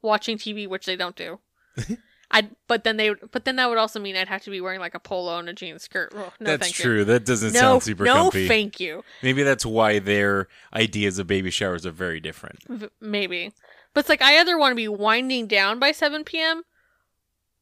watching 0.00 0.38
tv 0.38 0.66
which 0.66 0.86
they 0.86 0.96
don't 0.96 1.16
do 1.16 1.38
I 2.30 2.50
but 2.66 2.84
then 2.84 2.98
they 2.98 3.14
but 3.32 3.46
then 3.46 3.56
that 3.56 3.70
would 3.70 3.78
also 3.78 3.98
mean 3.98 4.14
I'd 4.14 4.28
have 4.28 4.42
to 4.42 4.50
be 4.50 4.60
wearing 4.60 4.80
like 4.80 4.94
a 4.94 5.00
polo 5.00 5.38
and 5.38 5.48
a 5.48 5.54
jean 5.54 5.78
skirt. 5.78 6.12
Ugh, 6.14 6.30
no, 6.38 6.58
that's 6.58 6.70
true. 6.70 7.02
That 7.06 7.24
doesn't 7.24 7.54
No, 7.54 7.58
sound 7.58 7.82
super 7.84 8.04
no, 8.04 8.14
comfy. 8.24 8.46
thank 8.46 8.78
you. 8.80 9.02
Maybe 9.22 9.42
that's 9.42 9.64
why 9.64 9.98
their 9.98 10.46
ideas 10.74 11.18
of 11.18 11.26
baby 11.26 11.50
showers 11.50 11.86
are 11.86 11.90
very 11.90 12.20
different. 12.20 12.58
V- 12.68 12.90
maybe. 13.00 13.54
But 13.94 14.00
it's 14.00 14.08
like 14.10 14.20
I 14.20 14.38
either 14.40 14.58
want 14.58 14.72
to 14.72 14.76
be 14.76 14.88
winding 14.88 15.46
down 15.46 15.78
by 15.78 15.90
7 15.90 16.22
p.m. 16.24 16.64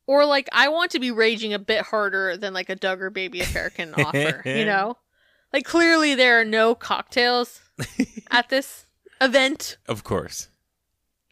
or 0.08 0.24
like 0.24 0.48
I 0.52 0.68
want 0.68 0.90
to 0.90 0.98
be 0.98 1.12
raging 1.12 1.52
a 1.54 1.60
bit 1.60 1.82
harder 1.82 2.36
than 2.36 2.52
like 2.52 2.68
a 2.68 2.74
Duggar 2.74 3.12
baby 3.12 3.42
affair 3.42 3.70
can 3.70 3.94
offer, 3.98 4.42
you 4.44 4.64
know? 4.64 4.96
Like 5.52 5.64
clearly 5.64 6.16
there 6.16 6.40
are 6.40 6.44
no 6.44 6.74
cocktails 6.74 7.60
at 8.30 8.48
this 8.48 8.86
event. 9.20 9.76
Of 9.88 10.04
course. 10.04 10.48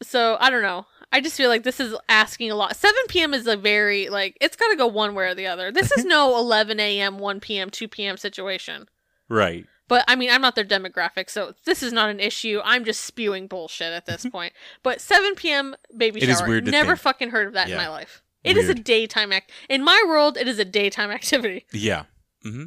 So 0.02 0.36
I 0.40 0.50
don't 0.50 0.62
know. 0.62 0.86
I 1.12 1.20
just 1.20 1.36
feel 1.36 1.48
like 1.48 1.62
this 1.62 1.78
is 1.80 1.94
asking 2.08 2.50
a 2.50 2.56
lot. 2.56 2.74
7 2.76 2.94
p.m. 3.08 3.32
is 3.34 3.46
a 3.46 3.56
very 3.56 4.08
like 4.08 4.36
it's 4.40 4.56
got 4.56 4.68
to 4.68 4.76
go 4.76 4.86
one 4.86 5.14
way 5.14 5.26
or 5.26 5.34
the 5.34 5.46
other. 5.46 5.70
This 5.70 5.92
is 5.92 6.04
no 6.04 6.36
11 6.36 6.80
a.m., 6.80 7.18
1 7.18 7.40
p.m., 7.40 7.70
2 7.70 7.86
p.m. 7.88 8.16
situation. 8.16 8.88
Right. 9.28 9.64
But 9.86 10.04
I 10.08 10.16
mean, 10.16 10.30
I'm 10.30 10.40
not 10.40 10.54
their 10.56 10.64
demographic, 10.64 11.30
so 11.30 11.54
this 11.66 11.82
is 11.82 11.92
not 11.92 12.08
an 12.10 12.18
issue. 12.18 12.60
I'm 12.64 12.84
just 12.84 13.02
spewing 13.02 13.46
bullshit 13.46 13.92
at 13.92 14.06
this 14.06 14.24
point. 14.32 14.52
But 14.82 15.00
7 15.00 15.34
p.m. 15.36 15.76
baby 15.96 16.20
It 16.20 16.26
shower. 16.26 16.32
is 16.32 16.48
weird 16.48 16.64
to 16.64 16.70
Never 16.70 16.92
think. 16.92 17.00
fucking 17.00 17.30
heard 17.30 17.46
of 17.46 17.52
that 17.54 17.68
in 17.70 17.76
my 17.76 17.88
life. 17.88 18.22
It 18.42 18.56
is 18.58 18.68
a 18.68 18.74
daytime 18.74 19.32
act. 19.32 19.50
In 19.70 19.82
my 19.84 20.02
world, 20.06 20.36
it 20.36 20.48
is 20.48 20.58
a 20.58 20.64
daytime 20.66 21.10
activity. 21.18 21.64
Yeah. 21.72 22.04
hmm 22.42 22.64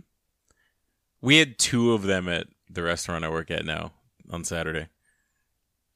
We 1.21 1.37
had 1.37 1.57
two 1.59 1.91
of 1.93 2.03
them 2.03 2.27
at 2.29 2.47
the 2.69 2.83
restaurant 2.83 3.23
I 3.25 3.29
work 3.29 3.51
at 3.51 3.65
now 3.65 3.93
on 4.31 4.43
Saturday. 4.43 4.87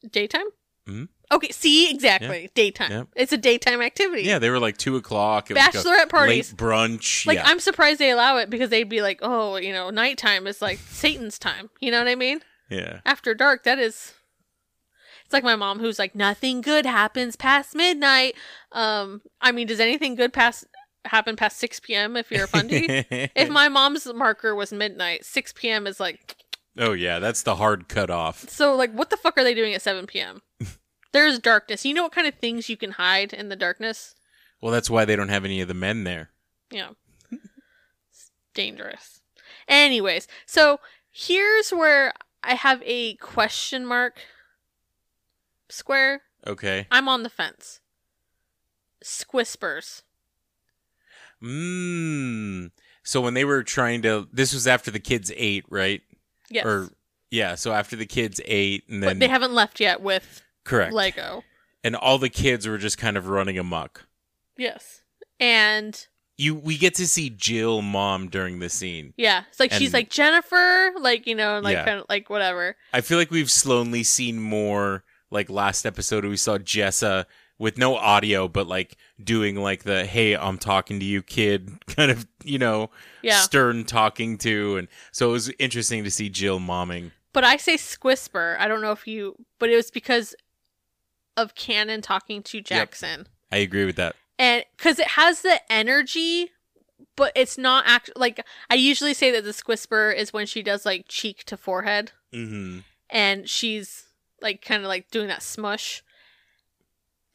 Daytime? 0.10 0.48
Mhm. 0.88 1.10
Okay, 1.32 1.52
see, 1.52 1.90
exactly. 1.90 2.50
Daytime. 2.56 2.92
Yep. 2.92 3.08
It's 3.16 3.32
a 3.32 3.38
daytime 3.38 3.82
activity. 3.82 4.24
Yeah, 4.24 4.40
they 4.40 4.50
were 4.50 4.60
like 4.60 4.78
two 4.78 4.98
o'clock. 4.98 5.50
It 5.50 5.54
was 5.54 5.64
like 5.64 5.74
Bachelorette 5.74 6.10
parties. 6.10 6.52
late 6.52 6.58
brunch. 6.58 7.26
Like, 7.26 7.38
yeah. 7.38 7.48
I'm 7.48 7.60
surprised 7.60 8.00
they 8.00 8.10
allow 8.10 8.38
it 8.38 8.50
because 8.50 8.70
they'd 8.70 8.90
be 8.90 9.02
like, 9.02 9.20
oh, 9.22 9.56
you 9.56 9.72
know, 9.72 9.90
nighttime 9.92 10.46
is 10.48 10.62
like 10.62 10.80
Satan's 10.80 11.40
time. 11.40 11.70
You 11.80 11.92
know 11.92 12.00
what 12.00 12.08
I 12.08 12.16
mean? 12.16 12.42
yeah. 12.70 13.00
After 13.06 13.34
dark, 13.34 13.64
that 13.64 13.80
is. 13.80 14.14
It's 15.24 15.34
like 15.34 15.44
my 15.46 15.56
mom 15.56 15.80
who's 15.80 15.98
like 16.00 16.16
nothing 16.16 16.60
good 16.60 16.86
happens 16.86 17.38
past 17.38 17.76
midnight. 17.76 18.36
Um 18.74 19.22
I 19.40 19.54
mean, 19.54 19.68
does 19.68 19.80
anything 19.80 20.16
good 20.16 20.34
past 20.34 20.66
happen 21.06 21.36
past 21.38 21.58
6 21.60 21.80
p.m. 21.80 22.18
if 22.18 22.30
you're 22.32 22.44
a 22.44 22.48
fundy? 22.48 22.86
if 23.10 23.50
my 23.50 23.70
mom's 23.70 24.06
marker 24.14 24.54
was 24.54 24.74
midnight, 24.74 25.24
6 25.24 25.54
p.m. 25.54 25.88
is 25.88 26.02
like 26.02 26.36
oh 26.78 26.94
yeah, 26.94 27.20
that's 27.20 27.44
the 27.44 27.56
hard 27.56 27.88
cutoff. 27.88 28.50
so 28.50 28.76
like 28.76 28.92
what 28.94 29.10
the 29.10 29.18
fuck 29.18 29.38
are 29.38 29.44
they 29.44 29.54
doing 29.54 29.74
at 29.74 29.82
7 29.82 30.08
p.m.? 30.08 30.42
There's 31.12 31.40
darkness. 31.40 31.86
You 31.86 31.94
know 31.94 32.04
what 32.04 32.14
kind 32.14 32.28
of 32.28 32.36
things 32.36 32.70
you 32.70 32.78
can 32.78 32.92
hide 32.92 33.34
in 33.34 33.50
the 33.50 33.56
darkness? 33.56 34.16
Well, 34.62 34.72
that's 34.72 34.90
why 34.90 35.06
they 35.06 35.16
don't 35.16 35.30
have 35.30 35.44
any 35.44 35.60
of 35.60 35.68
the 35.68 35.74
men 35.74 36.04
there. 36.04 36.30
Yeah. 36.72 36.92
It's 37.32 38.32
dangerous. 38.54 39.22
Anyways, 39.68 40.28
so 40.46 40.80
here's 41.12 41.72
where 41.72 42.14
I 42.44 42.56
have 42.56 42.82
a 42.86 43.16
question 43.16 43.86
mark 43.86 44.20
square. 45.70 46.22
Okay. 46.48 46.88
I'm 46.92 47.08
on 47.10 47.24
the 47.24 47.30
fence. 47.30 47.80
Squispers. 49.04 50.04
Mmm. 51.42 52.72
So 53.04 53.20
when 53.20 53.34
they 53.34 53.46
were 53.46 53.64
trying 53.64 54.02
to, 54.04 54.28
this 54.32 54.54
was 54.54 54.68
after 54.68 54.92
the 54.92 55.00
kids 55.00 55.32
ate, 55.36 55.66
right? 55.70 56.02
Yes. 56.52 56.66
Or 56.66 56.90
yeah. 57.30 57.56
So 57.56 57.72
after 57.74 57.96
the 57.96 58.06
kids 58.06 58.40
ate, 58.46 58.84
and 58.90 59.02
but 59.02 59.08
then 59.08 59.20
they 59.20 59.28
haven't 59.28 59.54
left 59.54 59.80
yet 59.80 60.02
with 60.02 60.42
correct, 60.66 60.94
Lego. 60.94 61.44
and 61.84 61.96
all 61.96 62.18
the 62.18 62.30
kids 62.30 62.68
were 62.68 62.78
just 62.78 62.98
kind 62.98 63.18
of 63.18 63.28
running 63.28 63.58
amok. 63.58 64.06
Yes. 64.58 65.02
And 65.40 66.06
You, 66.38 66.54
we 66.56 66.78
get 66.78 66.94
to 66.96 67.08
see 67.08 67.30
Jill 67.30 67.82
mom 67.82 68.28
during 68.30 68.60
the 68.60 68.70
scene. 68.70 69.14
yeah, 69.18 69.44
it's 69.50 69.60
like 69.60 69.72
she's 69.72 69.94
like 69.94 70.10
Jennifer, 70.10 70.92
like, 71.00 71.26
you 71.28 71.36
know, 71.36 71.60
like 71.64 71.74
Yeah. 71.74 71.86
kind 71.86 72.00
of 72.00 72.06
like 72.10 72.30
whatever. 72.30 72.76
I 72.94 73.02
feel 73.02 73.18
like 73.18 73.32
we've 73.32 73.50
slowly 73.52 74.04
seen 74.04 74.40
more. 74.42 75.04
Like 75.34 75.50
last 75.50 75.86
episode, 75.86 76.26
we 76.26 76.36
saw 76.36 76.58
Jessa 76.58 77.26
with 77.62 77.78
no 77.78 77.96
audio, 77.96 78.48
but 78.48 78.68
like 78.68 78.98
doing 79.24 79.56
like 79.56 79.84
the 79.84 80.06
"Hey, 80.06 80.36
I'm 80.36 80.58
talking 80.58 81.00
to 81.00 81.06
you, 81.06 81.22
kid," 81.22 81.70
kind 81.88 82.12
of 82.12 82.28
you 82.44 82.58
know 82.60 82.90
Yeah. 83.22 83.40
stern 83.42 83.86
talking 83.86 84.38
to, 84.40 84.78
and 84.78 84.88
so 85.12 85.30
it 85.30 85.32
was 85.34 85.50
interesting 85.60 86.04
to 86.04 86.12
see 86.12 86.28
Jill 86.30 86.60
momming. 86.60 87.12
But 87.34 87.44
I 87.46 87.56
say 87.58 87.76
Squisper. 87.76 88.58
I 88.60 88.68
don't 88.68 88.82
know 88.82 88.92
if 88.92 89.08
you 89.08 89.36
but 89.60 89.70
it 89.70 89.76
was 89.76 89.92
because 89.92 90.36
of 91.38 91.56
Cannon 91.56 92.02
talking 92.02 92.44
to 92.44 92.62
Jackson. 92.62 93.28
I 93.52 93.58
agree 93.58 93.86
with 93.86 93.96
that. 93.98 94.16
and 94.40 94.66
because 94.78 94.98
it 95.00 95.10
has 95.10 95.42
the 95.42 95.60
energy 95.72 96.52
but 97.18 97.32
it's 97.36 97.58
not 97.58 97.84
act 97.86 98.10
like 98.16 98.40
i 98.70 98.76
usually 98.76 99.14
say 99.14 99.30
that 99.32 99.44
the 99.44 99.52
squisper 99.52 100.16
is 100.16 100.32
when 100.32 100.46
she 100.46 100.64
does 100.64 100.86
like 100.86 101.06
cheek 101.10 101.44
to 101.44 101.58
forehead 101.58 102.12
Mm-hmm. 102.34 102.80
and 103.10 103.50
she's 103.50 104.06
like 104.42 104.64
kind 104.64 104.82
of 104.84 104.88
like 104.88 105.12
doing 105.12 105.28
that 105.28 105.44
smush 105.44 106.02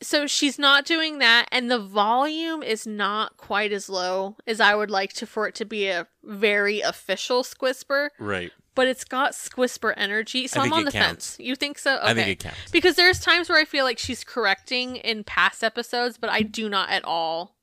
so 0.02 0.26
she's 0.26 0.58
not 0.58 0.84
doing 0.84 1.18
that 1.20 1.46
and 1.50 1.70
the 1.70 1.78
volume 1.78 2.62
is 2.62 2.86
not 2.86 3.36
quite 3.36 3.72
as 3.72 3.88
low 3.88 4.36
as 4.46 4.60
i 4.60 4.74
would 4.74 4.90
like 4.90 5.12
to 5.14 5.26
for 5.26 5.46
it 5.48 5.54
to 5.54 5.64
be 5.64 5.86
a 5.88 6.06
very 6.22 6.80
official 6.80 7.42
squisper 7.42 8.10
Right. 8.18 8.52
but 8.74 8.86
it's 8.86 9.04
got 9.04 9.32
squisper 9.32 9.94
energy 9.96 10.46
so 10.46 10.60
I 10.60 10.64
i'm 10.64 10.72
on 10.74 10.84
the 10.84 10.90
counts. 10.92 11.36
fence 11.36 11.46
you 11.46 11.56
think 11.56 11.78
so 11.78 11.96
okay 11.96 12.10
I 12.10 12.14
think 12.14 12.28
it 12.28 12.38
counts. 12.40 12.70
because 12.70 12.96
there's 12.96 13.20
times 13.20 13.48
where 13.48 13.58
I 13.58 13.64
feel 13.64 13.84
like 13.84 13.98
she's 13.98 14.22
correcting 14.24 14.96
in 14.96 15.24
past 15.24 15.64
episodes, 15.64 16.18
but 16.18 16.28
I 16.30 16.42
do 16.42 16.68
not 16.68 16.90
at 16.90 17.04
all. 17.04 17.56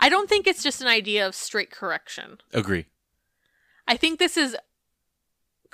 I 0.00 0.08
don't 0.08 0.28
think 0.28 0.46
it's 0.46 0.62
just 0.62 0.80
an 0.80 0.88
idea 0.88 1.26
of 1.26 1.34
straight 1.34 1.70
correction. 1.70 2.38
Agree. 2.52 2.86
I 3.86 3.96
think 3.96 4.18
this 4.18 4.36
is 4.36 4.56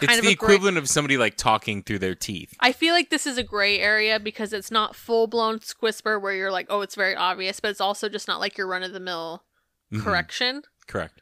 kind 0.06 0.18
It's 0.18 0.18
of 0.20 0.24
the 0.26 0.32
a 0.32 0.36
gray- 0.36 0.54
equivalent 0.54 0.78
of 0.78 0.88
somebody 0.88 1.16
like 1.16 1.36
talking 1.36 1.82
through 1.82 1.98
their 2.00 2.14
teeth. 2.14 2.54
I 2.60 2.72
feel 2.72 2.94
like 2.94 3.10
this 3.10 3.26
is 3.26 3.38
a 3.38 3.42
gray 3.42 3.78
area 3.80 4.18
because 4.20 4.52
it's 4.52 4.70
not 4.70 4.94
full 4.96 5.26
blown 5.26 5.58
squisper 5.60 6.20
where 6.20 6.32
you're 6.34 6.52
like, 6.52 6.66
oh, 6.70 6.80
it's 6.80 6.94
very 6.94 7.14
obvious, 7.16 7.60
but 7.60 7.70
it's 7.70 7.80
also 7.80 8.08
just 8.08 8.28
not 8.28 8.40
like 8.40 8.56
your 8.58 8.66
run 8.66 8.82
of 8.82 8.92
the 8.92 9.00
mill 9.00 9.44
Mhm. 9.92 10.02
correction. 10.02 10.62
Correct. 10.86 11.20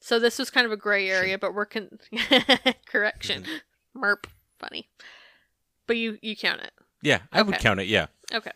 So 0.00 0.18
this 0.18 0.38
was 0.38 0.50
kind 0.50 0.66
of 0.66 0.72
a 0.72 0.76
gray 0.76 1.08
area, 1.10 1.38
but 1.38 1.54
we're 1.54 1.66
con- 1.66 1.98
correction. 2.86 3.42
Mm-hmm. 3.44 4.04
Merp, 4.04 4.24
funny. 4.58 4.88
But 5.86 5.96
you 5.96 6.18
you 6.22 6.36
count 6.36 6.60
it. 6.60 6.72
Yeah, 7.02 7.20
I 7.32 7.42
would 7.42 7.58
count 7.58 7.80
it. 7.80 7.86
Yeah, 7.86 8.06
Okay, 8.34 8.50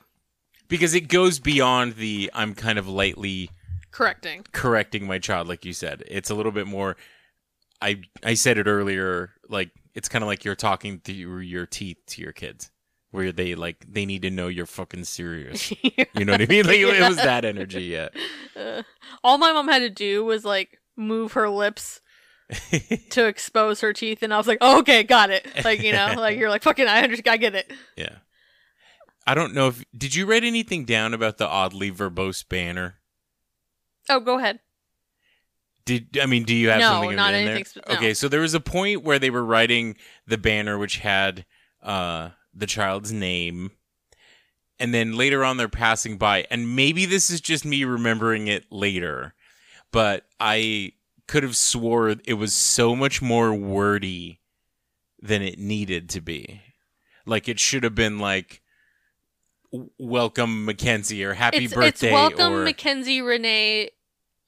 because 0.68 0.94
it 0.94 1.02
goes 1.08 1.38
beyond 1.38 1.94
the 1.96 2.30
I'm 2.34 2.54
kind 2.54 2.78
of 2.78 2.88
lightly 2.88 3.50
correcting. 3.90 4.44
correcting 4.52 5.06
my 5.06 5.18
child, 5.18 5.46
like 5.48 5.64
you 5.64 5.72
said. 5.72 6.02
It's 6.08 6.30
a 6.30 6.34
little 6.34 6.52
bit 6.52 6.66
more. 6.66 6.96
I 7.80 8.02
I 8.24 8.34
said 8.34 8.58
it 8.58 8.66
earlier. 8.66 9.32
Like 9.48 9.70
it's 9.94 10.08
kind 10.08 10.22
of 10.22 10.28
like 10.28 10.44
you're 10.44 10.54
talking 10.54 11.00
through 11.00 11.38
your 11.40 11.66
teeth 11.66 11.98
to 12.08 12.22
your 12.22 12.32
kids, 12.32 12.70
where 13.10 13.32
they 13.32 13.54
like 13.54 13.84
they 13.88 14.06
need 14.06 14.22
to 14.22 14.30
know 14.30 14.48
you're 14.48 14.66
fucking 14.66 15.04
serious. 15.04 15.72
You 16.12 16.24
know 16.24 16.32
what 16.32 16.42
I 16.42 16.46
mean? 16.46 16.66
Like 16.66 16.78
it 16.78 17.08
was 17.08 17.16
that 17.16 17.44
energy. 17.44 17.84
Yeah. 17.84 18.08
Uh, 18.56 18.82
all 19.24 19.38
my 19.38 19.52
mom 19.52 19.68
had 19.68 19.78
to 19.78 19.90
do 19.90 20.24
was 20.24 20.44
like 20.44 20.78
move 20.96 21.32
her 21.32 21.48
lips 21.48 22.00
to 23.10 23.26
expose 23.26 23.80
her 23.80 23.92
teeth, 23.92 24.22
and 24.22 24.34
I 24.34 24.36
was 24.36 24.46
like, 24.46 24.58
oh, 24.60 24.80
"Okay, 24.80 25.02
got 25.02 25.30
it." 25.30 25.46
Like 25.64 25.82
you 25.82 25.92
know, 25.92 26.14
like 26.16 26.36
you're 26.36 26.50
like, 26.50 26.62
"Fucking, 26.62 26.86
I 26.86 27.02
understand, 27.02 27.32
I 27.32 27.36
get 27.36 27.54
it." 27.54 27.72
yeah. 27.96 28.16
I 29.26 29.34
don't 29.34 29.54
know 29.54 29.68
if 29.68 29.84
did 29.96 30.14
you 30.14 30.26
write 30.26 30.42
anything 30.44 30.84
down 30.84 31.14
about 31.14 31.38
the 31.38 31.46
oddly 31.46 31.92
verbose 31.92 32.46
banner? 32.46 32.96
Oh, 34.08 34.18
go 34.18 34.38
ahead. 34.38 34.58
Did 35.98 36.18
I 36.22 36.26
mean? 36.26 36.44
Do 36.44 36.54
you 36.54 36.70
have 36.70 36.78
No, 36.78 36.88
something 36.90 37.16
not 37.16 37.34
in 37.34 37.48
anything 37.48 37.54
there? 37.54 37.64
spe- 37.64 37.88
no. 37.88 37.96
Okay, 37.96 38.14
so 38.14 38.28
there 38.28 38.40
was 38.40 38.54
a 38.54 38.60
point 38.60 39.02
where 39.02 39.18
they 39.18 39.30
were 39.30 39.44
writing 39.44 39.96
the 40.24 40.38
banner, 40.38 40.78
which 40.78 40.98
had 40.98 41.44
uh, 41.82 42.30
the 42.54 42.66
child's 42.66 43.10
name, 43.10 43.72
and 44.78 44.94
then 44.94 45.16
later 45.16 45.44
on 45.44 45.56
they're 45.56 45.68
passing 45.68 46.16
by, 46.16 46.46
and 46.48 46.76
maybe 46.76 47.06
this 47.06 47.28
is 47.28 47.40
just 47.40 47.64
me 47.64 47.82
remembering 47.82 48.46
it 48.46 48.66
later, 48.70 49.34
but 49.90 50.26
I 50.38 50.92
could 51.26 51.42
have 51.42 51.56
swore 51.56 52.10
it 52.24 52.34
was 52.34 52.54
so 52.54 52.94
much 52.94 53.20
more 53.20 53.52
wordy 53.52 54.40
than 55.20 55.42
it 55.42 55.58
needed 55.58 56.08
to 56.10 56.20
be. 56.20 56.60
Like 57.26 57.48
it 57.48 57.58
should 57.58 57.82
have 57.82 57.96
been 57.96 58.20
like 58.20 58.62
"Welcome 59.98 60.64
Mackenzie" 60.64 61.24
or 61.24 61.34
"Happy 61.34 61.64
it's 61.64 61.74
Birthday" 61.74 62.08
it's 62.08 62.14
welcome 62.14 62.52
or 62.52 62.64
Mackenzie 62.64 63.22
Renee. 63.22 63.90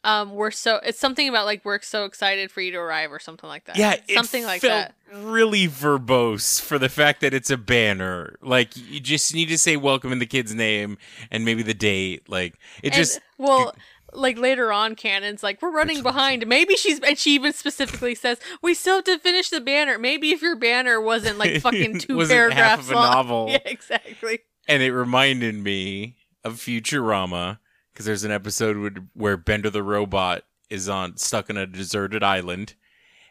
Um, 0.04 0.32
we're 0.34 0.50
so 0.50 0.80
it's 0.82 0.98
something 0.98 1.28
about 1.28 1.44
like 1.46 1.64
we're 1.64 1.80
so 1.80 2.04
excited 2.06 2.50
for 2.50 2.60
you 2.60 2.72
to 2.72 2.78
arrive 2.78 3.12
or 3.12 3.18
something 3.20 3.48
like 3.48 3.66
that. 3.66 3.76
Yeah, 3.76 3.96
something 4.14 4.42
like 4.44 4.60
that. 4.62 4.94
Really 5.14 5.68
verbose 5.68 6.60
for 6.60 6.78
the 6.78 6.88
fact 6.88 7.20
that 7.20 7.32
it's 7.32 7.50
a 7.50 7.56
banner. 7.56 8.34
Like 8.42 8.76
you 8.76 8.98
just 8.98 9.32
need 9.32 9.46
to 9.50 9.58
say 9.58 9.76
welcome 9.76 10.10
in 10.10 10.18
the 10.18 10.26
kid's 10.26 10.54
name 10.54 10.98
and 11.30 11.44
maybe 11.44 11.62
the 11.62 11.74
date. 11.74 12.28
Like 12.28 12.54
it 12.82 12.86
And, 12.88 12.94
just 12.94 13.20
well, 13.38 13.76
like 14.12 14.36
later 14.38 14.72
on, 14.72 14.96
Cannon's 14.96 15.42
like, 15.44 15.62
we're 15.62 15.70
running 15.70 16.02
behind. 16.02 16.46
Maybe 16.48 16.74
she's 16.74 16.98
and 17.00 17.16
she 17.16 17.34
even 17.36 17.52
specifically 17.52 18.16
says 18.16 18.38
we 18.60 18.74
still 18.74 18.96
have 18.96 19.04
to 19.04 19.18
finish 19.20 19.50
the 19.50 19.60
banner. 19.60 19.98
Maybe 20.00 20.32
if 20.32 20.42
your 20.42 20.56
banner 20.56 21.00
wasn't 21.00 21.38
like 21.38 21.60
fucking 21.60 22.00
two 22.00 22.16
Wasn't 22.16 22.52
half 22.52 22.80
paragraphs 22.80 22.86
of 22.88 22.90
a 22.90 22.94
long. 22.96 23.12
novel. 23.12 23.46
Yeah, 23.50 23.58
exactly. 23.66 24.40
and 24.66 24.82
it 24.82 24.92
reminded 24.92 25.54
me 25.54 26.16
of 26.44 26.54
Futurama 26.56 27.58
because 27.92 28.06
there's 28.06 28.24
an 28.24 28.30
episode 28.30 29.08
where 29.14 29.36
Bender 29.36 29.70
the 29.70 29.82
robot 29.82 30.44
is 30.70 30.88
on 30.88 31.16
stuck 31.16 31.50
on 31.50 31.56
a 31.56 31.66
deserted 31.66 32.22
island, 32.22 32.74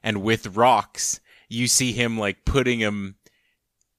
and 0.04 0.22
with 0.22 0.56
rocks 0.56 1.20
you 1.52 1.68
see 1.68 1.92
him 1.92 2.18
like 2.18 2.46
putting 2.46 2.80
him 2.80 3.16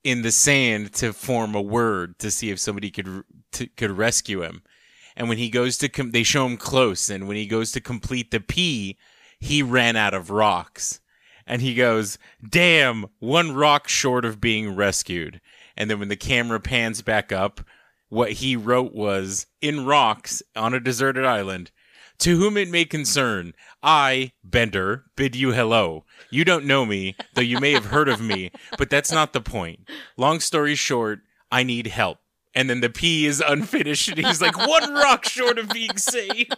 in 0.02 0.22
the 0.22 0.32
sand 0.32 0.92
to 0.94 1.12
form 1.12 1.54
a 1.54 1.60
word 1.60 2.18
to 2.18 2.30
see 2.30 2.50
if 2.50 2.58
somebody 2.58 2.90
could 2.90 3.24
could 3.76 3.90
rescue 3.90 4.42
him. 4.42 4.62
And 5.14 5.28
when 5.28 5.38
he 5.38 5.50
goes 5.50 5.76
to 5.78 5.88
com- 5.88 6.12
they 6.12 6.22
show 6.22 6.46
him 6.46 6.56
close, 6.56 7.10
and 7.10 7.28
when 7.28 7.36
he 7.36 7.46
goes 7.46 7.72
to 7.72 7.80
complete 7.80 8.30
the 8.30 8.40
P, 8.40 8.96
he 9.38 9.62
ran 9.62 9.96
out 9.96 10.14
of 10.14 10.30
rocks. 10.30 11.00
And 11.46 11.60
he 11.60 11.74
goes, 11.74 12.18
"Damn, 12.48 13.06
one 13.18 13.52
rock 13.52 13.88
short 13.88 14.24
of 14.24 14.40
being 14.40 14.74
rescued." 14.74 15.40
And 15.76 15.90
then 15.90 15.98
when 15.98 16.08
the 16.08 16.16
camera 16.16 16.60
pans 16.60 17.02
back 17.02 17.32
up, 17.32 17.60
what 18.12 18.32
he 18.32 18.54
wrote 18.54 18.92
was 18.92 19.46
in 19.62 19.86
rocks 19.86 20.42
on 20.54 20.74
a 20.74 20.80
deserted 20.80 21.24
island. 21.24 21.70
To 22.18 22.36
whom 22.36 22.58
it 22.58 22.68
may 22.68 22.84
concern, 22.84 23.54
I, 23.82 24.32
Bender, 24.44 25.06
bid 25.16 25.34
you 25.34 25.52
hello. 25.52 26.04
You 26.30 26.44
don't 26.44 26.66
know 26.66 26.84
me, 26.84 27.16
though 27.34 27.40
you 27.40 27.58
may 27.58 27.72
have 27.72 27.86
heard 27.86 28.10
of 28.10 28.20
me, 28.20 28.50
but 28.76 28.90
that's 28.90 29.10
not 29.10 29.32
the 29.32 29.40
point. 29.40 29.88
Long 30.18 30.40
story 30.40 30.74
short, 30.74 31.20
I 31.50 31.62
need 31.62 31.86
help. 31.86 32.18
And 32.54 32.68
then 32.68 32.82
the 32.82 32.90
P 32.90 33.24
is 33.24 33.40
unfinished, 33.44 34.10
and 34.10 34.18
he's 34.26 34.42
like, 34.42 34.58
one 34.58 34.92
rock 34.92 35.24
short 35.24 35.58
of 35.58 35.70
being 35.70 35.96
saved. 35.96 36.54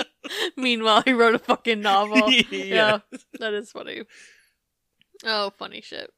Meanwhile, 0.58 1.04
he 1.06 1.14
wrote 1.14 1.34
a 1.34 1.38
fucking 1.38 1.80
novel. 1.80 2.30
Yeah. 2.30 2.44
yeah, 3.10 3.18
that 3.38 3.54
is 3.54 3.72
funny. 3.72 4.02
Oh, 5.24 5.50
funny 5.58 5.80
shit. 5.80 6.12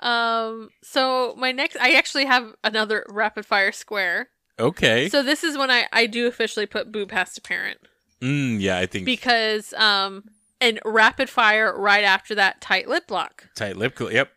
Um, 0.00 0.70
so 0.82 1.34
my 1.36 1.52
next, 1.52 1.76
I 1.76 1.92
actually 1.94 2.24
have 2.24 2.54
another 2.64 3.04
rapid 3.08 3.46
fire 3.46 3.72
square. 3.72 4.28
Okay. 4.58 5.08
So 5.08 5.22
this 5.22 5.42
is 5.44 5.56
when 5.58 5.70
I 5.70 5.86
I 5.92 6.06
do 6.06 6.26
officially 6.26 6.66
put 6.66 6.92
boo 6.92 7.06
past 7.06 7.38
a 7.38 7.40
parent 7.40 7.78
Mm, 8.20 8.60
yeah, 8.60 8.78
I 8.78 8.86
think 8.86 9.04
because 9.04 9.72
um 9.74 10.24
and 10.60 10.78
rapid 10.84 11.28
fire 11.28 11.74
right 11.76 12.04
after 12.04 12.34
that 12.36 12.60
tight 12.60 12.86
lip 12.88 13.10
lock. 13.10 13.48
tight 13.56 13.76
lip. 13.76 13.96
cl- 13.98 14.12
Yep. 14.12 14.30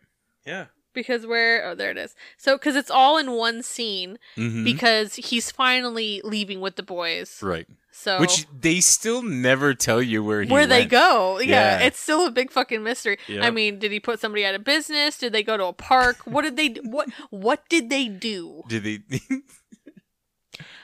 Yeah. 0.44 0.66
because 0.94 1.26
where 1.26 1.64
oh 1.68 1.74
there 1.74 1.90
it 1.90 1.98
is 1.98 2.14
so 2.38 2.56
because 2.56 2.74
it's 2.74 2.90
all 2.90 3.18
in 3.18 3.32
one 3.32 3.62
scene 3.62 4.18
Mhm. 4.36 4.64
because 4.64 5.14
he's 5.16 5.50
finally 5.52 6.20
leaving 6.24 6.60
with 6.60 6.76
the 6.76 6.82
boys 6.82 7.40
right. 7.42 7.66
So 7.98 8.20
Which 8.20 8.46
they 8.52 8.80
still 8.80 9.22
never 9.22 9.72
tell 9.74 10.02
you 10.02 10.22
where 10.22 10.42
he 10.42 10.52
where 10.52 10.66
they 10.66 10.84
go 10.84 11.38
yeah, 11.38 11.78
Yeah. 11.78 11.86
it's 11.86 11.98
still 11.98 12.26
a 12.26 12.30
big 12.30 12.50
fucking 12.50 12.82
mystery 12.82 13.18
i 13.40 13.50
mean 13.50 13.78
did 13.78 13.90
he 13.90 14.00
put 14.00 14.20
somebody 14.20 14.44
out 14.44 14.54
of 14.54 14.62
business 14.64 15.16
did 15.18 15.32
they 15.32 15.42
go 15.42 15.56
to 15.56 15.64
a 15.64 15.72
park 15.72 16.18
what 16.26 16.42
did 16.42 16.56
they 16.56 16.68
what 16.84 17.08
what 17.30 17.68
did 17.68 17.88
they 17.90 18.06
do 18.08 18.62
Did 18.68 18.84
they? 18.84 18.98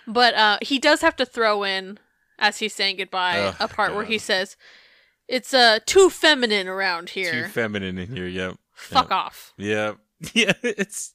but 0.06 0.34
uh 0.34 0.58
he 0.62 0.78
does 0.78 1.00
have 1.02 1.16
to 1.16 1.26
throw 1.26 1.62
in 1.64 1.98
as 2.38 2.58
he's 2.58 2.74
saying 2.74 2.96
goodbye 2.96 3.38
Ugh, 3.40 3.56
a 3.60 3.68
part 3.68 3.94
where 3.94 4.04
he 4.04 4.18
says 4.18 4.56
it's 5.28 5.54
uh 5.54 5.78
too 5.86 6.10
feminine 6.10 6.66
around 6.68 7.10
here 7.10 7.44
Too 7.44 7.48
feminine 7.48 7.98
in 7.98 8.14
here. 8.16 8.26
Yep. 8.26 8.56
fuck 8.74 9.10
Yep. 9.10 9.12
off 9.12 9.52
Yep. 9.58 9.96
Yeah. 10.34 10.52
It's 10.62 11.14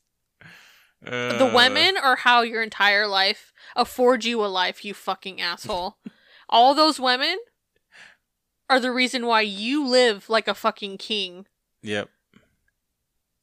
uh, 1.06 1.38
the 1.38 1.45
women 1.53 1.95
are 1.95 2.15
how 2.15 2.41
your 2.41 2.61
entire 2.64 3.07
life 3.07 3.53
affords 3.78 4.26
you 4.26 4.44
a 4.44 4.48
life, 4.48 4.84
you 4.84 4.94
fucking 4.94 5.40
asshole. 5.40 5.98
All 6.49 6.74
those 6.76 6.99
women 6.99 7.38
are 8.70 8.80
the 8.80 8.91
reason 8.91 9.26
why 9.26 9.41
you 9.41 9.88
live 9.88 10.30
like 10.30 10.48
a 10.48 10.54
fucking 10.54 10.98
king. 10.98 11.45
Yep. 11.84 12.10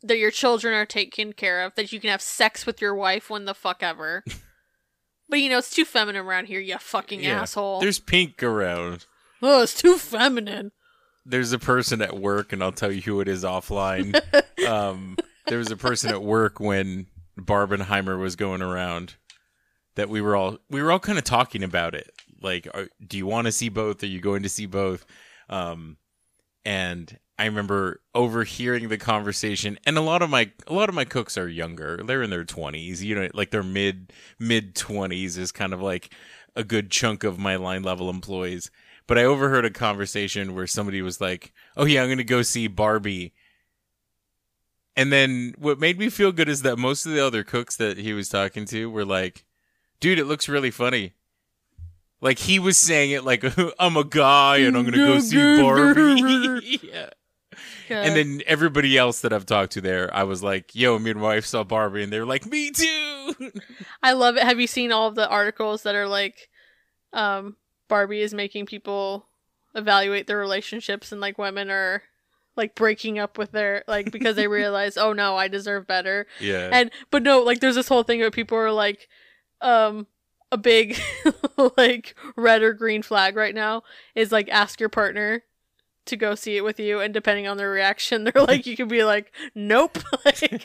That 0.02 0.18
your 0.18 0.30
children 0.30 0.74
are 0.74 0.84
taken 0.84 1.32
care 1.32 1.62
of, 1.62 1.74
that 1.76 1.92
you 1.92 2.00
can 2.00 2.10
have 2.10 2.20
sex 2.20 2.66
with 2.66 2.82
your 2.82 2.94
wife 2.94 3.30
when 3.30 3.46
the 3.46 3.54
fuck 3.54 3.82
ever. 3.82 4.22
but 5.30 5.40
you 5.40 5.48
know, 5.48 5.58
it's 5.58 5.70
too 5.70 5.86
feminine 5.86 6.22
around 6.22 6.46
here, 6.46 6.60
you 6.60 6.76
fucking 6.78 7.22
Yeah. 7.22 7.40
asshole. 7.42 7.80
There's 7.80 8.00
pink 8.00 8.42
around. 8.42 9.06
oh, 9.40 9.62
it's 9.62 9.80
too 9.80 9.96
feminine. 9.96 10.72
There's 11.26 11.52
a 11.52 11.58
person 11.58 12.02
at 12.02 12.18
work, 12.18 12.52
and 12.52 12.62
I'll 12.62 12.72
tell 12.72 12.92
you 12.92 13.00
who 13.00 13.20
it 13.20 13.28
is 13.28 13.44
offline. 13.44 14.20
um, 14.68 15.16
there 15.46 15.56
was 15.56 15.70
a 15.70 15.76
person 15.76 16.10
at 16.10 16.22
work 16.22 16.60
when 16.60 17.06
Barbenheimer 17.38 18.18
was 18.18 18.36
going 18.36 18.60
around 18.60 19.14
that 19.96 20.08
we 20.08 20.20
were 20.20 20.36
all 20.36 20.58
we 20.70 20.82
were 20.82 20.92
all 20.92 20.98
kind 20.98 21.18
of 21.18 21.24
talking 21.24 21.62
about 21.62 21.94
it. 21.94 22.10
Like, 22.40 22.68
are, 22.74 22.88
do 23.06 23.16
you 23.16 23.26
want 23.26 23.46
to 23.46 23.52
see 23.52 23.68
both? 23.68 24.02
Are 24.02 24.06
you 24.06 24.20
going 24.20 24.42
to 24.42 24.48
see 24.48 24.66
both? 24.66 25.06
Um, 25.48 25.96
and 26.64 27.18
I 27.38 27.46
remember 27.46 28.00
overhearing 28.14 28.88
the 28.88 28.98
conversation, 28.98 29.78
and 29.86 29.98
a 29.98 30.02
lot 30.02 30.22
of 30.22 30.30
my 30.30 30.50
a 30.66 30.74
lot 30.74 30.88
of 30.88 30.94
my 30.94 31.04
cooks 31.04 31.36
are 31.36 31.48
younger. 31.48 32.00
They're 32.04 32.22
in 32.22 32.30
their 32.30 32.44
twenties. 32.44 33.02
You 33.02 33.14
know, 33.14 33.28
like 33.34 33.50
their 33.50 33.62
mid 33.62 34.12
mid 34.38 34.74
twenties 34.74 35.36
is 35.36 35.52
kind 35.52 35.72
of 35.72 35.80
like 35.80 36.12
a 36.56 36.64
good 36.64 36.90
chunk 36.90 37.24
of 37.24 37.38
my 37.38 37.56
line 37.56 37.82
level 37.82 38.08
employees. 38.08 38.70
But 39.06 39.18
I 39.18 39.24
overheard 39.24 39.64
a 39.64 39.70
conversation 39.70 40.54
where 40.54 40.66
somebody 40.66 41.02
was 41.02 41.20
like, 41.20 41.52
"Oh 41.76 41.84
yeah, 41.84 42.02
I'm 42.02 42.08
going 42.08 42.18
to 42.18 42.24
go 42.24 42.42
see 42.42 42.68
Barbie." 42.68 43.34
And 44.96 45.12
then 45.12 45.54
what 45.58 45.80
made 45.80 45.98
me 45.98 46.08
feel 46.08 46.30
good 46.30 46.48
is 46.48 46.62
that 46.62 46.78
most 46.78 47.04
of 47.04 47.12
the 47.12 47.24
other 47.24 47.42
cooks 47.42 47.76
that 47.76 47.98
he 47.98 48.12
was 48.12 48.28
talking 48.28 48.64
to 48.66 48.88
were 48.88 49.04
like, 49.04 49.44
"Dude, 50.00 50.18
it 50.18 50.24
looks 50.24 50.48
really 50.48 50.70
funny." 50.70 51.12
Like 52.20 52.38
he 52.38 52.58
was 52.58 52.78
saying 52.78 53.10
it 53.10 53.22
like 53.24 53.44
I'm 53.78 53.96
a 53.96 54.04
guy 54.04 54.58
and 54.58 54.76
I'm 54.76 54.84
going 54.84 54.94
to 54.94 55.06
go 55.06 55.18
see 55.18 55.60
Barbie. 55.60 56.80
yeah. 56.92 57.10
And 57.90 58.16
then 58.16 58.42
everybody 58.46 58.96
else 58.96 59.20
that 59.20 59.32
I've 59.32 59.44
talked 59.44 59.72
to 59.72 59.82
there, 59.82 60.12
I 60.14 60.24
was 60.24 60.42
like, 60.42 60.74
"Yo, 60.74 60.98
me 60.98 61.10
and 61.10 61.20
my 61.20 61.34
wife 61.34 61.44
saw 61.44 61.64
Barbie," 61.64 62.02
and 62.02 62.10
they 62.12 62.18
were 62.18 62.26
like, 62.26 62.46
"Me 62.46 62.70
too." 62.70 63.52
I 64.02 64.12
love 64.12 64.36
it. 64.36 64.42
Have 64.42 64.58
you 64.58 64.66
seen 64.66 64.90
all 64.90 65.08
of 65.08 65.14
the 65.16 65.28
articles 65.28 65.82
that 65.82 65.94
are 65.94 66.08
like, 66.08 66.48
um, 67.12 67.56
Barbie 67.88 68.22
is 68.22 68.32
making 68.32 68.66
people 68.66 69.26
evaluate 69.74 70.26
their 70.26 70.38
relationships 70.38 71.12
and 71.12 71.20
like 71.20 71.36
women 71.36 71.70
are 71.70 72.02
like 72.56 72.74
breaking 72.74 73.18
up 73.18 73.36
with 73.36 73.50
their 73.52 73.84
like 73.86 74.10
because 74.10 74.36
they 74.36 74.48
realize, 74.48 74.96
oh 74.96 75.12
no, 75.12 75.36
I 75.36 75.48
deserve 75.48 75.86
better. 75.86 76.26
yeah. 76.40 76.70
And 76.72 76.90
but 77.10 77.22
no, 77.22 77.42
like 77.42 77.60
there's 77.60 77.74
this 77.74 77.88
whole 77.88 78.02
thing 78.02 78.20
where 78.20 78.30
people 78.30 78.56
are 78.56 78.72
like, 78.72 79.08
um, 79.60 80.06
a 80.52 80.56
big 80.56 80.96
like 81.76 82.14
red 82.36 82.62
or 82.62 82.72
green 82.72 83.02
flag 83.02 83.36
right 83.36 83.54
now 83.54 83.82
is 84.14 84.30
like 84.32 84.48
ask 84.48 84.78
your 84.80 84.88
partner 84.88 85.42
to 86.06 86.16
go 86.16 86.34
see 86.34 86.56
it 86.56 86.64
with 86.64 86.78
you, 86.78 87.00
and 87.00 87.14
depending 87.14 87.46
on 87.46 87.56
their 87.56 87.70
reaction, 87.70 88.24
they're 88.34 88.44
like, 88.44 88.66
you 88.66 88.76
can 88.76 88.88
be 88.88 89.04
like, 89.04 89.32
nope. 89.54 89.98
like, 90.24 90.62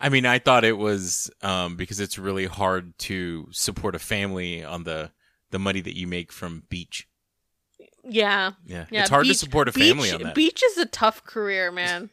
I 0.00 0.08
mean, 0.08 0.26
I 0.26 0.38
thought 0.38 0.64
it 0.64 0.76
was 0.78 1.30
um, 1.42 1.76
because 1.76 2.00
it's 2.00 2.18
really 2.18 2.46
hard 2.46 2.98
to 3.00 3.46
support 3.52 3.94
a 3.94 3.98
family 4.00 4.64
on 4.64 4.84
the 4.84 5.12
the 5.50 5.58
money 5.58 5.80
that 5.80 5.96
you 5.96 6.06
make 6.06 6.30
from 6.32 6.62
beach. 6.68 7.08
yeah. 8.04 8.52
Yeah, 8.64 8.86
Yeah, 8.90 9.00
it's 9.02 9.10
hard 9.10 9.24
beach- 9.24 9.32
to 9.34 9.38
support 9.38 9.68
a 9.68 9.72
family 9.72 10.08
beach, 10.08 10.14
on 10.14 10.22
that. 10.22 10.34
Beach 10.34 10.62
is 10.64 10.78
a 10.78 10.86
tough 10.86 11.24
career, 11.24 11.70
man. 11.72 12.10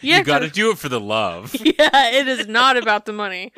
you 0.00 0.10
Yeah, 0.12 0.22
got 0.22 0.40
to 0.40 0.50
do 0.50 0.70
it 0.70 0.78
for 0.78 0.88
the 0.90 1.00
love. 1.00 1.54
yeah, 1.54 2.10
it 2.12 2.28
is 2.28 2.46
not 2.46 2.76
about 2.76 3.06
the 3.06 3.12
money. 3.12 3.52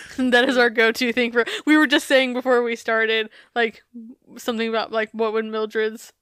that 0.18 0.48
is 0.48 0.56
our 0.56 0.70
go-to 0.70 1.12
thing 1.12 1.32
for. 1.32 1.44
We 1.66 1.76
were 1.76 1.86
just 1.86 2.06
saying 2.08 2.32
before 2.34 2.62
we 2.62 2.76
started, 2.76 3.28
like 3.54 3.82
something 4.36 4.68
about 4.68 4.92
like 4.92 5.10
what 5.12 5.32
would 5.32 5.44
Mildred's. 5.44 6.12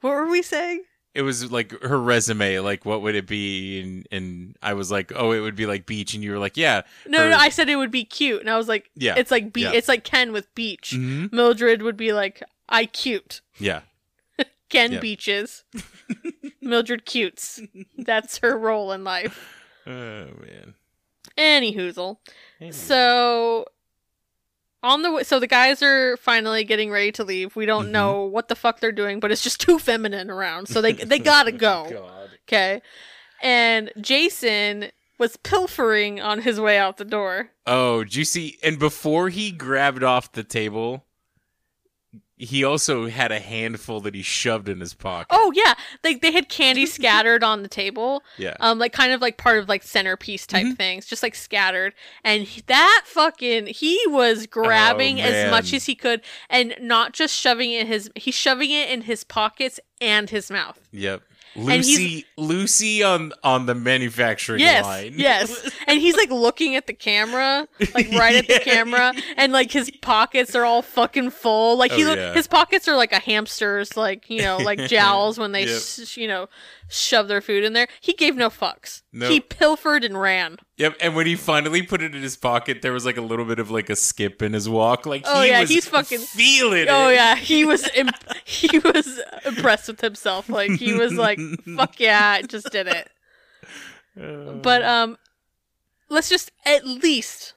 What 0.00 0.10
were 0.14 0.26
we 0.28 0.42
saying? 0.42 0.82
It 1.14 1.22
was 1.22 1.52
like 1.52 1.70
her 1.82 2.00
resume, 2.00 2.58
like 2.58 2.84
what 2.84 3.00
would 3.02 3.14
it 3.14 3.26
be? 3.26 3.80
And 3.80 4.08
and 4.10 4.56
I 4.62 4.74
was 4.74 4.90
like, 4.90 5.12
oh, 5.14 5.30
it 5.32 5.40
would 5.40 5.54
be 5.54 5.64
like 5.66 5.86
beach, 5.86 6.12
and 6.14 6.24
you 6.24 6.32
were 6.32 6.38
like, 6.38 6.56
yeah, 6.56 6.82
No, 7.06 7.20
her- 7.20 7.30
no, 7.30 7.36
I 7.36 7.48
said 7.50 7.68
it 7.68 7.76
would 7.76 7.92
be 7.92 8.04
cute, 8.04 8.40
and 8.40 8.50
I 8.50 8.56
was 8.56 8.66
like, 8.68 8.90
Yeah, 8.96 9.14
it's 9.16 9.30
like 9.30 9.52
be- 9.52 9.62
yeah. 9.62 9.72
it's 9.72 9.86
like 9.88 10.02
Ken 10.04 10.32
with 10.32 10.52
beach. 10.56 10.92
Mhm. 10.96 11.32
Mildred 11.32 11.82
would 11.82 11.96
be 11.96 12.12
like, 12.12 12.42
I 12.68 12.86
cute. 12.86 13.42
yeah, 13.58 13.82
Ken 14.68 14.92
Yeah. 14.92 14.98
beaches. 15.00 15.62
Mildred 16.60 17.04
cutes. 17.06 17.60
That's 17.96 18.38
her 18.38 18.58
role 18.58 18.90
in 18.92 19.04
life. 19.04 19.38
oh 19.86 19.90
man. 19.90 20.74
Any 21.36 21.74
hoozle. 21.74 22.18
So 22.70 23.66
on 24.82 25.02
the 25.02 25.12
way, 25.12 25.22
so 25.22 25.38
the 25.40 25.46
guys 25.46 25.82
are 25.82 26.16
finally 26.18 26.64
getting 26.64 26.90
ready 26.90 27.10
to 27.12 27.24
leave. 27.24 27.56
We 27.56 27.66
don't 27.66 27.86
Mhm. 27.88 27.92
know 27.92 28.22
what 28.24 28.48
the 28.48 28.54
fuck 28.54 28.80
they're 28.80 28.92
doing, 28.92 29.18
but 29.20 29.32
it's 29.32 29.42
just 29.42 29.60
too 29.66 29.78
feminine 29.78 30.30
around. 30.30 30.68
So 30.68 30.80
they 30.80 30.92
they 30.92 31.18
gotta 31.18 31.52
go. 31.68 32.10
Okay. 32.48 32.82
And 33.42 33.90
Jason 34.00 34.90
was 35.18 35.36
pilfering 35.38 36.20
on 36.20 36.40
his 36.42 36.60
way 36.60 36.78
out 36.78 36.96
the 36.96 37.04
door. 37.04 37.50
Oh, 37.66 38.04
did 38.04 38.16
you 38.16 38.24
see? 38.24 38.58
And 38.62 38.78
before 38.78 39.28
he 39.28 39.50
grabbed 39.52 40.02
off 40.02 40.32
the 40.32 40.44
table, 40.44 41.04
he 42.36 42.64
also 42.64 43.06
had 43.08 43.30
a 43.30 43.38
handful 43.38 44.00
that 44.00 44.14
he 44.14 44.22
shoved 44.22 44.68
in 44.68 44.80
his 44.80 44.92
pocket. 44.94 45.28
Oh 45.30 45.52
yeah, 45.54 45.74
like 46.02 46.20
they 46.20 46.32
had 46.32 46.48
candy 46.48 46.84
scattered 46.98 47.44
on 47.44 47.62
the 47.62 47.68
table, 47.68 48.22
yeah. 48.38 48.56
um, 48.60 48.78
like 48.78 48.92
kind 48.92 49.12
of 49.12 49.20
like 49.20 49.36
part 49.36 49.58
of 49.58 49.68
like 49.68 49.82
centerpiece 49.82 50.46
type 50.46 50.66
Mhm. 50.66 50.76
things, 50.76 51.06
just 51.06 51.22
like 51.22 51.34
scattered. 51.34 51.94
And 52.24 52.46
that 52.66 53.02
fucking 53.06 53.66
he 53.68 54.00
was 54.08 54.46
grabbing 54.46 55.20
as 55.20 55.50
much 55.50 55.72
Oh, 55.72 55.76
as 55.76 55.86
he 55.86 55.94
could, 55.94 56.22
and 56.50 56.74
not 56.80 57.12
just 57.12 57.34
shoving 57.34 57.70
it 57.70 57.82
in 57.82 57.86
his, 57.86 58.10
he's 58.16 58.34
shoving 58.34 58.70
it 58.70 58.90
in 58.90 59.02
his 59.02 59.22
pockets 59.24 59.78
and 60.00 60.28
his 60.30 60.50
mouth. 60.50 60.80
Yep. 60.92 61.22
Lucy, 61.56 62.24
Lucy 62.36 63.02
on 63.02 63.32
on 63.42 63.66
the 63.66 63.74
manufacturing 63.74 64.60
Yes, 64.60 64.84
line. 64.84 65.14
yes. 65.16 65.70
And 65.86 66.00
he's 66.00 66.16
like 66.16 66.30
looking 66.30 66.76
at 66.76 66.86
the 66.86 66.92
camera, 66.94 67.68
like 67.94 68.10
right 68.12 68.36
at 68.36 68.46
the 68.48 68.58
camera, 68.64 69.12
and 69.36 69.52
like 69.52 69.70
his 69.70 69.90
pockets 70.02 70.54
are 70.56 70.64
all 70.64 70.82
fucking 70.82 71.30
full. 71.30 71.76
Like 71.78 71.92
he, 71.92 72.04
Oh, 72.04 72.14
yeah. 72.14 72.32
his 72.34 72.46
pockets 72.46 72.88
are 72.88 72.96
like 72.96 73.12
a 73.12 73.18
hamster's, 73.20 73.96
like 73.96 74.28
you 74.30 74.42
know, 74.42 74.56
like 74.58 74.78
jowls 74.88 75.38
when 75.38 75.52
they, 75.52 75.66
Yep. 75.66 75.80
sh- 75.82 76.16
you 76.16 76.26
know, 76.28 76.48
shove 76.88 77.28
their 77.28 77.40
food 77.40 77.64
in 77.64 77.72
there. 77.72 77.88
He 78.00 78.12
gave 78.12 78.36
no 78.36 78.50
fucks. 78.50 79.02
No. 79.12 79.28
He 79.28 79.40
pilfered 79.40 80.04
and 80.04 80.20
ran. 80.20 80.58
Yep. 80.76 80.96
And 81.00 81.14
when 81.16 81.26
he 81.26 81.34
finally 81.36 81.82
put 81.82 82.02
it 82.02 82.14
in 82.14 82.22
his 82.22 82.36
pocket, 82.36 82.82
there 82.82 82.92
was 82.92 83.04
like 83.06 83.16
a 83.16 83.20
little 83.22 83.44
bit 83.44 83.58
of 83.58 83.70
like 83.70 83.88
a 83.90 83.96
skip 83.96 84.42
in 84.42 84.52
his 84.52 84.68
walk. 84.68 85.06
Like 85.06 85.22
Oh, 85.26 85.42
he 85.42 85.48
yeah, 85.48 85.64
he's 85.64 85.86
fucking- 85.88 86.18
feeling 86.18 86.86
Oh 86.88 87.08
it. 87.08 87.14
yeah, 87.14 87.34
he 87.36 87.64
was 87.64 87.88
imp- 87.94 88.14
he 88.44 88.78
was 88.78 89.20
impressed 89.44 89.88
with 89.88 90.00
himself. 90.00 90.48
Like 90.48 90.72
he 90.72 90.92
was 90.92 91.12
like, 91.14 91.38
"Fuck 91.76 92.00
yeah, 92.00 92.38
I 92.38 92.42
just 92.42 92.70
did 92.70 92.86
it." 92.88 93.08
But 94.16 94.82
um, 94.84 95.18
let's 96.08 96.28
just 96.28 96.52
at 96.64 96.86
least, 96.86 97.54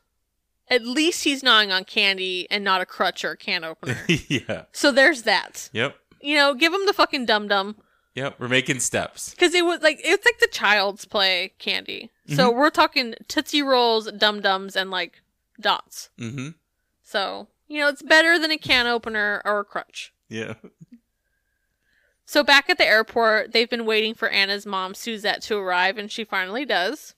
at 0.70 0.86
least 0.86 1.24
he's 1.24 1.44
gnawing 1.44 1.72
on 1.72 1.84
candy 1.84 2.48
and 2.50 2.64
not 2.64 2.82
a 2.82 2.86
crutch 2.86 3.24
or 3.24 3.32
a 3.32 3.38
can 3.38 3.64
opener. 3.64 3.98
yeah. 4.08 4.64
so 4.72 4.92
there's 4.92 5.24
that. 5.24 5.70
Yep. 5.74 5.96
You 6.22 6.36
know, 6.36 6.54
give 6.56 6.74
him 6.74 6.86
the 6.88 6.94
fucking 6.94 7.26
dum 7.28 7.48
dum 7.48 7.76
Yep. 8.18 8.40
We're 8.40 8.48
making 8.48 8.80
steps. 8.80 9.30
because 9.30 9.54
it 9.54 9.64
was 9.64 9.82
like 9.84 10.02
it's 10.04 10.26
like 10.26 10.40
the 10.40 10.48
child's 10.48 11.06
play 11.06 11.54
candy. 11.60 12.10
So 12.36 12.52
we're 12.52 12.72
talking 12.72 13.14
tootsie 13.28 13.62
rolls, 13.62 14.12
dum 14.12 14.42
dums, 14.42 14.76
and 14.76 14.90
like 14.92 15.22
dots. 15.62 16.10
Mm-hmm. 16.20 16.50
So 17.04 17.48
you 17.68 17.80
know, 17.80 17.88
it's 17.90 18.02
better 18.02 18.40
than 18.40 18.50
a 18.52 18.58
can 18.58 18.88
opener 18.88 19.42
or 19.46 19.60
a 19.60 19.64
crutch. 19.64 20.14
Yeah. 20.30 20.56
So 22.26 22.44
back 22.44 22.70
at 22.70 22.78
the 22.78 22.86
airport, 22.86 23.54
they've 23.54 23.70
been 23.70 23.86
waiting 23.86 24.14
for 24.14 24.28
Anna's 24.30 24.66
mom, 24.66 24.94
Suzette, 24.96 25.42
to 25.44 25.58
arrive, 25.58 25.98
and 25.98 26.12
she 26.12 26.26
finally 26.26 26.66
does. 26.66 27.16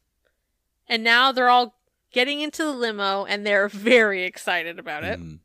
And 0.88 1.04
now 1.04 1.32
they're 1.32 1.50
all 1.50 1.76
getting 2.12 2.42
into 2.42 2.64
the 2.64 2.72
limo, 2.74 3.26
and 3.26 3.46
they're 3.46 3.68
very 3.70 4.24
excited 4.26 4.78
about 4.78 5.04
it. 5.04 5.20
Mhm. 5.20 5.40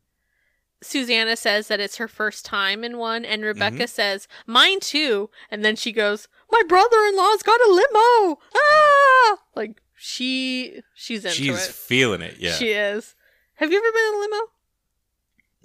Susanna 0.81 1.35
says 1.35 1.67
that 1.67 1.79
it's 1.79 1.97
her 1.97 2.07
first 2.07 2.45
time 2.45 2.83
in 2.83 2.97
one, 2.97 3.25
and 3.25 3.43
Rebecca 3.43 3.75
Mm-hmm. 3.77 3.85
says, 3.87 4.27
Mine 4.45 4.79
too. 4.79 5.29
And 5.49 5.63
then 5.65 5.75
she 5.75 5.91
goes, 5.91 6.27
My 6.51 6.61
brother 6.67 6.97
in 7.07 7.15
law's 7.15 7.41
got 7.43 7.59
a 7.61 7.71
limo. 7.71 8.39
Ah! 8.55 9.37
Like, 9.55 9.81
she, 9.95 10.81
she's 10.93 11.23
into 11.25 11.35
She's 11.37 11.67
it. 11.69 11.73
feeling 11.73 12.21
it. 12.21 12.37
Yeah. 12.39 12.51
She 12.53 12.69
is. 12.71 13.15
Have 13.55 13.71
you 13.71 13.77
ever 13.77 13.91
been 13.91 14.07
in 14.07 14.13
a 14.13 14.19
limo? 14.19 14.51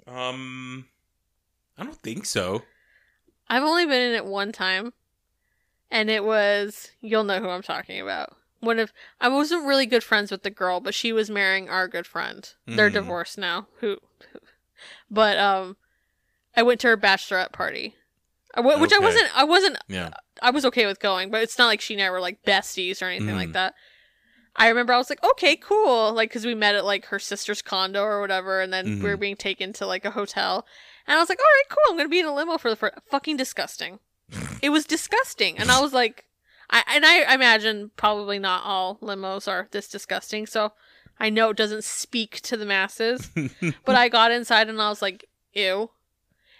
um, 0.07 0.85
I 1.77 1.83
don't 1.83 2.01
think 2.01 2.25
so. 2.25 2.63
I've 3.49 3.63
only 3.63 3.85
been 3.85 4.01
in 4.01 4.13
it 4.15 4.25
one 4.25 4.51
time, 4.51 4.93
and 5.91 6.09
it 6.09 6.23
was 6.23 6.91
you'll 7.01 7.23
know 7.25 7.39
who 7.39 7.49
I'm 7.49 7.61
talking 7.61 7.99
about. 8.01 8.35
One 8.61 8.79
of 8.79 8.93
I 9.19 9.27
wasn't 9.27 9.65
really 9.67 9.85
good 9.85 10.03
friends 10.03 10.31
with 10.31 10.43
the 10.43 10.49
girl, 10.49 10.79
but 10.79 10.93
she 10.93 11.11
was 11.11 11.29
marrying 11.29 11.69
our 11.69 11.87
good 11.87 12.07
friend. 12.07 12.49
They're 12.65 12.89
Mhm. 12.89 12.93
divorced 12.93 13.37
now. 13.37 13.67
Who? 13.79 13.97
But 15.09 15.37
um, 15.37 15.77
I 16.55 16.63
went 16.63 16.79
to 16.81 16.87
her 16.87 16.97
bachelorette 16.97 17.51
party, 17.51 17.95
I 18.55 18.61
w- 18.61 18.79
which 18.79 18.93
I 18.93 18.99
wasn't. 18.99 19.29
I 19.37 19.43
wasn't. 19.43 19.77
Yeah. 19.87 20.11
I 20.41 20.49
was 20.51 20.65
okay 20.65 20.85
with 20.85 20.99
going, 20.99 21.29
but 21.31 21.41
it's 21.43 21.57
not 21.57 21.67
like 21.67 21.81
she 21.81 21.93
and 21.93 22.03
I 22.03 22.09
were 22.09 22.19
like 22.21 22.43
besties 22.43 23.01
or 23.01 23.05
anything 23.05 23.35
like 23.35 23.49
Mhm. 23.49 23.53
that. 23.53 23.73
I 24.55 24.67
remember 24.67 24.91
I 24.91 24.97
was 24.97 25.09
like, 25.09 25.23
okay, 25.23 25.55
cool, 25.55 26.11
like 26.13 26.29
because 26.29 26.45
we 26.45 26.55
met 26.55 26.75
at 26.75 26.83
like 26.83 27.05
her 27.05 27.19
sister's 27.19 27.61
condo 27.61 28.01
or 28.03 28.19
whatever, 28.19 28.59
and 28.59 28.73
then 28.73 28.99
we 29.01 29.09
were 29.09 29.15
Mhm. 29.17 29.21
being 29.21 29.35
taken 29.37 29.71
to 29.73 29.85
like 29.85 30.03
a 30.03 30.11
hotel, 30.11 30.65
and 31.07 31.15
I 31.17 31.21
was 31.21 31.29
like, 31.29 31.39
all 31.39 31.45
right, 31.45 31.69
cool, 31.69 31.91
I'm 31.91 31.97
gonna 31.97 32.09
be 32.09 32.19
in 32.19 32.25
a 32.25 32.33
limo 32.35 32.57
for 32.57 32.69
the 32.69 32.75
first. 32.75 32.95
Fucking 33.09 33.37
disgusting. 33.37 33.99
it 34.61 34.69
was 34.69 34.85
disgusting, 34.85 35.57
and 35.57 35.71
I 35.71 35.79
was 35.79 35.93
like, 35.93 36.25
I 36.69 36.83
and 36.87 37.05
I 37.05 37.33
imagine 37.33 37.91
probably 37.95 38.39
not 38.39 38.63
all 38.65 38.97
limos 39.01 39.47
are 39.47 39.67
this 39.71 39.87
disgusting, 39.87 40.45
so 40.45 40.73
I 41.19 41.29
know 41.29 41.49
it 41.51 41.57
doesn't 41.57 41.83
speak 41.83 42.41
to 42.41 42.57
the 42.57 42.65
masses, 42.65 43.29
but 43.85 43.95
I 43.95 44.09
got 44.09 44.31
inside 44.31 44.69
and 44.69 44.81
I 44.81 44.89
was 44.89 45.01
like, 45.01 45.25
ew. 45.53 45.91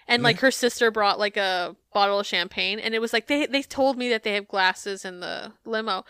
And 0.08 0.22
like 0.22 0.40
her 0.40 0.50
sister 0.50 0.90
brought 0.90 1.18
like 1.18 1.36
a 1.36 1.74
bottle 1.94 2.18
of 2.20 2.26
champagne, 2.26 2.78
and 2.78 2.94
it 2.94 3.00
was 3.00 3.12
like 3.12 3.28
they 3.28 3.46
they 3.46 3.62
told 3.62 3.96
me 3.96 4.08
that 4.10 4.24
they 4.24 4.34
have 4.34 4.48
glasses 4.48 5.04
in 5.04 5.20
the 5.20 5.52
limo. 5.64 6.04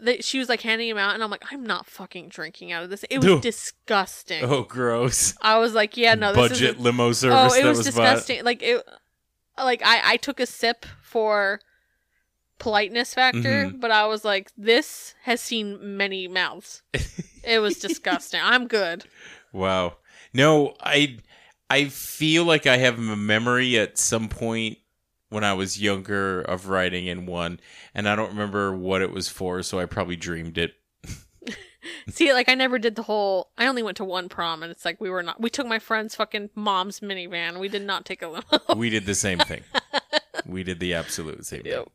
That 0.00 0.24
she 0.24 0.38
was 0.38 0.48
like 0.48 0.60
handing 0.62 0.88
him 0.88 0.98
out, 0.98 1.14
and 1.14 1.22
I'm 1.22 1.30
like, 1.30 1.44
I'm 1.52 1.64
not 1.64 1.86
fucking 1.86 2.28
drinking 2.28 2.72
out 2.72 2.82
of 2.82 2.90
this. 2.90 3.04
It 3.08 3.18
was 3.18 3.26
No. 3.26 3.40
disgusting. 3.40 4.42
oh, 4.44 4.62
gross. 4.62 5.34
I 5.40 5.58
was 5.58 5.74
like, 5.74 5.96
yeah, 5.96 6.14
no, 6.14 6.32
this 6.32 6.48
Budget 6.50 6.76
is 6.76 6.80
limo 6.82 7.12
service. 7.12 7.52
oh, 7.52 7.56
it 7.58 7.62
that 7.62 7.68
was, 7.68 7.78
was 7.78 7.86
disgusting. 7.86 8.42
Like 8.44 8.62
it, 8.62 8.82
like 9.56 9.80
I 9.84 10.00
I 10.12 10.16
took 10.16 10.40
a 10.40 10.46
sip 10.46 10.84
for 11.02 11.60
politeness 12.58 13.14
factor, 13.14 13.66
Mhm. 13.70 13.80
but 13.80 13.90
I 13.90 14.06
was 14.06 14.24
like, 14.24 14.50
this 14.56 15.14
has 15.22 15.40
seen 15.40 15.96
many 15.96 16.26
mouths. 16.26 16.82
It 17.46 17.60
was 17.60 17.78
disgusting. 17.78 18.40
I'm 18.42 18.66
good. 18.66 19.04
Wow. 19.52 19.98
No, 20.34 20.74
I 20.80 21.18
I 21.70 21.86
feel 21.86 22.44
like 22.44 22.66
I 22.66 22.76
have 22.76 22.98
a 22.98 23.16
memory 23.16 23.78
at 23.78 23.98
some 23.98 24.28
point 24.28 24.78
when 25.28 25.44
I 25.44 25.54
was 25.54 25.80
younger 25.80 26.42
of 26.42 26.68
writing 26.68 27.06
in 27.06 27.26
one, 27.26 27.60
and 27.94 28.08
I 28.08 28.14
don't 28.14 28.30
remember 28.30 28.76
what 28.76 29.02
it 29.02 29.12
was 29.12 29.28
for, 29.28 29.62
so 29.62 29.78
I 29.78 29.86
probably 29.86 30.16
dreamed 30.16 30.58
it. 30.58 30.74
See, 32.08 32.32
like 32.32 32.48
I 32.48 32.54
never 32.54 32.78
did 32.78 32.96
the 32.96 33.02
whole. 33.02 33.50
I 33.56 33.66
only 33.66 33.82
went 33.82 33.96
to 33.98 34.04
one 34.04 34.28
prom, 34.28 34.62
and 34.62 34.70
it's 34.70 34.84
like 34.84 35.00
we 35.00 35.10
were 35.10 35.22
not. 35.22 35.40
We 35.40 35.50
took 35.50 35.66
my 35.66 35.78
friend's 35.78 36.14
fucking 36.14 36.50
mom's 36.54 37.00
minivan. 37.00 37.58
We 37.58 37.68
did 37.68 37.82
not 37.82 38.04
take 38.04 38.22
a 38.22 38.28
limo. 38.28 38.44
We 38.76 38.90
did 38.90 39.06
the 39.06 39.14
same 39.14 39.38
thing. 39.38 39.62
we 40.46 40.62
did 40.62 40.80
the 40.80 40.94
absolute 40.94 41.46
same 41.46 41.62
thing. 41.62 41.72
Yep. 41.72 41.88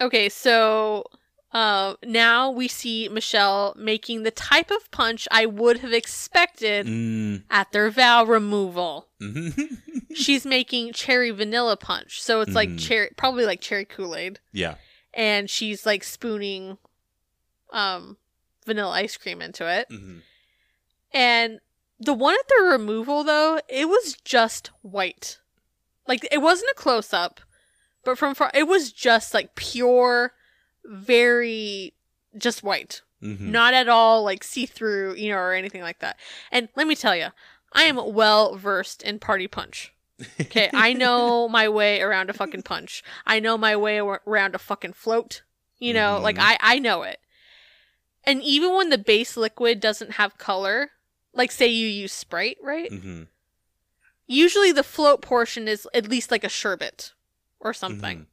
Okay, 0.00 0.28
so 0.28 1.04
uh, 1.52 1.94
now 2.04 2.50
we 2.50 2.68
see 2.68 3.08
Michelle 3.08 3.74
making 3.76 4.22
the 4.22 4.30
type 4.30 4.70
of 4.70 4.90
punch 4.90 5.26
I 5.30 5.46
would 5.46 5.78
have 5.78 5.92
expected 5.92 6.86
Mm. 6.86 7.42
at 7.50 7.72
their 7.72 7.90
vow 7.90 8.24
removal. 8.24 9.08
Mhm. 9.20 9.78
She's 10.14 10.44
making 10.46 10.92
cherry 10.92 11.30
vanilla 11.30 11.76
punch, 11.76 12.22
so 12.22 12.40
it's 12.40 12.54
like 12.54 12.68
Mhm. 12.68 12.78
cherry, 12.80 13.10
probably 13.16 13.44
like 13.46 13.60
cherry 13.60 13.84
Kool 13.84 14.14
Aid, 14.16 14.38
yeah. 14.52 14.76
and 15.14 15.48
she's 15.50 15.84
like 15.86 16.04
spooning 16.04 16.78
um 17.72 18.16
vanilla 18.66 18.90
ice 18.92 19.16
cream 19.16 19.40
into 19.42 19.66
it. 19.68 19.88
Mhm. 19.90 20.22
And 21.12 21.60
the 21.98 22.14
one 22.14 22.34
at 22.34 22.48
the 22.48 22.64
removal 22.64 23.24
though, 23.24 23.60
it 23.68 23.88
was 23.88 24.16
just 24.24 24.70
white. 24.82 25.38
Like 26.06 26.26
it 26.30 26.38
wasn't 26.38 26.70
a 26.72 26.74
close 26.74 27.12
up, 27.12 27.40
but 28.04 28.18
from 28.18 28.34
far 28.34 28.50
it 28.54 28.66
was 28.68 28.92
just 28.92 29.34
like 29.34 29.54
pure 29.54 30.32
very 30.84 31.94
just 32.36 32.62
white. 32.62 33.02
Mhm. 33.22 33.40
Not 33.40 33.74
at 33.74 33.88
all 33.88 34.22
like 34.24 34.42
see-through, 34.42 35.14
you 35.16 35.30
know, 35.30 35.36
or 35.38 35.52
anything 35.52 35.82
like 35.82 35.98
that. 35.98 36.18
And 36.50 36.68
let 36.76 36.86
me 36.86 36.94
tell 36.96 37.14
you, 37.14 37.28
I 37.72 37.82
am 37.84 37.96
well 38.14 38.56
versed 38.56 39.02
in 39.02 39.18
party 39.18 39.46
punch. 39.46 39.92
Okay, 40.40 40.70
I 40.72 40.92
know 40.94 41.48
my 41.48 41.68
way 41.68 42.00
around 42.00 42.30
a 42.30 42.32
fucking 42.32 42.62
punch. 42.62 43.02
I 43.26 43.40
know 43.40 43.56
my 43.58 43.76
way 43.76 43.98
around 43.98 44.54
a 44.54 44.58
fucking 44.58 44.94
float. 44.94 45.42
You 45.78 45.94
know, 45.94 46.18
like 46.20 46.36
Mhm. 46.36 46.42
I 46.42 46.58
I 46.60 46.78
know 46.78 47.02
it. 47.02 47.20
And 48.24 48.42
even 48.42 48.74
when 48.74 48.90
the 48.90 48.98
base 48.98 49.36
liquid 49.36 49.80
doesn't 49.80 50.12
have 50.12 50.36
color, 50.38 50.90
like 51.32 51.50
say 51.50 51.68
you 51.68 51.86
use 51.88 52.12
Sprite, 52.12 52.58
right? 52.62 52.90
Mhm. 52.90 53.28
Usually 54.26 54.72
the 54.72 54.82
float 54.82 55.22
portion 55.22 55.66
is 55.68 55.88
at 55.94 56.08
least 56.08 56.30
like 56.30 56.44
a 56.44 56.48
sherbet 56.48 57.12
or 57.58 57.72
something. 57.74 58.26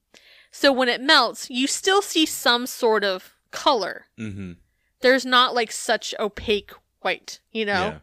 So 0.51 0.71
when 0.71 0.89
it 0.89 1.01
melts, 1.01 1.49
you 1.49 1.67
still 1.67 2.01
see 2.01 2.25
some 2.25 2.65
sort 2.67 3.03
of 3.03 3.35
color. 3.51 4.05
Mhm. 4.19 4.57
There's 5.01 5.25
not 5.25 5.53
like 5.53 5.71
such 5.71 6.13
opaque 6.19 6.71
white, 7.01 7.39
you 7.51 7.65
know? 7.65 7.99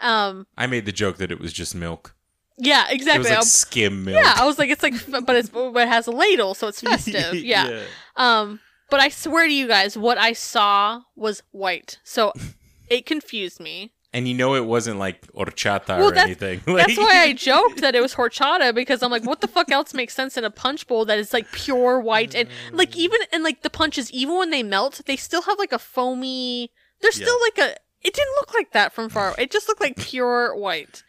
Yeah. 0.00 0.26
Um 0.28 0.46
I 0.56 0.66
made 0.66 0.86
the 0.86 0.92
joke 0.92 1.18
that 1.18 1.30
it 1.30 1.38
was 1.40 1.52
just 1.52 1.74
milk. 1.74 2.14
yeah, 2.58 2.88
It 2.90 2.94
exactly. 2.94 3.30
was 3.30 3.30
like 3.30 3.42
skim 3.44 4.04
milk. 4.04 4.22
yeah, 4.24 4.34
I 4.36 4.44
was 4.46 4.58
like 4.58 4.70
it's 4.70 4.82
like 4.82 4.94
but 5.26 5.36
it's 5.36 5.48
but 5.50 5.76
it 5.76 5.88
has 5.88 6.06
a 6.06 6.10
ladle 6.12 6.54
so 6.54 6.68
it's 6.68 6.80
festive. 6.90 7.34
yeah. 7.34 7.82
Um, 8.16 8.60
but 8.90 9.00
I 9.00 9.08
swear 9.08 9.46
to 9.46 9.52
you 9.52 9.66
guys, 9.68 9.96
what 9.96 10.18
I 10.18 10.32
saw 10.34 11.02
was 11.16 11.42
white. 11.50 11.98
So 12.04 12.32
it 12.88 13.06
confused 13.06 13.58
me. 13.60 13.92
And 14.14 14.28
you 14.28 14.34
know 14.34 14.54
it 14.54 14.66
wasn't 14.66 14.98
like 14.98 15.26
horchata 15.32 15.88
Well, 15.88 16.08
or 16.08 16.10
that's- 16.10 16.26
anything. 16.26 16.60
That's 16.66 16.98
why 16.98 17.22
I 17.22 17.32
joked 17.32 17.80
that 17.80 17.94
it 17.94 18.02
was 18.02 18.14
horchata 18.14 18.74
because 18.74 19.02
I'm 19.02 19.10
like, 19.10 19.24
what 19.24 19.40
the 19.40 19.48
fuck 19.48 19.70
else 19.70 19.94
makes 19.94 20.14
sense 20.14 20.36
in 20.36 20.44
a 20.44 20.50
punch 20.50 20.86
bowl 20.86 21.06
that 21.06 21.18
is 21.18 21.32
like 21.32 21.50
pure 21.52 21.98
white 21.98 22.34
and 22.34 22.46
like 22.72 22.94
even 22.94 23.18
and 23.32 23.42
like 23.42 23.62
the 23.62 23.70
punches, 23.70 24.10
even 24.12 24.36
when 24.36 24.50
they 24.50 24.62
melt, 24.62 25.00
they 25.06 25.16
still 25.16 25.42
have 25.42 25.58
like 25.58 25.72
a 25.72 25.78
foamy. 25.78 26.70
There's 27.00 27.14
still 27.16 27.38
like 27.40 27.56
a. 27.58 27.76
It 28.02 28.12
didn't 28.12 28.34
look 28.36 28.52
like 28.52 28.72
that 28.72 28.92
from 28.92 29.08
far. 29.08 29.28
Away. 29.28 29.36
It 29.44 29.50
just 29.50 29.66
looked 29.66 29.80
like 29.80 29.96
pure 30.10 30.54
white. 30.54 31.02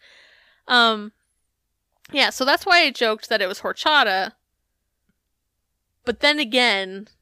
Um, 0.66 1.12
yeah. 2.10 2.30
So 2.30 2.44
that's 2.46 2.64
why 2.64 2.80
I 2.84 2.90
joked 2.90 3.28
that 3.28 3.42
it 3.42 3.48
was 3.48 3.60
horchata. 3.60 4.32
But 6.06 6.20
then 6.20 6.38
again, 6.38 7.04
th- 7.06 7.13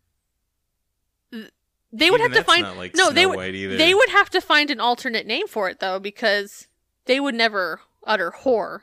they 1.92 2.10
would 2.10 2.20
Even 2.20 2.32
have 2.32 2.40
to 2.40 2.44
find 2.44 2.76
like, 2.78 2.94
no. 2.94 3.10
They 3.10 3.26
would 3.26 3.36
White 3.36 3.54
either. 3.54 3.76
they 3.76 3.92
would 3.94 4.08
have 4.10 4.30
to 4.30 4.40
find 4.40 4.70
an 4.70 4.80
alternate 4.80 5.26
name 5.26 5.46
for 5.46 5.68
it 5.68 5.78
though 5.80 5.98
because 5.98 6.66
they 7.06 7.20
would 7.20 7.34
never 7.34 7.80
utter 8.06 8.32
whore. 8.44 8.80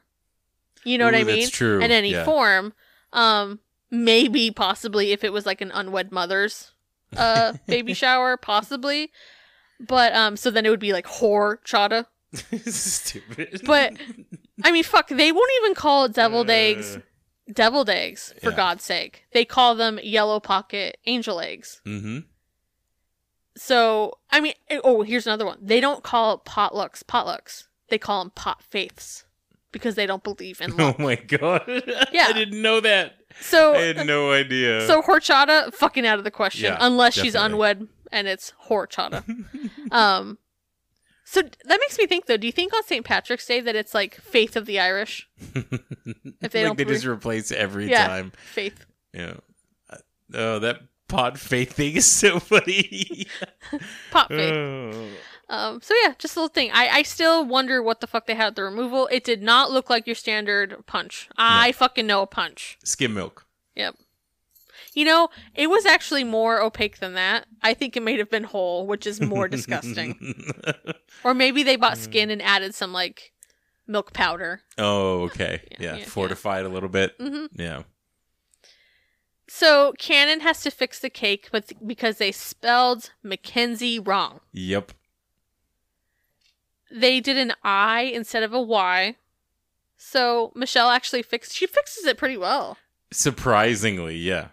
You 0.83 0.97
know 0.97 1.05
what 1.05 1.15
I 1.15 1.23
mean? 1.23 1.39
that's 1.41 1.49
true, 1.49 1.79
In 1.81 1.91
any 1.91 2.11
yeah. 2.11 2.23
form. 2.25 2.73
Um 3.11 3.59
maybe 3.91 4.51
possibly 4.51 5.11
if 5.11 5.23
it 5.23 5.33
was 5.33 5.45
like 5.45 5.61
an 5.61 5.71
unwed 5.71 6.11
mother's 6.11 6.71
uh 7.17 7.53
baby 7.67 7.93
shower, 7.93 8.37
possibly. 8.37 9.11
But 9.79 10.13
um 10.15 10.37
so 10.37 10.51
then 10.51 10.65
it 10.65 10.69
would 10.69 10.79
be 10.79 10.93
like 10.93 11.05
whore 11.07 11.57
chata. 11.65 12.05
Stupid. 12.71 13.61
But 13.65 13.93
I 14.63 14.71
mean 14.71 14.83
fuck, 14.83 15.07
they 15.09 15.31
won't 15.31 15.51
even 15.63 15.73
call 15.73 16.05
it 16.05 16.13
deviled 16.13 16.49
eggs 16.49 16.97
Uh, 16.97 16.99
deviled 17.51 17.89
eggs, 17.89 18.33
for 18.41 18.51
yeah. 18.51 18.55
God's 18.55 18.83
sake. 18.83 19.23
They 19.33 19.43
call 19.45 19.73
them 19.73 19.99
yellow 20.03 20.39
pocket 20.39 20.97
angel 21.07 21.39
eggs. 21.39 21.81
Mm-hmm. 21.87 22.19
So, 23.61 24.13
I 24.31 24.39
mean, 24.39 24.53
oh, 24.85 25.01
here's 25.01 25.27
another 25.27 25.45
one. 25.45 25.57
They 25.61 25.81
don't 25.81 26.01
call 26.01 26.35
it 26.35 26.45
potlucks 26.45 27.03
potlucks. 27.03 27.67
They 27.89 27.97
call 27.97 28.23
them 28.23 28.31
pot 28.31 28.63
faiths 28.63 29.25
because 29.73 29.95
they 29.95 30.05
don't 30.05 30.23
believe 30.23 30.61
in 30.61 30.71
Oh 30.79 30.95
my 30.97 31.15
god. 31.15 31.63
Yeah. 32.13 32.27
I 32.29 32.33
didn't 32.33 32.61
know 32.61 32.79
that. 32.79 33.15
So, 33.41 33.75
I 33.75 33.79
had 33.81 34.07
no 34.07 34.31
idea. 34.31 34.87
so 34.87 35.01
horchata, 35.01 35.73
fucking 35.73 36.05
out 36.07 36.17
of 36.17 36.23
the 36.23 36.31
question, 36.31 36.71
Yeah, 36.71 36.77
unless 36.79 37.13
she's 37.15 37.35
unwed 37.35 37.87
and 38.13 38.27
it's 38.29 38.53
horchata. 38.67 39.23
um, 39.91 40.37
so 41.25 41.41
that 41.41 41.79
makes 41.81 41.97
me 41.97 42.07
think 42.07 42.27
though. 42.27 42.37
Do 42.37 42.47
you 42.47 42.53
think 42.53 42.73
on 42.73 42.83
St. 42.85 43.05
Patrick's 43.05 43.45
Day 43.45 43.59
that 43.59 43.75
it's 43.75 43.93
like 43.93 44.15
faith 44.15 44.55
of 44.55 44.65
the 44.67 44.79
Irish? 44.79 45.27
if 45.37 46.51
they 46.51 46.63
like 46.63 46.69
don't 46.69 46.77
they 46.77 46.85
just 46.85 47.05
replace 47.05 47.51
every 47.51 47.89
Yeah. 47.89 48.07
time. 48.07 48.31
Faith. 48.53 48.85
Yeah. 49.13 49.33
Uh, 49.89 49.97
Oh, 50.33 50.59
that 50.59 50.81
pot 51.09 51.37
faith 51.37 51.73
thing 51.73 51.95
is 51.97 52.05
so 52.23 52.39
funny. 52.39 53.27
Pot 54.11 54.29
faith. 54.29 54.53
Oh. 54.53 55.07
Um, 55.51 55.81
so 55.81 55.93
yeah, 56.03 56.13
just 56.19 56.35
a 56.35 56.39
little 56.39 56.53
thing. 56.53 56.69
I, 56.71 56.87
I 56.89 57.01
still 57.01 57.43
wonder 57.43 57.81
what 57.81 58.01
the 58.01 58.07
fuck 58.07 58.27
they 58.27 58.35
had 58.35 58.47
at 58.49 58.55
the 58.55 58.63
removal. 58.63 59.07
It 59.11 59.23
did 59.23 59.41
not 59.41 59.71
look 59.71 59.89
like 59.89 60.05
your 60.05 60.15
standard 60.15 60.85
punch. 60.85 61.27
I 61.37 61.71
fucking 61.71 62.05
know 62.05 62.21
a 62.21 62.27
punch. 62.27 62.77
Skim 62.83 63.15
milk. 63.15 63.45
Yep. 63.75 63.95
You 64.93 65.05
know, 65.05 65.29
it 65.55 65.67
was 65.69 65.85
actually 65.85 66.23
more 66.23 66.61
opaque 66.61 66.99
than 66.99 67.13
that. 67.15 67.45
I 67.63 67.73
think 67.73 67.97
it 67.97 68.03
may 68.03 68.17
have 68.17 68.29
been 68.29 68.43
whole, 68.43 68.85
which 68.85 69.07
is 69.07 69.19
more 69.21 69.47
disgusting. 69.57 70.53
Or 71.23 71.33
maybe 71.33 71.63
they 71.63 71.75
bought 71.77 71.97
skin 71.97 72.29
and 72.29 72.41
added 72.41 72.75
some 72.75 72.93
like 72.93 73.31
milk 73.87 74.13
powder. 74.13 74.61
Oh, 74.77 75.23
okay. 75.23 75.61
Yeah, 75.71 75.77
Yeah, 75.79 75.95
yeah, 75.97 76.05
fortified 76.05 76.65
a 76.65 76.69
little 76.69 76.89
bit. 76.89 77.17
Mm-hmm. 77.17 77.59
Yeah. 77.59 77.83
So 79.51 79.93
Cannon 79.97 80.41
has 80.41 80.61
to 80.61 80.69
fix 80.71 80.99
the 80.99 81.09
cake, 81.09 81.49
but 81.51 81.71
because 81.85 82.17
they 82.17 82.31
spelled 82.31 83.11
Mackenzie 83.23 83.97
wrong, 83.99 84.41
Yep. 84.53 84.91
they 86.91 87.19
did 87.19 87.37
an 87.37 87.53
I 87.63 88.01
instead 88.01 88.43
of 88.43 88.53
a 88.53 88.61
Y. 88.61 89.15
So 89.97 90.51
Michelle 90.55 90.89
actually 90.89 91.23
fixed. 91.23 91.53
She 91.55 91.67
fixes 91.67 92.05
it 92.05 92.17
pretty 92.17 92.37
well. 92.37 92.77
Surprisingly, 93.11 94.15
yeah. 94.15 94.49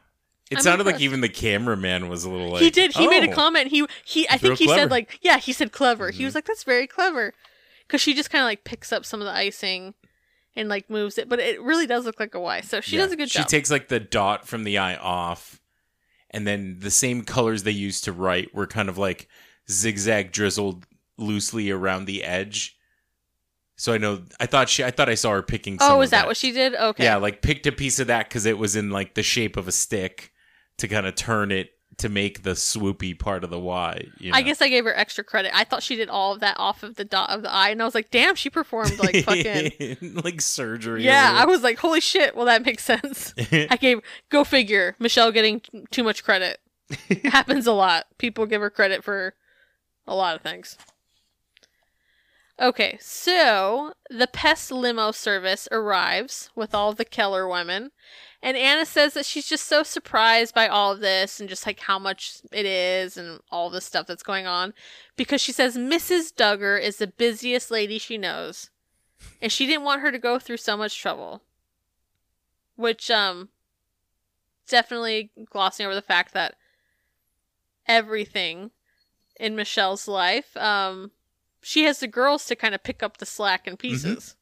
It 0.51 0.59
I'm 0.59 0.63
sounded 0.63 0.87
like 0.87 1.01
even 1.01 1.21
the 1.21 1.29
cameraman 1.29 2.09
was 2.09 2.25
a 2.25 2.31
little 2.31 2.51
like 2.53 2.63
he 2.63 2.71
did. 2.71 2.95
He 2.95 3.07
made 3.09 3.25
a 3.25 3.33
"Oh." 3.33 3.35
comment. 3.35 3.69
He 3.69 3.87
he. 4.05 4.29
I 4.29 4.39
think 4.39 4.59
he 4.59 4.67
clever. 4.67 4.81
said 4.83 4.91
like 4.91 5.19
yeah. 5.23 5.39
He 5.39 5.53
said 5.53 5.73
clever. 5.73 6.11
He 6.11 6.23
Mhm. 6.23 6.27
was 6.27 6.35
like 6.35 6.45
that's 6.47 6.63
very 6.65 6.87
clever, 6.87 7.35
because 7.87 8.01
she 8.01 8.15
just 8.15 8.31
kind 8.31 8.43
of 8.43 8.47
like 8.47 8.65
picks 8.65 8.93
up 8.93 9.05
some 9.05 9.21
of 9.21 9.27
the 9.27 9.33
icing, 9.33 9.95
and 10.57 10.69
like 10.69 10.91
moves 10.91 11.19
it. 11.19 11.29
But 11.29 11.39
it 11.39 11.61
really 11.63 11.87
does 11.87 12.05
look 12.05 12.19
like 12.19 12.35
a 12.35 12.41
Y. 12.41 12.63
So 12.63 12.81
she 12.81 12.97
Yeah. 12.97 13.03
does 13.03 13.13
a 13.13 13.17
good 13.17 13.31
She 13.31 13.39
job. 13.39 13.49
She 13.49 13.57
takes 13.57 13.71
like 13.71 13.89
the 13.89 14.01
dot 14.01 14.49
from 14.49 14.65
the 14.65 14.79
eye 14.79 14.97
off, 14.97 15.61
and 16.31 16.47
then 16.47 16.79
the 16.81 16.91
same 16.91 17.23
colors 17.23 17.63
they 17.63 17.71
used 17.71 18.05
to 18.05 18.13
write 18.13 18.55
were 18.55 18.67
kind 18.67 18.89
of 18.89 18.99
like 18.99 19.29
zigzag 19.71 20.33
drizzled 20.33 20.87
loosely 21.19 21.71
around 21.71 22.07
the 22.07 22.25
edge. 22.25 22.77
So 23.77 23.93
I 23.93 23.99
know 23.99 24.23
I 24.41 24.47
thought 24.47 24.71
she 24.71 24.83
I 24.83 24.91
thought 24.91 25.09
I 25.11 25.15
saw 25.15 25.33
her 25.33 25.43
picking. 25.43 25.79
Some 25.79 25.93
oh, 25.93 26.01
is 26.01 26.11
that, 26.11 26.27
what 26.27 26.37
she 26.37 26.51
did? 26.51 26.75
Okay. 26.75 27.05
Yeah, 27.05 27.17
like 27.17 27.43
picked 27.43 27.67
a 27.67 27.73
piece 27.73 27.99
of 27.99 28.07
that 28.07 28.29
because 28.29 28.47
it 28.47 28.57
was 28.57 28.75
in 28.75 28.91
like 28.91 29.15
the 29.15 29.23
shape 29.23 29.57
of 29.57 29.69
a 29.69 29.73
stick 29.73 30.33
to 30.79 30.89
kind 30.89 31.07
of 31.07 31.15
turn 31.15 31.53
it 31.53 31.71
to 31.99 32.09
make 32.09 32.43
the 32.43 32.51
swoopy 32.51 33.19
part 33.19 33.43
of 33.43 33.51
the 33.51 33.59
Y. 33.59 34.07
You 34.19 34.33
I 34.35 34.43
guess 34.43 34.61
I 34.61 34.69
gave 34.69 34.85
her 34.85 34.95
extra 34.97 35.25
credit. 35.25 35.57
I 35.57 35.65
thought 35.65 35.83
she 35.83 35.97
did 35.97 36.09
all 36.11 36.35
of 36.35 36.41
that 36.41 36.57
off 36.59 36.83
of 36.83 36.97
the 36.97 37.05
dot 37.05 37.31
of 37.31 37.43
the 37.43 37.53
eye, 37.53 37.71
and 37.71 37.81
I 37.81 37.85
was 37.85 37.95
like, 37.95 38.11
damn, 38.11 38.35
she 38.35 38.51
performed 38.51 38.99
like 38.99 39.17
fucking. 39.25 39.97
like 40.23 40.41
surgery. 40.41 41.05
Yeah, 41.05 41.33
I 41.35 41.47
was 41.47 41.63
like, 41.63 41.79
holy 41.79 42.01
shit. 42.01 42.37
Well, 42.37 42.47
that 42.47 42.65
makes 42.65 42.85
sense. 42.85 43.33
I 43.53 43.77
gave 43.77 44.01
go 44.29 44.45
figure 44.45 44.95
Michelle 44.99 45.33
getting 45.33 45.61
t- 45.61 45.85
too 45.91 46.03
much 46.03 46.23
credit. 46.23 46.59
Happens 47.25 47.67
a 47.67 47.73
lot. 47.73 48.07
People 48.19 48.47
give 48.47 48.61
her 48.61 48.71
credit 48.71 49.03
for 49.03 49.35
a 50.07 50.15
lot 50.15 50.37
of 50.37 50.43
things. 50.43 50.77
Okay, 52.59 52.97
so 53.01 53.93
the 54.09 54.27
pest 54.27 54.73
limo 54.73 55.11
service 55.11 55.69
arrives 55.71 56.49
with 56.55 56.75
all 56.75 56.95
the 56.95 57.05
Keller 57.05 57.47
women, 57.47 57.91
and 58.43 58.57
Anna 58.57 58.87
says 58.87 59.13
that 59.13 59.27
she's 59.27 59.47
just 59.47 59.67
so 59.67 59.83
surprised 59.83 60.55
by 60.55 60.67
all 60.67 60.93
of 60.93 61.01
this 61.01 61.39
and 61.39 61.51
just 61.51 61.67
like 61.67 61.81
how 61.81 61.99
much 61.99 62.39
it 62.53 62.65
is 62.65 63.19
and 63.19 63.41
all 63.51 63.69
the 63.69 63.83
stuff 63.83 64.07
that's 64.07 64.23
going 64.23 64.47
on 64.47 64.73
because 65.17 65.43
she 65.43 65.53
says 65.53 65.77
Mrs. 65.77 66.33
Duggar 66.33 66.81
is 66.81 66.97
the 66.97 67.07
busiest 67.07 67.71
lady 67.71 67.99
she 67.99 68.17
knows, 68.17 68.71
and 69.43 69.53
she 69.53 69.67
didn't 69.67 69.85
want 69.85 70.01
her 70.01 70.11
to 70.11 70.19
go 70.19 70.39
through 70.39 70.57
so 70.57 70.79
much 70.79 70.99
trouble. 70.99 71.43
Which 72.77 73.11
um 73.11 73.51
definitely 74.67 75.31
glossing 75.51 75.85
over 75.85 75.95
the 75.95 76.03
fact 76.03 76.33
that 76.33 76.55
everything 77.87 78.71
in 79.39 79.57
Michelle's 79.57 80.09
life, 80.09 80.57
um, 80.57 81.11
she 81.69 81.83
has 81.85 81.99
the 81.99 82.07
girls 82.07 82.45
to 82.47 82.55
kind 82.55 82.77
of 82.77 82.83
pick 82.85 83.03
up 83.03 83.17
the 83.17 83.27
slack 83.27 83.67
in 83.67 83.77
pieces. 83.77 84.37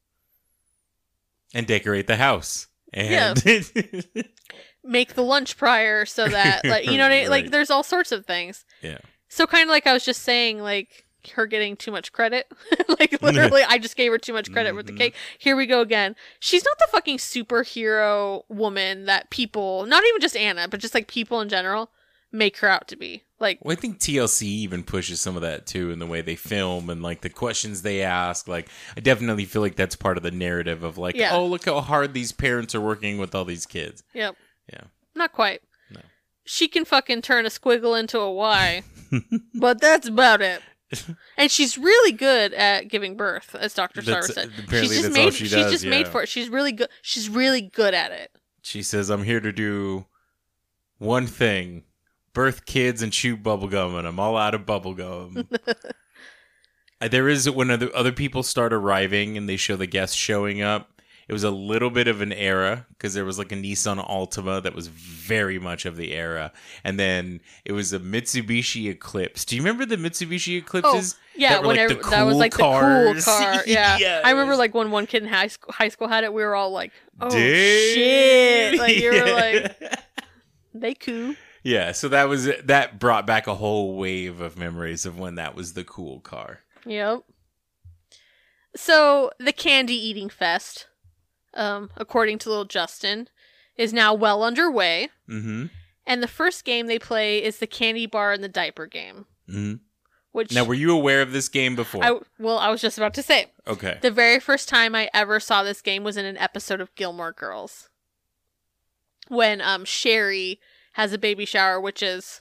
and 1.54 1.66
decorate 1.66 2.06
the 2.06 2.16
house. 2.16 2.66
And 2.92 3.42
Make 4.84 5.14
the 5.14 5.22
lunch 5.22 5.56
prior 5.56 6.04
so 6.04 6.28
that, 6.28 6.64
like, 6.66 6.84
you 6.84 6.98
know, 6.98 7.04
what 7.04 7.12
I 7.12 7.20
mean? 7.22 7.30
like, 7.30 7.50
there's 7.50 7.70
all 7.70 7.82
sorts 7.82 8.12
of 8.12 8.26
things. 8.26 8.64
yeah. 8.82 8.98
So, 9.28 9.46
kind 9.46 9.62
of 9.64 9.70
like 9.70 9.86
I 9.86 9.94
was 9.94 10.04
just 10.04 10.22
saying, 10.22 10.58
like, 10.60 11.06
her 11.34 11.46
getting 11.46 11.74
too 11.76 11.90
much 11.90 12.12
credit. 12.12 12.46
like, 13.00 13.16
literally, 13.22 13.62
I 13.66 13.78
just 13.78 13.96
gave 13.96 14.12
her 14.12 14.18
too 14.18 14.34
much 14.34 14.52
credit 14.52 14.74
with 14.74 14.86
the 14.86 14.92
Mhm. 14.92 14.98
cake. 14.98 15.14
Here 15.38 15.56
we 15.56 15.64
go 15.66 15.80
again. 15.80 16.14
She's 16.38 16.62
not 16.64 16.78
the 16.78 16.86
fucking 16.92 17.16
superhero 17.16 18.42
woman 18.50 19.06
that 19.06 19.30
people, 19.30 19.86
not 19.86 20.04
even 20.06 20.20
just 20.20 20.36
Anna, 20.36 20.68
but 20.68 20.80
just 20.80 20.94
like 20.94 21.08
people 21.08 21.40
in 21.40 21.48
general, 21.48 21.90
make 22.34 22.58
her 22.58 22.68
out 22.68 22.88
to 22.88 22.96
be. 22.96 23.22
Like, 23.40 23.58
Well, 23.62 23.72
I 23.76 23.80
think 23.80 23.98
TLC 23.98 24.42
even 24.42 24.82
pushes 24.82 25.20
some 25.20 25.36
of 25.36 25.42
that 25.42 25.66
too 25.66 25.90
in 25.90 25.98
the 25.98 26.06
way 26.06 26.20
they 26.20 26.36
film 26.36 26.90
and 26.90 27.02
like 27.02 27.20
the 27.20 27.28
questions 27.30 27.82
they 27.82 28.02
ask. 28.02 28.48
Like, 28.48 28.68
I 28.96 29.00
definitely 29.00 29.44
feel 29.44 29.62
like 29.62 29.76
that's 29.76 29.96
part 29.96 30.16
of 30.16 30.22
the 30.22 30.30
narrative 30.30 30.82
of 30.82 30.98
like, 30.98 31.14
Yeah. 31.16 31.34
oh, 31.34 31.46
look 31.46 31.64
how 31.64 31.80
hard 31.80 32.12
these 32.14 32.32
parents 32.32 32.74
are 32.74 32.80
working 32.80 33.18
with 33.18 33.34
all 33.34 33.44
these 33.44 33.66
kids. 33.66 34.02
yep. 34.12 34.36
Yeah. 34.72 34.84
Not 35.14 35.32
quite. 35.32 35.60
No. 35.90 36.00
She 36.44 36.68
can 36.68 36.84
fucking 36.84 37.22
turn 37.22 37.46
a 37.46 37.50
squiggle 37.50 37.98
into 37.98 38.18
a 38.18 38.32
Y, 38.32 38.82
but 39.54 39.80
that's 39.80 40.08
about 40.08 40.42
it. 40.42 40.60
And 41.36 41.50
she's 41.50 41.76
really 41.76 42.12
good 42.12 42.52
at 42.54 42.86
giving 42.88 43.16
birth, 43.16 43.56
as 43.58 43.74
Dr. 43.74 44.00
Sarver 44.00 44.22
said. 44.32 44.52
apparently 44.56 44.80
she's 44.80 44.90
just 44.90 45.02
that's 45.02 45.14
made 45.16 45.24
all 45.24 45.30
she 45.32 45.44
she's 45.46 45.50
does, 45.50 45.72
just 45.72 45.86
made 45.86 46.06
for 46.06 46.22
it. 46.22 46.28
She's 46.28 46.48
really 46.48 46.70
good 46.70 46.88
she's 47.02 47.28
really 47.28 47.60
good 47.62 47.94
at 47.94 48.12
it. 48.12 48.30
She 48.62 48.82
says, 48.84 49.10
I'm 49.10 49.24
here 49.24 49.40
to 49.40 49.50
do 49.50 50.06
one 50.98 51.26
thing 51.26 51.82
birth 52.34 52.66
kids 52.66 53.00
and 53.00 53.12
chew 53.12 53.36
bubblegum, 53.36 53.98
and 53.98 54.06
I'm 54.06 54.20
all 54.20 54.36
out 54.36 54.54
of 54.54 54.62
bubblegum. 54.66 55.46
There 57.00 57.28
is 57.28 57.50
when 57.50 57.70
other, 57.70 57.90
other 57.94 58.12
people 58.12 58.42
start 58.42 58.72
arriving 58.72 59.36
and 59.36 59.46
they 59.46 59.56
show 59.58 59.76
the 59.76 59.86
guests 59.86 60.16
showing 60.16 60.62
up. 60.62 61.02
It 61.28 61.34
was 61.34 61.44
a 61.44 61.50
little 61.50 61.90
bit 61.90 62.08
of 62.08 62.22
an 62.22 62.32
era 62.32 62.86
because 62.90 63.12
there 63.12 63.26
was 63.26 63.38
like 63.38 63.52
a 63.52 63.56
Nissan 63.56 64.02
Altima 64.08 64.62
that 64.62 64.74
was 64.74 64.86
very 64.86 65.58
much 65.58 65.84
of 65.84 65.96
the 65.96 66.12
era, 66.12 66.52
and 66.82 66.98
then 66.98 67.40
it 67.64 67.72
was 67.72 67.92
a 67.92 67.98
Mitsubishi 67.98 68.88
Eclipse. 68.90 69.44
Do 69.44 69.56
you 69.56 69.62
remember 69.62 69.84
the 69.84 69.96
Mitsubishi 69.96 70.58
Eclipses? 70.58 71.14
Oh, 71.18 71.20
yeah, 71.36 71.48
that 71.50 71.62
were, 71.62 71.68
like, 71.68 71.76
whenever 71.76 71.94
the 71.94 72.10
that 72.10 72.22
was 72.22 72.32
cool 72.32 72.38
like 72.38 72.52
cars? 72.52 73.24
the 73.24 73.30
cool 73.30 73.38
car. 73.40 73.62
Yeah. 73.66 73.98
Yes. 73.98 74.22
I 74.26 74.30
remember 74.30 74.56
like 74.56 74.74
when 74.74 74.90
one 74.90 75.06
kid 75.06 75.22
in 75.22 75.28
high 75.28 75.48
school, 75.48 75.72
high 75.72 75.88
school 75.88 76.08
had 76.08 76.24
it, 76.24 76.32
we 76.32 76.42
were 76.42 76.54
all 76.54 76.70
like, 76.70 76.92
"Oh 77.20 77.28
Dude. 77.30 77.40
shit!" 77.94 78.78
Like 78.78 78.96
you 78.96 79.10
were 79.12 79.32
like, 79.34 80.00
"They 80.74 80.94
cool." 80.94 81.34
Yeah, 81.64 81.92
so 81.92 82.08
that 82.10 82.28
was 82.28 82.48
that 82.62 82.98
brought 82.98 83.26
back 83.26 83.46
a 83.46 83.54
whole 83.54 83.96
wave 83.96 84.40
of 84.40 84.58
memories 84.58 85.06
of 85.06 85.18
when 85.18 85.34
that 85.36 85.56
was 85.56 85.72
the 85.72 85.82
cool 85.82 86.20
car. 86.20 86.60
Yep. 86.84 87.24
So 88.76 89.30
the 89.38 89.52
candy 89.52 89.94
eating 89.94 90.28
fest, 90.28 90.88
um, 91.54 91.90
according 91.96 92.38
to 92.40 92.50
little 92.50 92.66
Justin, 92.66 93.28
is 93.76 93.94
now 93.94 94.12
well 94.12 94.44
underway. 94.44 95.08
Mm-hmm. 95.28 95.66
And 96.06 96.22
the 96.22 96.28
first 96.28 96.66
game 96.66 96.86
they 96.86 96.98
play 96.98 97.42
is 97.42 97.58
the 97.58 97.66
candy 97.66 98.04
bar 98.04 98.32
and 98.32 98.44
the 98.44 98.48
diaper 98.48 98.86
game, 98.86 99.24
mm-hmm. 99.48 99.76
which 100.32 100.52
Now, 100.52 100.64
were 100.64 100.74
you 100.74 100.92
aware 100.94 101.22
of 101.22 101.32
this 101.32 101.48
game 101.48 101.76
before? 101.76 102.04
I 102.04 102.18
well, 102.38 102.58
I 102.58 102.68
was 102.68 102.82
just 102.82 102.98
about 102.98 103.14
to 103.14 103.22
say. 103.22 103.46
okay. 103.66 103.98
The 104.02 104.10
very 104.10 104.38
first 104.38 104.68
time 104.68 104.94
I 104.94 105.08
ever 105.14 105.40
saw 105.40 105.62
this 105.62 105.80
game 105.80 106.04
was 106.04 106.18
in 106.18 106.26
an 106.26 106.36
episode 106.36 106.82
of 106.82 106.94
Gilmore 106.94 107.32
Girls. 107.32 107.88
When 109.28 109.62
um 109.62 109.86
Sherry 109.86 110.60
has 110.94 111.12
a 111.12 111.18
baby 111.18 111.44
shower, 111.44 111.80
which 111.80 112.02
is 112.02 112.40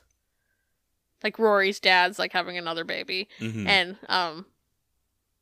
like 1.24 1.38
Rory's 1.40 1.80
dad's 1.80 2.18
like 2.20 2.34
having 2.34 2.58
another 2.58 2.84
baby, 2.84 3.28
Mhm. 3.40 3.68
and 3.68 3.98
um 4.10 4.46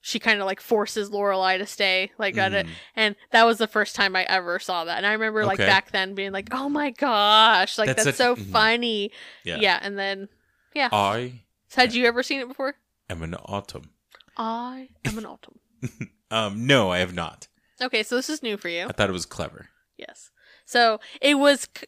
she 0.04 0.18
kind 0.18 0.40
of 0.40 0.48
like 0.48 0.60
forces 0.60 1.12
Lorelai 1.12 1.60
to 1.60 1.66
stay 1.68 2.12
like 2.18 2.36
at 2.38 2.54
it, 2.54 2.66
Mhm. 2.66 2.72
and 2.96 3.16
that 3.32 3.44
was 3.46 3.58
the 3.60 3.68
first 3.68 3.96
time 3.96 4.16
I 4.16 4.24
ever 4.24 4.58
saw 4.60 4.84
that, 4.86 4.98
and 4.98 5.06
I 5.06 5.14
remember 5.14 5.46
like 5.46 5.60
Okay. 5.60 5.68
back 5.70 5.92
then 5.92 6.16
being 6.16 6.32
like, 6.32 6.50
oh 6.52 6.70
my 6.70 6.90
gosh, 6.92 7.78
like 7.78 7.88
That's 7.88 8.06
that's, 8.06 8.18
such- 8.18 8.38
so 8.38 8.42
mhm. 8.42 8.52
funny, 8.52 9.12
Yeah. 9.44 9.58
yeah, 9.58 9.80
and 9.82 9.98
then 9.98 10.28
yeah. 10.74 10.90
I 10.92 11.42
so 11.68 11.82
had 11.82 11.94
you 11.94 12.06
ever 12.06 12.24
seen 12.24 12.40
it 12.42 12.48
before? 12.48 12.76
I'm 13.10 13.22
an 13.24 13.36
autumn. 13.36 13.92
I 14.38 14.90
am 15.06 15.18
an 15.18 15.26
autumn. 15.26 15.60
Um, 16.32 16.66
no, 16.66 16.90
I 16.90 17.00
have 17.00 17.14
not. 17.14 17.50
Okay, 17.82 18.04
so 18.04 18.16
this 18.16 18.30
is 18.30 18.42
new 18.42 18.56
for 18.56 18.70
you. 18.70 18.86
I 18.88 18.94
thought 18.94 19.10
it 19.10 19.12
was 19.12 19.26
clever. 19.26 19.68
Yes. 19.98 20.32
So 20.64 21.02
it 21.20 21.36
was, 21.36 21.68
c- 21.78 21.88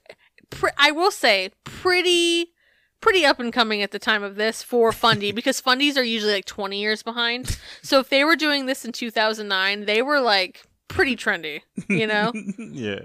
pr- 0.56 0.68
I 0.78 0.92
will 0.92 1.12
say, 1.12 1.52
pretty, 1.64 2.54
pretty 3.02 3.26
up 3.26 3.40
and 3.40 3.52
coming 3.52 3.82
at 3.82 3.92
the 3.92 4.00
time 4.00 4.24
of 4.24 4.36
this 4.36 4.64
for 4.64 4.92
Fundy 4.92 5.32
because 5.34 5.62
Fundies 5.62 5.98
are 5.98 6.04
usually 6.04 6.34
like 6.34 6.46
20 6.46 6.80
years 6.80 7.04
behind. 7.04 7.58
So 7.82 8.00
if 8.00 8.10
they 8.10 8.24
were 8.24 8.36
doing 8.36 8.66
this 8.66 8.86
in 8.86 8.92
2009, 8.92 9.86
they 9.86 10.02
were 10.02 10.20
like 10.20 10.64
pretty 10.88 11.16
trendy, 11.16 11.62
you 11.90 12.08
know? 12.08 12.32
yeah. 12.58 13.00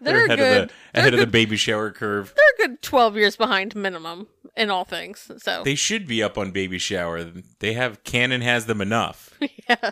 They're 0.00 0.24
ahead 0.24 0.38
good. 0.38 0.62
of 0.62 0.68
the 0.68 0.74
they're 0.94 1.00
ahead 1.02 1.14
of 1.14 1.20
the 1.20 1.26
baby 1.28 1.56
shower 1.56 1.90
curve. 1.92 2.34
They're 2.34 2.66
a 2.66 2.68
good 2.68 2.82
12 2.82 3.16
years 3.16 3.36
behind 3.36 3.76
minimum 3.76 4.26
in 4.56 4.68
all 4.70 4.84
things. 4.84 5.30
So 5.38 5.62
They 5.64 5.76
should 5.76 6.06
be 6.06 6.22
up 6.22 6.36
on 6.36 6.50
baby 6.50 6.78
shower. 6.78 7.24
They 7.60 7.74
have 7.74 8.02
canon 8.04 8.40
has 8.40 8.66
them 8.66 8.80
enough. 8.80 9.38
yeah. 9.68 9.90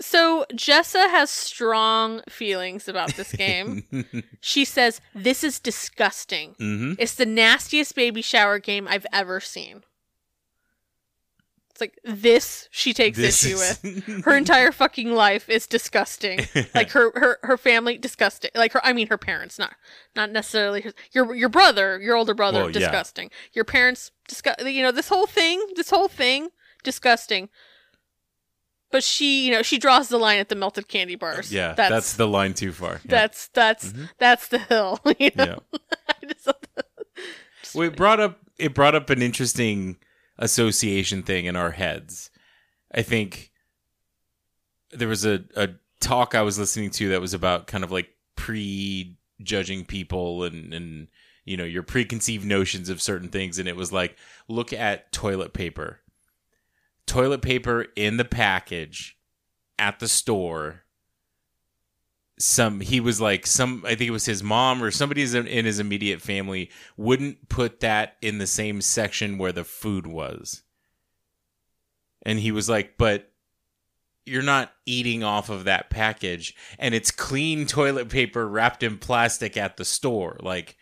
So 0.00 0.46
Jessa 0.52 1.10
has 1.10 1.30
strong 1.30 2.22
feelings 2.28 2.88
about 2.88 3.14
this 3.16 3.32
game. 3.32 3.84
she 4.40 4.64
says, 4.64 5.00
This 5.14 5.44
is 5.44 5.60
disgusting. 5.60 6.54
hmm 6.58 6.94
It's 6.98 7.14
the 7.14 7.26
nastiest 7.26 7.94
baby 7.94 8.22
shower 8.22 8.58
game 8.58 8.88
I've 8.88 9.06
ever 9.12 9.40
seen. 9.40 9.84
It's 11.70 11.80
like 11.80 11.98
this 12.04 12.68
she 12.70 12.92
takes 12.92 13.18
issue 13.18 13.56
with. 13.56 14.24
Her 14.24 14.36
entire 14.36 14.72
fucking 14.72 15.12
life 15.12 15.48
is 15.48 15.66
disgusting. 15.66 16.40
Like 16.74 16.90
her 16.90 17.10
her 17.14 17.38
her 17.42 17.56
family 17.56 17.96
disgusting. 17.98 18.50
Like 18.54 18.72
her 18.72 18.84
I 18.84 18.92
mean 18.92 19.08
her 19.08 19.18
parents, 19.18 19.58
not 19.58 19.74
not 20.16 20.30
necessarily 20.30 20.80
her, 20.82 20.92
your 21.12 21.34
your 21.34 21.48
brother, 21.48 21.98
your 22.00 22.16
older 22.16 22.34
brother 22.34 22.60
Well, 22.60 22.70
yeah. 22.70 22.78
disgusting. 22.80 23.30
Your 23.52 23.64
parents 23.64 24.10
disgust 24.28 24.64
you 24.66 24.82
know 24.82 24.92
this 24.92 25.08
whole 25.08 25.26
thing, 25.26 25.62
this 25.76 25.90
whole 25.90 26.08
thing 26.08 26.48
disgusting. 26.82 27.48
But 28.90 29.04
she, 29.04 29.46
you 29.46 29.52
know, 29.52 29.62
she 29.62 29.78
draws 29.78 30.08
the 30.08 30.18
line 30.18 30.38
at 30.38 30.48
the 30.48 30.56
melted 30.56 30.88
candy 30.88 31.14
bars. 31.14 31.52
Yeah, 31.52 31.74
that's, 31.74 31.90
that's 31.90 32.12
the 32.14 32.26
line 32.26 32.54
too 32.54 32.72
far. 32.72 32.94
Yeah. 32.94 32.98
that's 33.06 33.48
that's 33.48 33.92
mm-hmm. 33.92 34.04
that's 34.18 34.48
the 34.48 34.58
hill. 34.58 35.00
You 35.18 35.30
know? 35.36 35.62
yeah. 35.72 36.52
Well, 37.74 37.86
it 37.86 37.96
brought 37.96 38.18
up 38.18 38.40
it 38.58 38.74
brought 38.74 38.94
up 38.96 39.10
an 39.10 39.22
interesting 39.22 39.98
association 40.38 41.22
thing 41.22 41.46
in 41.46 41.56
our 41.56 41.70
heads. 41.70 42.30
I 42.92 43.02
think 43.02 43.52
there 44.90 45.08
was 45.08 45.24
a, 45.24 45.44
a 45.54 45.68
talk 46.00 46.34
I 46.34 46.42
was 46.42 46.58
listening 46.58 46.90
to 46.92 47.10
that 47.10 47.20
was 47.20 47.34
about 47.34 47.66
kind 47.66 47.84
of 47.84 47.92
like 47.92 48.08
prejudging 48.36 49.84
people 49.84 50.44
and 50.44 50.74
and 50.74 51.08
you 51.44 51.56
know 51.56 51.64
your 51.64 51.82
preconceived 51.82 52.44
notions 52.44 52.88
of 52.88 53.00
certain 53.00 53.28
things 53.28 53.58
and 53.58 53.68
it 53.68 53.76
was 53.76 53.92
like 53.92 54.16
look 54.48 54.72
at 54.72 55.12
toilet 55.12 55.52
paper. 55.52 55.99
Toilet 57.06 57.42
paper 57.42 57.86
in 57.96 58.16
the 58.16 58.24
package 58.24 59.16
at 59.78 59.98
the 59.98 60.08
store. 60.08 60.82
Some 62.38 62.80
he 62.80 63.00
was 63.00 63.20
like 63.20 63.46
some 63.46 63.84
i 63.84 63.90
think 63.90 64.08
it 64.08 64.12
was 64.12 64.24
his 64.24 64.42
mom 64.42 64.82
or 64.82 64.90
somebody 64.90 65.22
in 65.22 65.64
his 65.66 65.78
immediate 65.78 66.22
family 66.22 66.70
wouldn't 66.96 67.50
put 67.50 67.80
that 67.80 68.16
in 68.22 68.38
the 68.38 68.46
same 68.46 68.80
section 68.80 69.36
where 69.36 69.52
the 69.52 69.64
food 69.64 70.06
was. 70.06 70.62
And 72.22 72.38
he 72.38 72.50
was 72.50 72.68
like 72.68 72.96
but 72.96 73.30
you're 74.26 74.42
not 74.42 74.72
eating 74.86 75.24
off 75.24 75.50
of 75.50 75.64
that 75.64 75.90
package. 75.90 76.54
And 76.78 76.94
it's 76.94 77.10
clean 77.10 77.66
toilet 77.66 78.08
paper 78.08 78.46
wrapped 78.46 78.82
in 78.82 78.96
plastic 78.98 79.56
at 79.56 79.76
the 79.76 79.84
store. 79.84 80.36
Like 80.40 80.76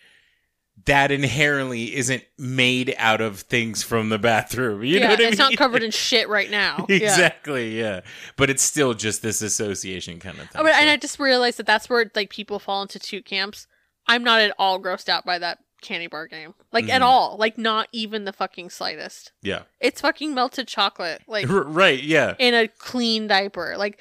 that 0.88 1.10
inherently 1.12 1.94
isn't 1.94 2.24
made 2.36 2.94
out 2.98 3.20
of 3.20 3.40
things 3.40 3.82
from 3.82 4.08
the 4.08 4.18
bathroom 4.18 4.82
you 4.82 4.98
know 5.00 5.08
what 5.08 5.20
I 5.20 5.22
mean? 5.22 5.28
it's 5.28 5.38
not 5.38 5.56
covered 5.56 5.82
in 5.82 5.90
shit 6.08 6.28
right 6.28 6.50
now. 6.50 6.84
Exactly 6.88 7.78
yeah 7.78 8.00
but 8.36 8.50
it's 8.50 8.62
still 8.62 8.92
just 8.94 9.22
this 9.22 9.40
association 9.40 10.18
kind 10.18 10.36
of 10.38 10.50
thing 10.50 10.60
Oh, 10.60 10.64
but, 10.64 10.74
and 10.74 10.90
I 10.90 10.96
just 10.96 11.18
realized 11.18 11.58
that 11.58 11.66
that's 11.66 11.88
where 11.88 12.10
like 12.14 12.30
people 12.30 12.58
fall 12.58 12.82
into 12.82 12.98
two 12.98 13.22
camps. 13.22 13.66
I'm 14.06 14.24
not 14.24 14.40
at 14.40 14.52
all 14.58 14.80
grossed 14.82 15.08
out 15.08 15.24
by 15.24 15.38
that 15.38 15.58
candy 15.80 16.08
bar 16.08 16.26
game, 16.26 16.54
like 16.72 16.88
at 16.88 17.02
Mhm. 17.02 17.04
all, 17.04 17.36
like 17.38 17.56
not 17.56 17.86
even 17.92 18.24
the 18.24 18.32
fucking 18.32 18.70
slightest. 18.70 19.30
yeah 19.42 19.62
It's 19.80 20.00
fucking 20.00 20.34
melted 20.34 20.66
chocolate, 20.66 21.22
like 21.28 21.48
R- 21.48 21.62
right 21.62 22.02
yeah 22.02 22.34
in 22.38 22.52
a 22.54 22.66
clean 22.66 23.28
diaper. 23.28 23.74
Like, 23.76 24.00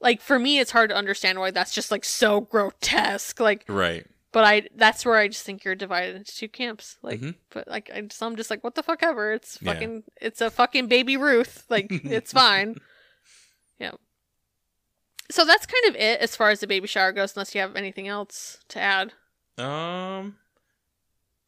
like 0.00 0.20
for 0.20 0.38
me, 0.38 0.58
it's 0.58 0.70
hard 0.72 0.90
to 0.90 0.96
understand 0.96 1.38
why 1.40 1.50
that's 1.50 1.72
just 1.74 1.90
like 1.90 2.04
so 2.04 2.40
grotesque. 2.42 3.40
Like, 3.40 3.64
right 3.68 4.06
but 4.32 4.44
I 4.44 4.68
that's 4.74 5.04
where 5.06 5.16
I 5.16 5.28
just 5.28 5.44
think 5.44 5.64
you're 5.64 5.74
divided 5.74 6.16
into 6.16 6.34
two 6.36 6.48
camps. 6.48 6.96
Like, 7.02 7.20
Mhm. 7.20 7.34
but 7.50 7.66
like 7.68 7.90
I 7.94 8.00
just, 8.02 8.22
I'm 8.22 8.36
just 8.36 8.50
like, 8.50 8.62
what 8.64 8.74
the 8.74 8.82
fuck 8.82 9.02
ever. 9.02 9.32
It's 9.32 9.58
Yeah. 9.60 9.72
fucking, 9.72 10.04
it's 10.20 10.40
a 10.40 10.50
fucking 10.50 10.86
baby 10.88 11.16
Ruth. 11.16 11.64
Like, 11.68 11.86
it's 11.90 12.32
fine. 12.32 12.76
Yeah. 13.78 13.92
So 15.30 15.44
that's 15.44 15.66
kind 15.66 15.84
of 15.94 16.00
it 16.00 16.20
as 16.20 16.34
far 16.36 16.50
as 16.50 16.60
the 16.60 16.66
baby 16.66 16.86
shower 16.86 17.12
goes, 17.12 17.36
unless 17.36 17.54
you 17.54 17.60
have 17.60 17.76
anything 17.76 18.08
else 18.08 18.58
to 18.68 18.80
add. 18.80 19.12
Um. 19.58 20.36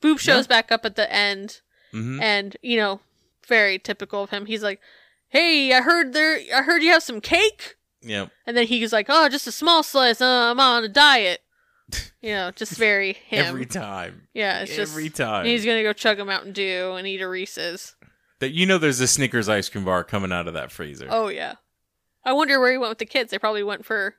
Boob 0.00 0.18
shows 0.18 0.44
Yeah. 0.46 0.48
back 0.48 0.72
up 0.72 0.84
at 0.86 0.96
the 0.96 1.10
end, 1.12 1.60
mhm. 1.92 2.20
and 2.22 2.56
you 2.62 2.76
know, 2.78 3.00
very 3.46 3.78
typical 3.78 4.22
of 4.22 4.30
him. 4.30 4.46
He's 4.46 4.62
like, 4.62 4.80
"Hey, 5.28 5.72
I 5.74 5.82
heard 5.82 6.12
there, 6.14 6.40
I 6.54 6.62
heard 6.62 6.82
you 6.82 6.90
have 6.92 7.02
some 7.02 7.20
cake," 7.20 7.76
Yep. 8.02 8.30
and 8.46 8.56
then 8.56 8.66
he's 8.66 8.92
like, 8.92 9.06
"Oh, 9.10 9.28
just 9.28 9.46
a 9.46 9.52
small 9.52 9.82
slice. 9.82 10.20
Uh, 10.22 10.50
I'm 10.50 10.58
on 10.60 10.84
a 10.84 10.88
diet." 10.88 11.42
You 12.22 12.32
know, 12.32 12.50
just 12.50 12.76
very 12.76 13.14
him. 13.14 13.46
Every 13.46 13.64
time. 13.64 14.28
yeah, 14.34 14.60
it's 14.60 14.76
just 14.76 14.92
Every 14.92 15.08
time. 15.08 15.46
He's 15.46 15.64
gonna 15.64 15.82
go 15.82 15.94
chug 15.94 16.20
a 16.20 16.24
Mountain 16.24 16.52
Dew 16.52 16.92
and 16.98 17.06
eat 17.06 17.22
a 17.22 17.28
Reese's. 17.28 17.96
That 18.40 18.50
you 18.50 18.66
know, 18.66 18.76
there's 18.76 19.00
a 19.00 19.06
Snickers 19.08 19.48
ice 19.48 19.70
cream 19.70 19.84
bar 19.86 20.04
coming 20.04 20.30
out 20.30 20.46
of 20.46 20.52
that 20.54 20.70
freezer. 20.70 21.06
Oh 21.08 21.28
yeah. 21.28 21.54
I 22.24 22.34
wonder 22.34 22.60
where 22.60 22.72
he 22.72 22.76
went 22.78 22.90
with 22.90 22.98
the 22.98 23.06
kids. 23.06 23.30
They 23.30 23.38
probably 23.38 23.62
went 23.62 23.86
for 23.86 24.16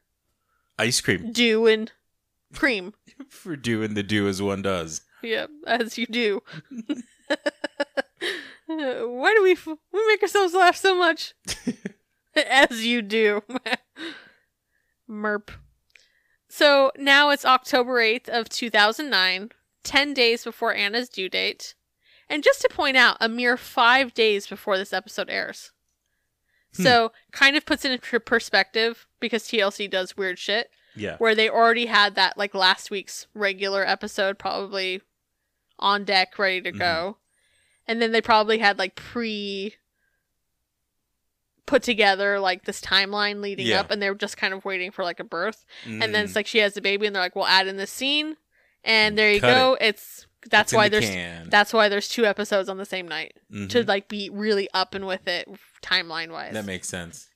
Ice 0.79 0.99
cream 1.01 1.31
dew 1.31 1.67
and 1.67 1.91
cream. 2.53 2.93
for 3.29 3.55
doing 3.55 3.93
the 3.93 4.01
do 4.03 4.27
as 4.27 4.41
one 4.41 4.63
does. 4.63 5.01
Yep, 5.21 5.51
as 5.67 5.97
you 5.99 6.07
do. 6.07 6.41
Why 8.67 9.33
do 9.35 9.43
we 9.43 9.51
f- 9.51 9.67
we 9.67 10.07
make 10.07 10.21
ourselves 10.23 10.53
laugh 10.55 10.75
so 10.75 10.95
much? 10.97 11.33
as 12.35 12.83
you 12.85 13.01
do. 13.03 13.43
Merp. 15.09 15.49
So 16.51 16.91
now 16.97 17.29
it's 17.29 17.45
October 17.45 18.01
8th 18.01 18.27
of 18.27 18.49
2009, 18.49 19.51
10 19.83 20.13
days 20.13 20.43
before 20.43 20.73
Anna's 20.73 21.07
due 21.07 21.29
date. 21.29 21.75
And 22.29 22.43
just 22.43 22.59
to 22.61 22.69
point 22.69 22.97
out, 22.97 23.15
a 23.21 23.29
mere 23.29 23.55
5 23.55 24.13
days 24.13 24.47
before 24.47 24.77
this 24.77 24.91
episode 24.91 25.29
airs. 25.29 25.71
Hmm. 26.75 26.83
So, 26.83 27.11
kind 27.31 27.55
of 27.55 27.65
puts 27.65 27.85
it 27.85 27.91
into 27.91 28.19
perspective 28.19 29.07
because 29.21 29.43
TLC 29.43 29.89
does 29.89 30.17
weird 30.17 30.39
shit 30.39 30.69
Yeah. 30.93 31.15
where 31.19 31.35
they 31.35 31.49
already 31.49 31.85
had 31.85 32.15
that 32.15 32.37
like 32.37 32.53
last 32.53 32.91
week's 32.91 33.27
regular 33.33 33.87
episode 33.87 34.37
probably 34.37 35.01
on 35.79 36.03
deck 36.03 36.37
ready 36.37 36.61
to 36.61 36.71
mm-hmm. 36.71 36.79
go 36.79 37.17
and 37.87 38.01
then 38.01 38.11
they 38.11 38.21
probably 38.21 38.59
had 38.59 38.77
like 38.77 38.95
pre 38.95 39.75
put 41.71 41.81
together 41.83 42.39
like 42.39 42.65
this 42.65 42.81
timeline 42.81 43.41
leading 43.41 43.65
Yeah. 43.67 43.79
up 43.79 43.91
and 43.91 44.01
they're 44.01 44.13
just 44.13 44.35
kind 44.37 44.53
of 44.53 44.65
waiting 44.65 44.91
for 44.91 45.03
like 45.03 45.19
a 45.19 45.23
birth 45.23 45.65
and 45.85 46.01
then 46.01 46.13
Mm. 46.13 46.23
it's 46.25 46.35
like 46.35 46.47
she 46.47 46.57
has 46.59 46.73
the 46.73 46.81
baby 46.81 47.05
and 47.07 47.15
they're 47.15 47.23
like 47.23 47.35
we'll 47.35 47.47
add 47.47 47.65
in 47.67 47.77
this 47.77 47.91
scene 47.91 48.35
and 48.83 49.17
there 49.17 49.31
you 49.31 49.39
Cut 49.39 49.55
go 49.55 49.77
it's 49.79 50.27
that's 50.49 50.71
It's 50.73 50.77
why 50.77 50.89
the 50.89 50.99
there's 50.99 51.09
can. 51.09 51.49
that's 51.49 51.71
why 51.71 51.87
there's 51.87 52.09
two 52.09 52.25
episodes 52.25 52.67
on 52.67 52.77
the 52.77 52.85
same 52.85 53.07
night 53.07 53.33
Mhm. 53.53 53.69
to 53.69 53.83
like 53.85 54.07
be 54.09 54.29
really 54.29 54.67
up 54.73 54.93
and 54.95 55.07
with 55.07 55.27
it 55.27 55.47
timeline 55.81 56.31
wise 56.31 56.53
that 56.53 56.65
makes 56.65 56.89
sense. 56.89 57.29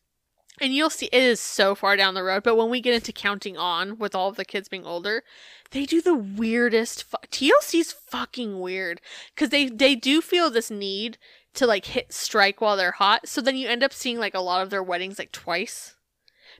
and 0.59 0.73
you'll 0.73 0.89
see 0.89 1.05
it 1.11 1.23
is 1.23 1.39
so 1.39 1.73
far 1.75 1.95
down 1.95 2.13
the 2.13 2.23
road 2.23 2.43
but 2.43 2.55
when 2.55 2.69
we 2.69 2.81
get 2.81 2.93
into 2.93 3.11
counting 3.11 3.57
on 3.57 3.97
with 3.97 4.13
all 4.15 4.29
of 4.29 4.35
the 4.37 4.45
kids 4.45 4.67
being 4.67 4.85
older 4.85 5.23
they 5.71 5.85
do 5.85 6.01
the 6.01 6.15
weirdest 6.15 7.03
fu- 7.03 7.17
tlc's 7.31 7.91
fucking 7.93 8.59
weird 8.59 8.99
because 9.33 9.49
they 9.49 9.67
they 9.69 9.95
do 9.95 10.19
feel 10.21 10.49
this 10.49 10.69
need 10.71 11.17
to 11.55 11.65
like 11.67 11.85
hit 11.85 12.11
strike 12.13 12.61
while 12.61 12.77
they're 12.77 12.91
hot 12.91 13.27
so 13.27 13.41
then 13.41 13.55
you 13.57 13.67
end 13.67 13.83
up 13.83 13.93
seeing 13.93 14.19
like 14.19 14.33
a 14.33 14.39
lot 14.39 14.61
of 14.61 14.69
their 14.69 14.83
weddings 14.83 15.17
like 15.19 15.31
twice 15.31 15.95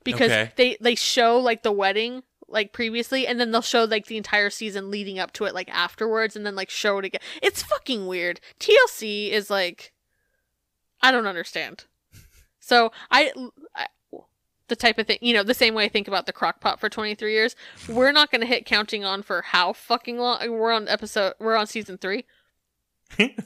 because 0.04 0.32
Okay. 0.32 0.52
they 0.56 0.78
they 0.82 0.96
show 0.96 1.38
like 1.40 1.64
the 1.64 1.72
wedding 1.72 2.24
like 2.48 2.74
previously 2.74 3.26
and 3.26 3.40
then 3.40 3.52
they'll 3.52 3.62
show 3.62 3.84
like 3.86 4.06
the 4.06 4.18
entire 4.18 4.50
season 4.50 4.92
leading 4.92 5.18
up 5.20 5.32
to 5.34 5.46
it 5.46 5.54
like 5.56 5.70
afterwards 5.70 6.36
and 6.36 6.46
then 6.46 6.56
like 6.56 6.70
show 6.70 6.98
it 7.00 7.06
again 7.06 7.22
it's 7.42 7.64
fucking 7.64 8.06
weird 8.08 8.40
tlc 8.60 9.30
is 9.32 9.50
like 9.50 9.92
i 11.02 11.12
don't 11.12 11.28
understand 11.28 11.86
so 12.60 12.92
I, 13.12 13.32
I 13.76 13.88
the 14.68 14.76
type 14.76 14.98
of 14.98 15.06
thing, 15.06 15.20
you 15.22 15.32
know, 15.36 15.44
the 15.44 15.54
same 15.54 15.76
way 15.76 15.86
I 15.86 15.90
think 15.90 16.08
about 16.08 16.26
the 16.26 16.34
crock 16.34 16.60
pot 16.60 16.80
for 16.80 16.90
23 16.90 17.32
years, 17.32 17.56
we're 17.88 18.12
not 18.12 18.32
going 18.32 18.42
to 18.42 18.48
hit 18.48 18.66
counting 18.66 19.06
on 19.06 19.22
for 19.22 19.44
how 19.44 19.74
fucking 19.74 20.18
long. 20.18 20.40
We're 20.50 20.72
on 20.72 20.88
episode, 20.88 21.34
we're 21.40 21.56
on 21.56 21.68
season 21.68 22.00
three. 22.00 22.26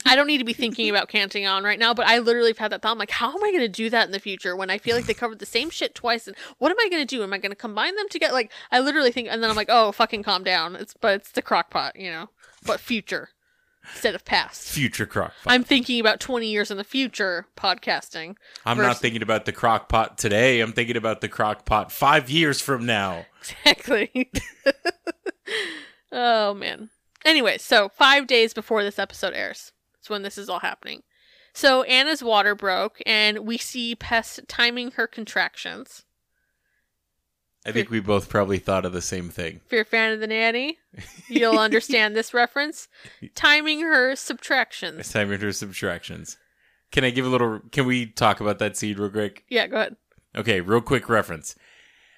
I 0.04 0.16
don't 0.16 0.26
need 0.26 0.38
to 0.38 0.44
be 0.44 0.52
thinking 0.52 0.90
about 0.90 1.08
counting 1.08 1.46
on 1.46 1.62
right 1.62 1.78
now, 1.78 1.94
but 1.94 2.06
I 2.06 2.18
literally 2.18 2.50
have 2.50 2.58
had 2.58 2.72
that 2.72 2.82
thought. 2.82 2.92
I'm 2.92 2.98
like, 2.98 3.10
how 3.10 3.30
am 3.30 3.44
I 3.44 3.50
going 3.50 3.60
to 3.60 3.68
do 3.68 3.88
that 3.90 4.06
in 4.06 4.12
the 4.12 4.18
future 4.18 4.56
when 4.56 4.70
I 4.70 4.78
feel 4.78 4.96
like 4.96 5.06
they 5.06 5.14
covered 5.14 5.38
the 5.38 5.46
same 5.46 5.70
shit 5.70 5.94
twice? 5.94 6.26
And 6.26 6.36
what 6.58 6.70
am 6.70 6.78
I 6.80 6.88
going 6.88 7.02
to 7.02 7.16
do? 7.16 7.22
Am 7.22 7.32
I 7.32 7.38
going 7.38 7.52
to 7.52 7.56
combine 7.56 7.94
them 7.96 8.08
together? 8.08 8.32
Like, 8.32 8.50
I 8.72 8.80
literally 8.80 9.12
think, 9.12 9.28
and 9.30 9.42
then 9.42 9.50
I'm 9.50 9.56
like, 9.56 9.68
oh, 9.70 9.92
fucking 9.92 10.22
calm 10.22 10.42
down. 10.42 10.76
It's, 10.76 10.94
but 10.94 11.14
it's 11.14 11.30
the 11.30 11.42
crock 11.42 11.70
pot, 11.70 11.94
you 11.96 12.10
know, 12.10 12.30
but 12.64 12.80
future 12.80 13.30
instead 13.92 14.14
of 14.14 14.24
past. 14.24 14.70
Future 14.70 15.06
crock 15.06 15.32
pot. 15.42 15.52
I'm 15.52 15.64
thinking 15.64 16.00
about 16.00 16.20
20 16.20 16.46
years 16.46 16.70
in 16.70 16.76
the 16.76 16.84
future 16.84 17.46
podcasting. 17.56 18.36
I'm 18.64 18.76
versus- 18.76 18.88
not 18.88 18.98
thinking 18.98 19.22
about 19.22 19.44
the 19.44 19.52
crock 19.52 19.88
pot 19.88 20.18
today. 20.18 20.60
I'm 20.60 20.72
thinking 20.72 20.96
about 20.96 21.20
the 21.20 21.28
crock 21.28 21.64
pot 21.64 21.92
five 21.92 22.30
years 22.30 22.60
from 22.60 22.86
now. 22.86 23.26
Exactly. 23.64 24.30
oh 26.12 26.52
man. 26.52 26.90
Anyway, 27.24 27.58
so 27.58 27.88
five 27.88 28.26
days 28.26 28.54
before 28.54 28.82
this 28.82 28.98
episode 28.98 29.34
airs, 29.34 29.72
it's 29.98 30.08
when 30.10 30.22
this 30.22 30.38
is 30.38 30.48
all 30.48 30.60
happening. 30.60 31.02
So 31.52 31.82
Anna's 31.82 32.22
water 32.22 32.54
broke, 32.54 33.00
and 33.04 33.40
we 33.40 33.58
see 33.58 33.94
Pest 33.94 34.40
timing 34.48 34.92
her 34.92 35.06
contractions. 35.06 36.04
I 37.66 37.72
think 37.72 37.90
we 37.90 38.00
both 38.00 38.30
probably 38.30 38.58
thought 38.58 38.86
of 38.86 38.94
the 38.94 39.02
same 39.02 39.28
thing. 39.28 39.60
If 39.66 39.72
you're 39.72 39.82
a 39.82 39.84
fan 39.84 40.12
of 40.12 40.20
the 40.20 40.26
nanny, 40.26 40.78
you'll 41.28 41.58
understand 41.58 42.16
this 42.16 42.32
reference. 42.32 42.88
Timing 43.34 43.82
her 43.82 44.16
subtractions. 44.16 44.98
It's 44.98 45.12
time 45.12 45.28
for 45.28 45.52
subtractions. 45.52 46.38
Can 46.90 47.04
I 47.04 47.10
give 47.10 47.26
a 47.26 47.28
little? 47.28 47.60
Can 47.70 47.86
we 47.86 48.06
talk 48.06 48.40
about 48.40 48.58
that 48.60 48.76
seed 48.76 48.98
real 48.98 49.10
quick? 49.10 49.44
Yeah, 49.48 49.66
go 49.66 49.76
ahead. 49.76 49.96
Okay, 50.34 50.60
real 50.60 50.80
quick 50.80 51.08
reference. 51.08 51.54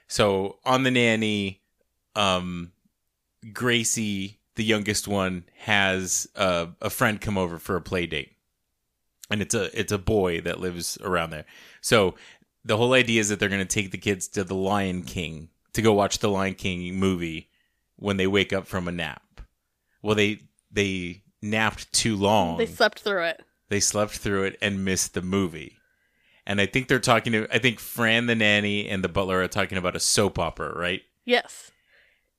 So 0.06 0.58
on 0.64 0.84
the 0.84 0.90
nanny, 0.90 1.62
um, 2.14 2.72
Gracie, 3.52 4.38
the 4.56 4.64
youngest 4.64 5.08
one, 5.08 5.44
has 5.58 6.28
uh, 6.36 6.66
a 6.80 6.90
friend 6.90 7.20
come 7.20 7.38
over 7.38 7.58
for 7.58 7.76
a 7.76 7.80
play 7.80 8.06
date, 8.06 8.32
and 9.30 9.40
it's 9.42 9.54
a 9.54 9.78
it's 9.78 9.92
a 9.92 9.98
boy 9.98 10.40
that 10.42 10.60
lives 10.60 10.98
around 11.02 11.30
there. 11.30 11.44
So 11.80 12.14
the 12.64 12.76
whole 12.76 12.92
idea 12.94 13.20
is 13.20 13.28
that 13.28 13.40
they're 13.40 13.48
going 13.48 13.66
to 13.66 13.74
take 13.82 13.90
the 13.90 13.98
kids 13.98 14.28
to 14.28 14.44
the 14.44 14.54
Lion 14.54 15.02
King 15.02 15.48
to 15.72 15.82
go 15.82 15.92
watch 15.92 16.18
the 16.18 16.28
Lion 16.30 16.54
King 16.54 16.94
movie 16.94 17.48
when 17.96 18.16
they 18.18 18.26
wake 18.26 18.52
up 18.52 18.66
from 18.66 18.86
a 18.88 18.92
nap. 18.92 19.22
Well, 20.02 20.14
they 20.14 20.40
they 20.70 21.22
napped 21.40 21.92
too 21.92 22.14
long 22.16 22.56
They 22.58 22.66
slept 22.66 23.00
through 23.00 23.24
it. 23.24 23.42
they 23.68 23.80
slept 23.80 24.12
through 24.12 24.44
it 24.44 24.58
and 24.62 24.84
missed 24.84 25.14
the 25.14 25.22
movie. 25.22 25.76
and 26.46 26.60
I 26.60 26.66
think 26.66 26.86
they're 26.88 26.98
talking 27.00 27.32
to. 27.32 27.48
I 27.52 27.58
think 27.58 27.80
Fran 27.80 28.26
the 28.26 28.34
nanny 28.34 28.88
and 28.88 29.02
the 29.02 29.08
butler 29.08 29.40
are 29.42 29.48
talking 29.48 29.78
about 29.78 29.96
a 29.96 30.00
soap 30.00 30.38
opera, 30.38 30.76
right? 30.78 31.02
Yes. 31.24 31.70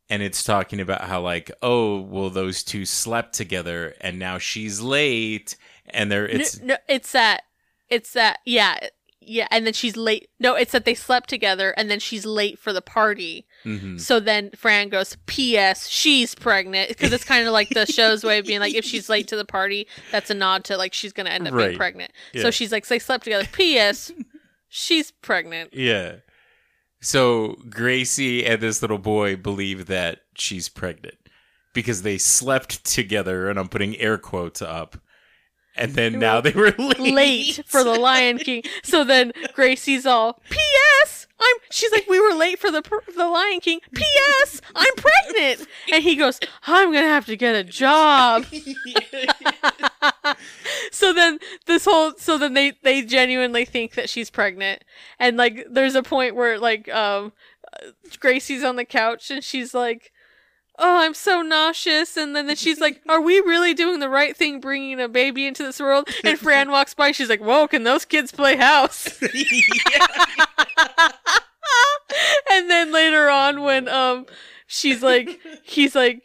And 0.10 0.22
it's 0.24 0.44
talking 0.44 0.80
about 0.80 1.02
how 1.02 1.22
like 1.22 1.52
oh 1.62 2.00
well 2.02 2.30
those 2.30 2.64
two 2.64 2.86
slept 2.86 3.34
together 3.34 3.96
and 4.02 4.20
now 4.20 4.38
she's 4.38 4.82
late 4.82 5.56
and 5.88 6.12
they're 6.12 6.28
it's 6.28 6.60
no, 6.60 6.66
no, 6.68 6.78
it's 6.88 7.12
that. 7.14 7.44
It's 7.90 8.14
that. 8.14 8.40
Yeah. 8.46 8.78
Yeah. 9.22 9.48
And 9.52 9.66
then 9.66 9.74
she's 9.74 9.96
late. 9.96 10.30
No, 10.40 10.56
it's 10.56 10.72
that 10.72 10.84
they 10.86 10.94
slept 10.96 11.30
together 11.30 11.72
and 11.78 11.90
then 11.92 12.00
she's 12.00 12.26
late 12.26 12.58
for 12.60 12.74
the 12.74 12.82
party. 12.82 13.46
Mhm. 13.66 14.00
So 14.00 14.20
then 14.20 14.50
Fran 14.56 14.90
goes, 14.90 15.16
P.S. 15.28 15.88
She's 15.88 16.34
pregnant. 16.36 16.90
Because 16.90 17.14
it's 17.14 17.24
kind 17.24 17.46
of 17.46 17.54
like 17.54 17.70
the 17.70 17.86
show's 17.86 18.24
way 18.24 18.40
of 18.40 18.46
being 18.46 18.60
like, 18.60 18.74
if 18.74 18.84
she's 18.84 19.10
late 19.10 19.28
to 19.30 19.36
the 19.36 19.46
party, 19.46 19.88
that's 20.12 20.30
a 20.30 20.34
nod 20.34 20.64
to 20.66 20.78
like 20.78 20.94
she's 20.94 21.14
going 21.14 21.26
to 21.28 21.32
end 21.32 21.48
up 21.48 21.54
Right. 21.54 21.68
being 21.68 21.78
pregnant. 21.78 22.12
Yeah. 22.34 22.42
So 22.42 22.52
she's 22.52 22.72
like, 22.72 22.86
they 22.88 23.00
slept 23.00 23.24
together. 23.26 23.48
P.S. 23.52 24.12
She's 24.68 25.12
pregnant. 25.12 25.74
yeah 25.74 26.16
so 27.04 27.58
gracie 27.70 28.46
and 28.46 28.62
this 28.62 28.82
little 28.82 28.98
boy 28.98 29.36
believe 29.36 29.86
that 29.86 30.20
she's 30.36 30.70
pregnant 30.70 31.18
because 31.74 32.02
they 32.02 32.18
slept 32.18 32.84
together 32.84 33.50
and 33.50 33.60
i'm 33.60 33.68
putting 33.68 33.96
air 33.98 34.18
quotes 34.18 34.62
up 34.62 34.98
and 35.76 35.94
then 35.94 36.20
now 36.20 36.42
they 36.42 36.52
were 36.52 36.72
late, 36.78 37.00
late 37.00 37.64
for 37.66 37.84
the 37.84 37.96
Lion 37.96 38.38
King. 38.38 38.64
So 38.84 39.04
then 39.04 39.32
Gracie's 39.54 40.06
all, 40.06 40.42
P.S. 40.50 41.28
I'm. 41.40 41.56
She's 41.72 41.92
like, 41.92 42.08
we 42.08 42.20
were 42.20 42.36
late 42.36 42.60
for 42.60 42.70
the 42.72 42.82
per- 42.82 43.02
the 43.16 43.28
Lion 43.28 43.60
King. 43.60 43.80
P.S. 43.94 44.62
I'm 44.76 44.94
pregnant. 44.96 45.68
And 45.92 46.04
he 46.04 46.16
goes, 46.16 46.40
I'm 46.68 46.94
gonna 46.94 47.08
have 47.08 47.26
to 47.26 47.36
get 47.36 47.56
a 47.56 47.64
job. 47.64 48.46
so 50.92 51.14
then 51.14 51.40
this 51.66 51.86
whole, 51.86 52.14
so 52.18 52.38
then 52.38 52.54
they 52.54 52.74
they 52.84 53.02
genuinely 53.02 53.66
think 53.66 53.96
that 53.96 54.10
she's 54.10 54.30
pregnant, 54.30 54.84
and 55.20 55.38
like 55.38 55.66
there's 55.70 55.96
a 55.96 56.04
point 56.04 56.36
where 56.36 56.60
like 56.60 56.90
um 56.90 57.34
Gracie's 58.20 58.64
on 58.64 58.76
the 58.76 58.86
couch 58.86 59.32
and 59.32 59.44
she's 59.44 59.74
like. 59.74 60.12
Oh, 60.80 61.02
I'm 61.02 61.14
so 61.14 61.44
nauseous. 61.44 62.18
And 62.18 62.36
then, 62.36 62.48
then 62.48 62.56
she's 62.56 62.80
like, 62.80 63.00
Are 63.08 63.22
we 63.22 63.36
really 63.42 63.76
doing 63.76 64.00
the 64.00 64.10
right 64.10 64.36
thing 64.36 64.60
bringing 64.60 65.00
a 65.00 65.08
baby 65.08 65.46
into 65.46 65.62
this 65.62 65.80
world? 65.80 66.10
And 66.24 66.40
Fran 66.40 66.72
walks 66.72 66.96
by. 66.96 67.12
She's 67.12 67.30
like, 67.30 67.42
Whoa, 67.42 67.68
can 67.68 67.84
those 67.84 68.06
kids 68.06 68.32
play 68.32 68.56
house? 68.56 69.22
and 72.52 72.70
then 72.70 72.92
later 72.92 73.30
on, 73.30 73.62
when 73.62 73.88
um, 73.88 74.26
she's 74.68 75.04
like, 75.04 75.40
he's 75.64 75.96
like 75.96 76.22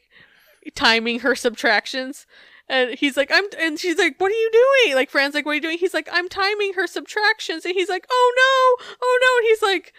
timing 0.75 1.21
her 1.21 1.35
subtractions. 1.35 2.27
And 2.69 2.99
he's 2.99 3.17
like, 3.17 3.31
I'm, 3.33 3.45
and 3.59 3.79
she's 3.79 3.97
like, 3.99 4.17
what 4.19 4.31
are 4.31 4.35
you 4.35 4.51
doing? 4.85 4.95
Like, 4.95 5.11
Fran's 5.11 5.35
like, 5.35 5.47
what 5.47 5.53
are 5.53 5.55
you 5.55 5.61
doing? 5.61 5.79
He's 5.79 5.95
like, 5.95 6.09
I'm 6.13 6.29
timing 6.29 6.75
her 6.75 6.87
subtractions. 6.87 7.65
And 7.65 7.75
he's 7.75 7.89
like, 7.89 8.07
oh 8.11 8.33
no, 8.37 8.85
oh 9.03 9.19
no. 9.23 9.39
And 9.39 9.47
he's 9.49 9.63
like, 9.63 9.95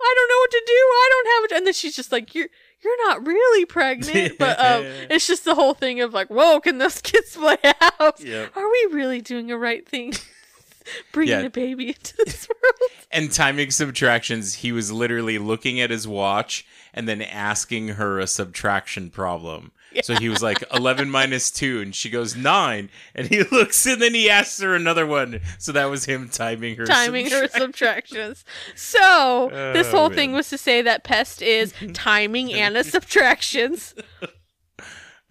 I 0.00 0.14
don't 0.16 0.28
know 0.28 0.38
what 0.38 0.50
to 0.50 0.62
do. 0.66 0.72
I 0.72 1.08
don't 1.10 1.26
have 1.34 1.44
it. 1.44 1.56
And 1.58 1.66
then 1.66 1.72
she's 1.74 1.96
just 1.96 2.12
like, 2.12 2.34
you're, 2.34 2.48
you're 2.82 3.08
not 3.08 3.26
really 3.26 3.64
pregnant. 3.64 4.36
But 4.38 4.60
um, 4.60 4.84
it's 5.08 5.26
just 5.26 5.44
the 5.46 5.54
whole 5.54 5.72
thing 5.74 6.00
of 6.02 6.12
like, 6.12 6.28
whoa, 6.28 6.60
can 6.60 6.78
those 6.78 7.00
kids 7.02 7.36
play 7.36 7.56
out? 7.80 8.20
Yep. 8.20 8.54
Are 8.56 8.70
we 8.70 8.88
really 8.92 9.20
doing 9.22 9.46
the 9.46 9.56
right 9.56 9.88
thing? 9.88 10.12
Bringing 11.12 11.40
Yeah. 11.40 11.46
a 11.46 11.50
baby 11.50 11.88
into 11.88 12.14
this 12.26 12.46
world. 12.46 12.90
and 13.10 13.32
timing 13.32 13.70
subtractions 13.70 14.56
he 14.56 14.70
was 14.72 14.92
literally 14.92 15.38
looking 15.38 15.80
at 15.80 15.88
his 15.88 16.06
watch 16.06 16.66
and 16.92 17.08
then 17.08 17.22
asking 17.22 17.88
her 17.88 18.18
a 18.18 18.26
subtraction 18.26 19.08
problem 19.08 19.72
so 20.02 20.14
he 20.14 20.28
was 20.28 20.42
like 20.42 20.62
11 20.72 21.10
minus 21.10 21.50
2 21.50 21.80
and 21.80 21.94
she 21.94 22.10
goes 22.10 22.34
9 22.36 22.90
and 23.14 23.26
he 23.28 23.42
looks 23.52 23.84
and 23.86 24.00
then 24.02 24.14
he 24.14 24.28
asks 24.28 24.60
her 24.60 24.74
another 24.74 25.06
one 25.06 25.40
so 25.58 25.72
that 25.72 25.86
was 25.86 26.04
him 26.06 26.28
timing 26.28 26.76
her 26.76 26.84
timing 26.86 27.30
her 27.30 27.46
subtractions. 27.48 28.44
So 28.74 29.50
this 29.74 29.88
Oh, 29.88 29.90
whole 29.90 30.08
man. 30.08 30.16
thing 30.16 30.32
was 30.32 30.48
to 30.50 30.58
say 30.58 30.82
that 30.82 31.04
pest 31.04 31.42
is 31.42 31.72
timing 31.94 32.52
Anna's 32.52 32.90
subtractions. 32.90 33.94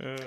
Uh. 0.03 0.17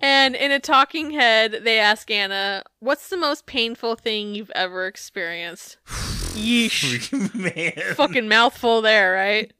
And 0.00 0.34
in 0.36 0.52
a 0.52 0.60
talking 0.60 1.12
head, 1.12 1.60
they 1.62 1.78
ask 1.78 2.10
Anna, 2.10 2.62
"What's 2.80 3.08
the 3.08 3.16
most 3.16 3.46
painful 3.46 3.96
thing 3.96 4.34
you've 4.34 4.50
ever 4.54 4.86
experienced?" 4.86 5.78
Yeesh, 6.34 7.10
man 7.34 7.94
fucking 7.94 8.28
mouthful 8.28 8.82
there, 8.82 9.12
right? 9.14 9.52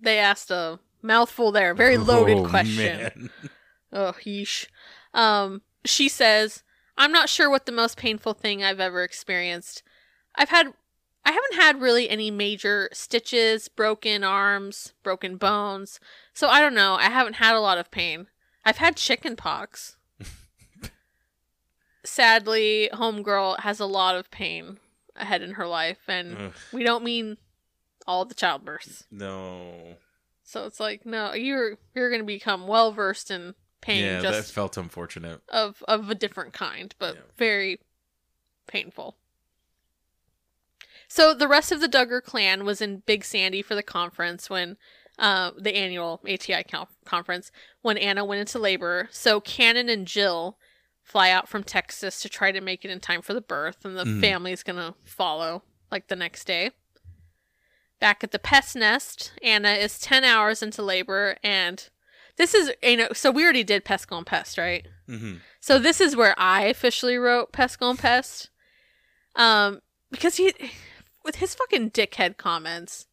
They 0.00 0.18
asked 0.18 0.50
a 0.50 0.80
mouthful 1.04 1.52
there, 1.52 1.74
very 1.74 1.96
loaded 2.10 2.38
Oh, 2.38 2.44
question. 2.48 2.76
man. 2.76 3.30
Oh, 3.92 4.14
yeesh. 4.24 4.66
Um, 5.12 5.62
she 5.84 6.08
says, 6.08 6.62
I'm 6.96 7.12
not 7.12 7.28
sure 7.28 7.48
what 7.50 7.66
the 7.66 7.72
most 7.72 7.96
painful 7.96 8.34
thing 8.34 8.64
I've 8.64 8.80
ever 8.80 9.04
experienced. 9.04 9.82
I've 10.34 10.48
had, 10.48 10.72
I 11.24 11.30
haven't 11.32 11.54
had 11.54 11.80
really 11.80 12.08
any 12.10 12.30
major 12.30 12.88
stitches, 12.92 13.68
broken 13.68 14.24
arms, 14.24 14.94
broken 15.04 15.36
bones. 15.36 16.00
So 16.32 16.48
I 16.48 16.60
don't 16.60 16.74
know. 16.74 16.94
I 16.94 17.04
haven't 17.10 17.34
had 17.34 17.54
a 17.54 17.60
lot 17.60 17.78
of 17.78 17.90
pain. 17.90 18.26
I've 18.64 18.78
had 18.78 18.96
chicken 18.96 19.36
pox. 19.36 19.96
Sadly, 22.04 22.90
Homegirl 22.92 23.60
has 23.60 23.80
a 23.80 23.86
lot 23.86 24.14
of 24.16 24.30
pain 24.30 24.78
ahead 25.16 25.42
in 25.42 25.52
her 25.52 25.66
life, 25.66 26.00
and 26.08 26.36
Ugh. 26.36 26.52
we 26.72 26.82
don't 26.84 27.04
mean 27.04 27.38
all 28.06 28.24
the 28.24 28.34
childbirths. 28.34 29.04
no 29.10 29.96
So 30.46 30.66
it's 30.66 30.78
like, 30.78 31.04
no, 31.06 31.32
you're 31.32 31.78
you're 31.94 32.10
gonna 32.10 32.22
become 32.24 32.66
well 32.66 32.92
versed 32.92 33.30
in 33.30 33.54
pain 33.80 34.02
yeah 34.04 34.20
that 34.20 34.32
just 34.32 34.52
felt 34.52 34.76
unfortunate 34.76 35.40
of 35.48 35.82
of 35.88 36.08
a 36.10 36.14
different 36.14 36.52
kind, 36.52 36.94
but 36.98 37.14
Yeah. 37.16 37.20
very 37.36 37.80
painful. 38.66 39.16
So 41.08 41.34
the 41.34 41.48
rest 41.48 41.70
of 41.72 41.80
the 41.80 41.88
Duggar 41.88 42.22
clan 42.22 42.64
was 42.64 42.80
in 42.80 43.02
Big 43.06 43.24
Sandy 43.24 43.62
for 43.62 43.74
the 43.74 43.82
conference 43.82 44.48
when 44.50 44.76
uh, 45.18 45.52
the 45.56 45.74
annual 45.76 46.20
ATI 46.28 46.64
con- 46.64 46.88
conference 47.04 47.52
when 47.82 47.96
Anna 47.96 48.24
went 48.24 48.40
into 48.40 48.58
labor. 48.58 49.08
So 49.12 49.40
Cannon 49.40 49.88
and 49.88 50.06
Jill 50.06 50.58
fly 51.02 51.30
out 51.30 51.48
from 51.48 51.62
Texas 51.62 52.20
to 52.22 52.28
try 52.28 52.50
to 52.50 52.60
make 52.60 52.84
it 52.84 52.90
in 52.90 52.98
time 53.00 53.22
for 53.22 53.34
the 53.34 53.40
birth, 53.40 53.84
and 53.84 53.96
the 53.96 54.04
Mm. 54.04 54.20
family's 54.20 54.62
gonna 54.62 54.94
follow 55.04 55.62
like 55.90 56.08
the 56.08 56.16
next 56.16 56.46
day. 56.46 56.70
Back 58.00 58.22
at 58.24 58.32
the 58.32 58.38
pest 58.38 58.76
nest, 58.76 59.32
Anna 59.42 59.70
is 59.72 59.98
ten 59.98 60.24
hours 60.24 60.62
into 60.62 60.82
labor, 60.82 61.36
and 61.42 61.88
this 62.36 62.54
is 62.54 62.72
you 62.82 62.96
know 62.96 63.08
so 63.12 63.30
we 63.30 63.44
already 63.44 63.64
did 63.64 63.84
pest 63.84 64.10
on 64.10 64.24
pest, 64.24 64.58
right? 64.58 64.86
hmm 65.06 65.34
So 65.60 65.78
this 65.78 66.00
is 66.00 66.16
where 66.16 66.34
I 66.38 66.62
officially 66.64 67.16
wrote 67.16 67.52
Pest 67.52 67.78
Gone 67.78 67.96
Pest. 67.96 68.50
Um, 69.36 69.80
because 70.10 70.36
he, 70.36 70.52
with 71.24 71.36
his 71.36 71.54
fucking 71.54 71.90
dickhead 71.90 72.36
comments, 72.36 73.06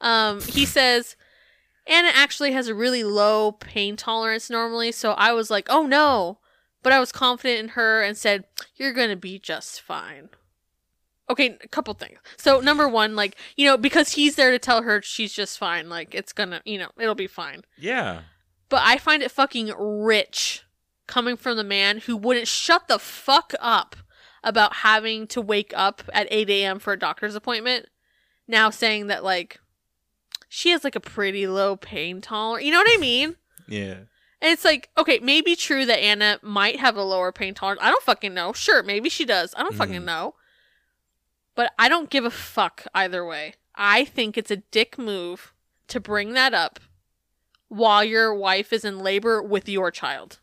um, 0.00 0.40
he 0.42 0.64
says, 0.66 1.16
Anna 1.86 2.10
actually 2.12 2.52
has 2.52 2.68
a 2.68 2.74
really 2.74 3.04
low 3.04 3.52
pain 3.52 3.96
tolerance 3.96 4.50
normally, 4.50 4.92
so 4.92 5.12
I 5.12 5.32
was 5.32 5.50
like, 5.50 5.66
oh 5.70 5.86
no. 5.86 6.38
But 6.82 6.92
I 6.92 7.00
was 7.00 7.10
confident 7.10 7.58
in 7.58 7.68
her 7.70 8.02
and 8.02 8.16
said, 8.16 8.44
you're 8.76 8.92
gonna 8.92 9.16
be 9.16 9.38
just 9.38 9.80
fine. 9.80 10.28
Okay, 11.28 11.58
a 11.62 11.68
couple 11.68 11.92
things. 11.94 12.18
So 12.36 12.60
number 12.60 12.88
one, 12.88 13.16
like, 13.16 13.36
you 13.56 13.66
know, 13.66 13.76
because 13.76 14.12
he's 14.12 14.36
there 14.36 14.52
to 14.52 14.58
tell 14.60 14.82
her 14.82 15.02
she's 15.02 15.32
just 15.32 15.58
fine, 15.58 15.88
like, 15.88 16.14
it's 16.14 16.32
gonna, 16.32 16.62
you 16.64 16.78
know, 16.78 16.88
it'll 16.98 17.14
be 17.16 17.26
fine. 17.26 17.62
yeah 17.76 18.22
But 18.68 18.82
I 18.84 18.96
find 18.98 19.22
it 19.22 19.30
fucking 19.32 19.72
rich 19.76 20.62
coming 21.08 21.36
from 21.36 21.56
the 21.56 21.64
man 21.64 21.98
who 21.98 22.16
wouldn't 22.16 22.46
shut 22.48 22.86
the 22.88 22.98
fuck 22.98 23.54
up 23.60 23.96
about 24.44 24.76
having 24.76 25.26
to 25.28 25.40
wake 25.40 25.72
up 25.74 26.02
at 26.12 26.28
8 26.30 26.48
a.m. 26.50 26.78
for 26.78 26.92
a 26.92 26.98
doctor's 26.98 27.34
appointment. 27.34 27.86
Now 28.46 28.70
saying 28.70 29.08
that, 29.08 29.24
like, 29.24 29.58
she 30.48 30.70
has 30.70 30.84
like 30.84 30.94
a 30.94 31.00
pretty 31.00 31.48
low 31.48 31.74
pain 31.76 32.20
tolerance. 32.20 32.64
You 32.64 32.70
know 32.70 32.78
what 32.78 32.96
I 32.96 33.00
mean? 33.00 33.34
yeah 33.68 33.94
And 34.40 34.52
it's 34.52 34.64
like, 34.64 34.90
okay, 34.96 35.18
maybe 35.20 35.56
true 35.56 35.84
that 35.86 35.98
Anna 35.98 36.38
might 36.42 36.78
have 36.78 36.96
a 36.96 37.02
lower 37.02 37.32
pain 37.32 37.52
tolerance. 37.54 37.80
I 37.82 37.90
don't 37.90 38.02
fucking 38.04 38.32
know. 38.32 38.52
Sure, 38.52 38.84
maybe 38.84 39.08
she 39.08 39.24
does. 39.24 39.52
I 39.56 39.64
don't 39.64 39.74
fucking 39.74 40.02
Mhm. 40.02 40.04
know. 40.04 40.34
But 41.56 41.72
I 41.78 41.88
don't 41.88 42.10
give 42.10 42.24
a 42.24 42.30
fuck 42.30 42.86
either 42.94 43.24
way. 43.24 43.54
I 43.74 44.04
think 44.04 44.38
it's 44.38 44.50
a 44.52 44.56
dick 44.58 44.96
move 44.98 45.52
to 45.88 45.98
bring 45.98 46.32
that 46.34 46.54
up 46.54 46.78
while 47.68 48.04
your 48.04 48.32
wife 48.34 48.72
is 48.72 48.84
in 48.84 49.00
labor 49.00 49.42
with 49.42 49.68
your 49.68 49.90
child. 49.90 50.38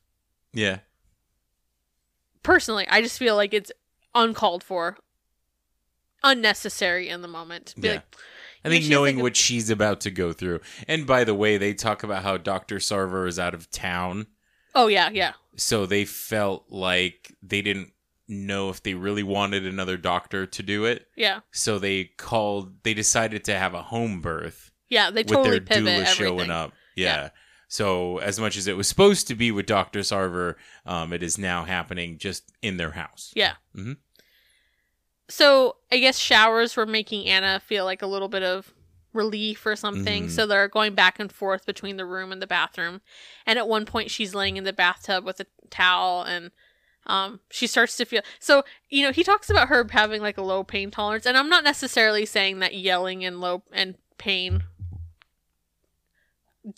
yeah 0.52 0.80
Personally, 2.44 2.85
I 2.90 3.02
just 3.02 3.18
feel 3.18 3.38
like 3.38 3.53
it's 3.53 3.72
uncalled 4.14 4.64
for, 4.64 4.98
unnecessary 6.23 7.07
in 7.10 7.22
the 7.22 7.27
moment. 7.30 7.73
Be 7.80 7.88
Yeah. 7.88 7.94
like, 7.95 8.15
I 8.65 8.69
think 8.69 8.85
knowing 8.90 9.15
like 9.18 9.23
what 9.23 9.35
she's 9.38 9.69
about 9.69 10.02
to 10.02 10.11
go 10.11 10.34
through. 10.34 10.60
And 10.88 11.06
by 11.07 11.23
the 11.23 11.34
way, 11.34 11.57
they 11.57 11.73
talk 11.73 12.03
about 12.03 12.23
how 12.23 12.35
Dr. 12.38 12.77
Sarver 12.77 13.27
is 13.27 13.40
out 13.40 13.53
of 13.53 13.69
town. 13.72 14.27
oh 14.76 14.88
yeah, 14.88 15.10
yeah, 15.10 15.34
So 15.56 15.85
they 15.85 16.03
felt 16.03 16.65
like 16.69 17.34
they 17.41 17.61
didn't 17.61 17.93
know 18.34 18.69
if 18.69 18.84
they 18.84 18.93
really 18.93 19.23
wanted 19.23 19.65
another 19.65 19.95
doctor 19.97 20.45
to 20.45 20.64
do 20.64 20.85
it. 20.85 21.07
yeah, 21.15 21.39
So 21.51 21.80
they 21.80 22.05
called, 22.18 22.84
they 22.84 22.93
decided 22.93 23.43
to 23.45 23.57
have 23.57 23.73
a 23.73 23.81
home 23.84 24.19
birth 24.22 24.72
yeah. 24.89 25.10
They 25.10 25.22
with 25.22 25.30
totally 25.30 25.49
their 25.51 25.61
pivot 25.61 25.84
doula 25.85 25.93
everything. 26.05 26.14
showing 26.15 26.51
up. 26.51 26.73
Yeah. 26.95 27.05
Yeah. 27.15 27.30
So 27.68 28.19
as 28.19 28.39
much 28.39 28.57
as 28.57 28.68
it 28.68 28.77
was 28.77 28.88
supposed 28.88 29.27
to 29.30 29.35
be 29.35 29.49
with 29.51 29.65
Dr. 29.65 30.01
Sarver, 30.01 30.55
um, 30.85 31.11
it 31.14 31.23
is 31.23 31.38
now 31.39 31.64
happening 31.64 32.19
just 32.19 32.51
in 32.61 32.77
their 32.77 32.91
house. 32.91 33.31
Yeah. 33.35 33.53
Mhm. 33.76 33.97
so 35.30 35.77
I 35.91 35.97
guess 35.99 36.19
showers 36.19 36.76
were 36.76 36.85
making 36.85 37.26
Anna 37.27 37.60
feel 37.60 37.85
like 37.85 38.01
a 38.01 38.07
little 38.07 38.27
bit 38.27 38.43
of 38.43 38.73
relief 39.14 39.65
or 39.65 39.76
something. 39.76 40.26
Mhm. 40.27 40.30
So 40.30 40.45
they're 40.45 40.68
going 40.68 40.95
back 40.95 41.19
and 41.19 41.31
forth 41.31 41.65
between 41.65 41.97
the 41.97 42.05
room 42.05 42.31
and 42.31 42.41
the 42.41 42.47
bathroom. 42.47 43.01
And 43.45 43.57
at 43.60 43.68
one 43.68 43.85
point, 43.85 44.11
she's 44.11 44.34
laying 44.35 44.57
in 44.57 44.64
the 44.64 44.73
bathtub 44.73 45.23
with 45.23 45.39
a 45.39 45.45
towel 45.69 46.23
and 46.23 46.51
um, 47.05 47.39
she 47.49 47.67
starts 47.67 47.97
to 47.97 48.05
feel 48.05 48.21
so 48.39 48.63
you 48.89 49.03
know 49.05 49.11
he 49.11 49.23
talks 49.23 49.49
about 49.49 49.67
her 49.67 49.85
having 49.91 50.21
like 50.21 50.38
a 50.38 50.41
low 50.41 50.63
pain 50.63 50.89
tolerance 50.91 51.25
and 51.25 51.35
i'm 51.38 51.49
not 51.49 51.63
necessarily 51.63 52.25
saying 52.25 52.59
that 52.59 52.73
yelling 52.75 53.23
and 53.25 53.41
low 53.41 53.63
and 53.71 53.95
pain 54.17 54.63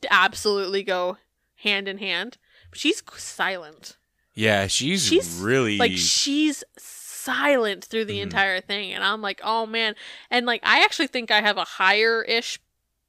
absolutely 0.09 0.83
go 0.83 1.17
hand 1.57 1.87
in 1.87 1.97
hand 1.99 2.37
but 2.69 2.79
she's 2.79 3.03
silent 3.17 3.97
Yeah, 4.33 4.67
she's, 4.67 5.05
she's 5.05 5.39
really 5.39 5.77
like 5.77 5.91
she's 5.93 6.63
silent 6.77 7.85
through 7.85 8.05
the 8.05 8.19
Mhm. 8.19 8.23
entire 8.23 8.61
thing 8.61 8.93
and 8.93 9.03
i'm 9.03 9.21
like 9.21 9.41
oh 9.43 9.65
man 9.65 9.95
and 10.29 10.45
like 10.45 10.61
i 10.63 10.83
actually 10.83 11.07
think 11.07 11.31
i 11.31 11.41
have 11.41 11.57
a 11.57 11.63
higher 11.63 12.21
ish 12.23 12.59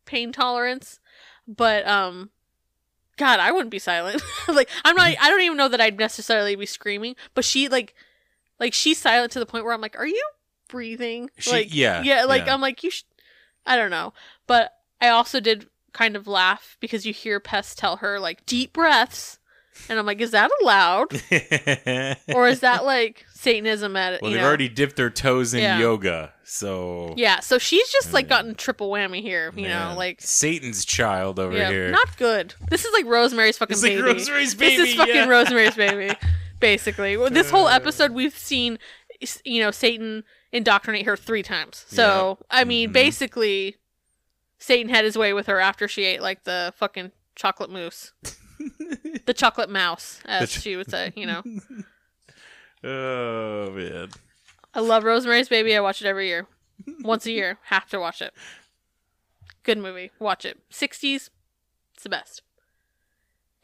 pain 0.05 0.33
tolerance 0.33 1.01
but 1.49 1.87
um 1.87 2.31
god 3.17 3.41
i 3.41 3.51
wouldn't 3.53 3.71
be 3.71 3.79
silent 3.79 4.23
like 4.49 4.69
i'm 4.85 4.95
not 4.97 5.07
i 5.21 5.31
don't 5.31 5.41
even 5.43 5.57
know 5.57 5.69
that 5.69 5.81
i'd 5.81 5.99
necessarily 5.99 6.55
be 6.57 6.67
screaming 6.67 7.15
but 7.35 7.45
she 7.45 7.69
like 7.69 7.95
like 8.61 8.73
she's 8.75 8.99
silent 8.99 9.33
to 9.33 9.39
the 9.39 9.47
point 9.47 9.65
where 9.65 9.73
i'm 9.75 9.81
like 9.81 9.99
are 9.99 10.07
you 10.07 10.23
breathing 10.69 11.31
She- 11.39 11.51
like 11.51 11.75
yeah, 11.75 12.03
yeah 12.03 12.25
like 12.25 12.47
yeah. 12.47 12.55
i'm 12.55 12.61
like 12.61 12.83
you 12.83 12.91
sh- 12.91 13.05
i 13.65 13.77
don't 13.77 13.91
know 13.91 14.13
but 14.47 14.73
i 15.01 15.09
also 15.09 15.41
did 15.41 15.67
kind 15.93 16.17
of 16.17 16.27
laugh 16.27 16.77
because 16.81 17.07
you 17.07 17.13
hear 17.13 17.41
pest 17.41 17.79
tell 17.79 17.97
her 17.97 18.21
like 18.21 18.45
deep 18.47 18.73
breaths 18.73 19.39
and 19.89 19.99
i'm 19.99 20.05
like 20.07 20.21
is 20.21 20.33
that 20.33 20.51
allowed 20.63 21.13
or 22.35 22.49
is 22.49 22.61
that 22.61 22.85
like 22.85 23.25
Satanism 23.33 23.97
at 23.97 24.15
it? 24.15 24.23
well, 24.23 24.31
they've 24.31 24.41
know? 24.41 24.47
already 24.47 24.69
dipped 24.69 24.97
their 24.97 25.11
toes 25.11 25.55
in 25.55 25.61
Yeah. 25.63 25.79
yoga, 25.79 26.33
so 26.49 27.13
Yeah, 27.17 27.41
so 27.41 27.59
she's 27.59 27.89
just 27.91 28.13
like 28.13 28.29
gotten 28.29 28.55
triple 28.55 28.89
whammy 28.91 29.21
here, 29.21 29.53
you 29.57 29.67
know, 29.69 29.95
like 29.97 30.21
Satan's 30.21 30.85
child 30.85 31.41
over 31.41 31.57
yeah, 31.57 31.69
here. 31.71 31.91
not 31.91 32.17
good. 32.17 32.55
This 32.71 32.85
is 32.85 32.93
like 32.93 33.05
Rosemary's 33.05 33.59
fucking 33.59 33.77
like 33.79 33.83
baby. 33.91 34.03
Rosemary's 34.03 34.55
baby. 34.55 34.77
This 34.77 34.89
is 34.91 34.95
fucking 34.95 35.15
yeah. 35.15 35.27
Rosemary's 35.29 35.75
baby, 35.75 36.15
basically. 36.61 37.17
This 37.31 37.51
whole 37.51 37.67
Uh. 37.67 37.75
episode 37.75 38.13
we've 38.13 38.37
seen, 38.39 38.79
you 39.45 39.61
know, 39.61 39.73
Satan 39.73 40.23
indoctrinate 40.53 41.05
her 41.07 41.17
three 41.17 41.43
times. 41.43 41.85
So 41.89 42.39
I 42.49 42.63
mean, 42.65 42.91
Mhm. 42.91 42.93
basically, 42.93 43.77
Satan 44.59 44.89
had 44.89 45.05
his 45.05 45.19
way 45.19 45.33
with 45.33 45.49
her 45.49 45.59
after 45.59 45.89
she 45.89 46.05
ate 46.05 46.23
like 46.23 46.45
the 46.45 46.73
fucking 46.77 47.11
chocolate 47.35 47.71
mousse, 47.71 48.13
the 49.27 49.35
chocolate 49.35 49.69
mouse, 49.69 50.21
as 50.25 50.51
ch- 50.51 50.63
she 50.63 50.77
would 50.77 50.91
say. 50.91 51.13
You 51.17 51.27
know, 51.27 51.43
oh 52.85 53.71
man. 53.73 54.09
I 54.77 54.81
love 54.81 55.03
Rosemary's 55.05 55.49
Baby. 55.49 55.75
I 55.75 55.81
watch 55.81 56.01
it 56.03 56.07
every 56.07 56.29
year. 56.29 56.47
Once 57.01 57.27
a 57.27 57.33
year. 57.33 57.59
Have 57.65 57.89
to 57.89 57.99
watch 57.99 58.21
it. 58.23 58.33
Good 59.63 59.79
movie. 59.79 60.11
Watch 60.19 60.45
it. 60.45 60.59
60s. 60.71 61.31
It's 61.95 62.03
the 62.03 62.09
best. 62.09 62.43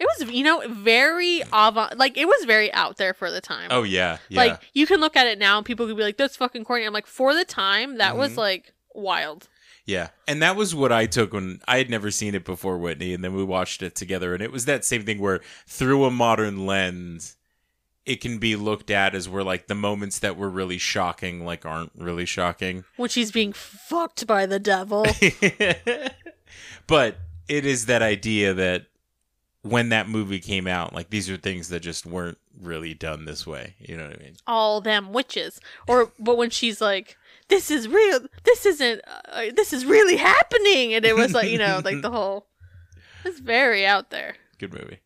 It 0.01 0.09
was, 0.19 0.33
you 0.33 0.43
know, 0.43 0.63
very 0.69 1.43
avant 1.53 1.97
like 1.97 2.17
it 2.17 2.27
was 2.27 2.45
very 2.45 2.73
out 2.73 2.97
there 2.97 3.15
for 3.15 3.31
the 3.31 3.41
time. 3.41 3.69
Oh 3.71 3.85
yeah, 3.85 4.19
yeah. 4.29 4.37
Like 4.41 4.61
you 4.73 4.85
can 4.87 4.99
look 5.01 5.15
at 5.17 5.29
it 5.29 5.39
now 5.39 5.59
and 5.59 5.67
people 5.67 5.87
could 5.87 5.97
be 5.97 6.03
like, 6.03 6.17
That's 6.17 6.35
fucking 6.35 6.65
corny. 6.65 6.85
I'm 6.85 6.93
like, 6.93 7.07
for 7.07 7.35
the 7.35 7.45
time, 7.45 7.99
that 7.99 8.17
was 8.17 8.33
Mhm. 8.33 8.37
like 8.39 8.73
wild. 8.95 9.49
Yeah, 9.85 10.09
and 10.27 10.41
that 10.43 10.57
was 10.57 10.75
what 10.75 10.91
I 10.93 11.07
took 11.07 11.33
when 11.33 11.61
I 11.69 11.79
had 11.79 11.91
never 11.91 12.11
seen 12.11 12.35
it 12.35 12.45
before, 12.45 12.79
Whitney, 12.79 13.15
and 13.15 13.23
then 13.23 13.35
we 13.35 13.43
watched 13.45 13.83
it 13.83 13.95
together, 13.97 14.33
and 14.33 14.43
it 14.43 14.51
was 14.53 14.65
that 14.65 14.85
same 14.85 15.05
thing 15.05 15.21
where 15.21 15.41
through 15.67 16.05
a 16.05 16.11
modern 16.11 16.67
lens, 16.67 17.37
it 18.05 18.21
can 18.21 18.39
be 18.39 18.57
looked 18.57 18.91
at 18.91 19.15
as 19.15 19.29
where 19.29 19.45
like 19.45 19.67
the 19.67 19.75
moments 19.75 20.19
that 20.21 20.37
were 20.37 20.51
really 20.51 20.79
shocking, 20.79 21.45
like 21.45 21.65
aren't 21.65 21.93
really 21.97 22.27
shocking. 22.27 22.85
When 22.97 23.09
she's 23.09 23.31
being 23.31 23.53
fucked 23.53 24.27
by 24.27 24.47
the 24.47 24.59
devil. 24.59 25.07
but 26.87 27.19
it 27.49 27.65
is 27.67 27.87
that 27.87 28.03
idea 28.03 28.55
that 28.55 28.87
when 29.63 29.91
that 29.91 30.09
movie 30.09 30.41
came 30.41 30.67
out, 30.67 30.93
like 30.93 31.11
these 31.11 31.31
are 31.31 31.37
things 31.37 31.69
that 31.69 31.81
just 31.81 32.05
weren't 32.05 32.39
really 32.61 32.95
done 32.95 33.25
this 33.25 33.47
way. 33.47 33.75
You 33.79 33.97
know 33.97 34.05
what 34.09 34.19
I 34.21 34.23
mean? 34.23 34.35
all 34.47 34.81
them 34.81 35.13
witches 35.13 35.61
or 35.87 36.11
but 36.19 36.37
when 36.37 36.51
she's 36.51 36.81
like 36.81 37.17
this 37.49 37.71
is 37.71 37.87
real 37.87 38.21
this 38.45 38.67
isn't 38.67 39.01
uh, 39.33 39.45
this 39.55 39.73
is 39.73 39.85
really 39.85 40.17
happening 40.17 40.93
and 40.95 41.05
it 41.05 41.15
was 41.15 41.33
like 41.33 41.49
you 41.49 41.59
know 41.59 41.81
like 41.85 42.01
the 42.03 42.11
whole 42.11 42.47
it's 43.25 43.39
very 43.39 43.87
out 43.87 44.11
there 44.11 44.35
Good 44.59 44.73
movie. 44.73 44.99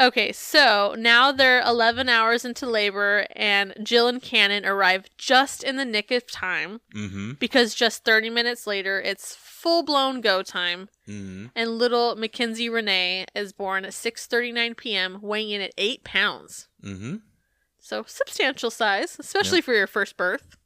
Okay 0.00 0.32
so 0.32 0.94
now 0.98 1.30
they're 1.30 1.60
11 1.62 2.08
hours 2.08 2.44
into 2.44 2.66
labor 2.66 3.26
and 3.36 3.74
jill 3.82 4.08
and 4.08 4.22
cannon 4.22 4.64
arrive 4.64 5.06
just 5.18 5.62
in 5.62 5.76
the 5.76 5.84
nick 5.84 6.10
of 6.10 6.26
time 6.30 6.80
Mm-hmm. 6.94 7.32
because 7.32 7.74
just 7.74 8.04
30 8.04 8.30
minutes 8.30 8.66
later 8.66 9.00
it's 9.00 9.34
full-blown 9.34 10.20
go 10.20 10.42
time 10.42 10.88
Mm-hmm. 11.08 11.46
and 11.54 11.70
little 11.78 12.14
mackenzie 12.16 12.68
renee 12.70 13.26
is 13.34 13.52
born 13.52 13.84
at 13.84 13.90
6.39 13.92 14.76
p.m 14.76 15.18
weighing 15.20 15.50
in 15.50 15.60
at 15.60 15.72
8 15.76 16.04
pounds 16.04 16.68
Mm-hmm. 16.82 17.16
So 17.84 18.04
substantial 18.06 18.70
size, 18.70 19.16
especially 19.18 19.60
for 19.60 19.74
your 19.74 19.88
first 19.88 20.16
birth. 20.16 20.56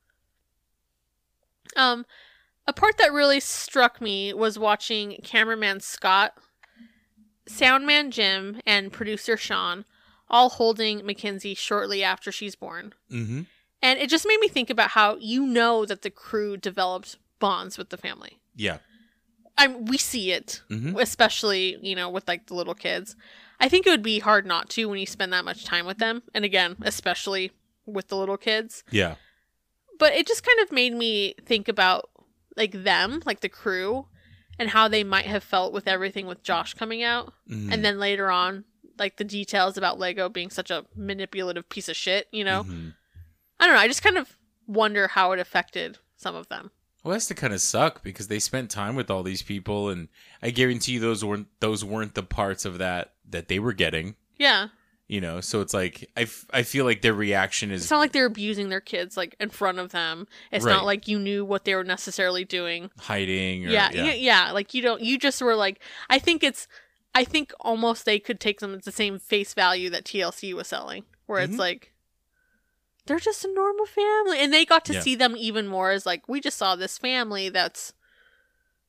Um, 1.77 2.05
a 2.67 2.73
part 2.73 2.99
that 2.99 3.13
really 3.13 3.41
struck 3.41 4.01
me 4.01 4.33
was 4.35 4.59
watching 4.59 5.19
cameraman 5.23 5.81
Scott, 5.81 6.35
soundman 7.49 8.11
Jim, 8.11 8.61
and 8.67 8.93
producer 8.93 9.37
Sean 9.37 9.85
all 10.29 10.49
holding 10.49 11.05
Mackenzie 11.07 11.55
shortly 11.55 12.03
after 12.03 12.33
she's 12.33 12.57
born. 12.57 12.93
Mm-hmm. 13.11 13.43
And 13.83 13.99
it 14.01 14.11
just 14.11 14.27
made 14.27 14.41
me 14.41 14.49
think 14.49 14.71
about 14.71 14.91
how 14.91 15.17
you 15.21 15.47
know 15.47 15.85
that 15.87 16.03
the 16.03 16.11
crew 16.11 16.57
developed 16.57 17.17
bonds 17.39 17.79
with 17.79 17.91
the 17.91 17.97
family. 17.97 18.39
Yeah. 18.55 18.79
I 19.59 19.69
we 19.69 19.97
see 19.99 20.33
it, 20.33 20.63
Mhm. 20.69 21.01
especially 21.01 21.79
you 21.81 21.95
know 21.95 22.11
with 22.11 22.27
like 22.29 22.47
the 22.47 22.55
little 22.55 22.75
kids. 22.75 23.17
I 23.61 23.69
think 23.69 23.87
it 23.87 23.91
would 23.91 24.03
be 24.03 24.19
hard 24.19 24.45
not 24.45 24.69
to 24.71 24.87
when 24.87 24.99
you 24.99 25.07
spend 25.07 25.33
that 25.33 25.45
much 25.45 25.65
time 25.65 25.87
with 25.87 25.99
them, 25.99 26.23
and 26.35 26.45
again, 26.45 26.77
especially 26.83 27.53
with 27.87 28.09
the 28.09 28.17
little 28.17 28.37
kids. 28.37 28.83
Yeah. 28.91 29.15
But 29.99 30.13
it 30.15 30.27
just 30.27 30.45
kind 30.45 30.59
of 30.61 30.73
made 30.73 30.93
me 30.95 31.35
think 31.45 31.69
about 31.69 32.11
like 32.57 32.73
them, 32.73 33.23
like 33.25 33.41
the 33.41 33.49
crew, 33.49 34.09
and 34.59 34.71
how 34.71 34.89
they 34.89 35.05
might 35.05 35.27
have 35.27 35.45
felt 35.45 35.73
with 35.73 35.87
everything 35.89 36.27
with 36.27 36.43
Josh 36.43 36.75
coming 36.75 37.03
out, 37.03 37.33
Mhm. 37.49 37.73
and 37.73 37.85
then 37.85 37.99
later 37.99 38.31
on, 38.31 38.65
like 38.99 39.17
the 39.17 39.25
details 39.25 39.77
about 39.77 39.99
Lego 39.99 40.29
being 40.29 40.51
such 40.51 40.71
a 40.71 40.87
manipulative 40.95 41.69
piece 41.69 41.89
of 41.89 41.97
shit. 41.97 42.29
You 42.33 42.45
know, 42.45 42.65
Mhm. 42.65 42.95
I 43.61 43.67
don't 43.67 43.75
know. 43.75 43.81
I 43.81 43.89
just 43.89 44.03
kind 44.03 44.17
of 44.19 44.37
wonder 44.67 45.09
how 45.09 45.33
it 45.33 45.39
affected 45.39 45.99
some 46.17 46.35
of 46.35 46.49
them. 46.49 46.71
Well, 47.05 47.13
that's 47.13 47.27
to 47.27 47.35
kind 47.35 47.53
of 47.53 47.61
suck 47.61 48.03
because 48.03 48.27
they 48.29 48.39
spent 48.41 48.71
time 48.71 48.97
with 48.97 49.11
all 49.11 49.23
these 49.23 49.43
people, 49.43 49.91
and 49.91 50.09
I 50.43 50.51
guarantee 50.51 50.93
you 50.93 51.01
those 51.01 51.25
weren't 51.25 51.49
those 51.61 51.85
weren't 51.85 52.15
the 52.15 52.23
parts 52.23 52.65
of 52.65 52.79
that 52.79 53.13
that 53.29 53.49
they 53.49 53.59
were 53.59 53.73
getting. 53.73 54.17
Yeah, 54.39 54.69
You 55.09 55.21
know, 55.21 55.41
so 55.41 55.61
it's 55.61 55.73
like 55.73 56.11
I, 56.17 56.23
f- 56.23 56.47
I 56.53 56.65
feel 56.65 56.85
like 56.85 57.01
their 57.03 57.15
reaction 57.15 57.71
is 57.71 57.83
it's 57.83 57.91
not 57.93 57.99
like 58.01 58.11
they're 58.11 58.27
abusing 58.27 58.71
their 58.71 58.81
kids 58.81 59.17
like 59.17 59.37
in 59.39 59.51
front 59.51 59.79
of 59.79 59.93
them. 59.93 60.27
It's 60.51 60.65
Right. 60.65 60.73
not 60.73 60.85
like 60.85 61.07
you 61.07 61.21
knew 61.21 61.45
what 61.45 61.65
they 61.65 61.77
were 61.77 61.85
necessarily 61.85 62.45
doing. 62.45 62.91
hiding. 62.99 63.67
Or, 63.67 63.71
yeah, 63.71 63.89
yeah, 63.93 64.05
yeah, 64.07 64.13
yeah. 64.15 64.51
Like 64.51 64.75
you 64.75 64.83
don't. 64.83 65.01
You 65.01 65.17
just 65.17 65.41
were 65.41 65.55
like. 65.55 65.81
I 66.11 66.19
think 66.19 66.43
it's. 66.43 66.67
I 67.15 67.23
think 67.23 67.53
almost 67.61 68.05
they 68.05 68.19
could 68.19 68.41
take 68.41 68.59
them 68.59 68.75
at 68.75 68.85
the 68.85 68.91
same 68.93 69.19
face 69.21 69.55
value 69.55 69.91
that 69.91 70.05
TLC 70.05 70.53
was 70.55 70.67
selling, 70.67 71.05
where 71.27 71.41
Mhm. 71.41 71.51
it's 71.51 71.59
like. 71.59 71.93
They're 73.07 73.21
just 73.21 73.45
a 73.45 73.53
normal 73.55 73.87
family, 73.87 74.41
and 74.41 74.53
they 74.53 74.65
got 74.65 74.85
to 74.87 74.95
Yeah. 74.95 75.01
see 75.01 75.15
them 75.15 75.37
even 75.37 75.69
more 75.69 75.93
as 75.93 76.05
like 76.05 76.29
we 76.29 76.41
just 76.41 76.59
saw 76.59 76.75
this 76.75 76.99
family 76.99 77.49
that's 77.49 77.93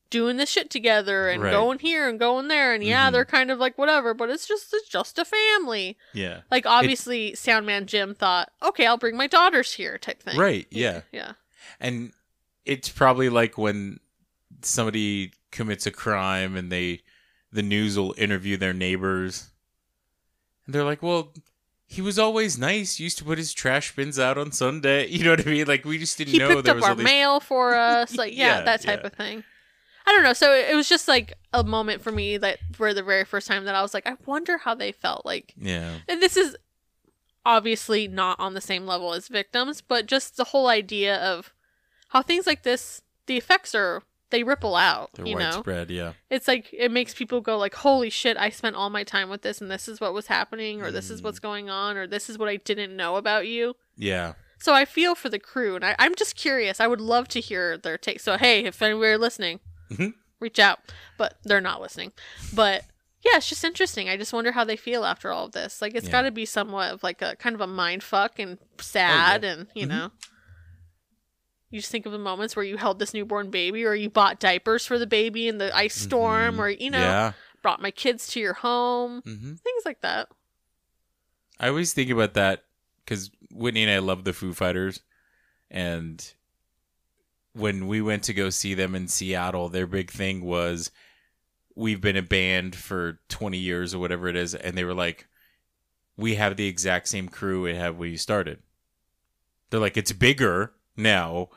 doing 0.10 0.38
this 0.38 0.50
shit 0.50 0.70
together 0.70 1.30
and 1.30 1.42
Right. 1.44 1.52
going 1.52 1.80
here 1.80 2.08
and 2.08 2.20
going 2.20 2.48
there, 2.48 2.74
and 2.74 2.84
yeah, 2.84 3.10
Mhm. 3.10 3.12
they're 3.14 3.26
kind 3.26 3.52
of 3.52 3.60
like 3.60 3.78
whatever, 3.78 4.14
but 4.14 4.30
it's 4.30 4.48
just 4.48 4.74
it's 4.74 4.88
just 4.90 5.20
a 5.20 5.26
family. 5.26 5.98
yeah. 6.14 6.42
Like 6.52 6.66
obviously, 6.66 7.32
Soundman 7.34 7.86
Jim 7.86 8.16
thought, 8.16 8.52
okay, 8.62 8.86
I'll 8.86 8.98
bring 8.98 9.18
my 9.18 9.28
daughters 9.28 9.74
here, 9.74 9.98
type 9.98 10.22
thing. 10.22 10.38
Right, 10.38 10.68
yeah. 10.70 11.02
yeah. 11.12 11.34
And 11.80 12.14
it's 12.66 12.90
probably 12.90 13.30
like 13.30 13.58
when 13.58 14.00
somebody 14.62 15.34
commits 15.52 15.86
a 15.86 15.92
crime 15.92 16.56
and 16.56 16.72
they 16.72 17.02
the 17.52 17.62
news 17.64 17.98
will 17.98 18.14
interview 18.18 18.58
their 18.58 18.74
neighbors. 18.74 19.50
And 20.66 20.76
they're 20.76 20.84
like, 20.84 21.02
"Well, 21.02 21.34
he 21.86 22.02
was 22.02 22.20
always 22.20 22.58
nice. 22.58 23.00
Used 23.00 23.18
to 23.20 23.24
put 23.24 23.38
his 23.38 23.54
trash 23.54 23.96
bins 23.96 24.20
out 24.20 24.38
on 24.38 24.52
Sunday. 24.52 25.08
You 25.10 25.24
know 25.24 25.32
what 25.32 25.48
I 25.48 25.50
mean? 25.50 25.66
Like 25.68 25.86
we 25.86 25.98
just 25.98 26.18
didn't 26.18 26.34
he 26.34 26.40
know 26.40 26.50
picked 26.50 26.66
there 26.66 26.72
up 26.74 26.78
was 26.78 26.86
our 26.86 26.96
these 26.96 27.06
mail 27.06 27.40
for 27.40 27.76
us 27.76 28.16
like 28.16 28.34
yeah, 28.36 28.58
Yeah, 28.58 28.62
that 28.64 28.82
type 28.82 29.00
yeah. 29.02 29.08
of 29.08 29.14
thing 29.14 29.44
i 30.08 30.12
don't 30.12 30.24
know 30.24 30.34
so 30.34 30.52
it 30.54 30.76
was 30.76 30.90
just 30.90 31.08
like 31.08 31.34
a 31.54 31.64
moment 31.64 32.02
for 32.02 32.12
me 32.12 32.38
that 32.38 32.58
for 32.74 32.94
the 32.94 33.04
very 33.04 33.24
first 33.26 33.48
time 33.48 33.66
that 33.66 33.76
i 33.76 33.82
was 33.84 33.94
like 33.94 34.08
i 34.08 34.16
wonder 34.26 34.58
how 34.58 34.74
they 34.74 34.92
felt 34.92 35.26
like 35.26 35.54
Yeah. 35.58 35.96
and 36.08 36.22
this 36.22 36.36
is 36.38 36.56
obviously 37.46 38.08
not 38.08 38.40
on 38.40 38.54
the 38.54 38.62
same 38.62 38.86
level 38.86 39.14
as 39.14 39.28
victims 39.28 39.82
but 39.82 40.06
just 40.06 40.36
the 40.38 40.46
whole 40.46 40.68
idea 40.68 41.16
of 41.18 41.54
how 42.10 42.22
things 42.22 42.46
like 42.46 42.64
this 42.64 43.02
the 43.26 43.38
effects 43.38 43.74
are 43.74 44.04
they 44.30 44.44
ripple 44.44 44.76
out 44.76 45.12
They're 45.14 45.26
you 45.26 45.36
know 45.38 45.46
widespread, 45.52 45.90
yeah. 45.90 46.14
it's 46.30 46.48
like 46.50 46.68
it 46.74 46.92
makes 46.92 47.14
people 47.14 47.40
go 47.40 47.58
like 47.58 47.76
holy 47.76 48.10
shit 48.10 48.36
i 48.36 48.50
spent 48.50 48.76
all 48.76 48.90
my 48.90 49.06
time 49.06 49.30
with 49.30 49.44
this 49.44 49.62
and 49.62 49.72
this 49.72 49.88
is 49.88 50.02
what 50.02 50.14
was 50.14 50.28
happening 50.28 50.82
or 50.82 50.92
this 50.92 51.10
is 51.10 51.22
Mm. 51.22 51.24
what's 51.26 51.40
going 51.40 51.70
on 51.70 51.96
or 51.96 52.06
this 52.06 52.30
is 52.30 52.38
what 52.38 52.50
i 52.50 52.58
didn't 52.58 52.96
know 52.96 53.16
about 53.16 53.48
you 53.48 53.76
Yeah. 53.96 54.34
So 54.60 54.74
I 54.74 54.86
feel 54.86 55.14
for 55.14 55.30
the 55.30 55.38
crew, 55.38 55.76
and 55.76 55.86
I, 55.86 55.96
I'm 56.00 56.16
just 56.16 56.36
curious. 56.36 56.80
I 56.80 56.88
would 56.88 57.00
love 57.00 57.28
to 57.28 57.40
hear 57.40 57.78
their 57.78 57.96
take. 57.96 58.20
So 58.20 58.38
hey, 58.38 58.66
if 58.66 58.82
anywhere 58.82 59.16
listening, 59.16 59.60
Mhm. 59.90 60.14
reach 60.40 60.60
out. 60.60 60.80
But 61.18 61.38
they're 61.44 61.62
not 61.62 61.82
listening. 61.82 62.12
But 62.54 62.86
yeah, 63.24 63.38
it's 63.38 63.50
just 63.50 63.64
interesting. 63.64 64.08
I 64.10 64.18
just 64.18 64.32
wonder 64.34 64.52
how 64.52 64.64
they 64.64 64.78
feel 64.78 65.04
after 65.04 65.32
all 65.32 65.46
of 65.46 65.52
this. 65.54 65.82
Like 65.82 65.96
it's 65.96 66.06
Yeah. 66.08 66.12
got 66.12 66.22
to 66.24 66.32
be 66.32 66.46
somewhat 66.46 66.92
of 66.94 67.04
like 67.04 67.22
a 67.22 67.36
kind 67.36 67.56
of 67.56 67.62
a 67.62 67.68
mind 67.68 68.04
fuck 68.04 68.38
and 68.40 68.58
sad, 68.80 69.44
and 69.44 69.68
you 69.74 69.86
Mhm. 69.86 69.90
know. 69.90 70.12
You 71.70 71.80
just 71.82 71.92
think 71.92 72.06
of 72.06 72.14
the 72.14 72.18
moments 72.20 72.56
where 72.56 72.64
you 72.64 72.78
held 72.78 72.98
this 73.00 73.14
newborn 73.14 73.50
baby, 73.50 73.84
or 73.84 73.94
you 73.94 74.10
bought 74.10 74.40
diapers 74.40 74.86
for 74.86 74.98
the 74.98 75.08
baby 75.08 75.48
in 75.50 75.58
the 75.58 75.76
ice 75.76 75.96
storm, 75.96 76.56
Mhm. 76.56 76.60
or 76.60 76.70
you 76.70 76.90
know, 76.90 77.00
Yeah. 77.00 77.34
brought 77.62 77.82
my 77.82 77.92
kids 77.92 78.28
to 78.28 78.40
your 78.40 78.54
home, 78.54 79.22
hmm 79.24 79.56
things 79.56 79.84
like 79.86 80.00
that. 80.02 80.30
I 81.60 81.68
always 81.70 81.92
think 81.92 82.10
about 82.12 82.36
that 82.36 82.64
because 83.04 83.32
Whitney 83.52 83.84
and 83.84 83.92
I 83.92 83.98
love 83.98 84.24
the 84.24 84.32
Foo 84.32 84.54
Fighters, 84.54 85.02
and 85.72 86.34
when 87.58 87.88
we 87.88 88.02
went 88.02 88.24
to 88.24 88.34
go 88.34 88.50
see 88.50 88.74
them 88.74 88.96
in 88.96 89.08
Seattle, 89.08 89.70
their 89.70 89.88
big 89.88 90.12
thing 90.12 90.42
was 90.44 90.92
we've 91.76 92.02
been 92.02 92.18
a 92.18 92.22
band 92.22 92.76
for 92.76 93.20
20 93.30 93.58
years 93.58 93.94
or 93.94 94.00
whatever 94.00 94.28
it 94.28 94.36
is, 94.36 94.56
and 94.56 94.78
they 94.78 94.84
were 94.84 94.94
like, 94.94 95.28
we 96.16 96.36
have 96.36 96.56
the 96.56 96.68
exact 96.68 97.08
same 97.08 97.30
crew 97.30 97.64
we 97.64 97.76
have 97.76 98.04
you 98.04 98.18
started. 98.18 98.60
They're 99.70 99.80
like, 99.80 99.98
it's 99.98 100.12
bigger 100.12 100.74
now, 100.96 101.50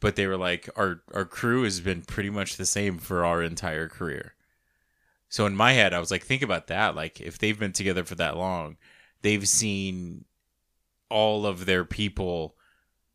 but 0.00 0.16
they 0.16 0.26
were 0.26 0.36
like, 0.36 0.68
our 0.76 1.02
our 1.14 1.24
crew 1.24 1.62
has 1.62 1.80
been 1.80 2.02
pretty 2.02 2.30
much 2.30 2.56
the 2.56 2.66
same 2.66 2.98
for 2.98 3.24
our 3.24 3.42
entire 3.42 3.88
career. 3.88 4.34
So 5.30 5.46
in 5.46 5.56
my 5.56 5.72
head, 5.72 5.94
I 5.94 5.98
was 5.98 6.10
like, 6.10 6.22
think 6.22 6.42
about 6.42 6.66
that. 6.68 6.94
Like, 6.94 7.20
if 7.20 7.38
they've 7.38 7.58
been 7.58 7.72
together 7.72 8.04
for 8.04 8.14
that 8.16 8.36
long, 8.36 8.76
they've 9.22 9.46
seen 9.46 10.24
all 11.10 11.46
of 11.46 11.64
their 11.64 11.84
people 11.84 12.54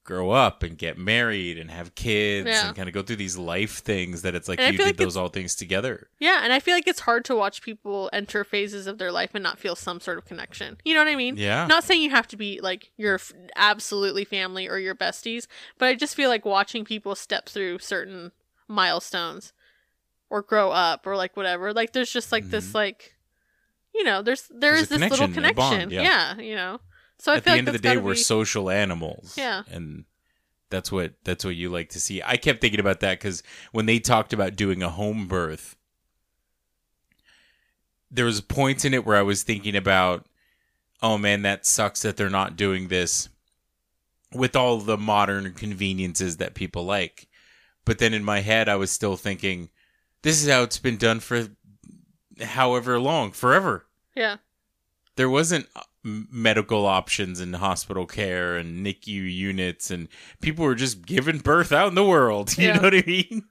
grow 0.03 0.31
up 0.31 0.63
and 0.63 0.77
get 0.77 0.97
married 0.97 1.57
and 1.57 1.71
have 1.71 1.95
kids 1.95 2.47
Yeah. 2.47 2.67
and 2.67 2.75
kind 2.75 2.89
of 2.89 2.93
go 2.93 3.01
through 3.01 3.15
these 3.15 3.37
life 3.37 3.79
things 3.79 4.21
that 4.23 4.35
it's 4.35 4.49
like 4.49 4.59
And 4.59 4.73
you 4.73 4.77
did 4.77 4.85
like 4.87 4.97
those 4.97 5.15
all 5.15 5.29
things 5.29 5.55
together. 5.55 6.09
Yeah, 6.19 6.41
and 6.43 6.51
I 6.51 6.59
feel 6.59 6.73
like 6.75 6.87
it's 6.87 6.99
hard 7.01 7.23
to 7.25 7.35
watch 7.35 7.61
people 7.61 8.09
enter 8.11 8.43
phases 8.43 8.85
of 8.85 8.97
their 8.97 9.11
life 9.13 9.31
and 9.33 9.41
not 9.41 9.59
feel 9.59 9.75
some 9.77 10.01
sort 10.01 10.17
of 10.17 10.25
connection. 10.25 10.77
You 10.83 10.93
know 10.93 10.99
what 10.99 11.07
I 11.07 11.15
mean? 11.15 11.37
Yeah. 11.37 11.67
Not 11.67 11.85
saying 11.85 12.01
you 12.01 12.09
have 12.09 12.27
to 12.29 12.37
be 12.37 12.59
like 12.61 12.91
your 12.97 13.15
f- 13.15 13.31
absolutely 13.55 14.25
family 14.25 14.67
or 14.67 14.77
your 14.77 14.93
besties, 14.95 15.47
but 15.77 15.87
I 15.87 15.95
just 15.95 16.15
feel 16.15 16.29
like 16.29 16.43
watching 16.43 16.83
people 16.83 17.15
step 17.15 17.47
through 17.47 17.79
certain 17.79 18.33
milestones 18.67 19.53
or 20.29 20.41
grow 20.41 20.71
up 20.71 21.07
or 21.07 21.15
like 21.15 21.37
whatever. 21.37 21.73
Like 21.73 21.93
there's 21.93 22.11
just 22.11 22.31
like 22.31 22.49
this 22.49 22.73
like 22.75 23.15
you 23.95 24.03
know, 24.03 24.21
there's 24.21 24.49
there 24.49 24.73
Mm-hmm. 24.73 24.79
There's 24.79 24.81
is 24.81 24.89
this 24.89 25.11
little 25.11 25.27
connection, 25.29 25.55
bond, 25.55 25.91
yeah. 25.91 26.01
yeah. 26.01 26.41
you 26.41 26.55
know. 26.55 26.79
So 27.23 27.31
I 27.31 27.37
At 27.37 27.43
feel 27.45 27.51
the 27.53 27.55
like 27.55 27.57
end 27.59 27.67
of 27.69 27.73
the 27.73 27.79
day, 27.79 27.95
we're 27.95 28.15
be- 28.15 28.19
social 28.19 28.69
animals. 28.69 29.35
Yeah. 29.37 29.63
And 29.71 30.03
that's 30.69 30.91
what 30.91 31.13
that's 31.23 31.45
what 31.45 31.55
you 31.55 31.69
like 31.69 31.87
to 31.91 32.01
see. 32.01 32.21
I 32.21 32.35
kept 32.35 32.59
thinking 32.59 32.81
about 32.81 32.99
that 32.99 33.17
because 33.17 33.43
when 33.71 33.85
they 33.85 33.99
talked 33.99 34.33
about 34.33 34.57
doing 34.57 34.83
a 34.83 34.89
home 34.89 35.27
birth, 35.29 35.77
there 38.11 38.25
was 38.25 38.41
points 38.41 38.83
in 38.83 38.93
it 38.93 39.05
where 39.05 39.15
I 39.15 39.21
was 39.21 39.43
thinking 39.43 39.73
about, 39.73 40.25
oh 41.01 41.17
man, 41.17 41.43
that 41.43 41.65
sucks 41.65 42.01
that 42.01 42.17
they're 42.17 42.29
not 42.29 42.57
doing 42.57 42.89
this 42.89 43.29
with 44.33 44.53
all 44.57 44.79
the 44.79 44.97
modern 44.97 45.53
conveniences 45.53 46.37
that 46.37 46.55
people 46.55 46.83
like. 46.83 47.27
But 47.85 47.99
then 47.99 48.13
in 48.13 48.23
my 48.25 48.41
head, 48.41 48.67
I 48.67 48.75
was 48.75 48.91
still 48.91 49.15
thinking, 49.15 49.69
this 50.23 50.43
is 50.43 50.49
how 50.49 50.63
it's 50.63 50.77
been 50.77 50.97
done 50.97 51.21
for 51.21 51.47
however 52.41 52.99
long, 52.99 53.31
forever 53.31 53.85
Yeah. 54.13 54.37
there 55.15 55.29
wasn't 55.29 55.67
medical 56.03 56.85
options 56.85 57.39
and 57.39 57.55
hospital 57.55 58.05
care 58.05 58.57
and 58.57 58.85
NICU 58.85 59.33
units, 59.33 59.89
and 59.89 60.07
people 60.41 60.65
were 60.65 60.75
just 60.75 61.05
giving 61.05 61.37
birth 61.39 61.71
out 61.71 61.87
in 61.87 61.95
the 61.95 62.03
world. 62.03 62.53
You 62.57 62.67
Yeah. 62.67 62.73
know 62.77 62.81
what 62.83 62.95
I 62.95 63.03
mean? 63.07 63.45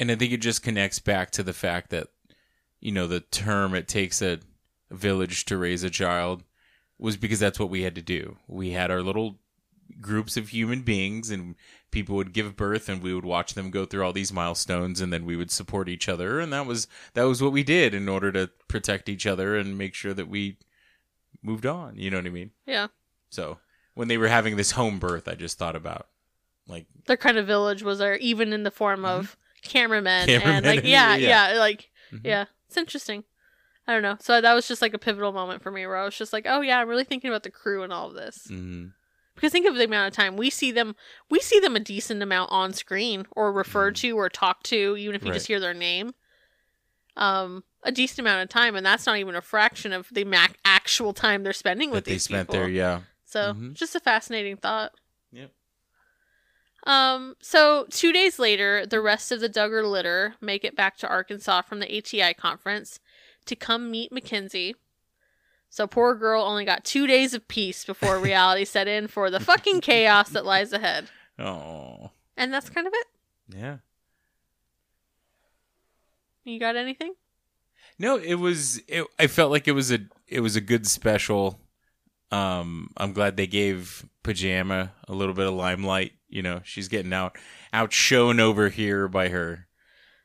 And 0.00 0.10
I 0.10 0.14
think 0.14 0.32
it 0.32 0.38
just 0.42 0.62
connects 0.62 0.98
back 0.98 1.30
to 1.32 1.42
the 1.42 1.52
fact 1.52 1.90
that, 1.90 2.08
you 2.80 2.92
know, 2.92 3.06
the 3.06 3.20
term 3.20 3.74
it 3.74 3.88
takes 3.88 4.22
a 4.22 4.38
village 4.90 5.44
to 5.46 5.56
raise 5.56 5.82
a 5.82 5.90
child 5.90 6.44
was 6.98 7.16
because 7.16 7.40
that's 7.40 7.58
what 7.58 7.70
we 7.70 7.82
had 7.82 7.94
to 7.94 8.02
do. 8.02 8.36
We 8.46 8.70
had 8.70 8.90
our 8.90 9.02
little 9.02 9.38
groups 10.00 10.36
of 10.36 10.50
human 10.50 10.82
beings 10.82 11.30
and 11.30 11.54
people 11.90 12.14
would 12.16 12.32
give 12.32 12.56
birth 12.56 12.88
and 12.88 13.02
we 13.02 13.14
would 13.14 13.24
watch 13.24 13.54
them 13.54 13.70
go 13.70 13.84
through 13.86 14.04
all 14.04 14.12
these 14.12 14.32
milestones 14.32 15.00
and 15.00 15.12
then 15.12 15.24
we 15.24 15.34
would 15.34 15.50
support 15.50 15.88
each 15.88 16.08
other 16.08 16.38
and 16.38 16.52
that 16.52 16.66
was 16.66 16.86
that 17.14 17.22
was 17.24 17.42
what 17.42 17.52
we 17.52 17.62
did 17.62 17.94
in 17.94 18.06
order 18.08 18.30
to 18.30 18.50
protect 18.68 19.08
each 19.08 19.26
other 19.26 19.56
and 19.56 19.78
make 19.78 19.94
sure 19.94 20.12
that 20.12 20.28
we 20.28 20.58
moved 21.42 21.66
on 21.66 21.96
you 21.96 22.10
know 22.10 22.16
what 22.18 22.26
i 22.26 22.30
mean 22.30 22.50
Yeah. 22.66 22.88
so 23.30 23.58
when 23.94 24.08
they 24.08 24.18
were 24.18 24.28
having 24.28 24.56
this 24.56 24.72
home 24.72 24.98
birth 24.98 25.28
i 25.28 25.34
just 25.34 25.58
thought 25.58 25.76
about 25.76 26.08
like 26.66 26.86
Their 27.06 27.16
kind 27.16 27.38
of 27.38 27.46
village 27.46 27.82
was 27.82 27.98
there 27.98 28.16
even 28.16 28.52
in 28.52 28.62
the 28.62 28.70
form 28.70 29.04
of 29.04 29.36
cameramen, 29.62 30.28
Mm-hmm. 30.28 30.40
Cameramen 30.40 30.64
and 30.64 30.76
like 30.76 30.84
yeah, 30.84 31.16
yeah. 31.16 31.52
yeah, 31.52 31.58
like 31.58 31.90
Mhm. 32.12 32.20
yeah. 32.24 32.44
It's 32.68 32.76
interesting. 32.76 33.24
I 33.86 33.92
don't 33.94 34.02
know. 34.02 34.16
So 34.20 34.40
that 34.40 34.52
was 34.54 34.68
just 34.68 34.82
like 34.82 34.92
a 34.94 34.98
pivotal 34.98 35.32
moment 35.32 35.62
for 35.62 35.70
me 35.70 35.86
where 35.86 35.96
I 35.96 36.04
was 36.04 36.16
just 36.16 36.32
like, 36.34 36.44
oh 36.48 36.60
yeah, 36.60 36.78
I'm 36.78 36.88
really 36.88 37.04
thinking 37.04 37.30
about 37.30 37.42
the 37.42 37.50
crew 37.50 37.82
and 37.82 37.92
all 37.92 38.08
of 38.08 38.14
this. 38.14 38.46
mhm. 38.50 38.92
Because 39.34 39.52
think 39.52 39.66
of 39.66 39.76
the 39.76 39.84
amount 39.84 40.08
of 40.08 40.14
time 40.14 40.36
we 40.36 40.50
see 40.50 40.70
them, 40.72 40.94
we 41.30 41.38
see 41.40 41.58
them 41.60 41.74
a 41.76 41.80
decent 41.80 42.22
amount 42.22 42.50
on 42.52 42.72
screen 42.74 43.26
or 43.32 43.50
referred 43.52 43.96
to 43.96 44.10
or 44.12 44.28
talked 44.28 44.66
to, 44.66 44.96
even 44.98 45.14
if 45.14 45.24
you 45.24 45.32
just 45.32 45.44
Mm-hmm. 45.46 45.52
Hear 45.54 45.60
their 45.60 45.74
name. 45.74 46.12
Um, 47.18 47.64
a 47.82 47.92
decent 47.92 48.20
amount 48.20 48.42
of 48.44 48.48
time, 48.48 48.74
and 48.76 48.86
that's 48.86 49.04
not 49.06 49.18
even 49.18 49.34
a 49.34 49.40
fraction 49.42 49.92
of 49.92 50.08
the 50.12 50.24
mac- 50.24 50.56
actual 50.64 51.12
time 51.12 51.42
they're 51.42 51.52
spending 51.52 51.90
with 51.90 52.04
that 52.04 52.10
they 52.10 52.14
these 52.14 52.22
spent 52.24 52.48
people. 52.48 52.60
there 52.60 52.68
yeah 52.70 53.00
So 53.24 53.52
Mhm. 53.54 53.74
just 53.74 53.94
a 53.96 54.00
fascinating 54.00 54.56
thought. 54.56 54.92
Yep. 55.32 55.50
Um, 56.84 57.34
so 57.42 57.86
two 57.90 58.12
days 58.12 58.38
later, 58.38 58.86
the 58.86 59.00
rest 59.00 59.32
of 59.32 59.40
the 59.40 59.48
Duggar 59.48 59.84
litter 59.88 60.34
make 60.40 60.64
it 60.64 60.76
back 60.76 60.96
to 60.98 61.08
Arkansas 61.08 61.62
from 61.62 61.80
the 61.80 61.92
ATI 61.98 62.32
conference 62.34 63.00
to 63.46 63.56
come 63.56 63.90
meet 63.90 64.12
Mackenzie. 64.12 64.74
So 65.70 65.86
poor 65.86 66.14
girl 66.14 66.42
only 66.42 66.64
got 66.64 66.84
two 66.84 67.06
days 67.06 67.34
of 67.34 67.46
peace 67.48 67.84
before 67.84 68.18
reality 68.20 68.64
set 68.64 68.88
in 68.88 69.06
for 69.08 69.30
the 69.30 69.40
fucking 69.40 69.80
chaos 69.82 70.30
that 70.30 70.46
lies 70.46 70.72
ahead. 70.72 71.10
oh 71.38 72.12
And 72.36 72.52
that's 72.54 72.70
kind 72.70 72.86
of 72.86 72.92
it. 72.94 73.06
yeah 73.56 73.78
You 76.48 76.58
got 76.60 76.76
anything? 76.76 77.14
No, 77.98 78.16
it 78.16 78.34
was. 78.36 78.80
It, 78.88 79.06
I 79.18 79.26
felt 79.26 79.50
like 79.50 79.66
it 79.68 79.72
was 79.72 79.90
a. 79.92 80.00
It 80.26 80.40
was 80.40 80.56
a 80.56 80.60
good 80.60 80.86
special. 80.86 81.60
Um, 82.30 82.90
I'm 82.96 83.12
glad 83.12 83.36
they 83.36 83.46
gave 83.46 84.04
Pajama 84.22 84.92
a 85.08 85.14
little 85.14 85.34
bit 85.34 85.46
of 85.46 85.54
limelight. 85.54 86.12
You 86.28 86.42
know, 86.42 86.60
she's 86.64 86.88
getting 86.88 87.12
out 87.12 87.36
outshone 87.72 88.38
over 88.40 88.68
here 88.68 89.08
by 89.08 89.28
her, 89.28 89.66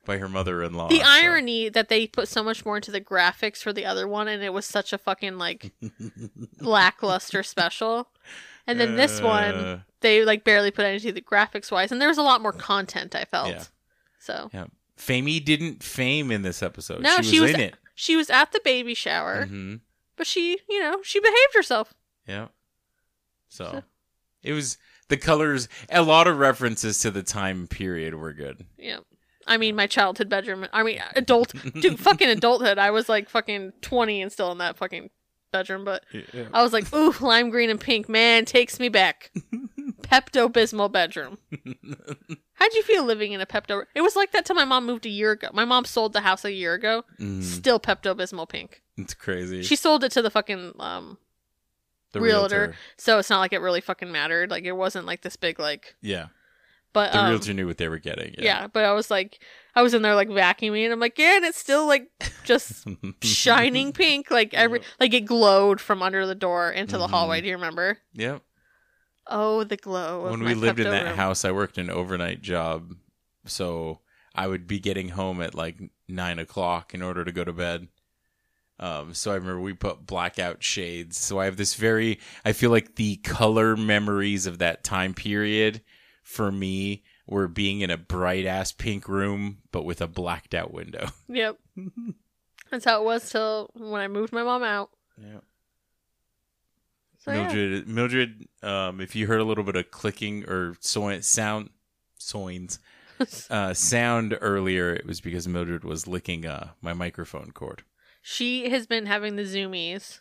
by 0.06 0.18
her 0.18 0.28
mother-in-law. 0.30 0.90
the 0.90 1.00
so- 1.00 1.06
irony 1.08 1.70
that 1.70 1.88
they 1.90 2.08
put 2.08 2.28
so 2.28 2.44
much 2.44 2.66
more 2.66 2.76
into 2.76 2.92
the 2.92 3.02
graphics 3.02 3.58
for 3.58 3.72
the 3.74 3.86
other 3.86 4.08
one, 4.08 4.28
and 4.28 4.44
it 4.44 4.52
was 4.54 4.66
such 4.66 4.92
a 4.94 4.98
fucking 4.98 5.38
like 5.38 5.72
lackluster 6.60 7.44
special. 7.44 8.10
And 8.68 8.80
then 8.80 8.96
this 8.96 9.22
one, 9.22 9.56
Uh, 9.56 9.80
they 10.02 10.24
like 10.26 10.44
barely 10.44 10.72
put 10.72 10.86
anything 10.86 11.10
to 11.10 11.14
the 11.14 11.22
graphics 11.22 11.72
wise, 11.72 11.92
and 11.92 12.02
there 12.02 12.08
was 12.10 12.18
a 12.18 12.22
lot 12.24 12.42
more 12.42 12.54
content. 12.54 13.16
I 13.16 13.26
felt 13.26 13.50
Yeah. 13.50 13.64
so. 14.20 14.50
yeah, 14.54 14.66
Famey 14.98 15.44
didn't 15.44 15.84
fame 15.84 16.32
in 16.32 16.42
this 16.44 16.62
episode. 16.64 17.02
No, 17.02 17.16
she 17.18 17.18
was, 17.22 17.30
she 17.30 17.40
was 17.42 17.52
in 17.52 17.60
it. 17.60 17.76
She 17.96 18.16
was 18.16 18.30
at 18.30 18.52
the 18.52 18.62
baby 18.64 18.94
shower, 18.94 19.46
hmm 19.46 19.76
but 20.16 20.28
she, 20.28 20.60
you 20.70 20.80
know, 20.80 21.00
she 21.04 21.20
behaved 21.20 21.56
herself. 21.56 21.94
Yeah. 22.28 22.48
So 23.50 23.66
So- 23.66 23.84
it 24.44 24.54
was 24.54 24.78
the 25.10 25.18
colors. 25.18 25.68
A 25.90 26.02
lot 26.04 26.28
of 26.28 26.38
references 26.38 27.00
to 27.02 27.10
the 27.12 27.24
time 27.24 27.68
period 27.68 28.14
were 28.16 28.34
good. 28.34 28.66
Yeah. 28.78 29.00
I 29.48 29.58
mean, 29.58 29.76
my 29.76 29.88
childhood 29.88 30.30
bedroom. 30.30 30.68
I 30.72 30.84
mean, 30.84 31.02
adult, 31.16 31.54
dude, 31.74 32.00
fucking 32.00 32.30
adulthood. 32.30 32.78
I 32.78 32.92
was 32.92 33.10
like 33.10 33.28
fucking 33.30 33.74
20 33.82 34.22
and 34.22 34.32
still 34.32 34.52
in 34.52 34.60
that 34.60 34.78
fucking 34.78 35.10
bedroom, 35.52 35.84
but 35.84 36.04
I 36.54 36.64
was 36.64 36.72
like, 36.74 36.94
ooh, 36.94 37.14
lime 37.20 37.50
green 37.50 37.70
and 37.70 37.80
pink, 37.80 38.08
man, 38.08 38.46
takes 38.46 38.80
me 38.80 38.88
back. 38.90 39.32
Pepto 40.04 40.48
Bismol 40.52 40.92
bedroom. 40.92 41.38
How'd 42.54 42.74
you 42.74 42.84
feel 42.84 43.04
living 43.04 43.32
in 43.32 43.42
a 43.42 43.46
Pepto? 43.46 43.84
It 43.96 44.02
was 44.02 44.16
like 44.16 44.32
that 44.32 44.46
till 44.46 44.56
my 44.56 44.66
mom 44.66 44.86
moved 44.86 45.06
a 45.06 45.10
year 45.10 45.32
ago. 45.32 45.50
My 45.54 45.66
mom 45.66 45.86
sold 45.86 46.14
the 46.14 46.22
house 46.22 46.46
a 46.46 46.52
year 46.52 46.74
ago. 46.76 47.04
Mhm. 47.20 47.42
Still 47.42 47.80
Pepto 47.80 48.16
Bismol 48.16 48.48
pink. 48.48 48.82
It's 48.98 49.14
crazy. 49.14 49.64
She 49.64 49.76
sold 49.76 50.04
it 50.04 50.12
to 50.12 50.22
the 50.22 50.30
fucking 50.30 50.74
um 50.80 51.18
the 52.12 52.22
realtor, 52.22 52.76
so 52.98 53.18
it's 53.18 53.30
not 53.32 53.40
like 53.40 53.54
it 53.54 53.60
really 53.60 53.82
fucking 53.82 54.12
mattered. 54.12 54.52
Like 54.52 54.66
it 54.66 54.74
wasn't 54.74 55.08
like 55.08 55.22
this 55.22 55.36
big 55.36 55.58
like. 55.60 55.96
Yeah. 56.02 56.28
But 56.94 57.12
The 57.12 57.20
um, 57.24 57.30
realtor 57.30 57.54
knew 57.56 57.66
what 57.66 57.80
they 57.80 57.88
were 57.88 57.98
getting. 57.98 58.36
yeah. 58.38 58.68
but 58.68 58.86
I 58.86 58.92
was 58.94 59.10
like, 59.10 59.40
I 59.74 59.82
was 59.82 59.96
in 59.96 60.04
there 60.04 60.14
like 60.14 60.28
vacuuming, 60.30 60.84
and 60.84 60.94
I'm 60.94 61.00
like, 61.00 61.18
yeah, 61.18 61.38
and 61.38 61.46
it's 61.46 61.58
still 61.58 61.88
like 61.88 62.08
just 62.44 62.88
shining 63.24 63.94
pink, 63.94 64.30
like 64.30 64.54
every 64.54 64.82
like 65.00 65.12
it 65.12 65.22
glowed 65.22 65.82
from 65.82 66.04
under 66.04 66.28
the 66.28 66.36
door 66.36 66.70
into 66.70 67.00
the 67.00 67.08
Mhm. 67.08 67.10
hallway. 67.10 67.42
Do 67.42 67.48
you 67.48 67.56
remember? 67.56 67.98
Yep. 68.14 68.44
Oh, 69.28 69.64
the 69.64 69.78
glow. 69.78 70.26
Of 70.26 70.32
When 70.32 70.44
we 70.44 70.54
lived 70.54 70.80
in 70.80 70.90
that 70.90 71.06
room. 71.06 71.16
house, 71.16 71.46
I 71.46 71.52
worked 71.52 71.78
an 71.78 71.90
overnight 71.90 72.42
job, 72.42 72.96
so 73.46 74.00
I 74.36 74.48
would 74.48 74.68
be 74.68 74.80
getting 74.80 75.10
home 75.10 75.42
at 75.42 75.56
like 75.56 75.78
nine 76.08 76.40
o'clock 76.40 76.94
in 76.94 77.02
order 77.02 77.24
to 77.24 77.32
go 77.32 77.44
to 77.44 77.54
bed. 77.54 77.88
Um, 78.80 79.14
so 79.14 79.32
I 79.32 79.36
remember 79.36 79.62
we 79.62 79.74
put 79.74 80.06
blackout 80.06 80.64
shades. 80.64 81.18
So 81.18 81.40
I 81.40 81.46
have 81.46 81.58
this 81.58 81.76
very, 81.76 82.20
I 82.44 82.52
feel 82.54 82.72
like 82.72 82.96
the 82.96 83.18
color 83.18 83.78
memories 83.78 84.46
of 84.46 84.58
that 84.60 84.84
time 84.84 85.14
period 85.14 85.82
for 86.22 86.52
me 86.52 87.04
were 87.28 87.48
being 87.48 87.82
in 87.82 87.90
a 87.92 87.98
bright 87.98 88.46
ass 88.46 88.72
pink 88.72 89.08
room, 89.08 89.60
but 89.72 89.86
with 89.86 90.02
a 90.02 90.08
blacked 90.08 90.54
out 90.54 90.74
window. 90.74 91.08
Yep. 91.30 91.60
That's 92.72 92.86
how 92.86 93.02
it 93.02 93.06
was 93.06 93.30
till 93.30 93.70
when 93.76 94.02
I 94.02 94.08
moved 94.08 94.34
my 94.34 94.44
mom 94.44 94.64
out. 94.64 94.90
Yeah. 95.18 95.40
So 97.24 97.32
yeah. 97.32 97.44
Mildred, 97.44 97.88
Mildred, 97.88 98.48
um, 98.64 99.00
if 99.00 99.16
you 99.16 99.28
heard 99.28 99.40
a 99.40 99.46
little 99.46 99.64
bit 99.64 99.78
of 99.78 99.92
clicking 99.92 100.44
or 100.46 100.76
so- 100.82 101.20
sound, 101.22 101.70
soins, 102.18 102.80
uh, 103.50 103.74
sound 103.74 104.38
earlier, 104.42 104.94
it 104.94 105.06
was 105.06 105.22
because 105.22 105.48
Mildred 105.48 105.86
was 105.86 106.06
licking 106.06 106.46
uh, 106.46 106.72
my 106.82 106.94
microphone 106.94 107.52
cord. 107.52 107.84
She 108.22 108.70
has 108.72 108.88
been 108.88 109.06
having 109.06 109.38
the 109.38 109.44
zoomies. 109.44 110.20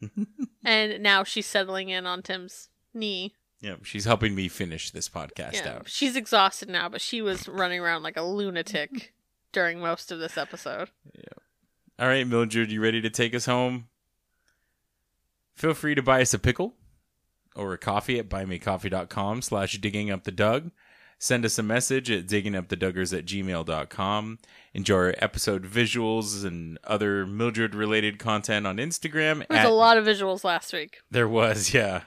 and 0.64 1.02
now 1.02 1.24
she's 1.24 1.46
settling 1.46 1.88
in 1.88 2.06
on 2.06 2.22
Tim's 2.22 2.68
knee. 2.94 3.34
Yeah, 3.60 3.74
she's 3.82 4.04
helping 4.04 4.34
me 4.34 4.48
finish 4.48 4.90
this 4.90 5.08
podcast 5.08 5.54
Yeah. 5.54 5.76
out. 5.76 5.88
She's 5.88 6.16
exhausted 6.16 6.68
now, 6.68 6.88
but 6.88 7.00
she 7.00 7.20
was 7.20 7.48
running 7.48 7.80
around 7.80 8.02
like 8.04 8.16
a 8.16 8.22
lunatic 8.22 9.12
during 9.52 9.80
most 9.80 10.10
of 10.12 10.18
this 10.20 10.38
episode. 10.38 10.90
Yeah. 11.14 11.24
All 11.98 12.08
right, 12.08 12.26
Mildred, 12.26 12.70
you 12.70 12.80
ready 12.80 13.00
to 13.02 13.10
take 13.10 13.34
us 13.34 13.46
home? 13.46 13.88
Feel 15.60 15.74
free 15.74 15.94
to 15.94 16.02
buy 16.02 16.22
us 16.22 16.32
a 16.32 16.38
pickle 16.38 16.72
or 17.54 17.74
a 17.74 17.78
coffee 17.78 18.18
at 18.18 18.30
buymeacoffee.com 18.30 19.42
slash 19.42 19.76
digging 19.76 20.10
up 20.10 20.24
the 20.24 20.32
Doug. 20.32 20.70
Send 21.18 21.44
us 21.44 21.58
a 21.58 21.62
message 21.62 22.10
at 22.10 22.26
digginguptheduggars 22.26 23.16
at 23.16 23.26
gmail.com. 23.26 24.38
Enjoy 24.72 24.96
our 24.96 25.14
episode 25.18 25.64
visuals 25.64 26.46
and 26.46 26.78
other 26.84 27.26
Mildred 27.26 27.74
related 27.74 28.18
content 28.18 28.66
on 28.66 28.78
Instagram. 28.78 29.40
There 29.40 29.46
was 29.50 29.58
at- 29.58 29.66
a 29.66 29.68
lot 29.68 29.98
of 29.98 30.06
visuals 30.06 30.44
last 30.44 30.72
week. 30.72 30.96
There 31.10 31.28
was, 31.28 31.74
yeah. 31.74 32.04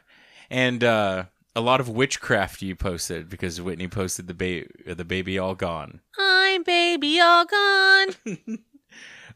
And 0.50 0.84
uh, 0.84 1.26
a 1.56 1.62
lot 1.62 1.80
of 1.80 1.88
witchcraft 1.88 2.64
you 2.64 2.76
posted 2.76 3.30
because 3.30 3.62
Whitney 3.62 3.88
posted 3.88 4.26
the, 4.26 4.34
ba- 4.34 4.96
the 4.96 5.06
baby 5.06 5.38
all 5.38 5.54
gone. 5.54 6.02
I'm 6.18 6.64
baby 6.64 7.20
all 7.20 7.46
gone. 7.46 8.08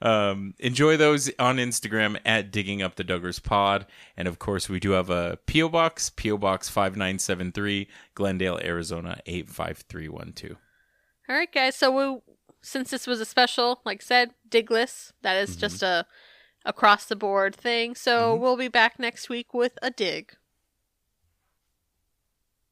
Um, 0.02 0.54
enjoy 0.60 0.98
those 0.98 1.32
on 1.40 1.58
Instagram 1.58 2.20
at 2.26 2.52
Digging 2.52 2.82
Up 2.82 2.96
the 2.96 3.04
Duggars 3.04 3.42
Pod, 3.42 3.86
and 4.16 4.28
of 4.28 4.40
course 4.40 4.70
we 4.70 4.80
do 4.80 4.92
have 4.92 5.10
a 5.10 5.40
PO 5.48 5.70
box, 5.70 6.10
PO 6.10 6.38
Box 6.38 6.70
five 6.70 6.96
nine 6.96 7.20
seven 7.20 7.52
three, 7.52 7.88
Glendale, 8.16 8.60
Arizona 8.64 9.20
eight 9.26 9.50
five 9.50 9.80
three 9.90 10.08
one 10.08 10.34
two. 10.34 10.58
All 11.30 11.36
right, 11.36 11.52
guys. 11.52 11.76
So 11.76 11.92
we, 11.92 12.22
since 12.62 12.90
this 12.90 13.08
was 13.08 13.20
a 13.20 13.26
special, 13.26 13.82
like 13.86 14.02
I 14.02 14.06
said, 14.06 14.32
digless. 14.50 15.12
That 15.24 15.38
is 15.38 15.56
just 15.56 15.84
a 15.84 16.06
across 16.66 17.06
the 17.06 17.16
board 17.16 17.56
thing. 17.56 17.96
So 17.96 18.36
we'll 18.36 18.58
be 18.58 18.68
back 18.68 19.00
next 19.00 19.30
week 19.30 19.54
with 19.54 19.78
a 19.82 19.90
dig. 19.90 20.34